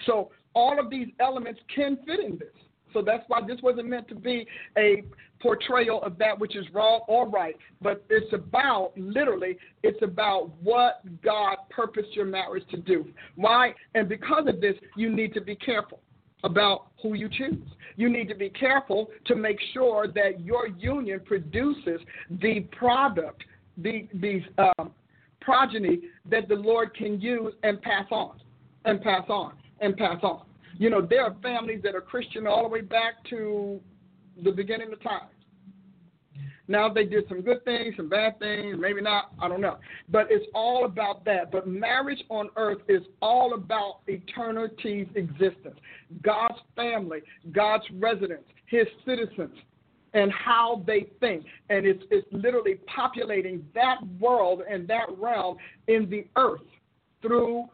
So 0.06 0.30
all 0.54 0.78
of 0.78 0.90
these 0.90 1.08
elements 1.20 1.60
can 1.74 1.98
fit 2.06 2.20
in 2.20 2.38
this. 2.38 2.48
So 2.92 3.02
that's 3.02 3.24
why 3.28 3.40
this 3.46 3.58
wasn't 3.62 3.88
meant 3.88 4.08
to 4.08 4.14
be 4.14 4.46
a 4.76 5.04
portrayal 5.40 6.02
of 6.02 6.18
that 6.18 6.38
which 6.38 6.56
is 6.56 6.66
wrong 6.72 7.02
or 7.06 7.28
right, 7.28 7.56
but 7.80 8.04
it's 8.10 8.32
about 8.32 8.92
literally, 8.96 9.56
it's 9.82 10.02
about 10.02 10.50
what 10.62 11.02
God 11.22 11.58
purposed 11.70 12.12
your 12.12 12.24
marriage 12.24 12.64
to 12.70 12.76
do. 12.78 13.06
Why? 13.36 13.72
And 13.94 14.08
because 14.08 14.44
of 14.48 14.60
this, 14.60 14.74
you 14.96 15.14
need 15.14 15.34
to 15.34 15.40
be 15.40 15.54
careful 15.54 16.00
about 16.44 16.88
who 17.02 17.14
you 17.14 17.28
choose. 17.28 17.66
You 17.96 18.08
need 18.08 18.28
to 18.28 18.34
be 18.34 18.48
careful 18.48 19.10
to 19.26 19.34
make 19.34 19.58
sure 19.72 20.08
that 20.08 20.40
your 20.40 20.68
union 20.68 21.20
produces 21.24 22.00
the 22.30 22.60
product, 22.72 23.44
the, 23.76 24.08
these 24.14 24.42
um, 24.58 24.92
progeny 25.48 26.00
that 26.30 26.46
the 26.46 26.54
Lord 26.54 26.94
can 26.94 27.18
use 27.18 27.54
and 27.62 27.80
pass 27.80 28.04
on, 28.10 28.38
and 28.84 29.00
pass 29.00 29.24
on, 29.30 29.54
and 29.80 29.96
pass 29.96 30.18
on. 30.22 30.42
You 30.76 30.90
know, 30.90 31.00
there 31.00 31.24
are 31.24 31.34
families 31.42 31.80
that 31.84 31.94
are 31.94 32.02
Christian 32.02 32.46
all 32.46 32.64
the 32.64 32.68
way 32.68 32.82
back 32.82 33.14
to 33.30 33.80
the 34.44 34.52
beginning 34.52 34.92
of 34.92 35.02
time. 35.02 35.28
Now 36.70 36.92
they 36.92 37.04
did 37.04 37.24
some 37.30 37.40
good 37.40 37.64
things, 37.64 37.94
some 37.96 38.10
bad 38.10 38.38
things, 38.38 38.76
maybe 38.78 39.00
not, 39.00 39.32
I 39.40 39.48
don't 39.48 39.62
know. 39.62 39.78
But 40.10 40.26
it's 40.28 40.44
all 40.54 40.84
about 40.84 41.24
that. 41.24 41.50
But 41.50 41.66
marriage 41.66 42.22
on 42.28 42.50
earth 42.56 42.82
is 42.86 43.00
all 43.22 43.54
about 43.54 44.00
eternity's 44.06 45.08
existence. 45.14 45.78
God's 46.22 46.58
family, 46.76 47.20
God's 47.52 47.84
residence, 47.94 48.44
his 48.66 48.86
citizens, 49.06 49.56
and 50.18 50.32
how 50.32 50.82
they 50.86 51.06
think. 51.20 51.44
And 51.70 51.86
it's, 51.86 52.02
it's 52.10 52.26
literally 52.32 52.76
populating 52.94 53.64
that 53.74 53.98
world 54.18 54.62
and 54.68 54.86
that 54.88 55.06
realm 55.16 55.56
in 55.86 56.10
the 56.10 56.26
earth 56.36 56.60
through 57.22 57.66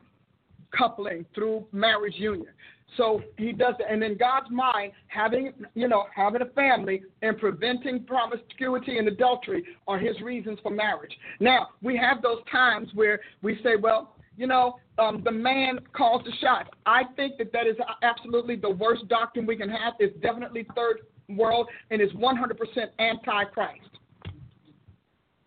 coupling, 0.77 1.25
through 1.35 1.66
marriage 1.73 2.15
union. 2.16 2.49
So 2.97 3.23
he 3.39 3.53
does 3.53 3.75
that. 3.79 3.91
And 3.91 4.05
in 4.05 4.16
God's 4.16 4.51
mind, 4.51 4.93
having 5.09 5.53
you 5.75 5.89
know, 5.89 6.05
having 6.15 6.43
a 6.43 6.47
family 6.47 7.03
and 7.23 7.37
preventing 7.39 8.05
promiscuity 8.05 8.99
and 8.99 9.09
adultery 9.09 9.65
are 9.89 9.99
his 9.99 10.21
reasons 10.21 10.59
for 10.62 10.71
marriage. 10.71 11.12
Now, 11.41 11.71
we 11.83 11.97
have 11.97 12.23
those 12.23 12.39
times 12.53 12.89
where 12.95 13.21
we 13.43 13.59
say, 13.65 13.77
well, 13.81 14.15
you 14.37 14.47
know, 14.47 14.77
um, 14.99 15.23
the 15.25 15.33
man 15.33 15.79
calls 15.97 16.23
the 16.25 16.33
shots. 16.41 16.69
I 16.87 17.03
think 17.16 17.39
that 17.39 17.53
that 17.53 17.66
is 17.66 17.77
absolutely 18.03 18.57
the 18.57 18.71
worst 18.71 19.09
doctrine 19.09 19.47
we 19.47 19.57
can 19.57 19.69
have. 19.69 19.95
It's 19.99 20.16
definitely 20.21 20.66
third 20.77 21.01
world 21.29 21.69
and 21.91 22.01
is 22.01 22.11
100% 22.13 22.57
anti-Christ. 22.99 23.81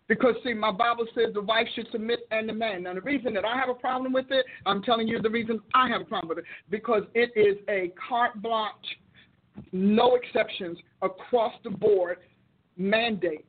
Because 0.08 0.34
see, 0.42 0.54
my 0.54 0.72
Bible 0.72 1.06
says 1.14 1.34
the 1.34 1.42
wife 1.42 1.66
should 1.74 1.86
submit 1.92 2.20
and 2.30 2.48
the 2.48 2.52
man. 2.54 2.84
Now 2.84 2.94
the 2.94 3.02
reason 3.02 3.34
that 3.34 3.44
I 3.44 3.56
have 3.56 3.68
a 3.68 3.74
problem 3.74 4.12
with 4.12 4.30
it, 4.30 4.46
I'm 4.64 4.82
telling 4.82 5.06
you 5.06 5.20
the 5.20 5.28
reason 5.28 5.60
I 5.74 5.88
have 5.88 6.00
a 6.00 6.04
problem 6.04 6.28
with 6.28 6.38
it. 6.38 6.44
Because 6.70 7.02
it 7.14 7.30
is 7.36 7.58
a 7.68 7.92
carte 8.08 8.40
blanche, 8.40 8.72
no 9.72 10.14
exceptions, 10.14 10.78
across 11.02 11.52
the 11.62 11.70
board 11.70 12.18
mandate 12.78 13.44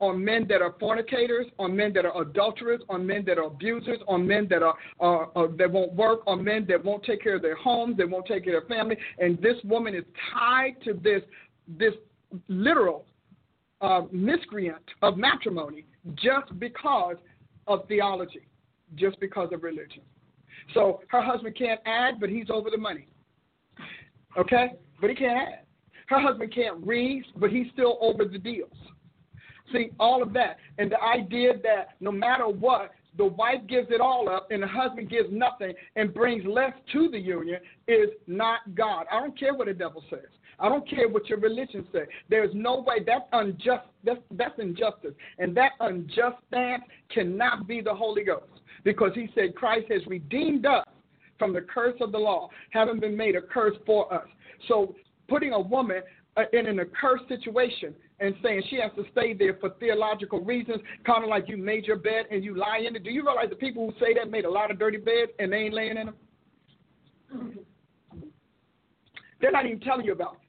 on 0.00 0.22
men 0.22 0.46
that 0.48 0.60
are 0.60 0.74
fornicators, 0.80 1.46
on 1.58 1.76
men 1.76 1.92
that 1.92 2.04
are 2.04 2.22
adulterers, 2.22 2.80
on 2.88 3.06
men 3.06 3.24
that 3.26 3.38
are 3.38 3.44
abusers, 3.44 3.98
on 4.08 4.26
men 4.26 4.46
that 4.50 4.62
are 4.62 4.74
uh, 5.00 5.26
uh, 5.38 5.46
that 5.56 5.70
won't 5.70 5.92
work, 5.92 6.20
on 6.26 6.42
men 6.42 6.66
that 6.68 6.84
won't 6.84 7.04
take 7.04 7.22
care 7.22 7.36
of 7.36 7.42
their 7.42 7.56
homes, 7.56 7.96
they 7.96 8.04
won't 8.04 8.26
take 8.26 8.44
care 8.44 8.58
of 8.58 8.68
their 8.68 8.76
family, 8.76 8.96
and 9.18 9.40
this 9.40 9.56
woman 9.64 9.94
is 9.94 10.04
tied 10.32 10.74
to 10.84 10.94
this 10.94 11.22
this 11.66 11.94
literal 12.48 13.06
uh, 13.80 14.02
miscreant 14.12 14.82
of 15.02 15.16
matrimony 15.16 15.84
just 16.14 16.58
because 16.58 17.16
of 17.66 17.86
theology, 17.88 18.46
just 18.94 19.18
because 19.20 19.50
of 19.52 19.62
religion. 19.62 20.02
So 20.72 21.00
her 21.08 21.22
husband 21.22 21.56
can't 21.56 21.80
add, 21.86 22.20
but 22.20 22.28
he's 22.28 22.46
over 22.50 22.70
the 22.70 22.78
money. 22.78 23.08
Okay? 24.36 24.72
But 25.00 25.10
he 25.10 25.16
can't 25.16 25.36
add. 25.36 25.64
Her 26.08 26.20
husband 26.20 26.52
can't 26.54 26.84
read, 26.86 27.24
but 27.36 27.50
he's 27.50 27.66
still 27.72 27.98
over 28.00 28.24
the 28.24 28.38
deals. 28.38 28.76
See, 29.72 29.90
all 29.98 30.22
of 30.22 30.32
that. 30.34 30.58
And 30.78 30.90
the 30.90 31.00
idea 31.00 31.54
that 31.62 31.96
no 32.00 32.12
matter 32.12 32.46
what, 32.46 32.92
the 33.16 33.24
wife 33.24 33.60
gives 33.68 33.88
it 33.90 34.00
all 34.00 34.28
up 34.28 34.48
and 34.50 34.62
the 34.62 34.66
husband 34.66 35.08
gives 35.08 35.28
nothing 35.30 35.72
and 35.96 36.12
brings 36.12 36.44
less 36.44 36.72
to 36.92 37.08
the 37.08 37.18
union 37.18 37.60
is 37.86 38.10
not 38.26 38.60
God. 38.74 39.06
I 39.10 39.20
don't 39.20 39.38
care 39.38 39.54
what 39.54 39.68
the 39.68 39.74
devil 39.74 40.02
says. 40.10 40.28
I 40.58 40.68
don't 40.68 40.88
care 40.88 41.08
what 41.08 41.28
your 41.28 41.38
religion 41.38 41.86
says. 41.92 42.06
There's 42.28 42.50
no 42.54 42.80
way 42.86 42.96
that's 43.06 43.24
unjust. 43.32 43.86
That's, 44.04 44.20
that's 44.32 44.58
injustice. 44.58 45.14
And 45.38 45.56
that 45.56 45.72
unjust 45.80 46.36
stance 46.48 46.82
cannot 47.12 47.66
be 47.66 47.80
the 47.80 47.94
Holy 47.94 48.24
Ghost 48.24 48.44
because 48.84 49.12
he 49.14 49.28
said 49.34 49.54
Christ 49.54 49.86
has 49.90 50.06
redeemed 50.06 50.66
us 50.66 50.86
from 51.38 51.52
the 51.52 51.62
curse 51.62 51.96
of 52.00 52.12
the 52.12 52.18
law, 52.18 52.48
having 52.70 53.00
been 53.00 53.16
made 53.16 53.34
a 53.36 53.42
curse 53.42 53.76
for 53.84 54.12
us. 54.12 54.26
So 54.68 54.94
putting 55.28 55.52
a 55.52 55.60
woman 55.60 56.02
uh, 56.36 56.42
in 56.52 56.66
an 56.66 56.80
accursed 56.80 57.28
situation 57.28 57.94
and 58.20 58.34
saying 58.42 58.62
she 58.70 58.76
has 58.76 58.90
to 58.96 59.04
stay 59.12 59.34
there 59.34 59.56
for 59.60 59.70
theological 59.80 60.40
reasons, 60.40 60.80
kind 61.04 61.24
of 61.24 61.30
like 61.30 61.48
you 61.48 61.56
made 61.56 61.84
your 61.84 61.96
bed 61.96 62.26
and 62.30 62.44
you 62.44 62.56
lie 62.56 62.82
in 62.86 62.94
it. 62.94 63.02
Do 63.02 63.10
you 63.10 63.24
realize 63.24 63.50
the 63.50 63.56
people 63.56 63.90
who 63.90 64.04
say 64.04 64.14
that 64.14 64.30
made 64.30 64.44
a 64.44 64.50
lot 64.50 64.70
of 64.70 64.78
dirty 64.78 64.98
beds 64.98 65.32
and 65.38 65.52
they 65.52 65.58
ain't 65.58 65.74
laying 65.74 65.96
in 65.96 66.06
them? 66.06 67.58
They're 69.40 69.52
not 69.52 69.66
even 69.66 69.80
telling 69.80 70.06
you 70.06 70.12
about 70.12 70.34
it. 70.34 70.43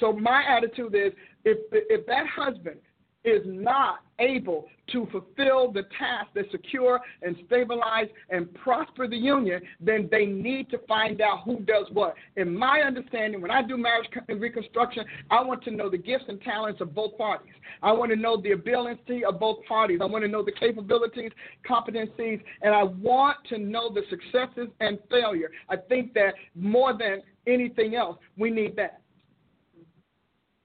So 0.00 0.12
my 0.12 0.42
attitude 0.48 0.94
is 0.94 1.12
if 1.44 1.58
if 1.72 2.06
that 2.06 2.26
husband 2.26 2.76
is 3.24 3.40
not 3.46 4.00
able 4.18 4.66
to 4.92 5.06
fulfill 5.06 5.72
the 5.72 5.82
task 5.98 6.28
that 6.34 6.44
secure 6.50 7.00
and 7.22 7.34
stabilize 7.46 8.06
and 8.28 8.52
prosper 8.54 9.08
the 9.08 9.16
union, 9.16 9.62
then 9.80 10.08
they 10.10 10.26
need 10.26 10.68
to 10.70 10.78
find 10.86 11.22
out 11.22 11.42
who 11.44 11.60
does 11.60 11.86
what. 11.92 12.14
In 12.36 12.56
my 12.56 12.80
understanding, 12.80 13.40
when 13.40 13.50
I 13.50 13.62
do 13.62 13.78
marriage 13.78 14.08
and 14.28 14.40
reconstruction, 14.40 15.04
I 15.30 15.42
want 15.42 15.64
to 15.64 15.70
know 15.70 15.88
the 15.88 15.96
gifts 15.96 16.26
and 16.28 16.40
talents 16.42 16.82
of 16.82 16.94
both 16.94 17.16
parties. 17.16 17.54
I 17.82 17.92
want 17.92 18.10
to 18.10 18.16
know 18.16 18.40
the 18.40 18.52
ability 18.52 19.24
of 19.24 19.40
both 19.40 19.64
parties. 19.66 20.00
I 20.02 20.04
want 20.04 20.22
to 20.22 20.30
know 20.30 20.44
the 20.44 20.52
capabilities, 20.52 21.32
competencies, 21.68 22.42
and 22.60 22.74
I 22.74 22.82
want 22.82 23.38
to 23.48 23.58
know 23.58 23.92
the 23.92 24.02
successes 24.10 24.68
and 24.80 24.98
failure. 25.10 25.50
I 25.70 25.76
think 25.76 26.12
that 26.14 26.34
more 26.54 26.92
than 26.92 27.22
anything 27.46 27.94
else, 27.94 28.18
we 28.36 28.50
need 28.50 28.76
that. 28.76 29.00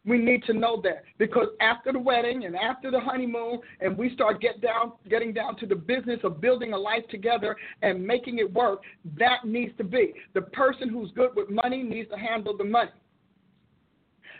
We 0.09 0.17
need 0.17 0.43
to 0.45 0.53
know 0.53 0.81
that 0.81 1.03
because 1.19 1.49
after 1.61 1.91
the 1.91 1.99
wedding 1.99 2.45
and 2.45 2.55
after 2.55 2.89
the 2.89 2.99
honeymoon, 2.99 3.59
and 3.79 3.95
we 3.95 4.11
start 4.15 4.41
get 4.41 4.59
down, 4.59 4.93
getting 5.07 5.33
down 5.33 5.55
to 5.57 5.67
the 5.67 5.75
business 5.75 6.19
of 6.23 6.41
building 6.41 6.73
a 6.73 6.77
life 6.77 7.07
together 7.11 7.55
and 7.83 8.05
making 8.05 8.39
it 8.39 8.51
work, 8.51 8.81
that 9.19 9.45
needs 9.45 9.71
to 9.77 9.83
be 9.83 10.13
the 10.33 10.41
person 10.41 10.89
who's 10.89 11.11
good 11.11 11.35
with 11.35 11.51
money 11.51 11.83
needs 11.83 12.09
to 12.09 12.17
handle 12.17 12.57
the 12.57 12.63
money. 12.63 12.89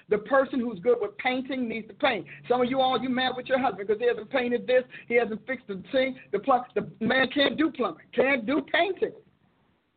The 0.10 0.18
person 0.18 0.60
who's 0.60 0.80
good 0.80 0.98
with 1.00 1.16
painting 1.20 1.70
needs 1.70 1.88
to 1.90 1.94
paint. 1.94 2.26
Some 2.48 2.62
of 2.62 2.68
you 2.68 2.82
all, 2.82 3.00
you 3.00 3.10
mad 3.10 3.34
with 3.38 3.46
your 3.46 3.60
husband 3.60 3.88
because 3.88 4.02
he 4.02 4.08
hasn't 4.08 4.32
painted 4.32 4.66
this, 4.66 4.84
he 5.08 5.14
hasn't 5.14 5.46
fixed 5.46 5.68
the 5.68 5.84
sink. 5.92 6.18
The 6.32 6.40
plum, 6.40 6.64
the 6.74 6.90
man 7.00 7.28
can't 7.32 7.58
do 7.60 7.70
plumbing, 7.70 8.02
can't 8.16 8.44
do 8.48 8.66
painting, 8.74 9.14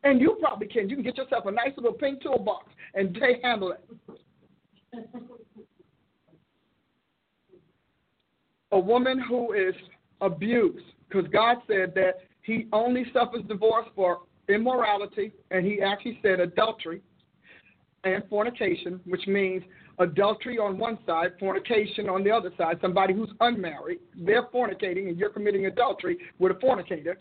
and 0.05 0.21
you 0.21 0.37
probably 0.39 0.67
can. 0.67 0.91
You 0.91 0.97
can 0.97 1.05
get 1.05 1.17
yourself 1.17 1.47
a 1.47 1.51
nice 1.51 1.73
little 1.79 1.95
pink 1.95 2.23
toolbox 2.23 2.67
and 2.95 3.15
they 3.21 3.41
handle 3.43 3.73
it. 3.73 3.83
A 8.73 8.79
woman 8.79 9.19
who 9.19 9.53
is 9.53 9.75
abused, 10.21 10.85
because 11.09 11.29
God 11.31 11.59
said 11.67 11.95
that 11.95 12.15
He 12.43 12.67
only 12.73 13.05
suffers 13.13 13.43
divorce 13.49 13.87
for 13.95 14.23
immorality, 14.49 15.33
and 15.51 15.65
He 15.65 15.81
actually 15.81 16.19
said 16.23 16.41
adultery 16.41 17.03
and 18.05 18.25
fornication, 18.29 19.01
which 19.05 19.27
means 19.27 19.63
adultery 19.99 20.59
on 20.59 20.79
one 20.79 20.99
side, 21.07 21.33
fornication 21.39 22.09
on 22.09 22.25
the 22.25 22.31
other 22.31 22.51
side. 22.59 22.79
Somebody 22.81 23.15
who's 23.15 23.31
unmarried, 23.41 24.01
they're 24.17 24.49
fornicating, 24.49 25.09
and 25.09 25.17
you're 25.17 25.31
committing 25.31 25.67
adultery 25.67 26.19
with 26.39 26.53
a 26.53 26.59
fornicator. 26.61 27.17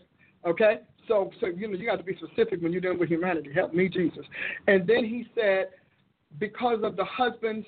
Okay, 0.45 0.80
so 1.07 1.32
so 1.40 1.48
you 1.48 1.68
know 1.68 1.78
you 1.78 1.86
got 1.86 1.98
to 1.98 2.03
be 2.03 2.15
specific 2.15 2.61
when 2.61 2.72
you're 2.72 2.82
dealing 2.82 2.98
with 2.98 3.10
humanity. 3.10 3.52
Help 3.53 3.73
me, 3.73 3.90
Jesus. 3.90 4.26
And 4.68 4.88
then 4.88 5.06
He 5.06 5.28
said, 5.36 5.69
because 6.40 6.80
of 6.84 6.95
the 6.95 7.06
husband's 7.06 7.68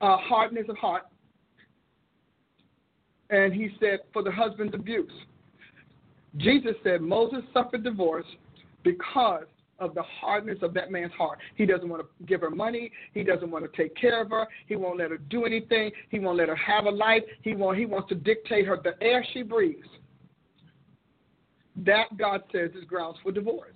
uh, 0.00 0.16
hardness 0.16 0.64
of 0.68 0.78
heart, 0.78 1.02
and 3.30 3.52
he 3.52 3.70
said, 3.80 4.00
for 4.12 4.22
the 4.22 4.30
husband's 4.30 4.74
abuse. 4.74 5.10
Jesus 6.36 6.74
said 6.84 7.00
Moses 7.00 7.42
suffered 7.52 7.82
divorce 7.82 8.26
because 8.84 9.44
of 9.78 9.94
the 9.94 10.02
hardness 10.02 10.58
of 10.62 10.74
that 10.74 10.92
man's 10.92 11.12
heart. 11.12 11.38
He 11.56 11.64
doesn't 11.64 11.88
want 11.88 12.02
to 12.02 12.26
give 12.26 12.42
her 12.42 12.50
money. 12.50 12.92
He 13.14 13.22
doesn't 13.22 13.50
want 13.50 13.64
to 13.64 13.76
take 13.76 13.96
care 13.96 14.20
of 14.20 14.30
her. 14.30 14.46
He 14.66 14.76
won't 14.76 14.98
let 14.98 15.10
her 15.10 15.18
do 15.18 15.44
anything. 15.44 15.90
He 16.10 16.18
won't 16.18 16.36
let 16.36 16.48
her 16.48 16.56
have 16.56 16.84
a 16.84 16.90
life. 16.90 17.22
He 17.42 17.54
want, 17.54 17.78
he 17.78 17.86
wants 17.86 18.08
to 18.10 18.14
dictate 18.14 18.66
her 18.66 18.78
the 18.82 18.92
air 19.02 19.24
she 19.32 19.42
breathes. 19.42 19.88
That 21.76 22.16
God 22.18 22.42
says 22.52 22.70
is 22.78 22.84
grounds 22.84 23.18
for 23.22 23.32
divorce. 23.32 23.72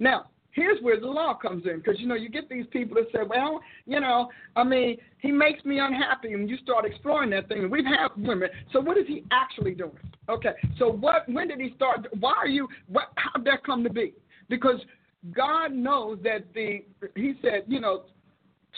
Now, 0.00 0.26
here's 0.52 0.80
where 0.82 0.98
the 0.98 1.06
law 1.06 1.34
comes 1.34 1.64
in. 1.66 1.78
Because 1.78 2.00
you 2.00 2.06
know 2.06 2.14
you 2.14 2.28
get 2.28 2.48
these 2.48 2.66
people 2.70 2.96
that 2.96 3.06
say 3.12 3.24
well 3.26 3.60
you 3.86 4.00
know 4.00 4.28
i 4.56 4.64
mean 4.64 4.96
he 5.18 5.30
makes 5.30 5.64
me 5.64 5.78
unhappy 5.78 6.32
and 6.32 6.48
you 6.48 6.56
start 6.58 6.84
exploring 6.84 7.30
that 7.30 7.48
thing. 7.48 7.60
And 7.60 7.70
we've 7.70 7.84
had 7.84 8.08
women. 8.16 8.48
So 8.72 8.80
what 8.80 8.96
is 8.96 9.06
he 9.06 9.24
actually 9.30 9.74
doing? 9.74 9.98
Okay 10.28 10.52
so 10.78 10.90
what 10.90 11.28
when 11.28 11.48
did 11.48 11.60
he 11.60 11.72
start? 11.76 12.06
Why 12.18 12.34
are 12.34 12.48
you 12.48 12.68
what 12.88 13.12
how 13.16 13.32
did 13.38 13.46
that 13.46 13.64
come 13.64 13.84
to 13.84 13.90
be? 13.90 14.14
Because 14.48 14.80
god 15.36 15.72
knows 15.72 16.18
that 16.22 16.44
the 16.54 16.84
he 17.14 17.34
said 17.42 17.64
you 17.66 17.80
know 17.80 18.04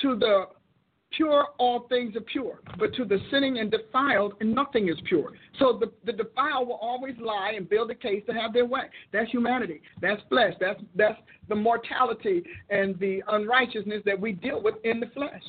to 0.01 0.17
the 0.17 0.47
pure, 1.17 1.47
all 1.59 1.87
things 1.89 2.17
are 2.17 2.21
pure. 2.21 2.61
But 2.79 2.95
to 2.95 3.05
the 3.05 3.19
sinning 3.31 3.59
and 3.59 3.71
defiled, 3.71 4.35
nothing 4.41 4.89
is 4.89 4.97
pure. 5.09 5.33
So 5.59 5.79
the, 5.79 5.93
the 6.05 6.13
defiled 6.13 6.69
will 6.69 6.79
always 6.81 7.15
lie 7.21 7.53
and 7.57 7.69
build 7.69 7.91
a 7.91 7.95
case 7.95 8.23
to 8.27 8.33
have 8.33 8.53
their 8.53 8.67
way. 8.67 8.83
That's 9.13 9.31
humanity. 9.31 9.81
That's 10.01 10.21
flesh. 10.29 10.55
That's 10.61 10.81
that's 10.95 11.19
the 11.49 11.55
mortality 11.55 12.43
and 12.71 12.99
the 12.99 13.23
unrighteousness 13.29 14.03
that 14.07 14.19
we 14.19 14.33
deal 14.33 14.63
with 14.63 14.77
in 14.85 15.01
the 15.01 15.07
flesh. 15.15 15.43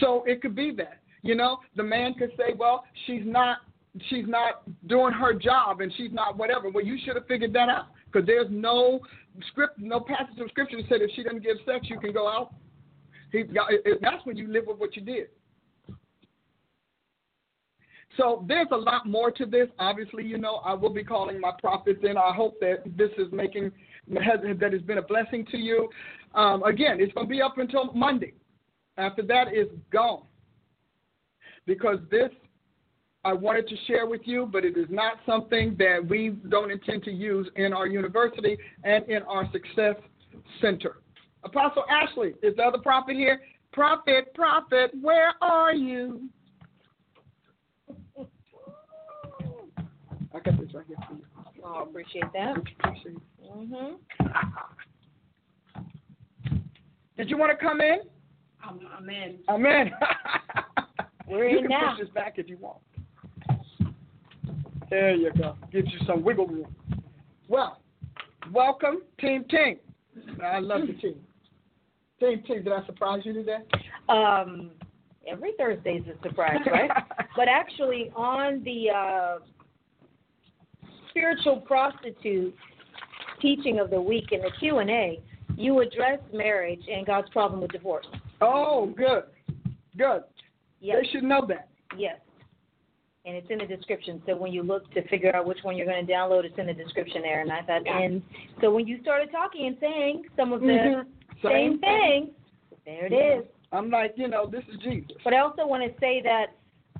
So 0.00 0.24
it 0.26 0.42
could 0.42 0.54
be 0.54 0.72
that. 0.76 1.00
You 1.22 1.34
know, 1.34 1.58
the 1.76 1.82
man 1.82 2.14
could 2.14 2.30
say, 2.36 2.54
Well, 2.56 2.84
she's 3.06 3.22
not 3.24 3.58
she's 4.08 4.26
not 4.26 4.62
doing 4.88 5.12
her 5.12 5.32
job 5.32 5.80
and 5.80 5.92
she's 5.96 6.12
not 6.12 6.36
whatever. 6.36 6.68
Well, 6.70 6.84
you 6.84 6.98
should 7.04 7.16
have 7.16 7.26
figured 7.26 7.52
that 7.54 7.68
out. 7.68 7.86
Because 8.06 8.26
there's 8.26 8.48
no 8.50 9.00
script, 9.48 9.78
no 9.78 10.00
passage 10.00 10.38
of 10.38 10.48
scripture 10.50 10.76
that 10.76 10.88
said 10.88 11.02
if 11.02 11.10
she 11.16 11.22
doesn't 11.22 11.42
give 11.42 11.56
sex, 11.66 11.86
you 11.88 11.98
can 11.98 12.12
go 12.12 12.28
out 12.28 12.54
he, 13.34 13.44
that's 14.00 14.24
when 14.24 14.36
you 14.36 14.48
live 14.50 14.64
with 14.66 14.78
what 14.78 14.96
you 14.96 15.02
did. 15.02 15.28
So 18.16 18.44
there's 18.46 18.68
a 18.70 18.76
lot 18.76 19.06
more 19.06 19.30
to 19.32 19.44
this. 19.44 19.68
Obviously, 19.78 20.24
you 20.24 20.38
know, 20.38 20.56
I 20.64 20.72
will 20.74 20.92
be 20.92 21.02
calling 21.02 21.40
my 21.40 21.50
prophets 21.60 21.98
in. 22.02 22.16
I 22.16 22.32
hope 22.32 22.60
that 22.60 22.84
this 22.96 23.10
is 23.18 23.26
making 23.32 23.72
has, 24.22 24.38
that 24.60 24.72
has 24.72 24.82
been 24.82 24.98
a 24.98 25.02
blessing 25.02 25.44
to 25.50 25.56
you. 25.56 25.88
Um, 26.34 26.62
again, 26.62 26.98
it's 27.00 27.12
going 27.12 27.26
to 27.26 27.30
be 27.30 27.42
up 27.42 27.58
until 27.58 27.92
Monday. 27.92 28.34
After 28.96 29.22
that 29.22 29.48
is 29.48 29.66
gone. 29.90 30.22
Because 31.66 31.98
this 32.10 32.30
I 33.24 33.32
wanted 33.32 33.66
to 33.68 33.76
share 33.86 34.06
with 34.06 34.20
you, 34.24 34.48
but 34.50 34.64
it 34.64 34.76
is 34.76 34.86
not 34.90 35.14
something 35.24 35.74
that 35.78 36.06
we 36.06 36.30
don't 36.50 36.70
intend 36.70 37.02
to 37.04 37.10
use 37.10 37.48
in 37.56 37.72
our 37.72 37.86
university 37.86 38.58
and 38.84 39.08
in 39.08 39.22
our 39.22 39.50
success 39.50 39.96
center. 40.60 40.98
Apostle 41.44 41.84
Ashley 41.90 42.34
is 42.42 42.56
the 42.56 42.62
other 42.62 42.78
prophet 42.78 43.16
here. 43.16 43.40
Prophet, 43.72 44.32
prophet, 44.34 44.92
where 45.00 45.32
are 45.42 45.74
you? 45.74 46.28
I 50.34 50.40
got 50.40 50.58
this 50.58 50.74
right 50.74 50.84
here 50.86 50.96
for 51.08 51.14
you. 51.14 51.24
Oh, 51.64 51.82
appreciate 51.82 52.24
that. 52.32 52.56
Appreciate 52.56 53.16
Mhm. 53.42 53.98
Did 57.16 57.30
you 57.30 57.36
want 57.36 57.56
to 57.58 57.64
come 57.64 57.80
in? 57.80 58.00
I'm, 58.62 58.80
I'm 58.96 59.08
in. 59.10 59.38
I'm 59.48 59.66
in. 59.66 59.92
We're 61.28 61.48
you 61.48 61.58
in 61.58 61.64
can 61.64 61.70
now. 61.70 61.90
push 61.90 62.00
this 62.00 62.08
back 62.10 62.34
if 62.38 62.48
you 62.48 62.58
want. 62.58 62.78
There 64.90 65.14
you 65.14 65.30
go. 65.32 65.56
Gives 65.72 65.90
you 65.92 65.98
some 66.06 66.22
wiggle 66.22 66.46
room. 66.46 66.74
Well, 67.48 67.80
welcome, 68.52 69.02
Team 69.20 69.44
Team. 69.44 69.78
I 70.42 70.58
love 70.58 70.82
the 70.86 70.94
team. 70.94 71.20
Did 72.20 72.68
I 72.68 72.86
surprise 72.86 73.22
you 73.24 73.32
today? 73.32 73.58
Um, 74.08 74.70
every 75.26 75.52
Thursday 75.58 75.94
is 75.94 76.04
a 76.06 76.28
surprise, 76.28 76.60
right? 76.70 76.90
but 77.36 77.48
actually, 77.48 78.10
on 78.14 78.62
the 78.64 78.90
uh, 78.90 79.38
spiritual 81.10 81.60
prostitute 81.60 82.54
teaching 83.40 83.78
of 83.78 83.90
the 83.90 84.00
week 84.00 84.32
in 84.32 84.40
the 84.40 84.50
Q 84.58 84.78
and 84.78 84.90
A, 84.90 85.20
you 85.56 85.80
address 85.80 86.18
marriage 86.32 86.82
and 86.90 87.06
God's 87.06 87.28
problem 87.30 87.60
with 87.60 87.72
divorce. 87.72 88.06
Oh, 88.40 88.92
good. 88.96 89.24
Good. 89.96 90.22
Yes. 90.80 90.98
They 91.02 91.08
should 91.10 91.24
know 91.24 91.44
that. 91.48 91.68
Yes. 91.96 92.18
And 93.26 93.36
it's 93.36 93.46
in 93.48 93.58
the 93.58 93.66
description. 93.66 94.20
So 94.26 94.36
when 94.36 94.52
you 94.52 94.62
look 94.62 94.90
to 94.92 95.06
figure 95.08 95.34
out 95.34 95.46
which 95.46 95.58
one 95.62 95.76
you're 95.76 95.86
going 95.86 96.06
to 96.06 96.12
download, 96.12 96.44
it's 96.44 96.58
in 96.58 96.66
the 96.66 96.74
description 96.74 97.22
there. 97.22 97.40
And 97.40 97.50
I 97.50 97.62
thought, 97.62 97.86
and 97.86 98.22
so 98.60 98.70
when 98.70 98.86
you 98.86 99.00
started 99.00 99.30
talking 99.30 99.66
and 99.66 99.76
saying 99.80 100.24
some 100.36 100.52
of 100.52 100.60
the 100.60 100.66
Mhm. 100.66 101.06
Same 101.48 101.78
thing. 101.80 102.30
there 102.84 103.06
it 103.06 103.12
is. 103.12 103.44
I'm 103.72 103.90
like, 103.90 104.14
you 104.16 104.28
know, 104.28 104.46
this 104.46 104.62
is 104.72 104.80
Jesus. 104.82 105.16
But 105.24 105.34
I 105.34 105.40
also 105.40 105.66
want 105.66 105.82
to 105.82 105.98
say 106.00 106.22
that 106.22 106.46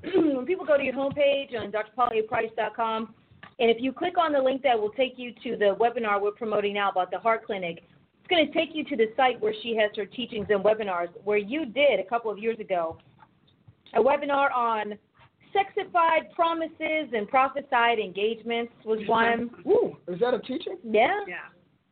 when 0.15 0.45
people 0.45 0.65
go 0.65 0.77
to 0.77 0.83
your 0.83 0.93
homepage 0.93 1.55
on 1.57 1.71
drpaulaprice.com, 1.71 3.13
and 3.59 3.71
if 3.71 3.77
you 3.79 3.93
click 3.93 4.17
on 4.17 4.33
the 4.33 4.39
link 4.39 4.61
that 4.63 4.77
will 4.77 4.89
take 4.89 5.13
you 5.17 5.31
to 5.43 5.55
the 5.55 5.75
webinar 5.79 6.21
we're 6.21 6.31
promoting 6.31 6.73
now 6.73 6.89
about 6.91 7.11
the 7.11 7.17
heart 7.17 7.45
clinic, 7.45 7.83
it's 8.19 8.27
going 8.29 8.45
to 8.45 8.53
take 8.53 8.69
you 8.73 8.83
to 8.85 8.95
the 8.97 9.05
site 9.15 9.39
where 9.39 9.53
she 9.63 9.75
has 9.77 9.91
her 9.95 10.05
teachings 10.05 10.47
and 10.49 10.63
webinars, 10.63 11.07
where 11.23 11.37
you 11.37 11.65
did 11.65 11.99
a 11.99 12.03
couple 12.03 12.29
of 12.29 12.37
years 12.37 12.59
ago 12.59 12.97
a 13.93 13.99
webinar 13.99 14.51
on 14.53 14.95
sexified 15.55 16.29
promises 16.35 17.13
and 17.13 17.27
prophesied 17.29 17.97
engagements 17.99 18.73
was 18.83 18.99
one. 19.07 19.49
Ooh, 19.65 19.95
is 20.07 20.19
that 20.19 20.33
a 20.33 20.39
teaching? 20.39 20.77
Yeah, 20.83 21.21
Yeah. 21.27 21.35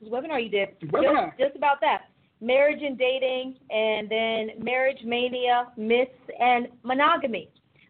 it 0.01 0.09
was 0.09 0.11
a 0.11 0.27
webinar 0.27 0.43
you 0.43 0.49
did. 0.49 0.77
Webinar. 0.91 1.27
Just, 1.27 1.39
just 1.39 1.55
about 1.55 1.79
that. 1.79 2.09
Marriage 2.43 2.81
and 2.83 2.97
dating, 2.97 3.55
and 3.71 4.09
then 4.09 4.49
marriage 4.61 4.99
mania, 5.05 5.67
myths, 5.77 6.11
and 6.39 6.67
monogamy. 6.83 7.49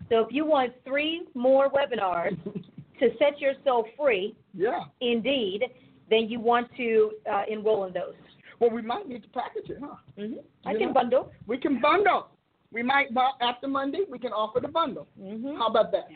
So 0.09 0.19
if 0.19 0.27
you 0.31 0.45
want 0.45 0.73
three 0.85 1.23
more 1.33 1.71
webinars 1.71 2.37
to 2.99 3.09
set 3.17 3.39
yourself 3.41 3.87
free, 3.97 4.35
Yeah. 4.53 4.81
indeed, 5.01 5.63
then 6.09 6.29
you 6.29 6.39
want 6.39 6.67
to 6.77 7.13
uh, 7.31 7.43
enroll 7.49 7.85
in 7.85 7.93
those. 7.93 8.13
Well, 8.59 8.69
we 8.69 8.83
might 8.83 9.07
need 9.09 9.23
to 9.23 9.29
package 9.29 9.69
it, 9.71 9.77
huh? 9.81 9.95
hmm 10.15 10.33
I 10.65 10.73
You 10.73 10.77
can 10.77 10.87
know? 10.89 10.93
bundle. 10.93 11.31
We 11.47 11.57
can 11.57 11.81
bundle. 11.81 12.27
We 12.71 12.83
might, 12.83 13.07
after 13.41 13.67
Monday, 13.67 14.01
we 14.09 14.19
can 14.19 14.33
offer 14.33 14.59
the 14.59 14.67
bundle. 14.67 15.07
hmm 15.19 15.55
How 15.57 15.67
about 15.67 15.91
that? 15.93 16.07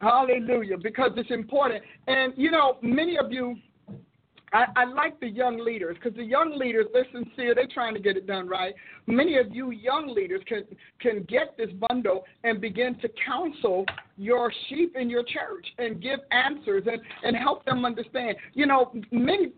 Hallelujah, 0.00 0.76
because 0.78 1.12
it's 1.16 1.30
important. 1.30 1.84
And, 2.08 2.32
you 2.36 2.50
know, 2.50 2.78
many 2.82 3.16
of 3.16 3.30
you, 3.30 3.56
I, 4.52 4.66
I 4.76 4.84
like 4.84 5.18
the 5.20 5.28
young 5.28 5.58
leaders 5.58 5.96
because 5.96 6.16
the 6.16 6.24
young 6.24 6.58
leaders, 6.58 6.86
they're 6.92 7.06
sincere, 7.12 7.54
they're 7.54 7.66
trying 7.72 7.94
to 7.94 8.00
get 8.00 8.16
it 8.16 8.26
done 8.26 8.48
right. 8.48 8.74
Many 9.06 9.38
of 9.38 9.54
you 9.54 9.70
young 9.70 10.14
leaders 10.14 10.42
can, 10.46 10.64
can 11.00 11.24
get 11.24 11.56
this 11.56 11.70
bundle 11.88 12.24
and 12.44 12.60
begin 12.60 12.98
to 13.00 13.08
counsel 13.24 13.86
your 14.18 14.52
sheep 14.68 14.94
in 14.94 15.08
your 15.08 15.22
church 15.22 15.66
and 15.78 16.02
give 16.02 16.20
answers 16.30 16.84
and, 16.86 17.00
and 17.22 17.36
help 17.36 17.64
them 17.64 17.84
understand. 17.84 18.36
You 18.52 18.66
know, 18.66 18.92
many, 19.10 19.52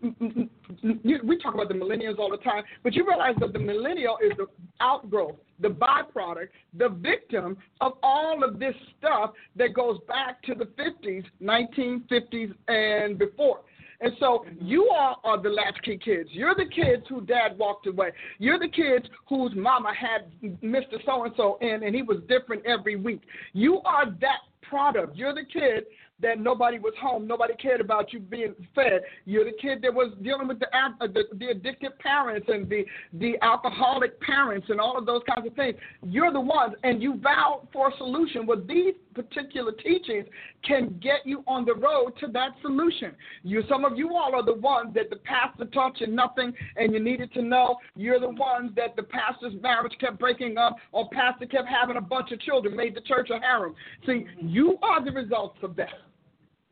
we 1.23 1.37
talk 1.39 1.53
about 1.53 1.67
the 1.67 1.75
millennials 1.75 2.17
all 2.17 2.31
the 2.31 2.37
time, 2.37 2.63
but 2.83 2.93
you 2.93 3.05
realize 3.05 3.35
that 3.39 3.53
the 3.53 3.59
millennial 3.59 4.17
is 4.23 4.31
the 4.37 4.47
outgrowth, 4.79 5.35
the 5.59 5.67
byproduct, 5.67 6.47
the 6.77 6.89
victim 6.89 7.57
of 7.81 7.93
all 8.01 8.43
of 8.43 8.59
this 8.59 8.75
stuff 8.97 9.31
that 9.57 9.73
goes 9.73 9.99
back 10.07 10.41
to 10.43 10.55
the 10.55 10.65
50s, 10.81 11.25
1950s, 11.41 12.53
and 12.69 13.19
before. 13.19 13.59
And 14.01 14.13
so 14.19 14.45
you 14.59 14.89
all 14.93 15.21
are 15.23 15.41
the 15.41 15.49
latchkey 15.49 15.97
kids. 15.97 16.29
You're 16.31 16.55
the 16.55 16.65
kids 16.65 17.03
who 17.09 17.21
dad 17.21 17.57
walked 17.57 17.87
away. 17.87 18.11
You're 18.39 18.59
the 18.59 18.69
kids 18.69 19.05
whose 19.27 19.51
mama 19.55 19.93
had 19.93 20.31
Mr. 20.61 21.03
So 21.05 21.23
and 21.23 21.33
so 21.37 21.57
in, 21.61 21.83
and 21.83 21.95
he 21.95 22.01
was 22.01 22.17
different 22.27 22.65
every 22.65 22.95
week. 22.95 23.21
You 23.53 23.81
are 23.85 24.05
that 24.21 24.39
product. 24.67 25.15
You're 25.15 25.33
the 25.33 25.45
kid 25.45 25.85
that 26.21 26.39
nobody 26.39 26.79
was 26.79 26.93
home, 26.99 27.27
nobody 27.27 27.53
cared 27.55 27.81
about 27.81 28.13
you 28.13 28.19
being 28.19 28.55
fed. 28.73 29.01
You're 29.25 29.43
the 29.43 29.57
kid 29.61 29.81
that 29.81 29.93
was 29.93 30.13
dealing 30.21 30.47
with 30.47 30.59
the 30.59 30.67
uh, 30.67 31.07
the, 31.07 31.23
the 31.37 31.47
addicted 31.47 31.97
parents 31.99 32.47
and 32.47 32.69
the 32.69 32.85
the 33.13 33.35
alcoholic 33.41 34.19
parents 34.21 34.67
and 34.69 34.79
all 34.79 34.97
of 34.97 35.05
those 35.05 35.21
kinds 35.27 35.45
of 35.45 35.53
things. 35.55 35.75
You're 36.03 36.31
the 36.31 36.39
ones, 36.39 36.75
and 36.83 37.01
you 37.01 37.19
vowed 37.21 37.67
for 37.73 37.89
a 37.89 37.97
solution. 37.97 38.45
Well, 38.45 38.61
these 38.65 38.93
particular 39.15 39.71
teachings 39.71 40.25
can 40.63 40.99
get 41.01 41.25
you 41.25 41.43
on 41.47 41.65
the 41.65 41.73
road 41.73 42.13
to 42.19 42.27
that 42.27 42.49
solution. 42.61 43.13
You, 43.43 43.63
some 43.69 43.85
of 43.85 43.97
you 43.97 44.15
all 44.15 44.35
are 44.35 44.45
the 44.45 44.53
ones 44.53 44.93
that 44.95 45.09
the 45.09 45.15
pastor 45.17 45.65
taught 45.65 45.99
you 45.99 46.07
nothing, 46.07 46.53
and 46.75 46.93
you 46.93 46.99
needed 46.99 47.33
to 47.33 47.41
know. 47.41 47.77
You're 47.95 48.19
the 48.19 48.29
ones 48.29 48.71
that 48.75 48.95
the 48.95 49.03
pastor's 49.03 49.53
marriage 49.61 49.93
kept 49.99 50.19
breaking 50.19 50.57
up, 50.57 50.75
or 50.91 51.09
pastor 51.09 51.45
kept 51.45 51.67
having 51.67 51.97
a 51.97 52.01
bunch 52.01 52.31
of 52.31 52.39
children, 52.41 52.75
made 52.75 52.95
the 52.95 53.01
church 53.01 53.29
a 53.29 53.39
harem. 53.39 53.73
See, 54.05 54.25
you 54.39 54.77
are 54.83 55.03
the 55.03 55.11
results 55.11 55.57
of 55.63 55.75
that. 55.77 55.89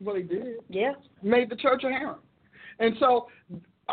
Well, 0.01 0.17
he 0.17 0.23
did. 0.23 0.57
Yeah. 0.69 0.93
Made 1.21 1.49
the 1.49 1.55
church 1.55 1.83
a 1.83 1.89
harem. 1.89 2.19
And 2.79 2.95
so 2.99 3.27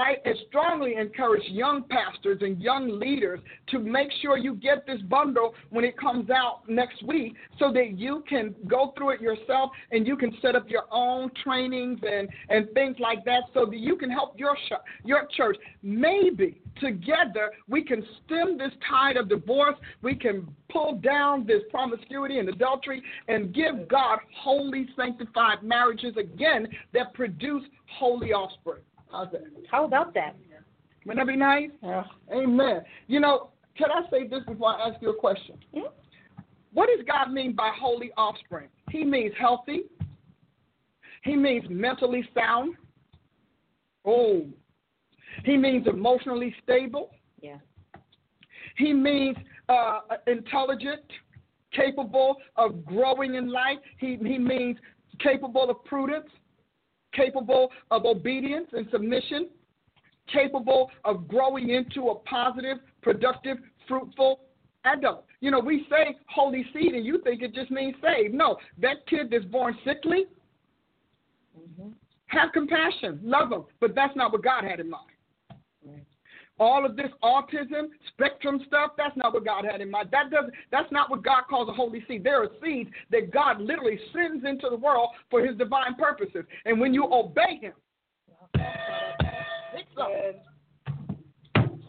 I 0.00 0.16
strongly 0.48 0.94
encourage 0.94 1.42
young 1.48 1.84
pastors 1.84 2.38
and 2.40 2.60
young 2.60 2.98
leaders 2.98 3.38
to 3.68 3.78
make 3.78 4.08
sure 4.22 4.38
you 4.38 4.54
get 4.54 4.86
this 4.86 5.00
bundle 5.02 5.54
when 5.68 5.84
it 5.84 5.98
comes 5.98 6.30
out 6.30 6.62
next 6.68 7.02
week 7.02 7.34
so 7.58 7.70
that 7.72 7.98
you 7.98 8.24
can 8.26 8.54
go 8.66 8.94
through 8.96 9.10
it 9.10 9.20
yourself 9.20 9.70
and 9.90 10.06
you 10.06 10.16
can 10.16 10.34
set 10.40 10.56
up 10.56 10.70
your 10.70 10.84
own 10.90 11.30
trainings 11.44 12.00
and, 12.02 12.30
and 12.48 12.70
things 12.72 12.96
like 12.98 13.24
that 13.26 13.42
so 13.52 13.66
that 13.66 13.76
you 13.76 13.94
can 13.96 14.10
help 14.10 14.38
your, 14.38 14.56
sh- 14.68 15.04
your 15.04 15.28
church. 15.36 15.58
Maybe 15.82 16.62
together 16.80 17.50
we 17.68 17.84
can 17.84 18.02
stem 18.24 18.56
this 18.56 18.72
tide 18.88 19.18
of 19.18 19.28
divorce. 19.28 19.76
We 20.00 20.14
can 20.14 20.48
pull 20.70 20.94
down 20.94 21.46
this 21.46 21.62
promiscuity 21.70 22.38
and 22.38 22.48
adultery 22.48 23.02
and 23.28 23.54
give 23.54 23.86
God 23.88 24.20
holy, 24.34 24.88
sanctified 24.96 25.62
marriages 25.62 26.16
again 26.16 26.68
that 26.94 27.12
produce 27.12 27.64
holy 27.98 28.32
offspring. 28.32 28.80
How 29.70 29.84
about 29.84 30.14
that? 30.14 30.36
Wouldn't 31.06 31.26
that 31.26 31.32
be 31.32 31.36
nice? 31.36 31.70
Yeah. 31.82 32.04
Amen. 32.32 32.82
You 33.06 33.20
know, 33.20 33.50
can 33.76 33.90
I 33.90 34.08
say 34.10 34.26
this 34.26 34.44
before 34.46 34.68
I 34.68 34.88
ask 34.88 35.00
you 35.00 35.10
a 35.10 35.16
question? 35.16 35.56
Yeah. 35.72 35.84
What 36.72 36.88
does 36.94 37.04
God 37.06 37.32
mean 37.32 37.54
by 37.54 37.70
holy 37.78 38.12
offspring? 38.16 38.68
He 38.90 39.04
means 39.04 39.32
healthy. 39.38 39.84
He 41.24 41.36
means 41.36 41.64
mentally 41.68 42.28
sound. 42.34 42.74
Oh. 44.04 44.46
He 45.44 45.56
means 45.56 45.86
emotionally 45.86 46.54
stable. 46.62 47.10
Yeah. 47.40 47.58
He 48.76 48.92
means 48.92 49.36
uh, 49.68 50.00
intelligent, 50.26 51.04
capable 51.72 52.36
of 52.56 52.84
growing 52.84 53.34
in 53.36 53.50
life. 53.50 53.78
He, 53.98 54.16
he 54.22 54.38
means 54.38 54.76
capable 55.18 55.70
of 55.70 55.84
prudence, 55.84 56.28
capable 57.12 57.70
of 57.90 58.04
obedience 58.04 58.68
and 58.72 58.86
submission, 58.90 59.48
capable 60.32 60.90
of 61.04 61.28
growing 61.28 61.70
into 61.70 62.08
a 62.08 62.14
positive, 62.20 62.78
productive, 63.02 63.58
fruitful 63.88 64.40
adult. 64.84 65.24
You 65.40 65.50
know, 65.50 65.60
we 65.60 65.86
say 65.90 66.16
holy 66.28 66.64
seed 66.72 66.94
and 66.94 67.04
you 67.04 67.20
think 67.22 67.42
it 67.42 67.54
just 67.54 67.70
means 67.70 67.94
saved. 68.02 68.34
No, 68.34 68.56
that 68.80 69.06
kid 69.06 69.28
that's 69.30 69.44
born 69.46 69.76
sickly, 69.84 70.26
mm-hmm. 71.58 71.90
have 72.26 72.52
compassion, 72.52 73.20
love 73.22 73.50
them, 73.50 73.64
but 73.80 73.94
that's 73.94 74.14
not 74.16 74.32
what 74.32 74.44
God 74.44 74.64
had 74.64 74.80
in 74.80 74.90
mind. 74.90 75.09
All 76.60 76.84
of 76.84 76.94
this 76.94 77.10
autism, 77.24 77.88
spectrum 78.08 78.60
stuff, 78.66 78.92
that's 78.96 79.16
not 79.16 79.32
what 79.32 79.44
God 79.44 79.64
had 79.64 79.80
in 79.80 79.90
mind. 79.90 80.10
That 80.12 80.30
doesn't 80.30 80.52
that's 80.70 80.92
not 80.92 81.10
what 81.10 81.24
God 81.24 81.44
calls 81.48 81.68
a 81.68 81.72
holy 81.72 82.04
seed. 82.06 82.22
There 82.22 82.42
are 82.42 82.48
seeds 82.62 82.90
that 83.10 83.32
God 83.32 83.60
literally 83.60 83.98
sends 84.12 84.44
into 84.44 84.68
the 84.68 84.76
world 84.76 85.08
for 85.30 85.44
his 85.44 85.56
divine 85.56 85.94
purposes. 85.94 86.44
And 86.66 86.78
when 86.78 86.92
you 86.94 87.08
obey 87.10 87.58
him, 87.60 87.72
it's. 89.74 90.46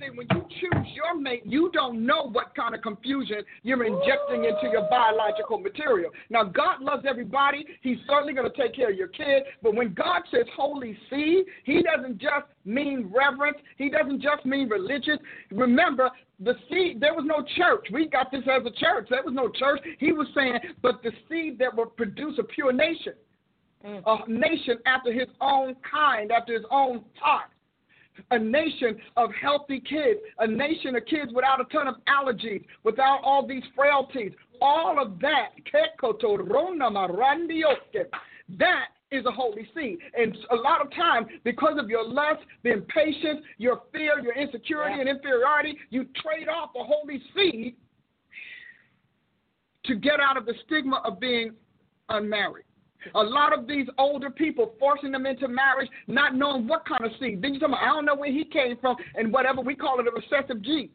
See, 0.02 0.10
when 0.15 0.28
you 0.32 0.45
choose 0.60 0.88
your 0.95 1.19
mate, 1.19 1.44
you 1.45 1.69
don't 1.73 2.06
know 2.06 2.30
what 2.32 2.56
kind 2.56 2.73
of 2.73 2.82
confusion 2.82 3.44
you're 3.61 3.84
injecting 3.84 4.45
into 4.45 4.69
your 4.72 4.88
biological 4.90 5.60
material. 5.60 6.11
Now, 6.30 6.44
God 6.44 6.82
loves 6.82 7.03
everybody. 7.07 7.65
He's 7.82 7.98
certainly 8.10 8.34
going 8.34 8.49
to 8.52 8.57
take 8.57 8.76
care 8.76 8.90
of 8.90 8.98
your 8.98 9.10
kid. 9.10 9.44
But 9.61 9.76
when 9.76 9.94
God 9.94 10.23
says 10.32 10.45
holy 10.56 10.98
seed, 11.10 11.45
He 11.65 11.84
doesn't 11.84 12.18
just 12.19 12.45
mean 12.65 13.11
reverence, 13.14 13.57
He 13.78 13.90
doesn't 13.90 14.22
just 14.22 14.44
mean 14.45 14.69
religious. 14.69 15.18
Remember, 15.52 16.10
the 16.40 16.56
seed, 16.69 16.99
there 16.99 17.14
was 17.14 17.26
no 17.28 17.45
church. 17.56 17.86
We 17.91 18.07
got 18.07 18.32
this 18.32 18.41
as 18.44 18.65
a 18.65 18.72
church. 18.72 19.07
There 19.10 19.23
was 19.23 19.36
no 19.36 19.49
church. 19.49 19.82
He 19.99 20.11
was 20.14 20.28
saying, 20.34 20.57
but 20.82 21.03
the 21.03 21.11
seed 21.30 21.60
that 21.60 21.76
will 21.76 21.86
produce 21.86 22.40
a 22.40 22.44
pure 22.44 22.73
nation, 22.73 23.14
mm. 23.86 24.02
a 24.06 24.32
nation 24.32 24.78
after 24.88 25.14
His 25.14 25.28
own 25.41 25.76
kind, 25.90 26.32
after 26.32 26.53
His 26.53 26.65
own 26.72 27.03
heart 27.19 27.52
a 28.31 28.39
nation 28.39 28.99
of 29.17 29.31
healthy 29.33 29.79
kids, 29.79 30.19
a 30.39 30.47
nation 30.47 30.95
of 30.95 31.05
kids 31.05 31.31
without 31.33 31.61
a 31.61 31.65
ton 31.65 31.88
of 31.88 31.95
allergies, 32.07 32.63
without 32.83 33.21
all 33.23 33.45
these 33.45 33.63
frailties. 33.75 34.31
All 34.61 35.01
of 35.01 35.19
that, 35.21 35.49
That 38.57 38.88
is 39.11 39.25
a 39.25 39.31
holy 39.31 39.67
seed. 39.75 39.99
And 40.17 40.38
a 40.51 40.55
lot 40.55 40.81
of 40.81 40.91
times, 40.93 41.27
because 41.43 41.77
of 41.77 41.89
your 41.89 42.07
lust, 42.07 42.41
the 42.63 42.71
impatience, 42.71 43.41
your 43.57 43.81
fear, 43.91 44.19
your 44.19 44.33
insecurity, 44.33 44.95
Yeah. 44.95 45.01
and 45.01 45.09
inferiority, 45.09 45.77
you 45.89 46.05
trade 46.15 46.47
off 46.47 46.75
a 46.75 46.83
holy 46.83 47.19
seed 47.33 47.75
to 49.83 49.95
get 49.95 50.19
out 50.19 50.38
of 50.38 50.45
the 50.45 50.53
stigma 50.65 50.97
of 50.97 51.19
being 51.19 51.55
unmarried. 52.09 52.65
A 53.15 53.23
lot 53.23 53.57
of 53.57 53.68
these 53.68 53.88
older 53.98 54.30
people 54.30 54.76
forcing 54.80 55.11
them 55.11 55.26
into 55.26 55.48
marriage, 55.48 55.90
not 56.07 56.36
knowing 56.36 56.68
what 56.68 56.86
kind 56.86 57.03
of 57.03 57.11
seed. 57.19 57.41
Then 57.41 57.53
you 57.53 57.60
talking 57.60 57.73
about, 57.73 57.84
I 57.84 57.94
don't 57.94 58.06
know 58.06 58.15
where 58.15 58.32
he 58.32 58.45
came 58.45 58.78
from, 58.78 58.95
and 59.15 59.34
whatever 59.34 59.61
we 59.61 59.76
call 59.76 59.99
it 59.99 60.07
a 60.07 60.11
recessive 60.11 60.61
gene. 60.61 60.90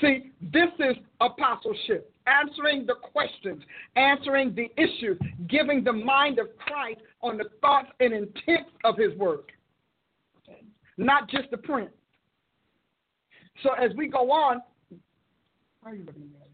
See, 0.00 0.30
this 0.40 0.70
is 0.78 0.96
apostleship. 1.20 2.12
Answering 2.26 2.86
the 2.86 2.94
questions, 2.94 3.62
answering 3.96 4.54
the 4.54 4.70
issues, 4.80 5.18
giving 5.48 5.82
the 5.82 5.92
mind 5.92 6.38
of 6.38 6.46
Christ 6.58 7.00
on 7.22 7.36
the 7.36 7.46
thoughts 7.60 7.88
and 7.98 8.12
intents 8.12 8.70
of 8.84 8.96
his 8.96 9.16
word, 9.18 9.40
not 10.96 11.28
just 11.28 11.50
the 11.50 11.56
print. 11.56 11.90
So 13.62 13.72
as 13.72 13.90
we 13.96 14.06
go 14.06 14.30
on, 14.30 14.62
are 15.84 15.94
you 15.94 16.04
looking 16.04 16.22
at 16.22 16.48
me? 16.48 16.49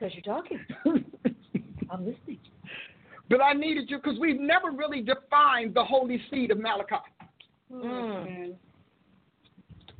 Because 0.00 0.14
you're 0.14 0.34
talking. 0.34 0.58
I'm 1.90 2.06
listening. 2.06 2.38
But 3.28 3.42
I 3.42 3.52
needed 3.52 3.90
you 3.90 3.98
because 3.98 4.18
we've 4.18 4.40
never 4.40 4.70
really 4.70 5.02
defined 5.02 5.74
the 5.74 5.84
holy 5.84 6.20
seed 6.30 6.50
of 6.50 6.58
Malachi. 6.58 6.96
Mm. 7.72 8.54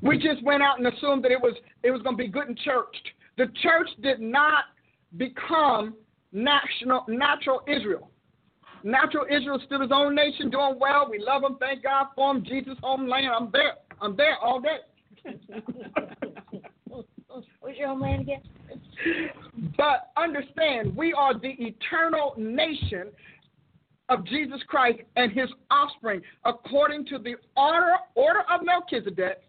We 0.02 0.18
just 0.18 0.43
went 0.43 0.62
out 0.62 0.78
and 0.78 0.86
assumed 0.86 1.24
that 1.24 1.31
it 1.31 1.40
was 1.40 1.55
it 1.82 1.90
was 1.90 2.02
going 2.02 2.16
to 2.16 2.22
be 2.22 2.28
good 2.28 2.48
and 2.48 2.59
churched. 2.59 3.10
The 3.36 3.47
church 3.62 3.89
did 4.02 4.20
not 4.20 4.64
become 5.16 5.94
national 6.32 7.05
natural 7.09 7.62
Israel. 7.68 8.10
Natural 8.82 9.27
Israel 9.27 9.56
is 9.56 9.62
still 9.66 9.82
his 9.82 9.90
own 9.93 10.14
nation, 10.14 10.48
doing 10.51 10.78
well. 10.81 11.06
We 11.10 11.18
love 11.22 11.43
him. 11.44 11.56
Thank 11.60 11.82
God 11.82 12.06
for 12.14 12.35
him. 12.35 12.43
Jesus' 12.44 12.78
homeland. 12.82 13.27
I'm 13.27 13.51
there. 13.52 13.74
I'm 14.01 14.16
there 14.16 14.39
all 14.39 14.60
day. 14.60 14.78
Where's 17.60 17.77
your 17.77 17.89
homeland 17.89 18.22
again? 18.22 18.40
But 19.77 20.10
understand, 20.16 20.97
we 20.97 21.12
are 21.12 21.39
the 21.39 21.55
eternal 21.59 22.35
nation 22.36 23.09
of 24.09 24.27
Jesus 24.27 24.60
Christ 24.66 25.01
and 25.16 25.32
his 25.32 25.48
offspring, 25.70 26.20
according 26.44 27.06
to 27.06 27.18
the 27.18 27.36
order, 27.56 27.97
order 28.14 28.43
of 28.51 28.62
Melchizedek, 28.64 29.43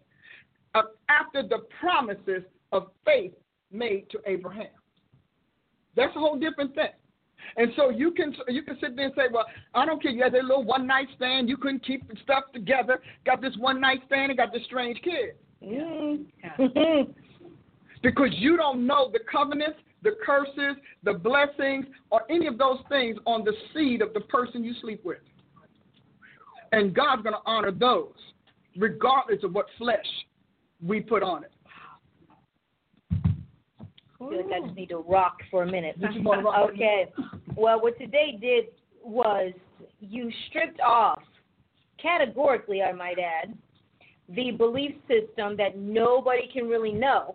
uh, 0.74 0.82
after 1.08 1.42
the 1.42 1.66
promises 1.80 2.44
of 2.70 2.88
faith 3.04 3.32
made 3.70 4.08
to 4.10 4.18
Abraham. 4.26 4.68
That's 5.96 6.14
a 6.16 6.18
whole 6.18 6.38
different 6.38 6.74
thing. 6.74 6.88
And 7.56 7.72
so 7.76 7.90
you 7.90 8.12
can 8.12 8.34
you 8.48 8.62
can 8.62 8.78
sit 8.80 8.94
there 8.94 9.06
and 9.06 9.14
say, 9.16 9.24
well, 9.30 9.44
I 9.74 9.84
don't 9.84 10.00
care. 10.00 10.12
You 10.12 10.22
had 10.22 10.32
that 10.32 10.44
little 10.44 10.64
one 10.64 10.86
night 10.86 11.08
stand. 11.16 11.48
You 11.48 11.56
couldn't 11.56 11.84
keep 11.84 12.02
stuff 12.22 12.44
together. 12.54 13.02
Got 13.26 13.42
this 13.42 13.52
one 13.58 13.80
night 13.80 14.00
stand 14.06 14.30
and 14.30 14.38
got 14.38 14.52
this 14.52 14.62
strange 14.64 15.00
kid 15.02 15.34
Mm. 15.64 16.24
because 18.02 18.30
you 18.32 18.56
don't 18.56 18.86
know 18.86 19.10
the 19.12 19.20
covenants, 19.30 19.78
the 20.02 20.12
curses, 20.24 20.76
the 21.04 21.14
blessings, 21.14 21.86
or 22.10 22.22
any 22.30 22.46
of 22.46 22.58
those 22.58 22.78
things 22.88 23.16
on 23.26 23.44
the 23.44 23.52
seed 23.72 24.02
of 24.02 24.12
the 24.14 24.20
person 24.20 24.64
you 24.64 24.74
sleep 24.80 25.04
with. 25.04 25.18
And 26.72 26.94
God's 26.94 27.22
going 27.22 27.34
to 27.34 27.42
honor 27.46 27.70
those, 27.70 28.14
regardless 28.76 29.44
of 29.44 29.54
what 29.54 29.66
flesh 29.78 30.06
we 30.84 31.00
put 31.00 31.22
on 31.22 31.44
it. 31.44 31.52
I 34.22 34.28
feel 34.28 34.36
like 34.36 34.62
I 34.62 34.66
just 34.66 34.76
need 34.76 34.88
to 34.90 34.98
rock 34.98 35.38
for 35.50 35.64
a 35.64 35.70
minute. 35.70 35.96
You 35.98 36.08
just 36.08 36.22
wanna 36.22 36.42
rock? 36.42 36.70
Okay. 36.70 37.12
Well, 37.56 37.80
what 37.80 37.98
today 37.98 38.38
did 38.40 38.66
was 39.02 39.52
you 40.00 40.30
stripped 40.48 40.80
off, 40.80 41.20
categorically, 42.00 42.82
I 42.82 42.92
might 42.92 43.18
add, 43.18 43.56
the 44.28 44.52
belief 44.52 44.94
system 45.08 45.56
that 45.56 45.76
nobody 45.76 46.48
can 46.52 46.68
really 46.68 46.92
know 46.92 47.34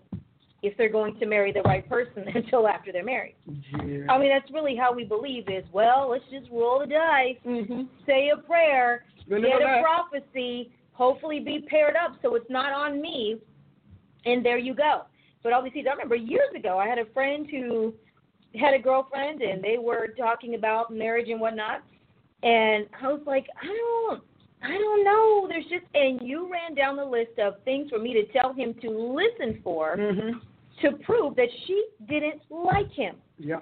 if 0.64 0.76
they're 0.78 0.90
going 0.90 1.20
to 1.20 1.26
marry 1.26 1.52
the 1.52 1.62
right 1.62 1.88
person 1.88 2.24
until 2.36 2.68
after 2.68 2.92
they're 2.92 3.04
married. 3.04 3.36
I 4.10 4.18
mean, 4.18 4.30
that's 4.30 4.52
really 4.52 4.76
how 4.76 4.94
we 4.94 5.04
believe 5.04 5.48
is, 5.50 5.64
well, 5.72 6.10
let's 6.10 6.24
just 6.32 6.50
roll 6.52 6.80
the 6.80 6.88
dice, 6.88 7.36
Mm-hmm. 7.46 7.84
say 8.06 8.30
a 8.34 8.38
prayer, 8.38 9.06
Remember 9.28 9.48
get 9.60 9.62
a 9.62 9.66
that? 9.66 9.84
prophecy, 9.84 10.72
hopefully 10.94 11.40
be 11.40 11.66
paired 11.70 11.96
up 11.96 12.18
so 12.22 12.36
it's 12.36 12.50
not 12.50 12.74
on 12.74 13.02
me, 13.02 13.38
and 14.26 14.44
there 14.46 14.58
you 14.58 14.74
go. 14.74 15.04
But 15.44 15.54
obviously, 15.54 15.88
I 15.88 15.92
remember 15.92 16.16
years 16.16 16.50
ago, 16.56 16.78
I 16.80 16.88
had 16.88 16.98
a 16.98 17.06
friend 17.14 17.48
who 17.50 17.94
had 18.60 18.74
a 18.74 18.80
girlfriend, 18.80 19.42
and 19.42 19.64
they 19.64 19.78
were 19.78 20.08
talking 20.18 20.56
about 20.56 20.92
marriage 20.92 21.30
and 21.30 21.40
whatnot, 21.40 21.84
and 22.44 22.88
I 23.02 23.08
was 23.12 23.22
like, 23.26 23.46
I 23.62 23.68
don't. 23.68 24.24
I 24.64 24.70
don't 24.78 25.04
know. 25.04 25.48
There's 25.48 25.66
just, 25.66 25.86
and 25.94 26.22
you 26.28 26.50
ran 26.52 26.74
down 26.76 26.96
the 26.98 27.06
list 27.06 27.38
of 27.40 27.56
things 27.64 27.90
for 27.90 28.00
me 28.00 28.14
to 28.14 28.26
tell 28.34 28.54
him 28.54 28.74
to 28.82 28.90
listen 28.90 29.62
for 29.64 29.96
Mm-hmm. 29.98 30.38
to 30.82 30.92
prove 31.04 31.36
that 31.36 31.48
she 31.66 31.86
didn't 32.08 32.42
like 32.50 32.92
him 32.92 33.16
Yeah. 33.38 33.62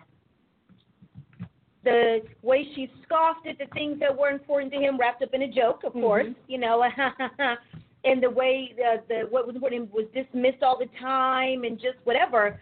the 1.83 2.21
way 2.41 2.65
she 2.75 2.89
scoffed 3.03 3.45
at 3.47 3.57
the 3.57 3.67
things 3.73 3.99
that 3.99 4.15
were 4.17 4.29
important 4.29 4.71
to 4.73 4.79
him, 4.79 4.97
wrapped 4.97 5.21
up 5.21 5.33
in 5.33 5.43
a 5.43 5.51
joke, 5.51 5.83
of 5.83 5.93
course, 5.93 6.27
you 6.47 6.57
know, 6.57 6.83
and 8.03 8.23
the 8.23 8.29
way 8.29 8.73
the, 8.75 9.01
the 9.07 9.19
what 9.29 9.45
was 9.45 9.55
important 9.55 9.91
was 9.93 10.05
dismissed 10.13 10.63
all 10.63 10.77
the 10.79 10.89
time 10.99 11.63
and 11.63 11.77
just 11.77 11.97
whatever. 12.05 12.59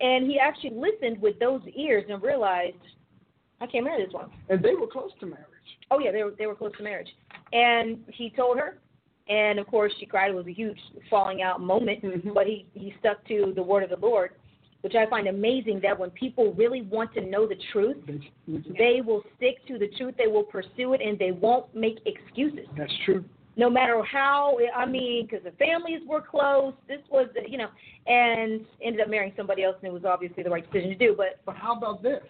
And 0.00 0.26
he 0.30 0.38
actually 0.38 0.70
listened 0.70 1.20
with 1.20 1.38
those 1.40 1.60
ears 1.74 2.04
and 2.08 2.22
realized, 2.22 2.76
I 3.60 3.66
can't 3.66 3.84
marry 3.84 4.04
this 4.04 4.12
one. 4.14 4.30
And 4.48 4.62
they 4.62 4.74
were 4.74 4.86
close 4.86 5.10
to 5.20 5.26
marriage. 5.26 5.44
Oh 5.90 5.98
yeah, 5.98 6.12
they 6.12 6.22
were 6.22 6.34
they 6.38 6.46
were 6.46 6.54
close 6.54 6.72
to 6.76 6.82
marriage. 6.82 7.08
And 7.52 7.98
he 8.08 8.30
told 8.30 8.58
her, 8.58 8.78
and 9.28 9.58
of 9.58 9.66
course 9.66 9.92
she 9.98 10.06
cried. 10.06 10.30
It 10.30 10.34
was 10.34 10.46
a 10.46 10.52
huge 10.52 10.78
falling 11.08 11.42
out 11.42 11.60
moment. 11.60 12.02
Mhm. 12.02 12.34
But 12.34 12.46
he 12.46 12.66
he 12.74 12.94
stuck 13.00 13.26
to 13.28 13.52
the 13.54 13.62
word 13.62 13.82
of 13.82 13.90
the 13.90 14.06
Lord, 14.06 14.32
which 14.82 14.94
I 14.94 15.06
find 15.06 15.28
amazing. 15.28 15.80
That 15.80 15.98
when 15.98 16.10
people 16.10 16.52
really 16.54 16.82
want 16.82 17.12
to 17.14 17.20
know 17.20 17.46
the 17.46 17.56
truth, 17.72 17.96
they 18.78 19.00
will 19.04 19.24
stick 19.36 19.66
to 19.66 19.78
the 19.78 19.88
truth. 19.96 20.14
They 20.16 20.26
will 20.26 20.44
pursue 20.44 20.94
it, 20.94 21.00
and 21.00 21.18
they 21.18 21.32
won't 21.32 21.74
make 21.74 21.98
excuses. 22.06 22.66
That's 22.76 22.92
true. 23.04 23.24
No 23.58 23.68
matter 23.68 24.00
how, 24.04 24.56
I 24.74 24.86
mean, 24.86 25.26
because 25.26 25.44
the 25.44 25.50
families 25.52 26.00
were 26.06 26.22
close. 26.22 26.72
This 26.86 27.00
was, 27.10 27.26
you 27.46 27.58
know, 27.58 27.68
and 28.06 28.64
ended 28.82 29.00
up 29.00 29.08
marrying 29.10 29.32
somebody 29.36 29.64
else, 29.64 29.74
and 29.82 29.88
it 29.90 29.92
was 29.92 30.04
obviously 30.04 30.44
the 30.44 30.50
right 30.50 30.64
decision 30.64 30.90
to 30.90 30.96
do. 30.96 31.14
But 31.16 31.40
But 31.44 31.56
how 31.56 31.76
about 31.76 32.02
this? 32.02 32.22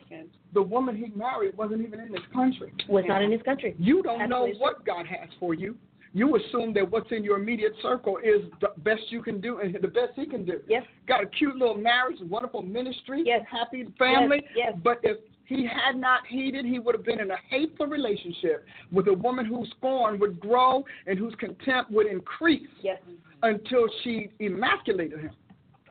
The 0.55 0.63
woman 0.63 0.97
he 0.97 1.13
married 1.15 1.57
wasn't 1.57 1.83
even 1.87 2.01
in 2.01 2.11
this 2.11 2.23
country. 2.33 2.73
was 2.89 3.05
not 3.07 3.23
in 3.23 3.31
this 3.31 3.43
country. 3.43 3.77
You 3.79 4.03
don't 4.03 4.23
Absolutely 4.23 4.53
know 4.55 4.59
what 4.59 4.87
God 4.87 5.07
has 5.07 5.29
for 5.39 5.53
you. 5.53 5.77
You 6.15 6.37
assume 6.37 6.73
that 6.73 6.91
what's 6.91 7.13
in 7.13 7.23
your 7.23 7.39
immediate 7.39 7.75
circle 7.83 8.17
is 8.17 8.41
the 8.63 8.69
best 8.79 9.03
you 9.11 9.23
can 9.23 9.41
do 9.43 9.59
and 9.59 9.75
the 9.75 9.89
best 9.89 10.13
he 10.17 10.25
can 10.25 10.47
do. 10.47 10.61
Yes. 10.67 10.85
Got 11.07 11.23
a 11.23 11.27
cute 11.27 11.57
little 11.57 11.77
marriage, 11.77 12.17
wonderful 12.23 12.63
ministry, 12.63 13.23
Yes. 13.27 13.45
happy 13.51 13.85
family. 13.99 14.43
Yes, 14.57 14.73
yes. 14.73 14.75
But 14.83 15.01
if 15.03 15.19
he 15.49 15.67
had 15.67 15.97
not 15.97 16.27
heeded, 16.29 16.67
he 16.67 16.79
would 16.79 16.95
have 16.95 17.05
been 17.07 17.21
in 17.21 17.31
a 17.31 17.39
hateful 17.49 17.87
relationship 17.87 18.67
with 18.93 19.09
a 19.09 19.15
woman 19.15 19.47
whose 19.47 19.69
scorn 19.79 20.19
would 20.19 20.39
grow 20.39 20.85
and 21.07 21.19
whose 21.19 21.35
contempt 21.37 21.91
would 21.91 22.07
increase 22.07 22.69
Yes. 22.83 23.01
until 23.43 23.89
she 24.05 24.31
emasculated 24.41 25.21
him. 25.21 25.31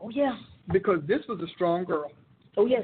Oh 0.01 0.09
yeah. 0.09 0.37
Because 0.71 0.99
this 1.07 1.21
was 1.27 1.39
a 1.41 1.47
strong 1.55 1.85
girl. 1.85 2.11
Oh 2.55 2.67
yes. 2.67 2.83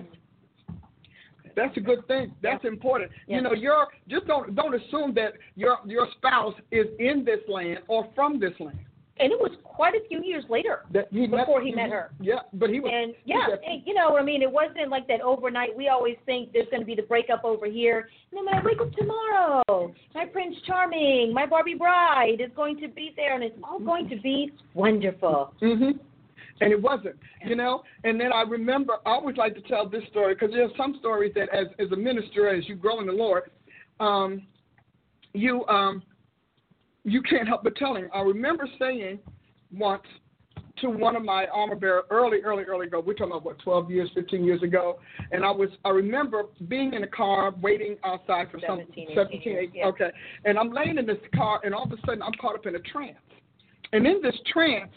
That's 1.56 1.78
a 1.78 1.82
good 1.82 2.08
thing. 2.08 2.34
That's 2.42 2.66
important. 2.66 3.12
You 3.28 3.42
know, 3.42 3.54
you're 3.54 3.88
just 4.10 4.26
don't 4.26 4.56
don't 4.56 4.74
assume 4.74 5.14
that 5.14 5.34
your 5.56 5.78
your 5.86 6.08
spouse 6.18 6.56
is 6.72 6.88
in 6.98 7.24
this 7.24 7.42
land 7.48 7.80
or 7.88 8.08
from 8.16 8.40
this 8.40 8.54
land. 8.60 8.80
And 9.20 9.32
it 9.32 9.40
was 9.40 9.52
quite 9.64 9.94
a 9.94 10.08
few 10.08 10.24
years 10.24 10.44
later. 10.50 10.86
That 10.92 11.08
he 11.12 11.28
Before 11.28 11.60
met, 11.60 11.68
he 11.68 11.72
met 11.72 11.90
her. 11.92 12.12
Yeah, 12.20 12.40
but 12.54 12.72
he 12.72 12.80
was. 12.80 12.92
And 12.92 13.14
yeah, 13.26 13.46
and, 13.66 13.84
you 13.86 13.94
know 13.94 14.18
I 14.18 14.24
mean. 14.24 14.42
It 14.42 14.52
wasn't 14.52 14.90
like 14.90 15.08
that 15.08 15.22
overnight. 15.22 15.76
We 15.78 15.88
always 15.88 16.16
think 16.26 16.52
there's 16.52 16.68
going 16.70 16.82
to 16.82 16.86
be 16.86 16.96
the 16.96 17.04
breakup 17.04 17.46
over 17.46 17.68
here. 17.68 18.10
And 18.32 18.38
then 18.40 18.46
when 18.46 18.56
I 18.56 18.66
wake 18.66 18.82
up 18.82 18.92
tomorrow, 18.94 19.94
my 20.16 20.26
Prince 20.26 20.56
Charming, 20.66 21.32
my 21.32 21.46
Barbie 21.46 21.76
Bride 21.76 22.42
is 22.42 22.50
going 22.56 22.80
to 22.82 22.88
be 22.88 23.14
there, 23.16 23.36
and 23.36 23.44
it's 23.44 23.58
all 23.64 23.80
going 23.80 24.10
to 24.10 24.20
be 24.22 24.52
wonderful. 24.74 25.54
Mm-hmm. 25.62 25.98
And 26.62 26.72
it 26.72 26.82
wasn't, 26.82 27.16
you 27.46 27.56
know. 27.56 27.84
And 28.04 28.20
then 28.20 28.32
I 28.34 28.42
remember, 28.42 28.94
I 29.06 29.12
always 29.12 29.38
like 29.38 29.54
to 29.56 29.62
tell 29.62 29.88
this 29.88 30.04
story 30.10 30.34
because 30.34 30.52
there's 30.52 30.72
some 30.76 30.96
stories 31.00 31.34
that, 31.36 31.50
as 31.50 31.68
as 31.78 31.92
a 31.92 31.96
minister, 31.96 32.50
as 32.50 32.68
you 32.68 32.76
grow 32.76 33.00
in 33.00 33.06
the 33.06 33.14
Lord, 33.14 33.52
um, 34.00 34.42
you 35.34 35.66
um, 35.68 36.02
you 37.04 37.22
can't 37.22 37.48
help 37.48 37.64
but 37.64 37.76
telling. 37.76 38.10
I 38.14 38.22
remember 38.22 38.68
saying 38.80 39.20
once 39.76 40.04
to 40.82 40.90
one 40.90 41.16
of 41.16 41.24
my 41.24 41.46
armor 41.54 41.76
bearer 41.76 42.04
early, 42.10 42.40
early, 42.42 42.64
early 42.64 42.88
ago. 42.88 43.02
We're 43.06 43.14
talking 43.14 43.32
about 43.32 43.46
what, 43.46 43.60
12 43.60 43.92
years, 43.92 44.10
15 44.16 44.44
years 44.44 44.64
ago. 44.64 45.00
And 45.32 45.46
I 45.46 45.52
was, 45.52 45.70
I 45.86 45.90
remember 45.90 46.44
being 46.68 46.94
in 46.94 47.02
the 47.02 47.08
car 47.08 47.54
waiting 47.62 47.96
outside 48.04 48.50
for 48.52 48.60
some 48.60 48.80
17, 48.80 49.04
18 49.12 49.16
17, 49.16 49.42
years, 49.44 49.70
18, 49.70 49.76
yeah. 49.76 49.86
okay. 49.88 50.10
And 50.46 50.58
I'm 50.58 50.72
laying 50.72 50.98
in 50.98 51.06
this 51.06 51.18
car, 51.36 51.62
and 51.64 51.74
all 51.74 51.84
of 51.84 51.92
a 51.92 51.98
sudden 52.06 52.22
I'm 52.22 52.34
caught 52.42 52.56
up 52.56 52.66
in 52.66 52.76
a 52.76 52.80
trance. 52.80 53.18
And 53.92 54.08
in 54.08 54.22
this 54.22 54.36
trance, 54.52 54.92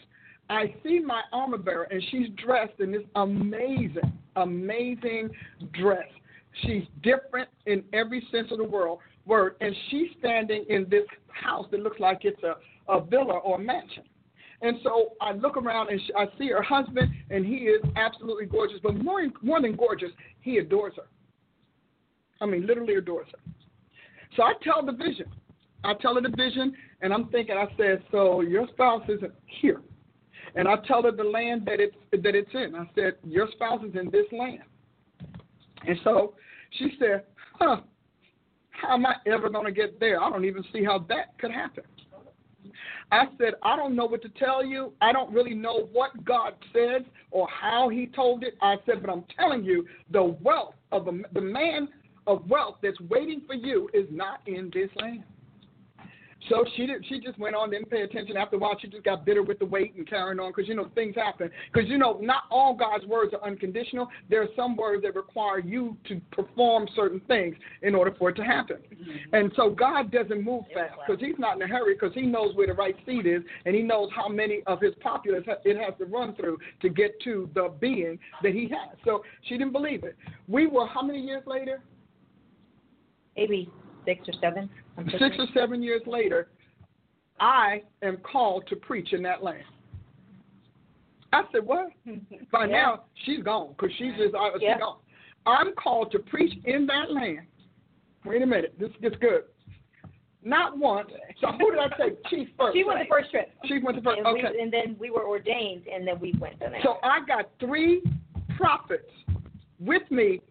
I 0.49 0.73
see 0.83 0.99
my 0.99 1.21
armor 1.31 1.57
bearer, 1.57 1.83
and 1.83 2.01
she's 2.09 2.29
dressed 2.43 2.79
in 2.79 2.91
this 2.91 3.03
amazing, 3.15 4.11
amazing 4.35 5.29
dress. 5.73 6.07
She's 6.63 6.83
different 7.03 7.49
in 7.67 7.83
every 7.93 8.25
sense 8.31 8.47
of 8.51 8.57
the 8.57 8.63
world 8.63 8.99
word, 9.27 9.55
and 9.61 9.75
she's 9.89 10.07
standing 10.19 10.65
in 10.69 10.87
this 10.89 11.05
house 11.27 11.65
that 11.71 11.81
looks 11.81 11.99
like 11.99 12.19
it's 12.23 12.41
a, 12.43 12.55
a 12.91 13.03
villa 13.03 13.37
or 13.37 13.57
a 13.57 13.59
mansion. 13.59 14.03
And 14.61 14.77
so 14.83 15.09
I 15.21 15.33
look 15.33 15.55
around 15.55 15.89
and 15.89 16.01
I 16.17 16.25
see 16.39 16.49
her 16.49 16.63
husband, 16.63 17.11
and 17.29 17.45
he 17.45 17.55
is 17.55 17.81
absolutely 17.95 18.45
gorgeous. 18.45 18.79
But 18.81 18.95
more, 18.95 19.25
more 19.43 19.61
than 19.61 19.75
gorgeous, 19.75 20.09
he 20.41 20.57
adores 20.57 20.93
her. 20.95 21.07
I 22.41 22.45
mean, 22.45 22.65
literally 22.65 22.95
adores 22.95 23.27
her. 23.31 23.51
So 24.35 24.43
I 24.43 24.53
tell 24.63 24.83
the 24.85 24.93
vision. 24.93 25.27
I 25.83 25.93
tell 26.01 26.15
her 26.15 26.21
the 26.21 26.35
vision, 26.35 26.73
and 27.01 27.13
I'm 27.13 27.27
thinking, 27.29 27.55
I 27.55 27.67
said, 27.77 28.03
so 28.11 28.41
your 28.41 28.67
spouse 28.69 29.03
isn't 29.07 29.33
here. 29.45 29.81
And 30.55 30.67
I 30.67 30.75
tell 30.87 31.03
her 31.03 31.11
the 31.11 31.23
land 31.23 31.65
that 31.65 31.79
it's 31.79 31.95
that 32.11 32.33
it's 32.33 32.49
in. 32.53 32.73
I 32.73 32.89
said, 32.95 33.13
your 33.23 33.47
spouse 33.51 33.83
is 33.83 33.95
in 33.95 34.09
this 34.09 34.25
land. 34.31 34.63
And 35.87 35.97
so 36.03 36.33
she 36.71 36.93
said, 36.99 37.23
huh, 37.59 37.81
how 38.81 38.93
am 38.93 39.05
I 39.05 39.15
ever 39.25 39.49
going 39.49 39.65
to 39.65 39.71
get 39.71 39.99
there? 39.99 40.21
I 40.21 40.29
don't 40.29 40.45
even 40.45 40.63
see 40.71 40.83
how 40.83 40.99
that 41.09 41.37
could 41.39 41.51
happen. 41.51 41.83
I 43.11 43.25
said, 43.37 43.53
I 43.63 43.75
don't 43.75 43.95
know 43.95 44.05
what 44.05 44.21
to 44.23 44.29
tell 44.29 44.65
you. 44.65 44.91
I 45.01 45.13
don't 45.13 45.31
really 45.33 45.53
know 45.53 45.87
what 45.93 46.25
God 46.25 46.53
said 46.73 47.05
or 47.31 47.47
how 47.49 47.89
He 47.89 48.07
told 48.07 48.43
it. 48.43 48.55
I 48.61 48.75
said, 48.85 49.01
but 49.01 49.11
I'm 49.11 49.23
telling 49.37 49.63
you, 49.63 49.85
the 50.11 50.23
wealth 50.23 50.75
of 50.91 51.05
the 51.05 51.41
man 51.41 51.87
of 52.27 52.47
wealth 52.49 52.75
that's 52.83 52.99
waiting 53.01 53.41
for 53.47 53.53
you 53.53 53.89
is 53.93 54.05
not 54.11 54.41
in 54.45 54.69
this 54.73 54.89
land. 54.95 55.23
So 56.49 56.63
she 56.75 56.85
did. 56.85 57.03
She 57.09 57.19
just 57.19 57.37
went 57.39 57.55
on, 57.55 57.71
didn't 57.71 57.89
pay 57.89 58.01
attention. 58.01 58.37
After 58.37 58.55
a 58.55 58.59
while, 58.59 58.77
she 58.79 58.87
just 58.87 59.03
got 59.03 59.25
bitter 59.25 59.43
with 59.43 59.59
the 59.59 59.65
weight 59.65 59.95
and 59.95 60.07
carrying 60.07 60.39
on 60.39 60.51
because 60.51 60.67
you 60.67 60.75
know 60.75 60.89
things 60.95 61.15
happen. 61.15 61.49
Because 61.73 61.89
you 61.89 61.97
know 61.97 62.19
not 62.21 62.43
all 62.51 62.75
God's 62.75 63.05
words 63.05 63.33
are 63.33 63.45
unconditional. 63.45 64.07
There 64.29 64.41
are 64.43 64.47
some 64.55 64.75
words 64.75 65.03
that 65.03 65.15
require 65.15 65.59
you 65.59 65.97
to 66.07 66.21
perform 66.31 66.87
certain 66.95 67.19
things 67.21 67.55
in 67.81 67.95
order 67.95 68.15
for 68.17 68.29
it 68.29 68.35
to 68.35 68.43
happen. 68.43 68.77
Mm-hmm. 68.77 69.35
And 69.35 69.51
so 69.55 69.71
God 69.71 70.11
doesn't 70.11 70.43
move 70.43 70.63
fast 70.73 70.93
because 71.05 71.21
He's 71.21 71.37
not 71.39 71.55
in 71.55 71.63
a 71.63 71.67
hurry 71.67 71.95
because 71.95 72.13
He 72.13 72.21
knows 72.21 72.55
where 72.55 72.67
the 72.67 72.73
right 72.73 72.95
seed 73.05 73.25
is 73.25 73.41
and 73.65 73.75
He 73.75 73.81
knows 73.81 74.09
how 74.15 74.29
many 74.29 74.61
of 74.67 74.79
His 74.79 74.93
populace 75.01 75.43
it 75.65 75.77
has 75.77 75.93
to 75.97 76.05
run 76.05 76.35
through 76.35 76.59
to 76.81 76.89
get 76.89 77.19
to 77.23 77.49
the 77.55 77.73
being 77.81 78.19
that 78.43 78.53
He 78.53 78.69
has. 78.69 78.97
So 79.03 79.23
she 79.43 79.57
didn't 79.57 79.73
believe 79.73 80.03
it. 80.03 80.15
We 80.47 80.67
were 80.67 80.87
how 80.87 81.01
many 81.01 81.19
years 81.19 81.43
later? 81.45 81.81
Maybe 83.35 83.69
six 84.05 84.27
or 84.27 84.33
seven. 84.39 84.69
Six 85.05 85.35
or 85.37 85.47
seven 85.53 85.83
years 85.83 86.01
later, 86.05 86.49
I 87.39 87.83
am 88.01 88.17
called 88.17 88.65
to 88.67 88.75
preach 88.75 89.13
in 89.13 89.21
that 89.23 89.43
land. 89.43 89.63
I 91.33 91.43
said, 91.51 91.65
what? 91.65 91.89
By 92.51 92.65
yeah. 92.65 92.71
now, 92.71 93.03
she's 93.25 93.43
gone 93.43 93.75
because 93.77 93.95
she's 93.97 94.13
just 94.17 94.33
uh, 94.33 94.49
she's 94.53 94.63
yeah. 94.63 94.79
gone. 94.79 94.97
I'm 95.45 95.73
called 95.75 96.11
to 96.11 96.19
preach 96.19 96.53
in 96.65 96.85
that 96.87 97.11
land. 97.11 97.41
Wait 98.25 98.41
a 98.41 98.45
minute, 98.45 98.75
this 98.79 98.89
gets 99.01 99.15
good. 99.17 99.43
Not 100.43 100.77
once. 100.77 101.09
So 101.41 101.47
who 101.59 101.71
did 101.71 101.79
I 101.79 101.89
say? 101.97 102.15
Chief 102.29 102.47
first. 102.57 102.75
She 102.75 102.83
went 102.83 102.99
the 102.99 103.05
first 103.09 103.31
trip. 103.31 103.51
She 103.65 103.79
went 103.79 103.97
the 103.97 104.01
first. 104.01 104.19
And 104.19 104.27
okay. 104.27 104.47
We, 104.53 104.61
and 104.61 104.71
then 104.71 104.95
we 104.99 105.09
were 105.09 105.25
ordained, 105.25 105.87
and 105.87 106.07
then 106.07 106.19
we 106.19 106.33
went 106.39 106.59
the 106.59 106.69
next. 106.69 106.83
So 106.83 106.97
I 107.03 107.19
got 107.25 107.49
three 107.59 108.01
prophets 108.55 109.09
with 109.79 110.09
me 110.09 110.41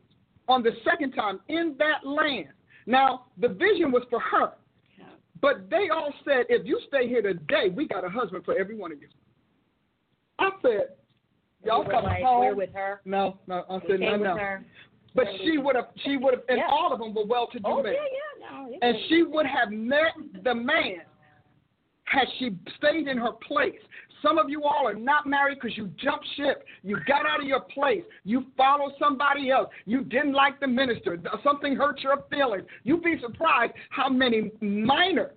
on 0.48 0.62
the 0.62 0.72
second 0.84 1.12
time 1.12 1.40
in 1.48 1.76
that 1.78 2.06
land. 2.06 2.48
Now, 2.86 3.26
the 3.38 3.48
vision 3.48 3.92
was 3.92 4.02
for 4.08 4.20
her. 4.20 4.52
But 5.42 5.68
they 5.68 5.90
all 5.92 6.12
said, 6.24 6.46
if 6.48 6.66
you 6.66 6.80
stay 6.88 7.08
here 7.08 7.20
today, 7.20 7.68
we 7.74 7.86
got 7.86 8.04
a 8.04 8.08
husband 8.08 8.44
for 8.44 8.58
every 8.58 8.76
one 8.76 8.90
of 8.92 9.00
you. 9.00 9.08
I 10.38 10.50
said, 10.62 10.88
y'all 11.64 11.84
we 11.84 11.90
come 11.90 12.04
like, 12.04 12.22
home. 12.22 12.46
We're 12.46 12.54
with 12.54 12.72
her. 12.72 13.00
No, 13.04 13.38
no. 13.46 13.64
I 13.68 13.78
said, 13.86 14.00
no, 14.00 14.16
no. 14.16 14.36
Her. 14.36 14.64
But 15.14 15.26
she 15.44 15.58
would 15.58 15.76
have, 15.76 15.88
she 16.04 16.16
would 16.16 16.34
have, 16.34 16.42
and 16.48 16.58
yeah. 16.58 16.68
all 16.70 16.92
of 16.92 16.98
them 16.98 17.14
were 17.14 17.24
well-to-do 17.26 17.64
oh, 17.66 17.82
men. 17.82 17.94
Yeah, 17.94 18.00
yeah, 18.40 18.66
no, 18.66 18.78
and 18.82 18.96
she 19.08 19.22
would 19.22 19.46
have 19.46 19.70
met 19.70 20.12
the 20.44 20.54
man 20.54 21.02
had 22.04 22.26
she 22.38 22.56
stayed 22.76 23.08
in 23.08 23.18
her 23.18 23.32
place. 23.32 23.80
Some 24.22 24.38
of 24.38 24.48
you 24.48 24.64
all 24.64 24.86
are 24.86 24.94
not 24.94 25.26
married 25.26 25.58
because 25.60 25.76
you 25.76 25.90
jumped 26.02 26.26
ship. 26.36 26.64
You 26.82 26.98
got 27.06 27.26
out 27.26 27.40
of 27.40 27.46
your 27.46 27.60
place. 27.60 28.02
You 28.24 28.46
followed 28.56 28.92
somebody 28.98 29.50
else. 29.50 29.68
You 29.84 30.04
didn't 30.04 30.32
like 30.32 30.58
the 30.60 30.66
minister. 30.66 31.18
Something 31.44 31.76
hurt 31.76 32.00
your 32.00 32.24
feelings. 32.30 32.64
You'd 32.84 33.02
be 33.02 33.16
surprised 33.20 33.72
how 33.90 34.08
many 34.08 34.50
minor, 34.60 35.32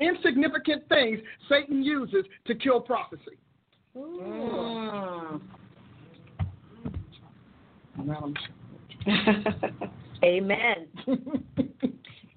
insignificant 0.00 0.88
things 0.88 1.20
Satan 1.48 1.82
uses 1.82 2.24
to 2.46 2.54
kill 2.54 2.80
prophecy. 2.80 3.38
Mm. 3.96 5.40
Amen. 10.24 10.86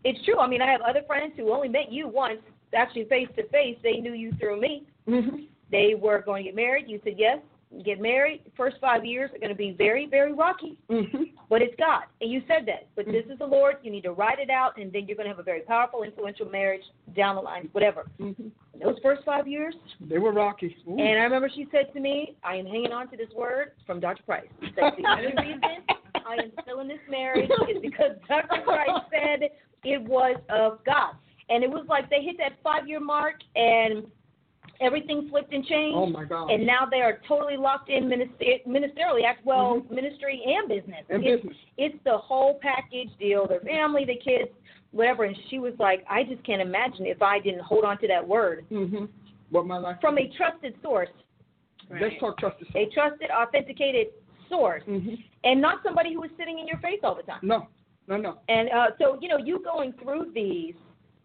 it's 0.03 0.25
true. 0.25 0.39
I 0.39 0.47
mean, 0.47 0.61
I 0.61 0.71
have 0.71 0.81
other 0.81 1.01
friends 1.05 1.33
who 1.37 1.51
only 1.53 1.67
met 1.67 1.91
you 1.91 2.07
once, 2.07 2.39
actually 2.75 3.05
face 3.05 3.27
to 3.35 3.47
face. 3.49 3.77
They 3.83 3.97
knew 3.97 4.13
you 4.13 4.31
through 4.39 4.59
me. 4.59 4.83
Mm-hmm. 5.07 5.35
They 5.73 5.95
were 5.99 6.21
going 6.21 6.43
to 6.43 6.49
get 6.49 6.55
married. 6.55 6.85
You 6.87 7.01
said 7.03 7.15
yes. 7.17 7.39
Get 7.83 7.99
married. 7.99 8.41
First 8.55 8.75
five 8.79 9.03
years 9.03 9.31
are 9.33 9.39
going 9.39 9.49
to 9.49 9.55
be 9.55 9.71
very, 9.75 10.05
very 10.05 10.31
rocky. 10.31 10.77
Mm-hmm. 10.91 11.23
But 11.49 11.63
it's 11.63 11.73
God, 11.79 12.03
and 12.21 12.31
you 12.31 12.43
said 12.47 12.67
that. 12.67 12.87
But 12.95 13.05
mm-hmm. 13.05 13.13
this 13.13 13.25
is 13.31 13.39
the 13.39 13.45
Lord. 13.47 13.77
You 13.81 13.91
need 13.91 14.03
to 14.03 14.11
write 14.11 14.37
it 14.37 14.51
out, 14.51 14.77
and 14.77 14.93
then 14.93 15.07
you're 15.07 15.17
going 15.17 15.25
to 15.25 15.31
have 15.31 15.39
a 15.39 15.43
very 15.43 15.61
powerful, 15.61 16.03
influential 16.03 16.47
marriage 16.47 16.83
down 17.15 17.35
the 17.35 17.41
line, 17.41 17.69
whatever. 17.71 18.11
Mm-hmm. 18.19 18.49
Those 18.79 18.97
first 19.01 19.23
five 19.25 19.47
years, 19.47 19.73
they 19.99 20.19
were 20.19 20.31
rocky. 20.31 20.75
Ooh. 20.87 20.99
And 20.99 21.19
I 21.19 21.23
remember 21.23 21.49
she 21.53 21.67
said 21.71 21.91
to 21.93 21.99
me, 21.99 22.35
"I 22.43 22.55
am 22.57 22.67
hanging 22.67 22.91
on 22.91 23.09
to 23.09 23.17
this 23.17 23.29
word 23.35 23.71
from 23.87 23.99
Dr. 23.99 24.21
Price. 24.21 24.47
That's 24.79 24.95
the 24.95 25.07
only 25.09 25.25
reason 25.41 25.61
I 26.15 26.43
am 26.43 26.51
still 26.61 26.79
in 26.81 26.87
this 26.87 26.99
marriage 27.09 27.49
is 27.69 27.81
because 27.81 28.11
Dr. 28.27 28.61
Price 28.63 29.01
said 29.11 29.49
it 29.83 30.01
was 30.03 30.37
of 30.49 30.83
God." 30.85 31.15
And 31.49 31.63
it 31.63 31.69
was 31.69 31.85
like 31.89 32.09
they 32.09 32.21
hit 32.21 32.37
that 32.37 32.53
five 32.63 32.87
year 32.87 32.99
mark, 32.99 33.35
and 33.55 34.03
everything 34.83 35.27
flipped 35.29 35.53
and 35.53 35.65
changed. 35.65 35.95
Oh 35.95 36.05
my 36.05 36.25
God! 36.25 36.49
And 36.49 36.65
now 36.65 36.87
they 36.89 37.01
are 37.01 37.19
totally 37.27 37.57
locked 37.57 37.89
in 37.89 38.07
minister- 38.07 38.59
ministerially, 38.67 39.21
well, 39.43 39.81
mm-hmm. 39.81 39.95
ministry 39.95 40.41
and 40.45 40.67
business. 40.67 41.03
And 41.09 41.25
it's, 41.25 41.41
business. 41.41 41.57
It's 41.77 42.03
the 42.03 42.17
whole 42.17 42.59
package 42.61 43.09
deal. 43.19 43.47
Their 43.47 43.61
family, 43.61 44.05
the 44.05 44.15
kids, 44.15 44.51
whatever. 44.91 45.23
And 45.25 45.35
she 45.49 45.59
was 45.59 45.73
like, 45.79 46.03
I 46.09 46.23
just 46.23 46.43
can't 46.45 46.61
imagine 46.61 47.05
if 47.05 47.21
I 47.21 47.39
didn't 47.39 47.61
hold 47.61 47.83
on 47.83 47.97
to 47.99 48.07
that 48.07 48.27
word. 48.27 48.65
Mm-hmm. 48.71 49.05
What 49.49 49.65
my 49.65 49.77
life 49.77 49.97
from 50.01 50.17
a 50.17 50.29
trusted 50.37 50.75
source. 50.81 51.09
Right. 51.89 52.01
Let's 52.01 52.15
talk 52.19 52.37
trusted. 52.37 52.67
Source. 52.71 52.87
A 52.87 52.93
trusted, 52.93 53.29
authenticated 53.29 54.07
source, 54.49 54.83
mm-hmm. 54.87 55.15
and 55.43 55.61
not 55.61 55.79
somebody 55.83 56.13
who 56.13 56.23
is 56.23 56.31
sitting 56.37 56.59
in 56.59 56.67
your 56.67 56.79
face 56.79 56.99
all 57.03 57.15
the 57.15 57.23
time. 57.23 57.39
No, 57.41 57.67
no, 58.07 58.17
no. 58.17 58.39
And 58.49 58.69
uh, 58.69 58.87
so 58.99 59.17
you 59.21 59.27
know, 59.27 59.37
you 59.37 59.61
going 59.63 59.93
through 60.01 60.31
these 60.33 60.75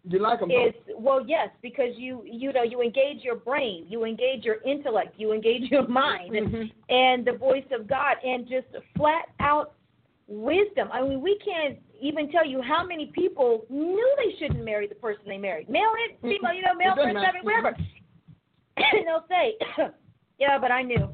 you 0.07 0.19
like 0.19 0.39
them? 0.39 0.49
Is 0.49 0.73
well, 0.97 1.25
yes, 1.25 1.49
because 1.61 1.93
you 1.97 2.23
you 2.25 2.53
know 2.53 2.63
you 2.63 2.81
engage 2.81 3.21
your 3.21 3.35
brain, 3.35 3.85
you 3.89 4.05
engage 4.05 4.43
your 4.43 4.61
intellect, 4.65 5.15
you 5.17 5.33
engage 5.33 5.69
your 5.71 5.87
mind, 5.87 6.33
mm-hmm. 6.33 6.93
and 6.93 7.25
the 7.25 7.33
voice 7.33 7.65
of 7.71 7.87
God, 7.87 8.15
and 8.23 8.47
just 8.47 8.67
flat 8.95 9.25
out 9.39 9.73
wisdom. 10.27 10.89
I 10.93 11.01
mean, 11.01 11.21
we 11.21 11.39
can't 11.43 11.79
even 12.01 12.31
tell 12.31 12.45
you 12.45 12.61
how 12.61 12.85
many 12.85 13.07
people 13.07 13.65
knew 13.69 14.15
they 14.17 14.37
shouldn't 14.39 14.63
marry 14.63 14.87
the 14.87 14.95
person 14.95 15.23
they 15.27 15.37
married. 15.37 15.69
Male 15.69 15.91
it, 16.07 16.17
mm-hmm. 16.17 16.29
female, 16.29 16.53
you 16.53 16.61
know, 16.61 16.75
male, 16.75 16.95
person, 16.95 17.15
whatever. 17.43 17.75
and 18.77 19.05
they'll 19.05 19.25
say, 19.27 19.55
"Yeah, 20.39 20.57
but 20.59 20.71
I 20.71 20.81
knew." 20.81 21.09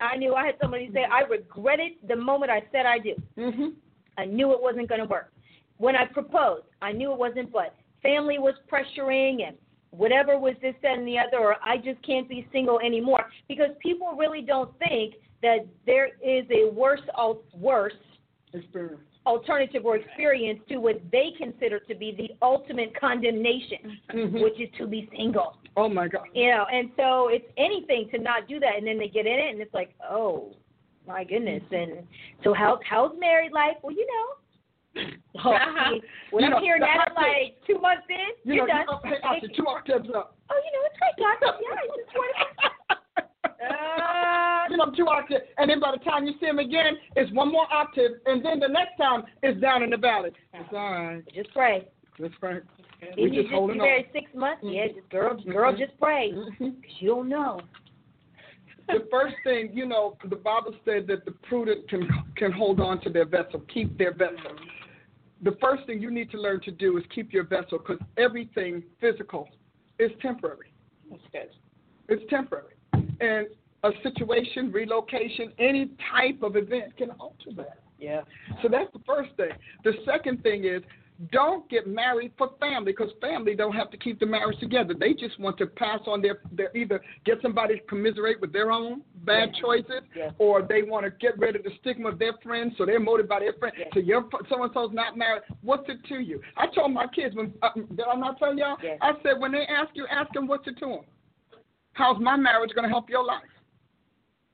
I 0.00 0.16
knew. 0.16 0.34
I 0.34 0.46
had 0.46 0.54
somebody 0.60 0.90
say, 0.92 1.04
"I 1.10 1.22
regretted 1.22 1.92
the 2.06 2.16
moment 2.16 2.50
I 2.50 2.62
said 2.70 2.86
I 2.86 2.98
do." 2.98 3.14
Mm-hmm. 3.36 3.68
I 4.16 4.24
knew 4.24 4.52
it 4.52 4.62
wasn't 4.62 4.88
going 4.88 5.00
to 5.00 5.06
work. 5.06 5.32
When 5.78 5.96
I 5.96 6.04
proposed, 6.04 6.66
I 6.82 6.92
knew 6.92 7.12
it 7.12 7.18
wasn't. 7.18 7.52
But 7.52 7.74
family 8.02 8.38
was 8.38 8.54
pressuring 8.70 9.46
and 9.46 9.56
whatever 9.90 10.38
was 10.38 10.54
this, 10.60 10.74
that, 10.82 10.98
and 10.98 11.06
the 11.06 11.18
other, 11.18 11.38
or 11.38 11.56
I 11.64 11.76
just 11.78 12.02
can't 12.04 12.28
be 12.28 12.46
single 12.52 12.78
anymore. 12.80 13.24
Because 13.48 13.70
people 13.80 14.14
really 14.16 14.42
don't 14.42 14.76
think 14.78 15.14
that 15.42 15.66
there 15.86 16.08
is 16.22 16.44
a 16.50 16.70
worse, 16.70 17.00
worse 17.54 17.92
experience. 18.52 19.00
alternative 19.26 19.84
or 19.84 19.96
experience 19.96 20.60
to 20.68 20.78
what 20.78 21.00
they 21.12 21.30
consider 21.38 21.78
to 21.80 21.94
be 21.94 22.14
the 22.16 22.34
ultimate 22.42 22.98
condemnation, 22.98 23.98
mm-hmm. 24.12 24.42
which 24.42 24.60
is 24.60 24.68
to 24.78 24.86
be 24.86 25.08
single. 25.16 25.56
Oh 25.76 25.88
my 25.88 26.08
God. 26.08 26.26
You 26.34 26.50
know, 26.50 26.66
and 26.72 26.90
so 26.96 27.28
it's 27.28 27.46
anything 27.56 28.08
to 28.12 28.18
not 28.18 28.48
do 28.48 28.58
that, 28.60 28.76
and 28.76 28.86
then 28.86 28.98
they 28.98 29.08
get 29.08 29.26
in 29.26 29.32
it, 29.32 29.50
and 29.52 29.60
it's 29.60 29.74
like, 29.74 29.94
oh 30.02 30.52
my 31.06 31.24
goodness. 31.24 31.62
And 31.70 32.02
so 32.42 32.52
how 32.52 32.80
how's 32.88 33.12
married 33.18 33.52
life? 33.52 33.76
Well, 33.82 33.94
you 33.94 34.06
know 34.06 34.34
Oh, 35.44 35.54
when 36.32 36.42
you 36.42 36.52
I'm 36.52 36.62
hearing 36.62 36.80
that 36.80 37.12
like 37.14 37.54
two 37.64 37.78
months 37.78 38.02
in, 38.10 38.50
you 38.50 38.56
you're 38.56 38.66
know, 38.66 38.84
done. 38.86 39.00
You 39.04 39.10
hey, 39.10 39.16
after 39.36 39.48
two 39.56 39.66
octaves 39.68 40.08
up. 40.12 40.36
Oh, 40.50 40.56
you 40.58 40.72
know, 40.74 40.82
it's 40.90 40.98
great, 40.98 41.38
Doctor. 41.40 41.58
Yeah, 41.62 41.78
I 41.78 41.86
just 41.94 42.10
want 42.18 42.34
to. 42.34 42.78
Uh, 43.64 44.70
you 44.70 44.76
know, 44.76 44.90
two 44.96 45.06
octaves, 45.06 45.44
and 45.58 45.70
then 45.70 45.78
by 45.78 45.92
the 45.92 46.02
time 46.04 46.26
you 46.26 46.34
see 46.40 46.46
him 46.46 46.58
again, 46.58 46.96
it's 47.14 47.32
one 47.32 47.52
more 47.52 47.72
octave, 47.72 48.12
and 48.26 48.44
then 48.44 48.58
the 48.58 48.68
next 48.68 48.96
time 49.00 49.22
it's 49.44 49.60
down 49.60 49.82
in 49.84 49.90
the 49.90 49.96
valley. 49.96 50.30
It's 50.54 50.68
all 50.72 50.92
right. 50.92 51.22
Just 51.34 51.52
pray. 51.52 51.86
Just 52.18 52.34
pray. 52.40 52.58
We 53.16 53.30
just 53.30 53.50
holding 53.50 53.80
on. 53.80 54.04
six 54.12 54.26
months. 54.34 54.64
Mm-hmm. 54.64 54.74
Yeah, 54.74 54.86
just 54.88 55.08
girl, 55.10 55.40
girl, 55.44 55.76
just 55.76 55.98
pray, 56.00 56.32
because 56.58 56.74
you 56.98 57.08
don't 57.08 57.28
know. 57.28 57.60
the 58.88 59.06
first 59.10 59.36
thing, 59.44 59.70
you 59.72 59.86
know, 59.86 60.16
the 60.28 60.36
Bible 60.36 60.74
said 60.84 61.06
that 61.06 61.24
the 61.24 61.32
prudent 61.48 61.88
can 61.88 62.08
can 62.36 62.50
hold 62.50 62.80
on 62.80 63.00
to 63.02 63.10
their 63.10 63.26
vessel, 63.26 63.62
keep 63.72 63.96
their 63.98 64.12
vessel. 64.12 64.56
The 65.42 65.56
first 65.60 65.86
thing 65.86 66.00
you 66.00 66.10
need 66.10 66.30
to 66.32 66.40
learn 66.40 66.60
to 66.62 66.70
do 66.70 66.96
is 66.96 67.04
keep 67.14 67.32
your 67.32 67.44
vessel 67.44 67.78
because 67.78 67.98
everything 68.16 68.82
physical 69.00 69.48
is 69.98 70.10
temporary. 70.20 70.72
That's 71.10 71.22
good. 71.32 71.50
It's 72.08 72.28
temporary. 72.30 72.74
And 73.20 73.46
a 73.84 73.90
situation, 74.02 74.72
relocation, 74.72 75.52
any 75.58 75.90
type 76.12 76.42
of 76.42 76.56
event 76.56 76.96
can 76.96 77.10
alter 77.20 77.50
that. 77.56 77.80
Yeah. 77.98 78.22
So 78.62 78.68
that's 78.68 78.92
the 78.92 79.00
first 79.06 79.30
thing. 79.36 79.50
The 79.84 79.92
second 80.04 80.42
thing 80.42 80.64
is 80.64 80.82
don't 81.32 81.68
get 81.68 81.88
married 81.88 82.32
for 82.38 82.50
family 82.60 82.92
because 82.92 83.10
family 83.20 83.56
don't 83.56 83.74
have 83.74 83.90
to 83.90 83.96
keep 83.96 84.20
the 84.20 84.26
marriage 84.26 84.58
together. 84.60 84.94
They 84.94 85.14
just 85.14 85.38
want 85.40 85.58
to 85.58 85.66
pass 85.66 85.98
on 86.06 86.22
their, 86.22 86.38
their 86.52 86.74
either 86.76 87.00
get 87.24 87.38
somebody 87.42 87.76
to 87.78 87.80
commiserate 87.86 88.40
with 88.40 88.52
their 88.52 88.70
own 88.70 89.02
bad 89.24 89.50
choices, 89.60 90.02
Yeah. 90.14 90.30
or 90.38 90.62
they 90.62 90.82
want 90.82 91.06
to 91.06 91.10
get 91.10 91.36
rid 91.36 91.56
of 91.56 91.64
the 91.64 91.70
stigma 91.80 92.10
of 92.10 92.20
their 92.20 92.34
friends, 92.42 92.74
so 92.78 92.86
they're 92.86 93.00
motivated 93.00 93.28
by 93.28 93.40
their 93.40 93.52
friends. 93.54 93.76
Yeah. 93.78 93.86
So 93.92 94.00
your 94.00 94.28
so 94.48 94.62
and 94.62 94.72
so's 94.72 94.92
not 94.92 95.16
married. 95.18 95.42
What's 95.62 95.88
it 95.88 95.98
to 96.08 96.20
you? 96.20 96.40
I 96.56 96.66
told 96.68 96.92
my 96.92 97.06
kids 97.08 97.34
when 97.34 97.52
uh, 97.62 97.70
did 97.74 98.00
I 98.00 98.14
not 98.14 98.38
tell 98.38 98.56
y'all? 98.56 98.76
I 99.00 99.12
said 99.24 99.40
when 99.40 99.50
they 99.50 99.66
ask 99.68 99.90
you, 99.94 100.06
ask 100.08 100.32
them 100.32 100.46
what's 100.46 100.68
it 100.68 100.78
to 100.78 100.86
them. 100.86 101.00
How's 101.94 102.20
my 102.20 102.36
marriage 102.36 102.70
going 102.76 102.84
to 102.84 102.90
help 102.90 103.10
your 103.10 103.24
life? 103.24 103.42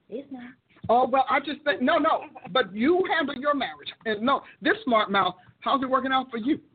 It's 0.09 0.31
not. 0.33 0.51
Oh 0.89 1.07
well, 1.07 1.27
I 1.31 1.41
just 1.41 1.63
think 1.65 1.81
no, 1.83 1.99
no. 1.99 2.23
But 2.51 2.75
you 2.75 3.03
handle 3.15 3.35
your 3.35 3.55
marriage, 3.55 3.89
and 4.07 4.23
no, 4.23 4.43
this 4.63 4.75
smart 4.85 5.11
mouth. 5.11 5.35
How's 5.65 5.83
it 5.83 5.89
working 5.89 6.13
out 6.13 6.31
for 6.31 6.37
you? 6.37 6.61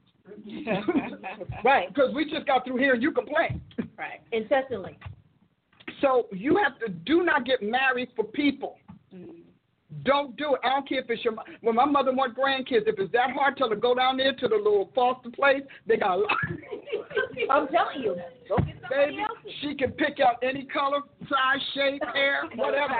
Right. 1.64 1.94
Because 1.94 2.14
we 2.14 2.30
just 2.30 2.45
got 2.45 2.64
through 2.66 2.78
here 2.78 2.94
and 2.94 3.02
you 3.03 3.11
complain. 3.11 3.61
Right. 3.98 4.22
Incessantly. 4.32 4.98
So 6.02 6.28
you 6.32 6.57
have 6.64 6.80
to 6.80 6.90
do 6.90 7.24
not 7.24 7.45
get 7.45 7.61
married 7.61 8.10
for 8.16 8.24
people. 8.24 8.78
Mm-hmm. 9.14 9.32
Don't 10.03 10.38
do 10.38 10.53
it. 10.53 10.61
I 10.64 10.70
don't 10.70 10.88
care 10.88 10.99
if 10.99 11.10
it's 11.10 11.24
your. 11.26 11.34
When 11.61 11.76
my 11.76 11.86
mother 11.86 12.14
want 12.14 12.38
grandkids, 12.38 12.88
if 12.88 12.99
it's 12.99 13.11
that 13.11 13.32
hard, 13.32 13.57
tell 13.57 13.70
her 13.70 13.76
go 13.76 13.95
down 13.95 14.18
there 14.18 14.34
to 14.34 14.48
the 14.48 14.56
little 14.56 14.91
foster 14.94 15.32
place. 15.32 15.64
They 15.88 15.98
got. 15.98 16.20
a 16.20 16.22
lot. 16.22 16.30
I'm 17.49 17.68
telling 17.68 18.03
you. 18.03 18.16
Go 18.48 18.57
get 18.57 18.76
somebody 18.82 19.11
Baby, 19.11 19.22
else's. 19.22 19.28
She 19.61 19.76
can 19.76 19.91
pick 19.91 20.19
out 20.19 20.35
any 20.43 20.63
color, 20.65 20.99
size, 21.23 21.61
shape, 21.73 22.01
hair, 22.13 22.43
whatever. 22.55 22.93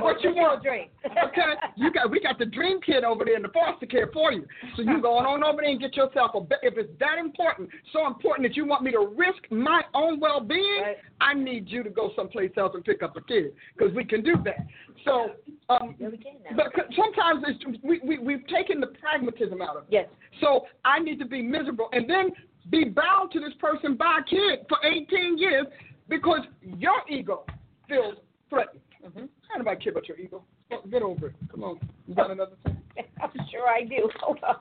What 0.00 0.22
you 0.22 0.34
want? 0.34 0.62
dream? 0.62 0.88
okay, 1.06 1.52
you 1.76 1.92
got 1.92 2.10
we 2.10 2.20
got 2.20 2.38
the 2.38 2.46
dream 2.46 2.80
kid 2.80 3.04
over 3.04 3.24
there 3.24 3.36
in 3.36 3.42
the 3.42 3.48
foster 3.48 3.86
care 3.86 4.08
for 4.12 4.32
you. 4.32 4.44
So 4.76 4.82
you 4.82 5.00
go 5.00 5.14
on 5.18 5.42
over 5.44 5.60
there 5.62 5.70
and 5.70 5.80
get 5.80 5.96
yourself 5.96 6.32
a. 6.34 6.38
If 6.62 6.78
it's 6.78 6.90
that 7.00 7.18
important, 7.18 7.68
so 7.92 8.06
important 8.06 8.48
that 8.48 8.56
you 8.56 8.66
want 8.66 8.82
me 8.82 8.90
to 8.92 9.12
risk 9.16 9.42
my 9.50 9.82
own 9.94 10.20
well-being, 10.20 10.82
Right. 10.82 10.96
I 11.20 11.34
need 11.34 11.68
you 11.68 11.82
to 11.82 11.90
go 11.90 12.10
someplace 12.16 12.50
else 12.56 12.72
and 12.74 12.84
pick 12.84 13.02
up 13.02 13.16
a 13.16 13.20
kid 13.22 13.52
because 13.76 13.94
we 13.94 14.04
can 14.04 14.22
do 14.22 14.34
that. 14.44 14.66
So, 15.04 15.30
um, 15.68 15.94
Yeah, 15.98 16.08
we 16.08 16.16
can 16.18 16.34
now. 16.44 16.56
but 16.56 16.72
sometimes 16.96 17.44
it's, 17.46 17.82
we, 17.82 18.00
we 18.04 18.18
we've 18.18 18.46
taken 18.48 18.80
the 18.80 18.88
pragmatism 18.88 19.60
out 19.62 19.76
of 19.76 19.82
it. 19.84 19.88
Yes. 19.90 20.08
So 20.40 20.66
I 20.84 20.98
need 20.98 21.18
to 21.20 21.26
be 21.26 21.42
miserable 21.42 21.88
and 21.92 22.08
then 22.08 22.30
be 22.70 22.84
bound 22.84 23.32
to 23.32 23.40
this 23.40 23.52
person 23.60 23.96
by 23.96 24.18
a 24.20 24.24
kid 24.24 24.64
for 24.68 24.78
18 24.86 25.36
years 25.38 25.66
because 26.12 26.40
your 26.62 26.96
ego 27.08 27.44
feels 27.88 28.16
threatened. 28.50 28.80
Mm-hmm. 29.04 29.24
I 29.54 29.62
don't 29.62 29.82
care 29.82 29.92
about 29.92 30.08
your 30.08 30.18
ego. 30.18 30.42
Get- 30.70 30.90
Get 30.90 31.02
over 31.02 31.28
it. 31.28 31.34
Come 31.50 31.64
on. 31.64 31.80
You 32.06 32.14
got 32.14 32.30
another 32.30 32.56
thing? 32.64 32.76
I'm 33.22 33.30
sure 33.50 33.66
I 33.66 33.84
do. 33.84 34.10
Hold 34.20 34.38
on. 34.46 34.56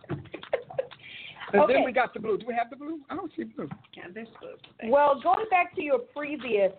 And 1.53 1.61
okay. 1.63 1.73
then 1.73 1.83
we 1.83 1.91
got 1.91 2.13
the 2.13 2.19
blue. 2.19 2.37
Do 2.37 2.45
we 2.47 2.53
have 2.53 2.69
the 2.69 2.77
blue? 2.77 2.99
I 3.09 3.15
don't 3.15 3.31
see 3.35 3.43
blue. 3.43 3.67
Well, 4.85 5.19
going 5.21 5.45
back 5.49 5.75
to 5.75 5.81
your 5.81 5.99
previous 5.99 6.71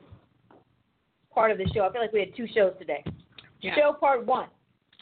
part 1.35 1.51
of 1.51 1.59
the 1.59 1.71
show, 1.75 1.87
I 1.87 1.93
feel 1.93 2.01
like 2.01 2.13
we 2.13 2.21
had 2.21 2.35
two 2.35 2.47
shows 2.55 2.73
today. 2.79 3.05
Show 3.77 3.93
part 3.93 4.25
one 4.25 4.49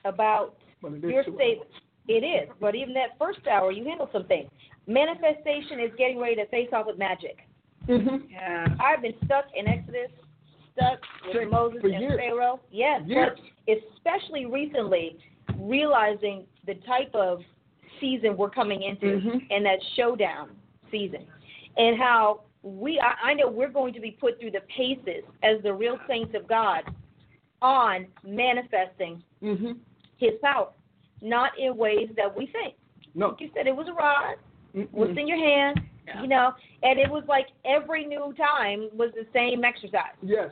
about 0.04 0.56
Well, 0.82 0.96
your 0.96 1.22
two 1.22 1.34
statement. 1.36 1.70
It 2.08 2.24
is, 2.24 2.48
but 2.60 2.74
even 2.74 2.92
that 2.94 3.10
first 3.18 3.46
hour, 3.46 3.70
you 3.70 3.84
handled 3.84 4.08
some 4.12 4.24
things. 4.24 4.50
Manifestation 4.88 5.78
is 5.78 5.92
getting 5.96 6.18
ready 6.18 6.34
to 6.36 6.46
face 6.46 6.70
off 6.72 6.86
with 6.86 6.98
magic. 6.98 7.38
Mm-hmm. 7.90 8.30
Yeah. 8.30 8.66
I've 8.80 9.02
been 9.02 9.14
stuck 9.24 9.46
in 9.54 9.66
Exodus, 9.68 10.10
stuck 10.72 11.00
with 11.26 11.36
Same, 11.36 11.50
Moses 11.50 11.80
and 11.82 11.92
years. 12.00 12.18
Pharaoh. 12.18 12.60
Yes, 12.70 13.02
Years. 13.06 13.38
but 13.66 13.74
especially 13.96 14.46
recently, 14.46 15.18
realizing 15.58 16.44
the 16.66 16.74
type 16.86 17.14
of 17.14 17.40
season 18.00 18.36
we're 18.36 18.50
coming 18.50 18.82
into 18.82 19.06
Mhm. 19.20 19.46
and 19.50 19.64
that 19.66 19.78
showdown 19.96 20.50
season, 20.90 21.26
and 21.76 21.98
how 21.98 22.42
we 22.62 23.00
I, 23.00 23.30
I 23.30 23.34
know 23.34 23.48
we're 23.48 23.68
going 23.68 23.92
to 23.94 24.00
be 24.00 24.12
put 24.12 24.38
through 24.40 24.52
the 24.52 24.62
paces 24.74 25.24
as 25.42 25.62
the 25.62 25.72
real 25.72 25.98
saints 26.06 26.34
of 26.34 26.46
God 26.46 26.84
on 27.62 28.06
manifesting 28.24 29.22
Mm-hmm. 29.42 29.72
His 30.18 30.32
power, 30.42 30.68
not 31.22 31.58
in 31.58 31.78
ways 31.78 32.10
that 32.16 32.36
we 32.36 32.46
think. 32.48 32.74
No. 33.14 33.28
Like 33.28 33.40
you 33.40 33.50
said, 33.54 33.66
it 33.66 33.74
was 33.74 33.88
a 33.88 33.94
rod. 33.94 34.34
What's 34.92 35.12
Mm-mm. 35.12 35.18
in 35.20 35.26
your 35.26 35.38
hand? 35.38 35.80
Yeah. 36.14 36.22
You 36.22 36.28
know, 36.28 36.52
and 36.82 36.98
it 36.98 37.10
was 37.10 37.24
like 37.28 37.46
every 37.64 38.04
new 38.06 38.34
time 38.36 38.88
was 38.92 39.10
the 39.14 39.26
same 39.32 39.64
exercise. 39.64 40.16
Yes. 40.22 40.50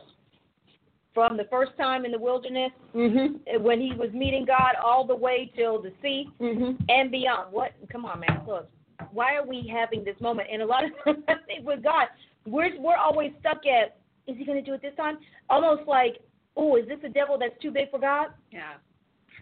From 1.14 1.36
the 1.36 1.44
first 1.50 1.72
time 1.76 2.04
in 2.04 2.12
the 2.12 2.18
wilderness, 2.18 2.70
Mm-hmm. 2.94 3.36
uh, 3.56 3.60
when 3.60 3.80
he 3.80 3.92
was 3.94 4.10
meeting 4.12 4.44
God, 4.46 4.74
all 4.82 5.06
the 5.06 5.14
way 5.16 5.50
till 5.56 5.80
the 5.82 5.92
sea 6.02 6.28
Mm-hmm. 6.40 6.82
and 6.88 7.10
beyond. 7.10 7.52
What? 7.52 7.72
Come 7.90 8.04
on, 8.04 8.20
man. 8.20 8.42
Look, 8.46 8.68
why 9.12 9.34
are 9.36 9.46
we 9.46 9.70
having 9.72 10.04
this 10.04 10.16
moment? 10.20 10.48
And 10.52 10.62
a 10.62 10.66
lot 10.66 10.84
of 10.84 10.90
times, 11.04 11.24
with 11.64 11.82
God, 11.82 12.08
we're 12.46 12.78
we're 12.80 12.96
always 12.96 13.32
stuck 13.40 13.60
at, 13.66 13.96
is 14.26 14.36
he 14.38 14.44
going 14.44 14.58
to 14.62 14.64
do 14.64 14.74
it 14.74 14.82
this 14.82 14.94
time? 14.96 15.18
Almost 15.50 15.88
like, 15.88 16.18
oh, 16.56 16.76
is 16.76 16.86
this 16.86 16.98
a 17.04 17.08
devil 17.08 17.36
that's 17.38 17.60
too 17.60 17.70
big 17.70 17.90
for 17.90 17.98
God? 17.98 18.28
Yeah. 18.50 18.74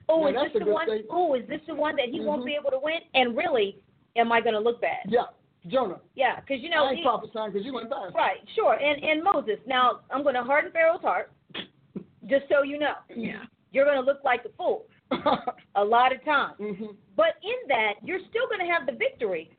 Oh, 0.09 0.29
Yeah, 0.29 0.39
is 0.41 0.45
this 0.45 0.53
the 0.61 0.65
good 0.65 0.73
one? 0.73 0.87
statement. 0.87 1.07
Oh, 1.11 1.35
is 1.35 1.49
this 1.49 1.61
the 1.67 1.75
one 1.75 1.97
that 1.97 2.09
he 2.11 2.21
won't 2.21 2.43
Mhm. 2.43 2.47
be 2.47 2.55
able 2.59 2.71
to 2.71 2.79
win? 2.81 3.01
And 3.15 3.37
really, 3.37 3.79
am 4.17 4.31
I 4.33 4.41
going 4.41 4.55
to 4.55 4.61
look 4.61 4.81
bad? 4.81 5.05
Yeah. 5.09 5.25
Jonah. 5.69 6.01
Yeah, 6.15 6.41
because 6.41 6.63
you 6.63 6.71
know, 6.71 6.85
I 6.85 6.91
ain't 6.91 6.99
he- 6.99 7.03
prophesying 7.05 7.53
because 7.53 7.65
you 7.67 7.73
went 7.75 7.89
fast. 7.91 8.15
right, 8.15 8.39
sure. 8.55 8.75
And 8.75 9.03
and 9.03 9.23
Moses. 9.23 9.59
Now 9.67 10.01
I'm 10.11 10.23
going 10.23 10.35
to 10.35 10.43
harden 10.43 10.71
Pharaoh's 10.73 11.01
heart, 11.03 11.33
just 12.27 12.45
so 12.51 12.63
you 12.63 12.79
know. 12.79 12.95
Yeah. 13.15 13.43
You're 13.73 13.85
going 13.85 13.97
to 13.99 14.03
look 14.05 14.21
like 14.25 14.43
a 14.45 14.49
fool 14.57 14.87
a 15.75 15.85
lot 15.85 16.15
of 16.15 16.25
times. 16.25 16.55
mm-hmm. 16.61 16.87
But 17.17 17.35
in 17.43 17.69
that, 17.69 17.95
you're 18.03 18.21
still 18.31 18.47
going 18.49 18.61
to 18.67 18.73
have 18.73 18.87
the 18.87 18.93
victory. 18.93 19.51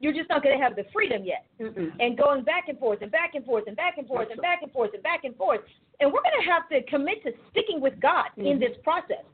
You're 0.00 0.12
just 0.12 0.28
not 0.28 0.44
going 0.44 0.56
to 0.56 0.62
have 0.62 0.76
the 0.76 0.84
freedom 0.92 1.24
yet. 1.24 1.46
Mm-mm. 1.60 1.90
And 1.98 2.16
going 2.16 2.44
back 2.44 2.68
and 2.68 2.78
forth 2.78 3.02
and 3.02 3.10
back 3.10 3.34
and 3.34 3.44
forth 3.44 3.64
and 3.66 3.74
back 3.76 3.98
and 3.98 4.06
forth 4.06 4.28
and 4.30 4.40
back 4.40 4.62
and 4.62 4.70
forth 4.70 4.90
and 4.94 5.02
back 5.02 5.24
and 5.24 5.34
forth. 5.34 5.60
And 5.98 6.12
we're 6.12 6.22
going 6.22 6.38
to 6.40 6.48
have 6.48 6.68
to 6.68 6.82
commit 6.88 7.24
to 7.24 7.32
sticking 7.50 7.80
with 7.80 7.98
God 7.98 8.26
in 8.36 8.44
Mhm. 8.44 8.60
this 8.60 8.76
process. 8.84 9.24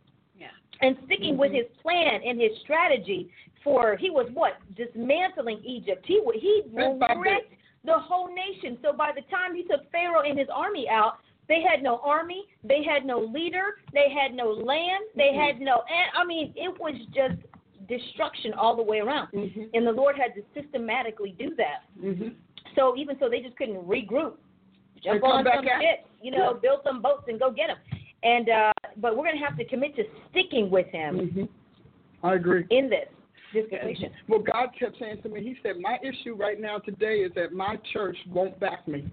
And 0.81 0.97
sticking 1.07 1.37
with 1.37 1.53
his 1.53 1.67
plan 1.83 2.21
and 2.27 2.41
his 2.41 2.51
strategy 2.63 3.31
for 3.63 3.97
he 3.97 4.11
was 4.11 4.29
what 4.35 4.59
dismantling 4.77 5.63
Egypt. 5.65 6.05
He 6.07 6.21
he 6.35 6.63
wrecked 6.73 7.53
the 7.85 7.99
whole 7.99 8.29
nation. 8.29 8.79
So 8.83 8.93
by 8.93 9.13
the 9.15 9.23
time 9.23 9.55
he 9.55 9.63
took 9.63 9.91
Pharaoh 9.91 10.23
and 10.23 10.39
his 10.39 10.49
army 10.53 10.89
out, 10.89 11.19
they 11.49 11.61
had 11.61 11.83
no 11.83 12.01
army, 12.03 12.45
they 12.63 12.83
had 12.83 13.05
no 13.05 13.21
leader, 13.21 13.77
they 13.93 14.09
had 14.09 14.35
no 14.35 14.51
land, 14.51 15.05
they 15.15 15.31
Mhm. 15.33 15.47
had 15.47 15.61
no. 15.61 15.83
And 15.91 16.11
I 16.15 16.25
mean, 16.25 16.53
it 16.57 16.79
was 16.81 16.95
just 17.15 17.37
destruction 17.87 18.55
all 18.55 18.75
the 18.77 18.83
way 18.83 19.01
around. 19.01 19.29
Mhm. 19.33 19.71
And 19.75 19.87
the 19.87 19.93
Lord 19.93 20.17
had 20.17 20.35
to 20.35 20.43
systematically 20.55 21.33
do 21.33 21.55
that. 21.57 21.83
Mm-hmm. 22.01 22.29
So 22.75 22.97
even 22.97 23.19
so, 23.19 23.29
they 23.29 23.41
just 23.41 23.57
couldn't 23.57 23.87
regroup, 23.87 24.39
jump 25.03 25.23
on 25.23 25.45
some 25.45 25.67
shit, 25.81 26.07
you 26.23 26.31
know, 26.31 26.55
build 26.55 26.83
some 26.83 27.03
boats 27.03 27.29
and 27.29 27.39
go 27.39 27.51
get 27.51 27.69
them. 27.69 27.79
And 28.23 28.49
uh, 28.49 28.73
but 28.97 29.17
we're 29.17 29.25
gonna 29.25 29.45
have 29.47 29.57
to 29.59 29.65
commit 29.65 29.95
to 29.97 30.05
sticking 30.31 30.71
with 30.71 30.87
Him 30.89 31.19
Mm-hmm. 31.19 32.27
I 32.27 32.35
agree. 32.35 32.65
in 32.71 32.89
this 32.91 33.09
dispensation. 33.53 34.11
Well, 34.29 34.41
God 34.41 34.71
kept 34.79 34.99
saying 34.99 35.23
to 35.23 35.29
me, 35.29 35.43
He 35.43 35.57
said, 35.63 35.81
My 35.81 35.99
issue 36.03 36.35
right 36.35 36.61
now 36.61 36.79
today 36.79 37.19
is 37.19 37.33
that 37.35 37.53
my 37.53 37.77
church 37.93 38.17
won't 38.31 38.59
back 38.61 38.87
me. 38.89 39.05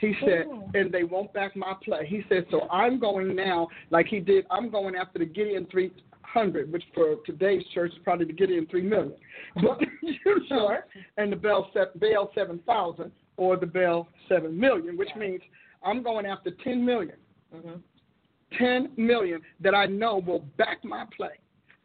He 0.00 0.14
said, 0.24 0.46
and 0.74 0.90
they 0.90 1.04
won't 1.04 1.30
back 1.34 1.54
my 1.54 1.74
play. 1.84 2.06
He 2.06 2.22
said, 2.30 2.46
so 2.50 2.62
I'm 2.70 2.98
going 2.98 3.36
now, 3.36 3.68
like 3.90 4.06
he 4.06 4.18
did, 4.18 4.46
I'm 4.50 4.70
going 4.70 4.94
after 4.94 5.18
the 5.18 5.26
Gideon 5.26 5.66
300, 5.70 6.72
which 6.72 6.84
for 6.94 7.16
today's 7.26 7.62
church 7.74 7.92
is 7.92 7.98
probably 8.02 8.24
the 8.24 8.32
Gideon 8.32 8.66
3 8.70 8.80
million. 8.82 9.12
But, 9.56 9.78
you 10.00 10.40
know, 10.50 10.78
and 11.18 11.30
the 11.30 11.36
Baal, 11.36 11.70
se- 11.74 12.00
7,000 12.34 13.12
or 13.36 13.56
the 13.58 13.66
Baal 13.66 14.08
7 14.26 14.58
million, 14.58 14.96
which 14.96 15.10
means 15.18 15.42
I'm 15.84 16.02
going 16.02 16.24
after 16.24 16.50
10 16.64 16.82
million. 16.82 17.16
Mhm. 17.54 17.80
10 18.58 18.90
million 18.96 19.40
that 19.60 19.74
I 19.74 19.86
know 19.86 20.18
will 20.24 20.40
back 20.56 20.84
my 20.84 21.04
play. 21.16 21.30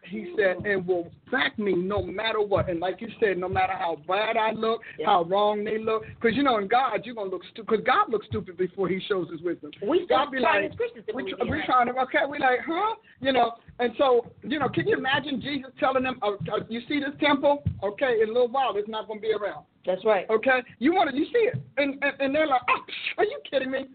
He 0.05 0.33
said, 0.37 0.65
and 0.65 0.85
will 0.85 1.09
back 1.31 1.57
me 1.57 1.73
no 1.73 2.03
matter 2.03 2.41
what. 2.41 2.69
And 2.69 2.81
like 2.81 2.99
you 2.99 3.07
said, 3.21 3.37
no 3.37 3.47
matter 3.47 3.71
how 3.71 3.97
bad 4.05 4.35
I 4.35 4.51
look, 4.51 4.81
Yeah. 4.99 5.05
how 5.05 5.23
wrong 5.23 5.63
they 5.63 5.77
look. 5.77 6.03
Because, 6.19 6.35
you 6.35 6.43
know, 6.43 6.57
in 6.57 6.67
God, 6.67 7.05
you're 7.05 7.15
going 7.15 7.29
to 7.29 7.35
look 7.35 7.45
stupid. 7.45 7.67
Because 7.69 7.85
God 7.85 8.11
looks 8.11 8.27
stupid 8.27 8.57
before 8.57 8.89
he 8.89 8.99
shows 9.07 9.29
his 9.31 9.41
wisdom. 9.41 9.71
We 9.81 10.03
still 10.03 10.17
God 10.17 10.31
be 10.31 10.41
trying 10.41 10.63
like, 10.63 10.71
as 10.71 10.77
Christians 10.77 11.05
to 11.07 11.15
we, 11.15 11.31
tr- 11.31 11.41
we 11.49 11.63
trying 11.65 11.87
to, 11.87 11.93
okay, 12.01 12.19
we 12.29 12.37
like, 12.37 12.59
huh? 12.67 12.95
You 13.21 13.31
know, 13.31 13.53
and 13.79 13.93
so, 13.97 14.25
you 14.43 14.59
know, 14.59 14.67
can 14.67 14.85
you 14.89 14.97
imagine 14.97 15.39
Jesus 15.41 15.71
telling 15.79 16.03
them, 16.03 16.19
uh, 16.21 16.31
uh, 16.51 16.59
you 16.67 16.81
see 16.89 16.99
this 16.99 17.15
temple? 17.21 17.63
Okay, 17.81 18.19
in 18.21 18.29
a 18.29 18.31
little 18.33 18.49
while, 18.49 18.73
it's 18.75 18.89
not 18.89 19.07
going 19.07 19.19
to 19.21 19.25
be 19.25 19.31
around. 19.33 19.63
That's 19.85 20.03
right. 20.03 20.29
Okay, 20.29 20.59
you 20.79 20.93
want 20.93 21.11
to, 21.11 21.15
you 21.15 21.25
see 21.25 21.47
it, 21.51 21.61
and, 21.77 21.95
and 22.03 22.13
and 22.19 22.35
they're 22.35 22.47
like, 22.47 22.61
oh, 22.69 22.79
are 23.17 23.25
you 23.25 23.39
kidding 23.49 23.71
me? 23.71 23.85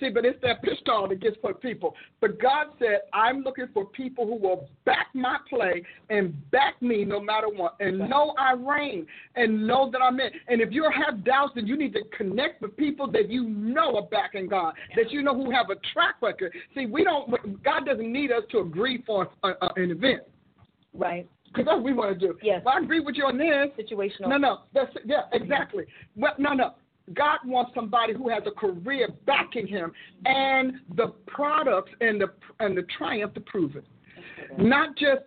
See, 0.00 0.10
but 0.10 0.24
it's 0.24 0.40
that 0.42 0.62
pistol 0.62 1.08
that 1.08 1.20
gets 1.20 1.36
for 1.40 1.54
people. 1.54 1.94
But 2.20 2.40
God 2.40 2.68
said, 2.78 3.00
I'm 3.12 3.42
looking 3.42 3.66
for 3.72 3.86
people 3.86 4.26
who 4.26 4.36
will 4.36 4.68
back 4.84 5.08
my 5.14 5.38
play 5.48 5.82
and 6.10 6.34
back 6.50 6.80
me 6.80 7.04
no 7.04 7.20
matter 7.20 7.48
what, 7.48 7.76
and 7.80 7.98
know 7.98 8.34
I 8.38 8.52
reign 8.52 9.06
and 9.34 9.66
know 9.66 9.90
that 9.90 10.00
I'm 10.00 10.18
in. 10.20 10.30
And 10.48 10.60
if 10.60 10.72
you 10.72 10.88
have 10.90 11.24
doubts, 11.24 11.52
then 11.54 11.66
you 11.66 11.76
need 11.76 11.92
to 11.94 12.02
connect 12.16 12.62
with 12.62 12.76
people 12.76 13.10
that 13.12 13.30
you 13.30 13.48
know 13.48 13.96
are 13.96 14.06
backing 14.06 14.48
God, 14.48 14.74
that 14.96 15.10
you 15.10 15.22
know 15.22 15.34
who 15.34 15.50
have 15.50 15.70
a 15.70 15.76
track 15.92 16.16
record. 16.22 16.52
See, 16.74 16.86
we 16.86 17.04
don't. 17.04 17.62
God 17.62 17.86
doesn't 17.86 18.12
need 18.12 18.30
us 18.32 18.42
to 18.52 18.58
agree 18.58 19.02
for 19.06 19.28
a, 19.42 19.48
a, 19.48 19.72
an 19.76 19.90
event. 19.90 20.22
Right. 20.94 21.28
Because 21.46 21.64
that's 21.64 21.76
what 21.76 21.84
we 21.84 21.92
want 21.94 22.18
to 22.18 22.26
do. 22.26 22.38
Yes. 22.42 22.62
Well, 22.64 22.74
I 22.76 22.82
agree 22.82 23.00
with 23.00 23.14
you 23.14 23.24
on 23.24 23.38
this. 23.38 23.68
Situational. 23.78 24.28
No, 24.28 24.36
no, 24.36 24.58
that's 24.74 24.92
yeah, 25.04 25.22
exactly. 25.32 25.84
Well, 26.14 26.34
no, 26.38 26.52
no. 26.52 26.74
God 27.14 27.38
wants 27.44 27.72
somebody 27.74 28.14
who 28.14 28.28
has 28.28 28.42
a 28.46 28.50
career 28.50 29.08
backing 29.26 29.66
him 29.66 29.92
and 30.24 30.74
the 30.96 31.08
products 31.26 31.90
and 32.00 32.20
the 32.20 32.28
and 32.60 32.76
the 32.76 32.82
triumph 32.96 33.34
to 33.34 33.40
prove 33.40 33.76
it. 33.76 33.84
Not 34.58 34.96
just 34.96 35.22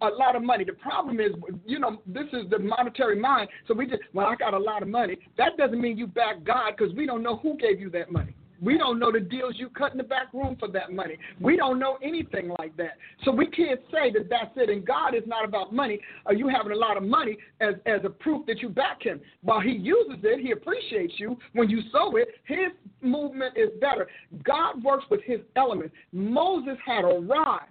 a 0.00 0.08
lot 0.08 0.36
of 0.36 0.42
money. 0.42 0.64
The 0.64 0.72
problem 0.72 1.20
is, 1.20 1.32
you 1.66 1.78
know, 1.78 2.00
this 2.06 2.26
is 2.32 2.48
the 2.50 2.58
monetary 2.58 3.18
mind. 3.18 3.48
So 3.66 3.74
we 3.74 3.86
just, 3.86 4.02
well, 4.14 4.26
I 4.26 4.36
got 4.36 4.54
a 4.54 4.58
lot 4.58 4.82
of 4.82 4.88
money. 4.88 5.18
That 5.36 5.56
doesn't 5.56 5.80
mean 5.80 5.98
you 5.98 6.06
back 6.06 6.44
God 6.44 6.74
because 6.76 6.94
we 6.94 7.06
don't 7.06 7.22
know 7.22 7.36
who 7.36 7.56
gave 7.56 7.80
you 7.80 7.90
that 7.90 8.10
money. 8.10 8.34
We 8.62 8.78
don't 8.78 9.00
know 9.00 9.10
the 9.10 9.20
deals 9.20 9.54
you 9.56 9.68
cut 9.70 9.90
in 9.92 9.98
the 9.98 10.04
back 10.04 10.32
room 10.32 10.56
for 10.58 10.68
that 10.68 10.92
money. 10.92 11.18
We 11.40 11.56
don't 11.56 11.80
know 11.80 11.98
anything 12.02 12.54
like 12.58 12.76
that. 12.76 12.96
So 13.24 13.32
we 13.32 13.46
can't 13.48 13.80
say 13.90 14.12
that 14.12 14.28
that's 14.30 14.52
it. 14.56 14.70
And 14.70 14.86
God 14.86 15.16
is 15.16 15.24
not 15.26 15.44
about 15.44 15.74
money 15.74 15.98
or 16.26 16.32
you 16.32 16.48
having 16.48 16.70
a 16.70 16.76
lot 16.76 16.96
of 16.96 17.02
money 17.02 17.36
as, 17.60 17.74
as 17.86 18.00
a 18.04 18.10
proof 18.10 18.46
that 18.46 18.60
you 18.60 18.68
back 18.68 19.02
him. 19.02 19.20
While 19.42 19.60
he 19.60 19.72
uses 19.72 20.18
it, 20.22 20.40
he 20.40 20.52
appreciates 20.52 21.14
you. 21.16 21.36
When 21.54 21.68
you 21.68 21.80
sow 21.90 22.16
it, 22.16 22.28
his 22.44 22.70
movement 23.00 23.56
is 23.56 23.70
better. 23.80 24.06
God 24.44 24.82
works 24.84 25.04
with 25.10 25.22
his 25.24 25.40
elements. 25.56 25.92
Moses 26.12 26.76
had 26.86 27.04
a 27.04 27.18
rod. 27.20 27.62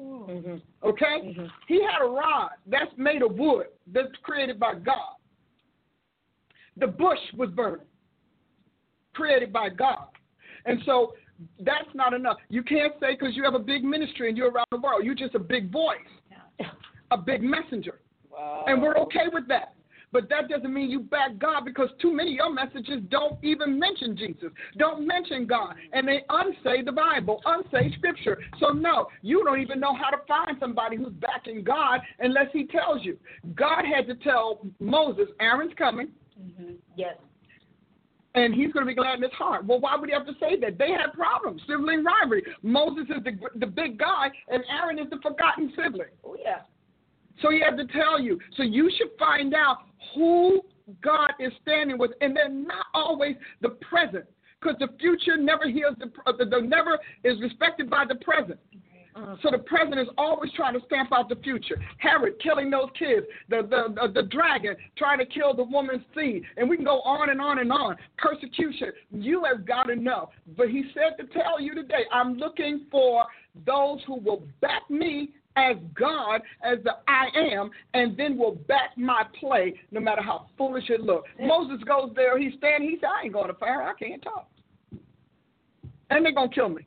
Mm-hmm. 0.00 0.56
Okay? 0.88 1.36
He 1.68 1.82
had 1.82 2.02
a 2.02 2.08
rod 2.08 2.52
that's 2.66 2.90
made 2.96 3.20
of 3.20 3.34
wood 3.34 3.66
that's 3.92 4.08
created 4.22 4.58
by 4.58 4.74
God. 4.74 5.16
The 6.78 6.86
bush 6.86 7.18
was 7.36 7.50
burning, 7.50 7.84
created 9.12 9.52
by 9.52 9.68
God. 9.68 10.06
And 10.66 10.80
so 10.84 11.14
that's 11.60 11.88
not 11.94 12.12
enough. 12.12 12.36
You 12.48 12.62
can't 12.62 12.92
say 13.00 13.16
because 13.18 13.36
you 13.36 13.44
have 13.44 13.54
a 13.54 13.58
big 13.58 13.84
ministry 13.84 14.28
and 14.28 14.36
you're 14.36 14.50
around 14.50 14.66
the 14.70 14.78
world, 14.78 15.04
you're 15.04 15.14
just 15.14 15.34
a 15.34 15.38
big 15.38 15.72
voice, 15.72 15.98
a 17.10 17.16
big 17.16 17.42
messenger. 17.42 18.00
And 18.66 18.82
we're 18.82 18.96
okay 18.98 19.26
with 19.32 19.48
that. 19.48 19.74
But 20.12 20.28
that 20.28 20.48
doesn't 20.48 20.72
mean 20.72 20.90
you 20.90 21.00
back 21.00 21.38
God 21.38 21.64
because 21.64 21.88
too 22.02 22.12
many 22.12 22.32
of 22.32 22.36
your 22.36 22.52
messages 22.52 23.00
don't 23.10 23.38
even 23.44 23.78
mention 23.78 24.16
Jesus, 24.16 24.50
don't 24.76 25.06
mention 25.06 25.46
God, 25.46 25.76
and 25.92 26.06
they 26.06 26.24
unsay 26.28 26.82
the 26.82 26.90
Bible, 26.90 27.40
unsay 27.44 27.94
Scripture. 27.96 28.38
So, 28.58 28.70
no, 28.70 29.06
you 29.22 29.44
don't 29.44 29.60
even 29.60 29.78
know 29.78 29.94
how 29.94 30.10
to 30.10 30.16
find 30.26 30.56
somebody 30.58 30.96
who's 30.96 31.12
backing 31.20 31.62
God 31.62 32.00
unless 32.18 32.46
He 32.52 32.66
tells 32.66 33.04
you. 33.04 33.16
God 33.54 33.84
had 33.84 34.08
to 34.08 34.16
tell 34.16 34.66
Moses, 34.80 35.28
Aaron's 35.38 35.74
coming, 35.78 36.08
mm-hmm. 36.40 36.72
Yes. 36.96 37.14
And 38.34 38.54
he's 38.54 38.72
going 38.72 38.86
to 38.86 38.90
be 38.90 38.94
glad 38.94 39.16
in 39.16 39.22
his 39.22 39.32
heart. 39.32 39.66
Well, 39.66 39.80
why 39.80 39.96
would 39.96 40.08
he 40.08 40.14
have 40.14 40.26
to 40.26 40.34
say 40.40 40.58
that? 40.60 40.78
They 40.78 40.90
had 40.90 41.12
problems, 41.12 41.62
sibling 41.66 42.04
rivalry. 42.04 42.44
Moses 42.62 43.06
is 43.08 43.24
the, 43.24 43.38
the 43.58 43.66
big 43.66 43.98
guy, 43.98 44.28
and 44.48 44.62
Aaron 44.70 44.98
is 44.98 45.10
the 45.10 45.18
forgotten 45.22 45.72
sibling. 45.76 46.08
Oh 46.24 46.36
yeah. 46.40 46.60
So 47.42 47.50
he 47.50 47.60
had 47.60 47.76
to 47.76 47.86
tell 47.86 48.20
you. 48.20 48.38
So 48.56 48.62
you 48.62 48.90
should 48.96 49.10
find 49.18 49.54
out 49.54 49.78
who 50.14 50.60
God 51.02 51.30
is 51.38 51.52
standing 51.62 51.98
with, 51.98 52.12
and 52.20 52.36
they're 52.36 52.48
not 52.48 52.86
always 52.94 53.36
the 53.62 53.70
present, 53.70 54.24
because 54.60 54.76
the 54.78 54.88
future 54.98 55.36
never 55.36 55.68
heals 55.68 55.96
the, 55.98 56.10
the, 56.38 56.44
the 56.44 56.60
never 56.60 56.98
is 57.24 57.40
respected 57.40 57.88
by 57.88 58.04
the 58.08 58.16
present. 58.16 58.58
Mm-hmm. 59.16 59.34
So 59.42 59.50
the 59.50 59.58
president 59.58 60.00
is 60.00 60.08
always 60.16 60.52
trying 60.52 60.74
to 60.74 60.86
stamp 60.86 61.12
out 61.12 61.28
the 61.28 61.36
future. 61.36 61.80
Herod 61.98 62.34
killing 62.42 62.70
those 62.70 62.88
kids, 62.98 63.26
the, 63.48 63.62
the 63.62 63.94
the 63.94 64.22
the 64.22 64.28
dragon 64.28 64.76
trying 64.96 65.18
to 65.18 65.26
kill 65.26 65.54
the 65.54 65.64
woman's 65.64 66.02
seed, 66.14 66.44
and 66.56 66.68
we 66.68 66.76
can 66.76 66.84
go 66.84 67.00
on 67.00 67.30
and 67.30 67.40
on 67.40 67.58
and 67.58 67.72
on. 67.72 67.96
Persecution. 68.18 68.92
You 69.10 69.44
have 69.44 69.66
got 69.66 69.84
to 69.84 69.96
know. 69.96 70.30
But 70.56 70.68
he 70.68 70.84
said 70.94 71.16
to 71.18 71.32
tell 71.32 71.60
you 71.60 71.74
today, 71.74 72.04
I'm 72.12 72.34
looking 72.34 72.86
for 72.90 73.24
those 73.66 73.98
who 74.06 74.20
will 74.20 74.44
back 74.60 74.88
me 74.88 75.30
as 75.56 75.76
God, 75.94 76.40
as 76.62 76.78
the 76.84 76.92
I 77.08 77.26
am, 77.36 77.70
and 77.94 78.16
then 78.16 78.38
will 78.38 78.54
back 78.54 78.96
my 78.96 79.24
play 79.38 79.74
no 79.90 80.00
matter 80.00 80.22
how 80.22 80.46
foolish 80.56 80.88
it 80.90 81.00
looks. 81.00 81.28
Moses 81.40 81.82
goes 81.84 82.12
there, 82.14 82.38
he's 82.38 82.54
standing, 82.58 82.88
he 82.88 82.96
said, 83.00 83.08
I 83.20 83.24
ain't 83.24 83.32
going 83.32 83.48
to 83.48 83.54
fire, 83.54 83.82
I 83.82 83.92
can't 83.94 84.22
talk. 84.22 84.48
And 86.10 86.24
they're 86.24 86.32
going 86.32 86.50
to 86.50 86.54
kill 86.54 86.68
me. 86.68 86.86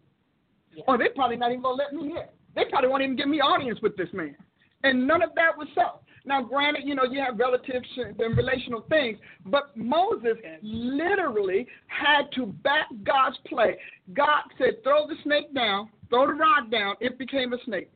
Or 0.88 0.98
they're 0.98 1.14
probably 1.16 1.38
not 1.38 1.52
even 1.52 1.64
to 1.64 1.70
let 1.70 1.94
me 1.94 2.04
in. 2.04 2.28
They 2.56 2.66
probably 2.70 2.90
won't 2.90 3.04
even 3.04 3.16
give 3.16 3.28
me 3.28 3.40
audience 3.40 3.80
with 3.82 3.96
this 3.98 4.10
man. 4.14 4.36
And 4.84 5.08
none 5.08 5.24
of 5.24 5.30
that 5.36 5.58
was 5.58 5.68
so. 5.76 6.00
Now, 6.26 6.42
granted, 6.42 6.84
you 6.86 6.96
know, 6.96 7.04
you 7.04 7.20
have 7.20 7.38
relatives 7.38 7.86
and 7.98 8.38
relational 8.38 8.86
things, 8.90 9.18
but 9.46 9.76
Moses 9.76 10.38
literally 10.62 11.68
had 11.88 12.32
to 12.36 12.46
back 12.46 12.88
God's 13.04 13.38
play. 13.46 13.76
God 14.14 14.44
said, 14.58 14.84
throw 14.84 15.06
the 15.08 15.16
snake 15.24 15.54
down, 15.54 15.90
throw 16.10 16.28
the 16.28 16.34
rod 16.34 16.72
down, 16.72 16.96
it 17.02 17.20
became 17.20 17.52
a 17.52 17.58
snake. 17.66 17.90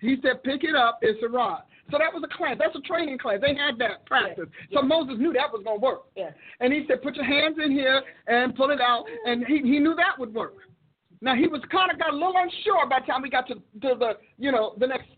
He 0.00 0.16
said, 0.22 0.42
pick 0.42 0.64
it 0.64 0.74
up, 0.74 0.98
it's 1.00 1.22
a 1.22 1.28
rod. 1.28 1.62
So 1.90 1.98
that 1.98 2.12
was 2.12 2.22
a 2.24 2.36
class. 2.36 2.56
That's 2.58 2.74
a 2.74 2.80
training 2.80 3.18
class. 3.18 3.38
They 3.40 3.54
had 3.54 3.78
that 3.78 4.04
practice. 4.06 4.46
So 4.72 4.82
Moses 4.82 5.14
knew 5.18 5.32
that 5.32 5.52
was 5.52 5.62
going 5.64 5.78
to 5.78 5.82
work. 5.82 6.02
Yeah. 6.16 6.30
And 6.60 6.72
he 6.72 6.84
said, 6.88 7.00
put 7.00 7.14
your 7.14 7.24
hands 7.24 7.56
in 7.64 7.70
here 7.70 8.02
and 8.26 8.54
pull 8.54 8.70
it 8.70 8.80
out. 8.80 9.04
And 9.24 9.46
he, 9.46 9.58
he 9.58 9.78
knew 9.78 9.94
that 9.94 10.18
would 10.18 10.34
work. 10.34 10.56
Now, 11.20 11.34
he 11.34 11.46
was 11.46 11.62
kind 11.70 11.90
of 11.90 11.98
got 11.98 12.10
a 12.10 12.16
little 12.16 12.34
unsure 12.36 12.86
by 12.88 13.00
the 13.00 13.06
time 13.06 13.22
we 13.22 13.30
got 13.30 13.46
to, 13.48 13.54
to 13.54 13.60
the, 13.98 14.12
you 14.38 14.52
know, 14.52 14.74
the 14.78 14.86
next 14.86 15.08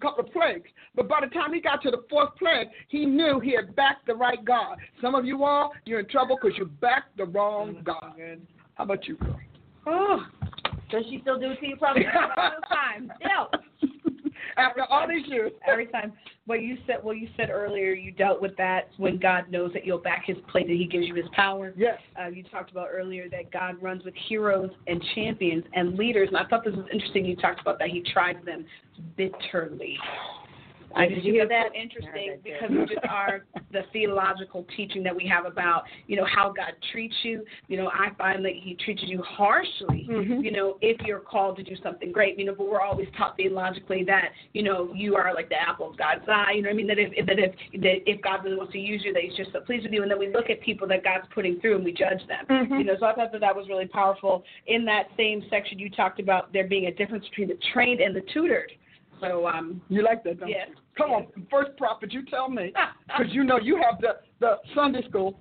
couple 0.00 0.24
of 0.24 0.32
plagues. 0.32 0.68
But 0.94 1.08
by 1.08 1.20
the 1.20 1.26
time 1.34 1.52
he 1.52 1.60
got 1.60 1.82
to 1.82 1.90
the 1.90 2.04
fourth 2.08 2.30
plague, 2.38 2.68
he 2.88 3.04
knew 3.04 3.40
he 3.40 3.54
had 3.54 3.74
backed 3.74 4.06
the 4.06 4.14
right 4.14 4.44
God. 4.44 4.78
Some 5.02 5.14
of 5.14 5.24
you 5.24 5.44
all, 5.44 5.72
you're 5.84 6.00
in 6.00 6.08
trouble 6.08 6.38
because 6.40 6.56
you 6.56 6.66
backed 6.66 7.16
the 7.16 7.24
wrong 7.24 7.74
mm-hmm. 7.74 7.84
God. 7.84 8.40
How 8.74 8.84
about 8.84 9.06
you, 9.08 9.16
girl? 9.16 9.40
Oh. 9.86 10.26
Does 10.90 11.04
she 11.10 11.18
still 11.20 11.38
do 11.38 11.50
it 11.50 11.60
to 11.60 11.66
you? 11.66 11.76
Probably 11.76 12.04
all 12.06 12.50
the 12.60 12.66
time. 12.74 13.12
After 14.58 14.84
all 14.90 15.06
these 15.08 15.26
years. 15.26 15.52
Every 15.66 15.86
time. 15.86 16.12
What 16.46 16.62
you 16.62 16.78
said, 16.86 16.96
what 17.02 17.18
you 17.18 17.28
said 17.36 17.50
earlier, 17.50 17.92
you 17.92 18.10
dealt 18.10 18.40
with 18.40 18.56
that 18.56 18.88
when 18.96 19.18
God 19.18 19.50
knows 19.50 19.72
that 19.74 19.84
you'll 19.84 19.98
back 19.98 20.24
His 20.26 20.36
play, 20.50 20.62
that 20.62 20.70
He 20.70 20.86
gives 20.86 21.06
you 21.06 21.14
His 21.14 21.26
power. 21.32 21.74
Yes. 21.76 21.98
Uh, 22.20 22.28
you 22.28 22.42
talked 22.44 22.70
about 22.70 22.88
earlier 22.90 23.28
that 23.28 23.52
God 23.52 23.80
runs 23.82 24.02
with 24.04 24.14
heroes 24.28 24.70
and 24.86 25.02
champions 25.14 25.64
and 25.74 25.96
leaders, 25.96 26.28
and 26.28 26.38
I 26.38 26.44
thought 26.46 26.64
this 26.64 26.74
was 26.74 26.86
interesting. 26.92 27.24
You 27.24 27.36
talked 27.36 27.60
about 27.60 27.78
that 27.78 27.88
He 27.88 28.02
tried 28.12 28.44
them 28.44 28.64
bitterly. 29.16 29.98
I 30.94 31.06
Did 31.06 31.16
just 31.16 31.26
you 31.26 31.32
hear 31.34 31.48
that? 31.48 31.74
interesting 31.74 32.38
because 32.42 32.70
of 32.70 32.88
just 32.88 33.00
our 33.08 33.44
the 33.72 33.82
theological 33.92 34.66
teaching 34.76 35.02
that 35.02 35.14
we 35.14 35.26
have 35.26 35.44
about 35.44 35.84
you 36.06 36.16
know 36.16 36.24
how 36.24 36.50
God 36.52 36.72
treats 36.92 37.14
you. 37.22 37.44
You 37.68 37.76
know, 37.76 37.88
I 37.88 38.10
find 38.16 38.44
that 38.44 38.52
He 38.54 38.74
treats 38.84 39.02
you 39.04 39.22
harshly. 39.22 40.06
Mhm. 40.10 40.42
You 40.42 40.50
know, 40.50 40.78
if 40.80 41.00
you're 41.06 41.20
called 41.20 41.56
to 41.58 41.62
do 41.62 41.76
something 41.82 42.12
great. 42.12 42.38
You 42.38 42.46
know, 42.46 42.54
but 42.56 42.68
we're 42.68 42.80
always 42.80 43.08
taught 43.16 43.36
theologically 43.36 44.04
that 44.04 44.30
you 44.52 44.62
know 44.62 44.92
you 44.94 45.14
are 45.16 45.34
like 45.34 45.48
the 45.48 45.60
apple 45.60 45.90
of 45.90 45.96
God's 45.96 46.24
eye. 46.28 46.52
You 46.56 46.62
know, 46.62 46.68
what 46.68 46.74
I 46.74 46.76
mean 46.76 46.86
that 46.88 46.98
if 46.98 47.26
that 47.26 47.38
if 47.38 47.80
that 47.82 48.10
if 48.10 48.22
God 48.22 48.44
really 48.44 48.56
wants 48.56 48.72
to 48.72 48.78
use 48.78 49.02
you, 49.04 49.12
that 49.12 49.22
He's 49.22 49.36
just 49.36 49.52
so 49.52 49.60
pleased 49.60 49.84
with 49.84 49.92
you. 49.92 50.02
And 50.02 50.10
then 50.10 50.18
we 50.18 50.32
look 50.32 50.50
at 50.50 50.60
people 50.62 50.88
that 50.88 51.04
God's 51.04 51.26
putting 51.34 51.60
through 51.60 51.76
and 51.76 51.84
we 51.84 51.92
judge 51.92 52.20
them. 52.26 52.46
Mhm. 52.48 52.78
You 52.78 52.84
know, 52.84 52.96
so 52.98 53.06
I 53.06 53.14
thought 53.14 53.32
that 53.32 53.40
that 53.40 53.54
was 53.54 53.68
really 53.68 53.86
powerful. 53.86 54.44
In 54.66 54.84
that 54.86 55.08
same 55.16 55.42
section, 55.50 55.78
you 55.78 55.90
talked 55.90 56.20
about 56.20 56.52
there 56.52 56.66
being 56.66 56.86
a 56.86 56.92
difference 56.92 57.28
between 57.28 57.48
the 57.48 57.58
trained 57.72 58.00
and 58.00 58.14
the 58.14 58.22
tutored. 58.32 58.72
So 59.20 59.46
um, 59.46 59.80
You 59.88 60.02
like 60.02 60.24
that, 60.24 60.40
don't 60.40 60.48
Yes. 60.48 60.68
you? 60.70 60.76
Come 60.96 61.10
on, 61.10 61.26
first 61.50 61.76
prophet, 61.76 62.12
you 62.12 62.24
tell 62.26 62.48
me. 62.48 62.72
Because 63.06 63.32
you 63.32 63.42
know 63.42 63.58
you 63.58 63.76
have 63.82 64.00
the, 64.00 64.18
the 64.38 64.56
Sunday 64.74 65.02
school, 65.08 65.40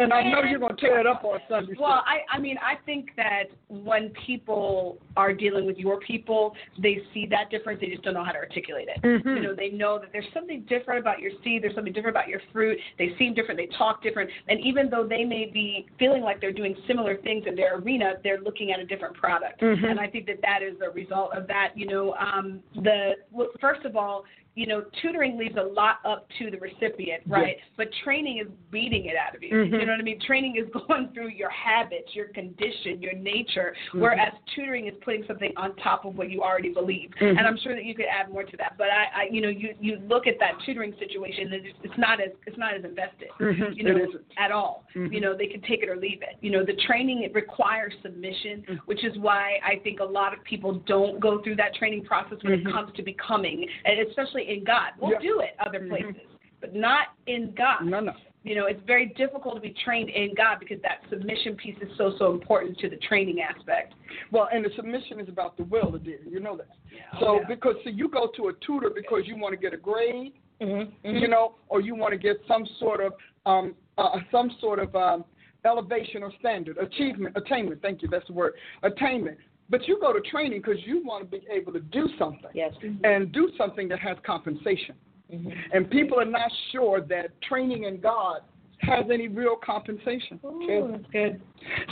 and 0.00 0.12
I 0.12 0.22
know 0.22 0.42
you're 0.42 0.58
going 0.58 0.76
to 0.76 0.80
tear 0.80 1.00
it 1.00 1.06
up 1.06 1.24
on 1.24 1.38
Sunday. 1.48 1.74
Well, 1.78 2.02
I, 2.06 2.20
I 2.34 2.38
mean, 2.38 2.56
I 2.58 2.82
think 2.84 3.10
that 3.16 3.44
when 3.68 4.12
people 4.26 4.98
are 5.16 5.32
dealing 5.32 5.66
with 5.66 5.76
your 5.76 6.00
people, 6.00 6.54
they 6.82 6.98
see 7.12 7.26
that 7.30 7.50
difference. 7.50 7.80
They 7.80 7.88
just 7.88 8.02
don't 8.02 8.14
know 8.14 8.24
how 8.24 8.32
to 8.32 8.38
articulate 8.38 8.88
it. 8.88 9.02
Mhm. 9.02 9.36
You 9.36 9.42
know, 9.42 9.54
they 9.54 9.70
know 9.70 9.98
that 9.98 10.08
there's 10.12 10.26
something 10.32 10.62
different 10.62 11.00
about 11.00 11.20
your 11.20 11.32
seed. 11.44 11.62
There's 11.62 11.74
something 11.74 11.92
different 11.92 12.16
about 12.16 12.28
your 12.28 12.40
fruit. 12.52 12.78
They 12.98 13.14
seem 13.18 13.34
different. 13.34 13.58
They 13.58 13.68
talk 13.76 14.02
different. 14.02 14.30
And 14.48 14.60
even 14.60 14.88
though 14.90 15.06
they 15.06 15.24
may 15.24 15.46
be 15.46 15.86
feeling 15.98 16.22
like 16.22 16.40
they're 16.40 16.52
doing 16.52 16.76
similar 16.86 17.16
things 17.18 17.44
in 17.46 17.54
their 17.54 17.76
arena, 17.76 18.14
they're 18.24 18.40
looking 18.40 18.72
at 18.72 18.80
a 18.80 18.84
different 18.84 19.14
product. 19.14 19.60
Mhm. 19.60 19.90
And 19.90 20.00
I 20.00 20.06
think 20.06 20.26
that 20.26 20.40
that 20.42 20.62
is 20.62 20.80
a 20.80 20.90
result 20.90 21.32
of 21.34 21.46
that. 21.48 21.76
You 21.76 21.86
know, 21.86 22.14
um, 22.14 22.62
the 22.74 23.16
well, 23.30 23.48
first 23.60 23.84
of 23.84 23.96
all, 23.96 24.24
you 24.56 24.66
know, 24.66 24.82
tutoring 25.00 25.38
leaves 25.38 25.56
a 25.56 25.62
lot 25.62 25.98
up 26.04 26.26
to 26.38 26.50
the 26.50 26.58
recipient, 26.58 27.22
right? 27.26 27.56
But 27.76 27.88
training 28.02 28.38
is 28.38 28.48
beating 28.70 29.06
it 29.06 29.14
out 29.16 29.34
of 29.34 29.42
you. 29.42 29.50
Mhm. 29.54 29.66
You 29.80 29.86
know 29.86 29.92
what 29.92 30.00
I 30.00 30.02
mean? 30.02 30.18
Training 30.20 30.56
is 30.56 30.68
going 30.88 31.08
through 31.14 31.28
your 31.28 31.50
habits, 31.50 32.14
your 32.14 32.26
condition, 32.28 33.00
your 33.00 33.14
nature, 33.14 33.74
Mhm. 33.92 34.00
whereas 34.00 34.32
tutoring 34.54 34.86
is 34.86 34.94
putting 35.02 35.24
something 35.26 35.52
on 35.56 35.76
top 35.76 36.04
of 36.04 36.18
what 36.18 36.30
you 36.30 36.42
already 36.42 36.70
believe. 36.70 37.10
Mhm. 37.20 37.38
And 37.38 37.46
I'm 37.46 37.56
sure 37.58 37.74
that 37.74 37.84
you 37.84 37.94
could 37.94 38.06
add 38.06 38.30
more 38.30 38.42
to 38.42 38.56
that. 38.56 38.74
But 38.76 38.90
I, 38.90 39.04
I 39.14 39.28
you 39.30 39.40
know, 39.40 39.48
you 39.48 39.74
you 39.80 39.96
look 40.08 40.26
at 40.26 40.38
that 40.40 40.54
tutoring 40.66 40.94
situation, 40.98 41.52
and 41.52 41.66
it's, 41.66 41.78
it's 41.84 41.98
not 41.98 42.20
as 42.20 42.30
it's 42.46 42.58
not 42.58 42.74
as 42.74 42.84
invested, 42.84 43.28
Mhm. 43.38 43.76
you 43.76 43.84
know, 43.84 44.06
at 44.36 44.50
all. 44.50 44.84
Mhm. 44.94 45.12
You 45.12 45.20
know, 45.20 45.34
they 45.34 45.46
can 45.46 45.60
take 45.62 45.82
it 45.84 45.88
or 45.88 45.96
leave 45.96 46.22
it. 46.22 46.36
You 46.40 46.50
know, 46.50 46.64
the 46.64 46.74
training 46.74 47.22
it 47.22 47.32
requires 47.34 47.94
submission, 48.02 48.64
Mhm. 48.68 48.78
which 48.86 49.04
is 49.04 49.16
why 49.18 49.60
I 49.62 49.76
think 49.76 50.00
a 50.00 50.04
lot 50.04 50.32
of 50.32 50.42
people 50.44 50.74
don't 50.86 51.20
go 51.20 51.38
through 51.38 51.56
that 51.56 51.74
training 51.76 52.04
process 52.04 52.42
when 52.42 52.54
it 52.54 52.64
comes 52.66 52.92
to 52.94 53.02
becoming, 53.02 53.68
and 53.84 54.00
especially 54.00 54.39
in 54.48 54.64
God. 54.64 54.92
We'll 54.98 55.12
Yeah. 55.12 55.18
do 55.18 55.40
it 55.40 55.54
other 55.58 55.80
Mhm. 55.80 55.88
places, 55.88 56.22
but 56.60 56.74
not 56.74 57.08
in 57.26 57.52
God. 57.52 57.84
No, 57.84 58.00
no. 58.00 58.14
You 58.42 58.54
know, 58.54 58.66
it's 58.66 58.80
very 58.84 59.06
difficult 59.06 59.54
to 59.56 59.60
be 59.60 59.70
trained 59.84 60.08
in 60.08 60.32
God 60.34 60.60
because 60.60 60.80
that 60.80 61.04
submission 61.10 61.56
piece 61.56 61.76
is 61.82 61.94
so 61.96 62.12
so 62.16 62.32
important 62.32 62.78
to 62.78 62.88
the 62.88 62.96
training 62.96 63.42
aspect. 63.42 63.92
Well, 64.30 64.48
and 64.50 64.64
the 64.64 64.70
submission 64.70 65.20
is 65.20 65.28
about 65.28 65.56
the 65.58 65.64
will 65.64 65.94
of 65.94 66.02
dear. 66.04 66.20
You 66.26 66.40
know 66.40 66.56
that. 66.56 66.68
Oh, 67.14 67.18
So 67.20 67.40
yeah. 67.40 67.46
because 67.48 67.76
see, 67.84 67.90
you 67.90 68.08
go 68.08 68.28
to 68.28 68.48
a 68.48 68.52
tutor 68.54 68.88
because 68.88 69.26
you 69.28 69.36
want 69.36 69.52
to 69.52 69.58
get 69.60 69.74
a 69.74 69.76
grade, 69.76 70.32
Mm-hmm. 70.60 71.16
you 71.16 71.26
know, 71.28 71.54
or 71.68 71.80
you 71.80 71.94
want 71.94 72.12
to 72.12 72.18
get 72.18 72.36
some 72.46 72.66
sort 72.78 73.00
of 73.00 73.14
um 73.46 73.74
uh, 73.98 74.20
some 74.30 74.50
sort 74.60 74.78
of 74.78 74.94
um 74.96 75.24
elevation 75.64 76.22
or 76.22 76.32
standard 76.38 76.78
achievement 76.78 77.36
attainment. 77.36 77.80
Thank 77.82 78.00
you. 78.02 78.08
That's 78.08 78.26
the 78.26 78.32
word 78.32 78.54
attainment. 78.82 79.38
But 79.70 79.86
you 79.86 79.98
go 80.00 80.12
to 80.12 80.20
training 80.20 80.60
because 80.60 80.84
you 80.84 81.02
want 81.04 81.30
to 81.30 81.38
be 81.38 81.46
able 81.50 81.72
to 81.72 81.80
do 81.80 82.08
something 82.18 82.50
Yes. 82.54 82.74
and 83.04 83.32
do 83.32 83.50
something 83.56 83.88
that 83.88 84.00
has 84.00 84.16
compensation. 84.26 84.96
Mm-hmm. 85.32 85.50
And 85.72 85.88
people 85.90 86.18
are 86.18 86.24
not 86.24 86.50
sure 86.72 87.00
that 87.02 87.40
training 87.42 87.84
in 87.84 88.00
God 88.00 88.40
has 88.80 89.04
any 89.12 89.28
real 89.28 89.56
compensation. 89.56 90.40
True. 90.40 90.88
That's 90.90 91.12
good. 91.12 91.40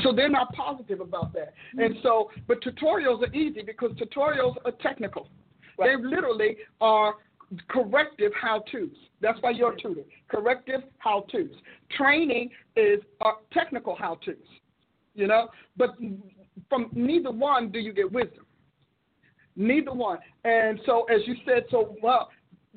So 0.03 0.13
they're 0.13 0.29
not 0.29 0.53
positive 0.55 1.01
about 1.01 1.33
that. 1.35 1.53
And 1.77 1.97
so, 2.03 2.31
but 2.49 2.63
tutorials 2.63 3.23
are 3.23 3.33
easy 3.35 3.63
because 3.63 3.93
tutorials 3.93 4.57
are 4.65 4.73
technical. 4.83 5.29
They 5.79 5.95
literally 5.97 6.57
are 6.81 7.15
corrective 7.69 8.33
how 8.41 8.65
to's. 8.73 8.91
That's 9.21 9.39
why 9.41 9.51
you're 9.51 9.73
a 9.73 9.81
tutor. 9.81 10.03
Corrective 10.29 10.81
how 10.99 11.27
to's. 11.31 11.51
Training 11.97 12.51
is 12.77 13.01
uh, 13.21 13.33
technical 13.53 13.95
how 13.95 14.19
to's, 14.25 14.37
you 15.15 15.27
know, 15.27 15.49
but 15.77 15.91
from 16.69 16.91
neither 16.93 17.31
one 17.31 17.71
do 17.71 17.79
you 17.79 17.93
get 17.93 18.11
wisdom. 18.11 18.47
Neither 19.57 19.93
one. 19.93 20.19
And 20.45 20.81
so, 20.87 21.05
as 21.05 21.21
you 21.27 21.35
said 21.45 21.65
so 21.71 21.97
well, 22.03 22.29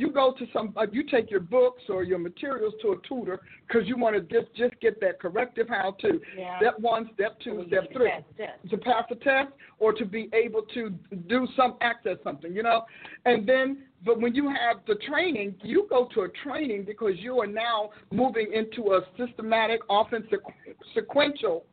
you 0.02 0.12
go 0.12 0.34
to 0.38 0.48
some, 0.54 0.74
uh, 0.78 0.88
you 0.92 1.04
take 1.04 1.30
your 1.30 1.42
books 1.42 1.84
or 1.90 2.04
your 2.04 2.18
materials 2.18 2.74
to 2.82 2.94
a 2.94 2.96
tutor 3.08 3.40
because 3.68 3.88
you 3.88 3.98
want 3.98 4.16
to 4.16 4.22
just 4.22 4.54
just 4.56 4.74
get 4.82 5.00
that 5.02 5.20
corrective 5.20 5.68
how 5.70 5.96
to. 6.02 6.20
Yeah. 6.38 6.58
Step 6.60 6.80
one, 6.80 7.10
step 7.14 7.40
two, 7.44 7.64
step 7.68 7.92
three 7.94 8.12
test. 8.38 8.70
to 8.70 8.78
pass 8.78 9.04
a 9.12 9.16
test 9.16 9.50
or 9.80 9.94
to 9.94 10.06
be 10.06 10.30
able 10.34 10.64
to 10.74 10.90
do 11.28 11.48
some 11.56 11.76
access 11.82 12.18
something, 12.24 12.54
you 12.54 12.64
know. 12.64 12.84
And 13.26 13.48
then, 13.48 13.84
but 14.04 14.20
when 14.20 14.34
you 14.34 14.48
have 14.48 14.78
the 14.88 14.96
training, 15.08 15.56
you 15.62 15.86
go 15.90 16.08
to 16.16 16.22
a 16.22 16.30
training 16.44 16.86
because 16.86 17.14
you 17.18 17.40
are 17.40 17.48
now 17.48 17.92
moving 18.12 18.52
into 18.54 18.94
a 18.94 19.02
systematic, 19.18 19.82
often 19.90 20.24
sequ- 20.24 20.76
sequential 20.96 21.66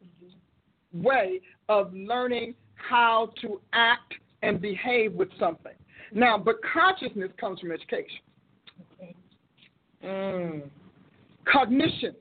way 0.92 1.40
of 1.68 1.92
learning 1.92 2.54
how 2.74 3.30
to 3.42 3.60
act 3.72 4.14
and 4.42 4.60
behave 4.60 5.12
with 5.12 5.28
something. 5.38 5.72
Now, 6.12 6.38
but 6.38 6.56
consciousness 6.72 7.30
comes 7.38 7.60
from 7.60 7.72
education. 7.72 8.20
Mm. 10.04 10.62
Cognition 11.50 12.14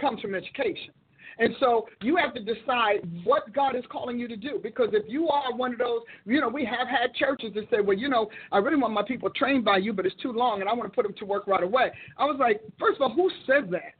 comes 0.00 0.20
from 0.20 0.34
education. 0.34 0.92
And 1.38 1.54
so 1.60 1.86
you 2.02 2.16
have 2.16 2.32
to 2.34 2.40
decide 2.40 3.06
what 3.24 3.52
God 3.52 3.76
is 3.76 3.84
calling 3.90 4.18
you 4.18 4.26
to 4.28 4.36
do. 4.36 4.58
Because 4.62 4.88
if 4.92 5.04
you 5.06 5.28
are 5.28 5.54
one 5.54 5.72
of 5.72 5.78
those, 5.78 6.00
you 6.24 6.40
know, 6.40 6.48
we 6.48 6.64
have 6.64 6.88
had 6.88 7.14
churches 7.14 7.52
that 7.54 7.64
say, 7.70 7.80
well, 7.80 7.96
you 7.96 8.08
know, 8.08 8.30
I 8.52 8.58
really 8.58 8.76
want 8.76 8.94
my 8.94 9.02
people 9.02 9.28
trained 9.30 9.64
by 9.64 9.76
you, 9.78 9.92
but 9.92 10.06
it's 10.06 10.16
too 10.22 10.32
long 10.32 10.60
and 10.60 10.68
I 10.68 10.72
want 10.72 10.90
to 10.90 10.94
put 10.94 11.02
them 11.02 11.14
to 11.18 11.26
work 11.26 11.46
right 11.46 11.62
away. 11.62 11.90
I 12.16 12.24
was 12.24 12.36
like, 12.40 12.62
first 12.78 12.96
of 12.96 13.02
all, 13.02 13.14
who 13.14 13.30
says 13.46 13.64
that? 13.70 13.92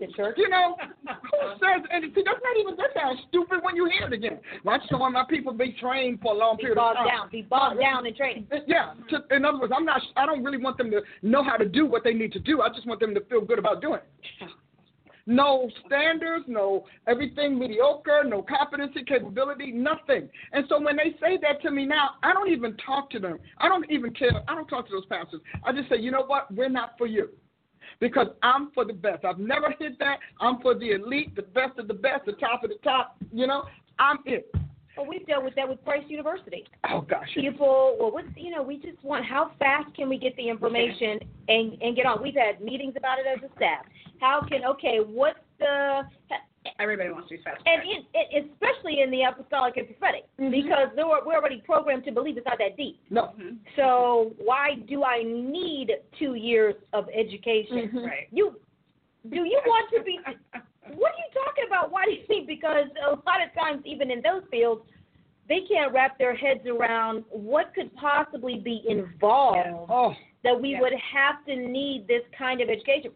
The 0.00 0.06
church. 0.08 0.34
You 0.36 0.48
know, 0.48 0.76
who 1.06 1.50
says, 1.60 1.86
and 1.90 2.04
see, 2.14 2.22
that's 2.24 2.40
not 2.42 2.56
even, 2.58 2.76
that 2.76 2.90
sounds 3.00 3.20
stupid 3.28 3.60
when 3.62 3.76
you 3.76 3.88
hear 3.96 4.08
it 4.08 4.12
again. 4.12 4.40
Well, 4.64 4.74
I 4.74 4.78
just 4.78 4.90
don't 4.90 5.00
want 5.00 5.14
my 5.14 5.24
people 5.28 5.52
be 5.52 5.76
trained 5.80 6.20
for 6.20 6.34
a 6.34 6.36
long 6.36 6.56
Be 6.56 6.62
period 6.64 6.78
of 6.78 6.96
time. 6.96 7.06
down. 7.06 7.28
Be 7.30 7.42
bogged 7.42 7.80
down 7.80 8.06
in 8.06 8.14
training. 8.14 8.46
Yeah. 8.66 8.94
To, 9.10 9.36
in 9.36 9.44
other 9.44 9.58
words, 9.60 9.72
I'm 9.76 9.84
not. 9.84 10.00
I 10.16 10.26
don't 10.26 10.42
really 10.42 10.58
want 10.58 10.78
them 10.78 10.90
to 10.90 11.02
know 11.22 11.44
how 11.44 11.56
to 11.56 11.68
do 11.68 11.86
what 11.86 12.02
they 12.02 12.12
need 12.12 12.32
to 12.32 12.40
do. 12.40 12.60
I 12.62 12.68
just 12.70 12.86
want 12.86 12.98
them 13.00 13.14
to 13.14 13.20
feel 13.26 13.40
good 13.40 13.58
about 13.58 13.80
doing 13.80 14.00
it. 14.00 14.48
No 15.26 15.70
standards, 15.86 16.44
no 16.48 16.84
everything 17.06 17.58
mediocre, 17.58 18.24
no 18.26 18.42
competency, 18.42 19.02
capability, 19.04 19.72
nothing. 19.72 20.28
And 20.52 20.66
so 20.68 20.78
when 20.82 20.96
they 20.96 21.16
say 21.18 21.38
that 21.40 21.62
to 21.62 21.70
me 21.70 21.86
now, 21.86 22.10
I 22.22 22.34
don't 22.34 22.50
even 22.50 22.76
talk 22.76 23.08
to 23.10 23.18
them. 23.18 23.38
I 23.56 23.68
don't 23.68 23.90
even 23.90 24.12
care. 24.12 24.42
I 24.46 24.54
don't 24.54 24.66
talk 24.66 24.86
to 24.88 24.92
those 24.92 25.06
pastors. 25.06 25.40
I 25.64 25.72
just 25.72 25.88
say, 25.88 25.96
you 25.96 26.10
know 26.10 26.24
what? 26.26 26.52
We're 26.54 26.68
not 26.68 26.98
for 26.98 27.06
you. 27.06 27.30
Because 28.00 28.28
I'm 28.42 28.70
for 28.72 28.84
the 28.84 28.92
best. 28.92 29.24
I've 29.24 29.38
never 29.38 29.74
hit 29.78 29.98
that. 29.98 30.18
I'm 30.40 30.60
for 30.60 30.74
the 30.74 30.92
elite, 30.92 31.34
the 31.36 31.42
best 31.42 31.78
of 31.78 31.88
the 31.88 31.94
best, 31.94 32.26
the 32.26 32.32
top 32.32 32.64
of 32.64 32.70
the 32.70 32.78
top. 32.82 33.16
You 33.32 33.46
know, 33.46 33.64
I'm 33.98 34.18
it. 34.26 34.52
Well, 34.96 35.06
we've 35.06 35.26
dealt 35.26 35.44
with 35.44 35.54
that 35.56 35.68
with 35.68 35.84
Price 35.84 36.04
University. 36.08 36.64
Oh 36.88 37.00
gosh. 37.00 37.28
People, 37.34 37.96
well, 37.98 38.12
what's 38.12 38.28
you 38.36 38.50
know, 38.50 38.62
we 38.62 38.76
just 38.76 39.02
want 39.02 39.24
how 39.24 39.50
fast 39.58 39.94
can 39.96 40.08
we 40.08 40.18
get 40.18 40.36
the 40.36 40.48
information 40.48 41.18
and 41.48 41.80
and 41.82 41.96
get 41.96 42.06
on. 42.06 42.22
We've 42.22 42.34
had 42.34 42.60
meetings 42.60 42.94
about 42.96 43.18
it 43.18 43.26
as 43.26 43.42
a 43.42 43.52
staff. 43.56 43.84
How 44.20 44.40
can 44.48 44.64
okay, 44.64 44.98
what's 45.04 45.38
the 45.58 46.02
Everybody 46.80 47.10
wants 47.10 47.28
to 47.28 47.36
be 47.36 47.42
fast. 47.42 47.62
and 47.66 47.82
it, 48.14 48.46
especially 48.50 49.00
in 49.00 49.10
the 49.10 49.22
apostolic 49.22 49.76
and 49.76 49.86
prophetic 49.86 50.24
because 50.38 50.88
they 50.96 51.04
were, 51.04 51.20
we're 51.24 51.34
already 51.36 51.62
programmed 51.64 52.04
to 52.04 52.12
believe 52.12 52.36
it's 52.36 52.46
not 52.46 52.58
that 52.58 52.76
deep. 52.76 53.00
No. 53.10 53.32
So 53.76 54.32
why 54.38 54.76
do 54.88 55.04
I 55.04 55.22
need 55.24 55.90
two 56.18 56.34
years 56.34 56.74
of 56.92 57.06
education? 57.14 57.90
Mhm. 57.94 58.06
Right. 58.06 58.28
You 58.32 58.58
do 59.30 59.36
you 59.44 59.60
want 59.66 59.90
to 59.96 60.02
be? 60.02 60.18
What 60.22 61.12
are 61.12 61.18
you 61.18 61.44
talking 61.44 61.64
about? 61.66 61.90
Why 61.90 62.04
do 62.04 62.12
you 62.12 62.24
think? 62.26 62.46
Because 62.46 62.86
a 63.06 63.10
lot 63.10 63.42
of 63.42 63.52
times, 63.58 63.82
even 63.86 64.10
in 64.10 64.20
those 64.22 64.42
fields, 64.50 64.82
they 65.48 65.60
can't 65.68 65.92
wrap 65.94 66.18
their 66.18 66.34
heads 66.34 66.66
around 66.66 67.24
what 67.30 67.74
could 67.74 67.94
possibly 67.96 68.58
be 68.58 68.82
involved 68.88 69.68
Oh. 69.90 70.14
that 70.42 70.58
we 70.60 70.70
Yeah. 70.72 70.80
would 70.80 70.92
have 70.94 71.44
to 71.46 71.56
need 71.56 72.06
this 72.06 72.22
kind 72.36 72.60
of 72.60 72.68
education. 72.68 73.12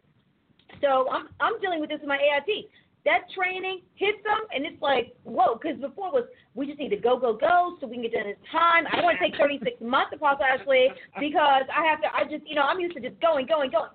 So 0.80 1.10
I'm 1.10 1.28
I'm 1.40 1.58
dealing 1.60 1.80
with 1.80 1.90
this 1.90 2.00
in 2.02 2.08
my 2.08 2.18
AIT. 2.18 2.70
That 3.08 3.24
training 3.34 3.80
hits 3.94 4.18
them, 4.22 4.36
and 4.54 4.66
it's 4.66 4.80
like 4.82 5.16
whoa, 5.24 5.56
because 5.56 5.80
before 5.80 6.08
it 6.08 6.14
was 6.14 6.24
we 6.54 6.66
just 6.66 6.78
need 6.78 6.90
to 6.90 6.96
go 7.00 7.18
go 7.18 7.32
go 7.32 7.78
so 7.80 7.86
we 7.86 7.94
can 7.96 8.02
get 8.02 8.12
done 8.12 8.26
in 8.28 8.36
time. 8.52 8.84
I 8.86 8.96
don't 8.96 9.04
want 9.04 9.16
to 9.18 9.24
take 9.24 9.40
36 9.40 9.80
months 9.80 10.10
to 10.10 10.16
Apostle 10.16 10.44
Ashley 10.44 10.88
because 11.18 11.62
I 11.74 11.86
have 11.88 12.02
to. 12.02 12.08
I 12.14 12.24
just 12.24 12.46
you 12.46 12.54
know 12.54 12.62
I'm 12.68 12.78
used 12.78 12.94
to 12.96 13.00
just 13.00 13.18
going 13.20 13.46
going 13.46 13.70
going. 13.70 13.88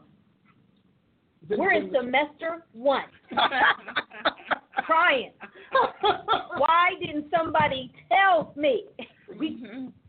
We're 1.50 1.74
in 1.74 1.92
semester 1.94 2.66
one, 2.74 3.04
crying. 4.86 5.32
Why 6.58 6.92
didn't 7.00 7.26
somebody 7.38 7.92
tell 8.10 8.54
me? 8.56 8.86
We 9.38 9.62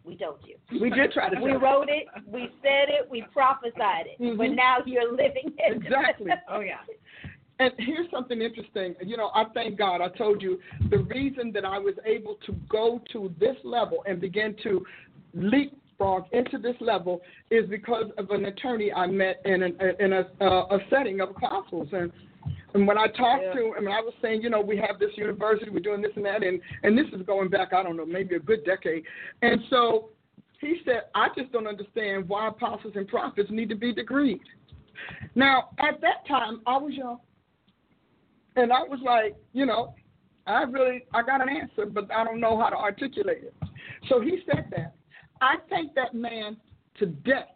we 0.04 0.16
told 0.16 0.38
you. 0.46 0.56
we 0.80 0.90
did 0.90 1.12
try 1.12 1.28
to. 1.28 1.40
We 1.40 1.52
wrote 1.52 1.88
it, 1.88 2.06
we 2.26 2.48
said 2.62 2.88
it, 2.88 3.08
we 3.10 3.22
prophesied 3.32 4.06
it, 4.06 4.36
but 4.38 4.46
Mhm. 4.46 4.54
now 4.56 4.76
you're 4.86 5.10
living 5.12 5.52
it. 5.58 5.76
Exactly. 5.76 6.30
Oh 6.48 6.60
yeah. 6.60 6.78
And 7.60 7.72
here's 7.78 8.10
something 8.10 8.42
interesting. 8.42 8.94
You 9.04 9.16
know, 9.16 9.30
I 9.34 9.44
thank 9.54 9.78
God. 9.78 10.00
I 10.00 10.08
told 10.08 10.42
you 10.42 10.58
the 10.90 10.98
reason 10.98 11.52
that 11.52 11.64
I 11.64 11.78
was 11.78 11.94
able 12.04 12.36
to 12.46 12.52
go 12.68 13.00
to 13.12 13.32
this 13.38 13.56
level 13.62 14.02
and 14.06 14.20
begin 14.20 14.56
to 14.64 14.84
leapfrog 15.34 16.24
into 16.32 16.58
this 16.58 16.74
level 16.80 17.20
is 17.50 17.68
because 17.68 18.06
of 18.18 18.30
an 18.30 18.46
attorney 18.46 18.92
I 18.92 19.06
met 19.06 19.40
in 19.44 19.62
an, 19.62 19.78
in 20.00 20.12
a, 20.14 20.26
uh, 20.40 20.76
a 20.76 20.78
setting 20.90 21.20
of 21.20 21.30
apostles. 21.30 21.88
And 21.92 22.12
and 22.74 22.88
when 22.88 22.98
I 22.98 23.06
talked 23.06 23.44
to 23.54 23.66
him, 23.66 23.86
and 23.86 23.88
I 23.88 24.00
was 24.00 24.12
saying, 24.20 24.42
you 24.42 24.50
know, 24.50 24.60
we 24.60 24.76
have 24.76 24.98
this 24.98 25.10
university, 25.16 25.70
we're 25.70 25.78
doing 25.78 26.02
this 26.02 26.10
and 26.16 26.24
that, 26.24 26.42
and 26.42 26.60
and 26.82 26.98
this 26.98 27.06
is 27.18 27.24
going 27.24 27.48
back, 27.48 27.72
I 27.72 27.84
don't 27.84 27.96
know, 27.96 28.04
maybe 28.04 28.34
a 28.34 28.40
good 28.40 28.64
decade. 28.64 29.04
And 29.42 29.60
so 29.70 30.10
he 30.60 30.78
said, 30.84 31.02
I 31.14 31.28
just 31.36 31.52
don't 31.52 31.68
understand 31.68 32.28
why 32.28 32.48
apostles 32.48 32.94
and 32.96 33.06
prophets 33.06 33.48
need 33.50 33.68
to 33.68 33.76
be 33.76 33.94
degreed. 33.94 34.40
Now, 35.34 35.70
at 35.78 36.00
that 36.00 36.26
time, 36.26 36.60
I 36.66 36.76
was 36.76 36.94
young. 36.94 37.18
And 38.56 38.72
I 38.72 38.82
was 38.82 39.00
like, 39.04 39.36
you 39.52 39.66
know, 39.66 39.94
I 40.46 40.62
really, 40.62 41.04
I 41.12 41.22
got 41.22 41.40
an 41.40 41.48
answer, 41.48 41.86
but 41.86 42.10
I 42.12 42.24
don't 42.24 42.40
know 42.40 42.58
how 42.58 42.68
to 42.68 42.76
articulate 42.76 43.42
it. 43.44 43.54
So 44.08 44.20
he 44.20 44.40
said 44.46 44.66
that. 44.76 44.94
I 45.40 45.56
thank 45.68 45.94
that 45.94 46.14
man 46.14 46.56
to 46.98 47.06
death 47.06 47.48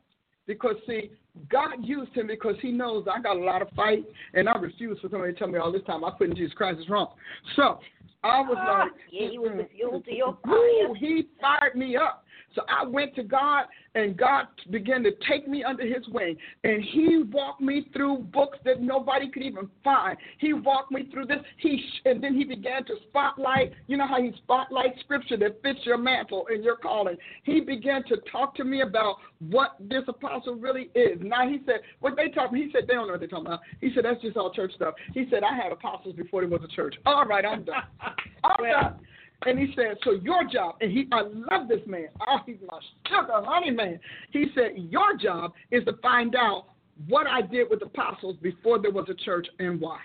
because, 0.47 0.77
see, 0.87 1.11
God 1.51 1.75
used 1.83 2.13
him 2.15 2.27
because 2.27 2.57
he 2.61 2.73
knows 2.73 3.07
I 3.13 3.21
got 3.21 3.37
a 3.37 3.41
lot 3.41 3.63
of 3.63 3.69
fight, 3.77 4.05
and 4.35 4.49
I 4.49 4.59
refuse 4.59 4.99
for 5.01 5.09
somebody 5.09 5.33
to 5.35 5.39
tell 5.39 5.49
me 5.49 5.59
all 5.59 5.71
this 5.71 5.85
time 5.87 6.05
I 6.05 6.11
put 6.11 6.31
in 6.31 6.37
Jesus 6.37 6.55
Christ 6.55 6.81
is 6.81 6.89
wrong. 6.89 7.09
So 7.55 7.79
I 8.25 8.41
was 8.41 8.57
Ah, 8.59 8.81
like, 8.85 8.93
yeah, 9.13 9.29
he 9.31 9.39
was 9.39 9.53
the 9.57 9.69
fuel 9.75 10.01
to 10.01 10.13
your 10.15 10.37
fire. 10.45 10.95
he 10.99 11.29
fired 11.41 11.77
me 11.77 11.97
up. 11.97 12.25
So 12.59 12.65
I 12.69 12.85
went 12.85 13.15
to 13.15 13.23
God, 13.23 13.67
and 13.95 14.17
God 14.17 14.47
began 14.71 15.05
to 15.05 15.13
take 15.31 15.47
me 15.47 15.63
under 15.63 15.87
His 15.87 16.09
wing, 16.09 16.37
and 16.65 16.83
He 16.83 17.23
walked 17.31 17.61
me 17.61 17.89
through 17.93 18.19
books 18.33 18.59
that 18.65 18.83
nobody 18.83 19.31
could 19.31 19.45
even 19.45 19.71
find. 19.85 20.19
He 20.39 20.55
walked 20.55 20.91
me 20.91 21.09
through 21.13 21.27
this. 21.27 21.39
He 21.59 21.81
and 22.05 22.23
then 22.23 22.35
He 22.35 22.43
began 22.43 22.85
to 22.87 22.97
spotlight. 23.09 23.75
You 23.87 23.97
know 23.97 24.09
how 24.09 24.21
He 24.21 24.33
spotlights 24.39 24.99
scripture 25.05 25.37
that 25.37 25.63
fits 25.63 25.79
your 25.85 25.99
mantle 25.99 26.47
and 26.51 26.65
your 26.65 26.77
calling. 26.77 27.17
He 27.45 27.61
began 27.61 28.03
to 28.09 28.17
talk 28.33 28.57
to 28.57 28.65
me 28.65 28.81
about 28.81 29.19
what 29.39 29.77
this 29.79 30.03
apostle 30.09 30.57
really 30.57 30.91
is. 30.97 31.19
Now 31.21 31.49
He 31.49 31.61
said, 31.65 31.77
what 32.01 32.17
they 32.17 32.29
talk. 32.29 32.53
He 32.53 32.71
said 32.73 32.89
they 32.89 32.95
don't 32.95 33.07
know 33.07 33.13
what 33.13 33.21
they're 33.21 33.29
talking 33.29 33.47
about. 33.47 33.61
He 33.81 33.93
said 33.95 34.05
that's 34.05 34.21
just 34.21 34.37
all 34.37 34.53
church 34.53 34.73
stuff. 34.75 34.95
He 35.15 35.27
said 35.31 35.45
I 35.45 35.55
had 35.55 35.71
apostles 35.71 36.17
before 36.17 36.41
there 36.41 36.51
was 36.51 36.63
a 36.65 36.75
church. 36.75 36.97
All 37.07 37.25
right, 37.25 37.45
I'm 37.45 37.63
done. 37.63 37.85
I'm 38.43 38.65
done. 38.65 39.01
And 39.47 39.59
he 39.59 39.73
said, 39.77 39.97
So 40.05 40.13
your 40.13 40.45
job, 40.45 40.77
and 40.81 40.91
he 40.91 41.07
I 41.13 41.23
love 41.23 41.69
this 41.69 41.81
man. 41.87 42.09
Oh, 42.27 42.39
he's 42.45 42.57
my 42.71 42.79
sugar 43.09 43.45
honey 43.45 43.71
man. 43.71 44.01
He 44.33 44.47
said, 44.55 44.73
Your 44.77 45.17
job 45.17 45.53
is 45.71 45.85
to 45.85 45.93
find 46.03 46.35
out 46.35 46.67
what 47.07 47.27
I 47.27 47.43
did 47.43 47.71
with 47.71 47.81
the 47.81 47.87
apostles 47.87 48.37
before 48.43 48.81
there 48.81 48.91
was 48.91 49.07
a 49.09 49.15
church 49.15 49.47
and 49.61 49.81
why. 49.81 50.01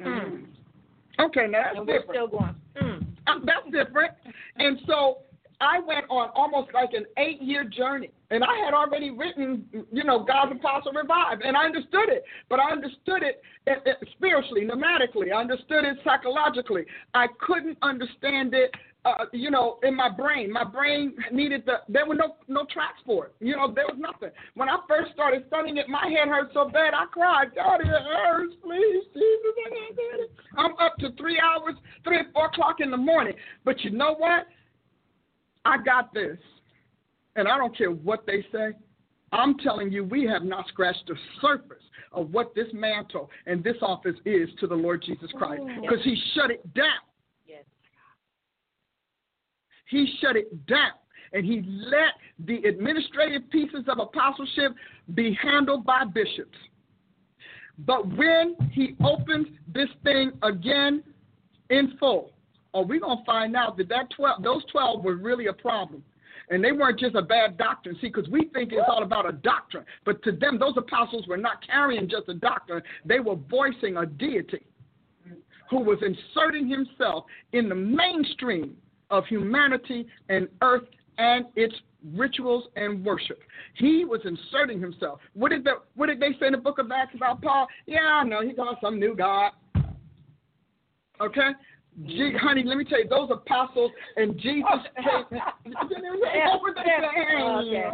Mm. 0.00 0.46
Okay, 1.20 1.46
now 1.48 1.62
that's 1.64 1.78
And 1.78 1.86
we're 1.86 1.98
different. 2.00 2.10
still 2.10 2.26
going. 2.38 2.54
Mm. 2.80 3.06
That's 3.44 3.64
different. 3.70 4.12
And 4.56 4.80
so 4.86 5.18
I 5.60 5.78
went 5.78 6.06
on 6.10 6.30
almost 6.34 6.74
like 6.74 6.90
an 6.92 7.04
eight 7.18 7.40
year 7.40 7.62
journey. 7.64 8.10
And 8.32 8.42
I 8.42 8.64
had 8.64 8.72
already 8.72 9.10
written, 9.10 9.66
you 9.92 10.04
know, 10.04 10.24
God's 10.24 10.52
Apostle 10.52 10.92
Revived. 10.92 11.42
And 11.42 11.54
I 11.54 11.66
understood 11.66 12.08
it. 12.08 12.24
But 12.48 12.60
I 12.60 12.72
understood 12.72 13.22
it 13.22 13.42
uh, 13.68 13.72
uh, 13.88 13.92
spiritually, 14.16 14.62
pneumatically. 14.62 15.30
I 15.34 15.38
understood 15.38 15.84
it 15.84 15.98
psychologically. 16.02 16.86
I 17.12 17.26
couldn't 17.46 17.76
understand 17.82 18.54
it. 18.54 18.70
Uh, 19.04 19.26
you 19.32 19.50
know, 19.50 19.78
in 19.82 19.94
my 19.94 20.08
brain, 20.08 20.50
my 20.50 20.64
brain 20.64 21.12
needed 21.30 21.64
the. 21.66 21.80
There 21.88 22.06
were 22.06 22.14
no 22.14 22.36
no 22.46 22.64
tracks 22.72 23.00
for 23.04 23.26
it. 23.26 23.34
You 23.40 23.56
know, 23.56 23.70
there 23.74 23.84
was 23.84 23.98
nothing. 23.98 24.30
When 24.54 24.68
I 24.68 24.78
first 24.88 25.12
started 25.12 25.42
studying 25.48 25.76
it, 25.76 25.88
my 25.88 26.06
head 26.06 26.28
hurt 26.28 26.52
so 26.54 26.70
bad 26.70 26.94
I 26.94 27.06
cried. 27.06 27.54
God, 27.56 27.80
it 27.80 27.86
hurts, 27.88 28.54
please, 28.62 29.02
Jesus. 29.12 30.30
I'm 30.56 30.72
up 30.78 30.96
to 31.00 31.10
three 31.18 31.38
hours, 31.40 31.74
three 32.04 32.18
or 32.18 32.26
four 32.32 32.46
o'clock 32.46 32.76
in 32.78 32.92
the 32.92 32.96
morning. 32.96 33.34
But 33.64 33.80
you 33.80 33.90
know 33.90 34.14
what? 34.14 34.46
I 35.64 35.78
got 35.82 36.14
this. 36.14 36.38
And 37.36 37.48
I 37.48 37.56
don't 37.56 37.76
care 37.76 37.90
what 37.90 38.26
they 38.26 38.44
say. 38.52 38.72
I'm 39.32 39.56
telling 39.58 39.90
you, 39.90 40.04
we 40.04 40.24
have 40.24 40.42
not 40.42 40.68
scratched 40.68 41.04
the 41.06 41.16
surface 41.40 41.82
of 42.12 42.30
what 42.32 42.54
this 42.54 42.66
mantle 42.74 43.30
and 43.46 43.64
this 43.64 43.76
office 43.80 44.16
is 44.26 44.48
to 44.60 44.66
the 44.66 44.74
Lord 44.74 45.02
Jesus 45.04 45.30
Christ 45.36 45.62
because 45.80 46.04
he 46.04 46.20
shut 46.34 46.50
it 46.50 46.74
down. 46.74 47.00
Yes. 47.46 47.64
He 49.88 50.14
shut 50.20 50.36
it 50.36 50.66
down. 50.66 50.92
And 51.32 51.46
he 51.46 51.62
let 51.66 52.12
the 52.46 52.68
administrative 52.68 53.48
pieces 53.50 53.84
of 53.88 53.98
apostleship 53.98 54.72
be 55.14 55.36
handled 55.42 55.86
by 55.86 56.04
bishops. 56.04 56.58
But 57.78 58.06
when 58.06 58.54
he 58.70 58.94
opens 59.02 59.46
this 59.72 59.88
thing 60.04 60.32
again 60.42 61.02
in 61.70 61.96
full, 61.98 62.32
are 62.74 62.84
we 62.84 63.00
going 63.00 63.18
to 63.18 63.24
find 63.24 63.56
out 63.56 63.78
that, 63.78 63.88
that 63.88 64.10
12, 64.14 64.42
those 64.42 64.62
12 64.70 65.02
were 65.02 65.16
really 65.16 65.46
a 65.46 65.54
problem? 65.54 66.02
And 66.52 66.62
they 66.62 66.70
weren't 66.70 67.00
just 67.00 67.14
a 67.14 67.22
bad 67.22 67.56
doctrine. 67.56 67.96
See, 68.00 68.08
because 68.08 68.28
we 68.28 68.50
think 68.52 68.72
it's 68.72 68.82
all 68.86 69.02
about 69.02 69.26
a 69.26 69.32
doctrine. 69.32 69.86
But 70.04 70.22
to 70.24 70.32
them, 70.32 70.58
those 70.58 70.74
apostles 70.76 71.26
were 71.26 71.38
not 71.38 71.66
carrying 71.66 72.08
just 72.10 72.28
a 72.28 72.34
doctrine, 72.34 72.82
they 73.06 73.20
were 73.20 73.36
voicing 73.36 73.96
a 73.96 74.04
deity 74.04 74.60
who 75.70 75.80
was 75.80 75.98
inserting 76.02 76.68
himself 76.68 77.24
in 77.54 77.70
the 77.70 77.74
mainstream 77.74 78.76
of 79.10 79.24
humanity 79.26 80.06
and 80.28 80.46
earth 80.60 80.84
and 81.16 81.46
its 81.56 81.74
rituals 82.14 82.64
and 82.76 83.02
worship. 83.02 83.40
He 83.74 84.04
was 84.04 84.20
inserting 84.26 84.78
himself. 84.78 85.20
What 85.32 85.50
did 85.50 85.64
the 85.64 85.76
what 85.94 86.08
did 86.08 86.20
they 86.20 86.32
say 86.38 86.46
in 86.46 86.52
the 86.52 86.58
book 86.58 86.78
of 86.78 86.90
Acts 86.90 87.14
about 87.14 87.40
Paul? 87.40 87.66
Yeah, 87.86 88.20
I 88.20 88.24
know 88.24 88.42
he 88.42 88.52
got 88.52 88.76
some 88.82 89.00
new 89.00 89.16
God. 89.16 89.52
Okay? 91.18 91.50
Gee, 92.06 92.32
honey, 92.40 92.62
let 92.64 92.78
me 92.78 92.84
tell 92.84 93.02
you, 93.02 93.08
those 93.08 93.28
apostles 93.30 93.90
and 94.16 94.38
Jesus 94.38 94.64
came. 94.96 95.24
That's 95.30 95.90
what 95.90 96.74
they 96.74 96.82
say. 96.82 97.84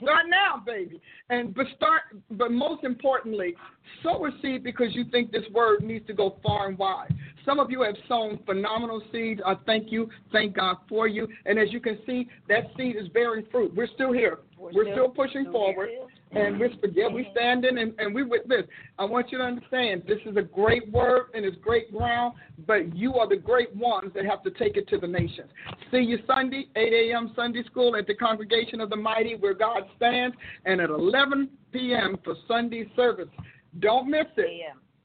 Start 0.02 0.26
now, 0.28 0.62
baby. 0.66 1.00
And 1.30 1.56
but 1.56 1.66
start 1.78 2.02
but 2.32 2.52
most 2.52 2.84
importantly, 2.84 3.56
sow 4.04 4.26
a 4.26 4.32
seed 4.42 4.64
because 4.64 4.88
you 4.92 5.06
think 5.06 5.32
this 5.32 5.46
word 5.54 5.84
needs 5.84 6.06
to 6.08 6.14
go 6.14 6.38
far 6.44 6.68
and 6.68 6.78
wide. 6.78 7.16
Some 7.46 7.60
of 7.60 7.72
you 7.72 7.82
have 7.84 7.96
sown 8.08 8.40
phenomenal 8.46 9.02
seeds. 9.12 9.42
I 9.46 9.56
thank 9.66 9.92
you. 9.92 10.10
Thank 10.32 10.56
God 10.56 10.78
for 10.90 11.08
you. 11.08 11.28
And 11.46 11.58
as 11.58 11.72
you 11.72 11.80
can 11.80 12.00
see, 12.06 12.28
that 12.50 12.72
seed 12.78 12.96
is 12.96 13.08
bearing 13.10 13.46
fruit. 13.52 13.74
We're 13.76 13.88
still 13.88 14.12
here. 14.12 14.40
We're, 14.58 14.94
still, 14.94 15.10
pushing 15.10 15.52
forward. 15.52 15.90
And 16.34 16.60
we're 16.60 16.70
yeah, 16.94 17.08
we 17.08 17.28
standing 17.32 17.78
and, 17.78 17.94
and 17.98 18.16
we 18.16 18.24
with 18.24 18.48
this. 18.48 18.64
I 18.98 19.06
want 19.06 19.32
you 19.32 19.38
to 19.38 19.44
understand 19.44 20.04
this 20.08 20.20
is 20.26 20.38
a 20.38 20.42
great 20.42 20.90
word 20.92 21.28
and 21.34 21.44
it's 21.46 21.58
great 21.58 21.92
ground, 21.92 22.36
but 22.66 22.96
you 22.96 23.16
are 23.16 23.28
the 23.28 23.36
great 23.36 23.76
ones 23.76 24.12
that 24.16 24.26
have 24.26 24.42
to 24.44 24.52
take 24.52 24.78
it 24.78 24.88
to 24.90 24.98
the 24.98 25.08
nations. 25.08 25.50
See 25.92 26.00
you 26.00 26.20
Sunday, 26.26 26.68
8 26.76 26.94
a.m. 26.94 27.34
Sunday 27.36 27.64
school 27.64 27.96
at 27.98 28.08
the 28.08 28.16
Congregation 28.16 28.80
of 28.80 28.90
the 28.90 28.96
Mighty 28.96 29.36
where 29.36 29.54
God 29.54 29.84
stands, 29.98 30.36
and 30.66 30.80
at 30.80 30.90
11 30.90 31.50
p.m. 31.74 32.18
for 32.24 32.36
Sunday 32.48 32.90
service. 32.96 33.30
Don't 33.80 34.10
miss 34.10 34.26
it. 34.38 34.48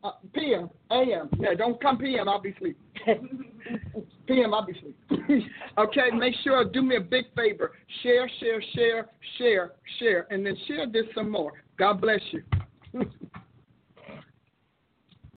Uh, 0.05 0.13
PM, 0.33 0.71
AM. 0.93 1.29
Yeah, 1.39 1.55
don't 1.55 1.81
come 1.81 1.99
PM. 1.99 2.29
I'll 2.29 2.41
be 2.41 2.51
asleep. 2.51 2.79
PM, 4.27 4.55
I'll 4.55 4.67
be 4.67 4.75
okay, 5.79 6.11
make 6.15 6.35
sure, 6.43 6.65
do 6.65 6.83
me 6.83 6.97
a 6.97 7.01
big 7.01 7.27
favor. 7.37 7.73
Share, 8.03 8.29
share, 8.41 8.63
share, 8.75 9.09
share, 9.39 9.73
share, 9.99 10.27
and 10.31 10.45
then 10.45 10.57
share 10.67 10.87
this 10.87 11.05
some 11.15 11.31
more. 11.31 11.53
God 11.79 12.01
bless 12.01 12.21
you. 12.33 12.43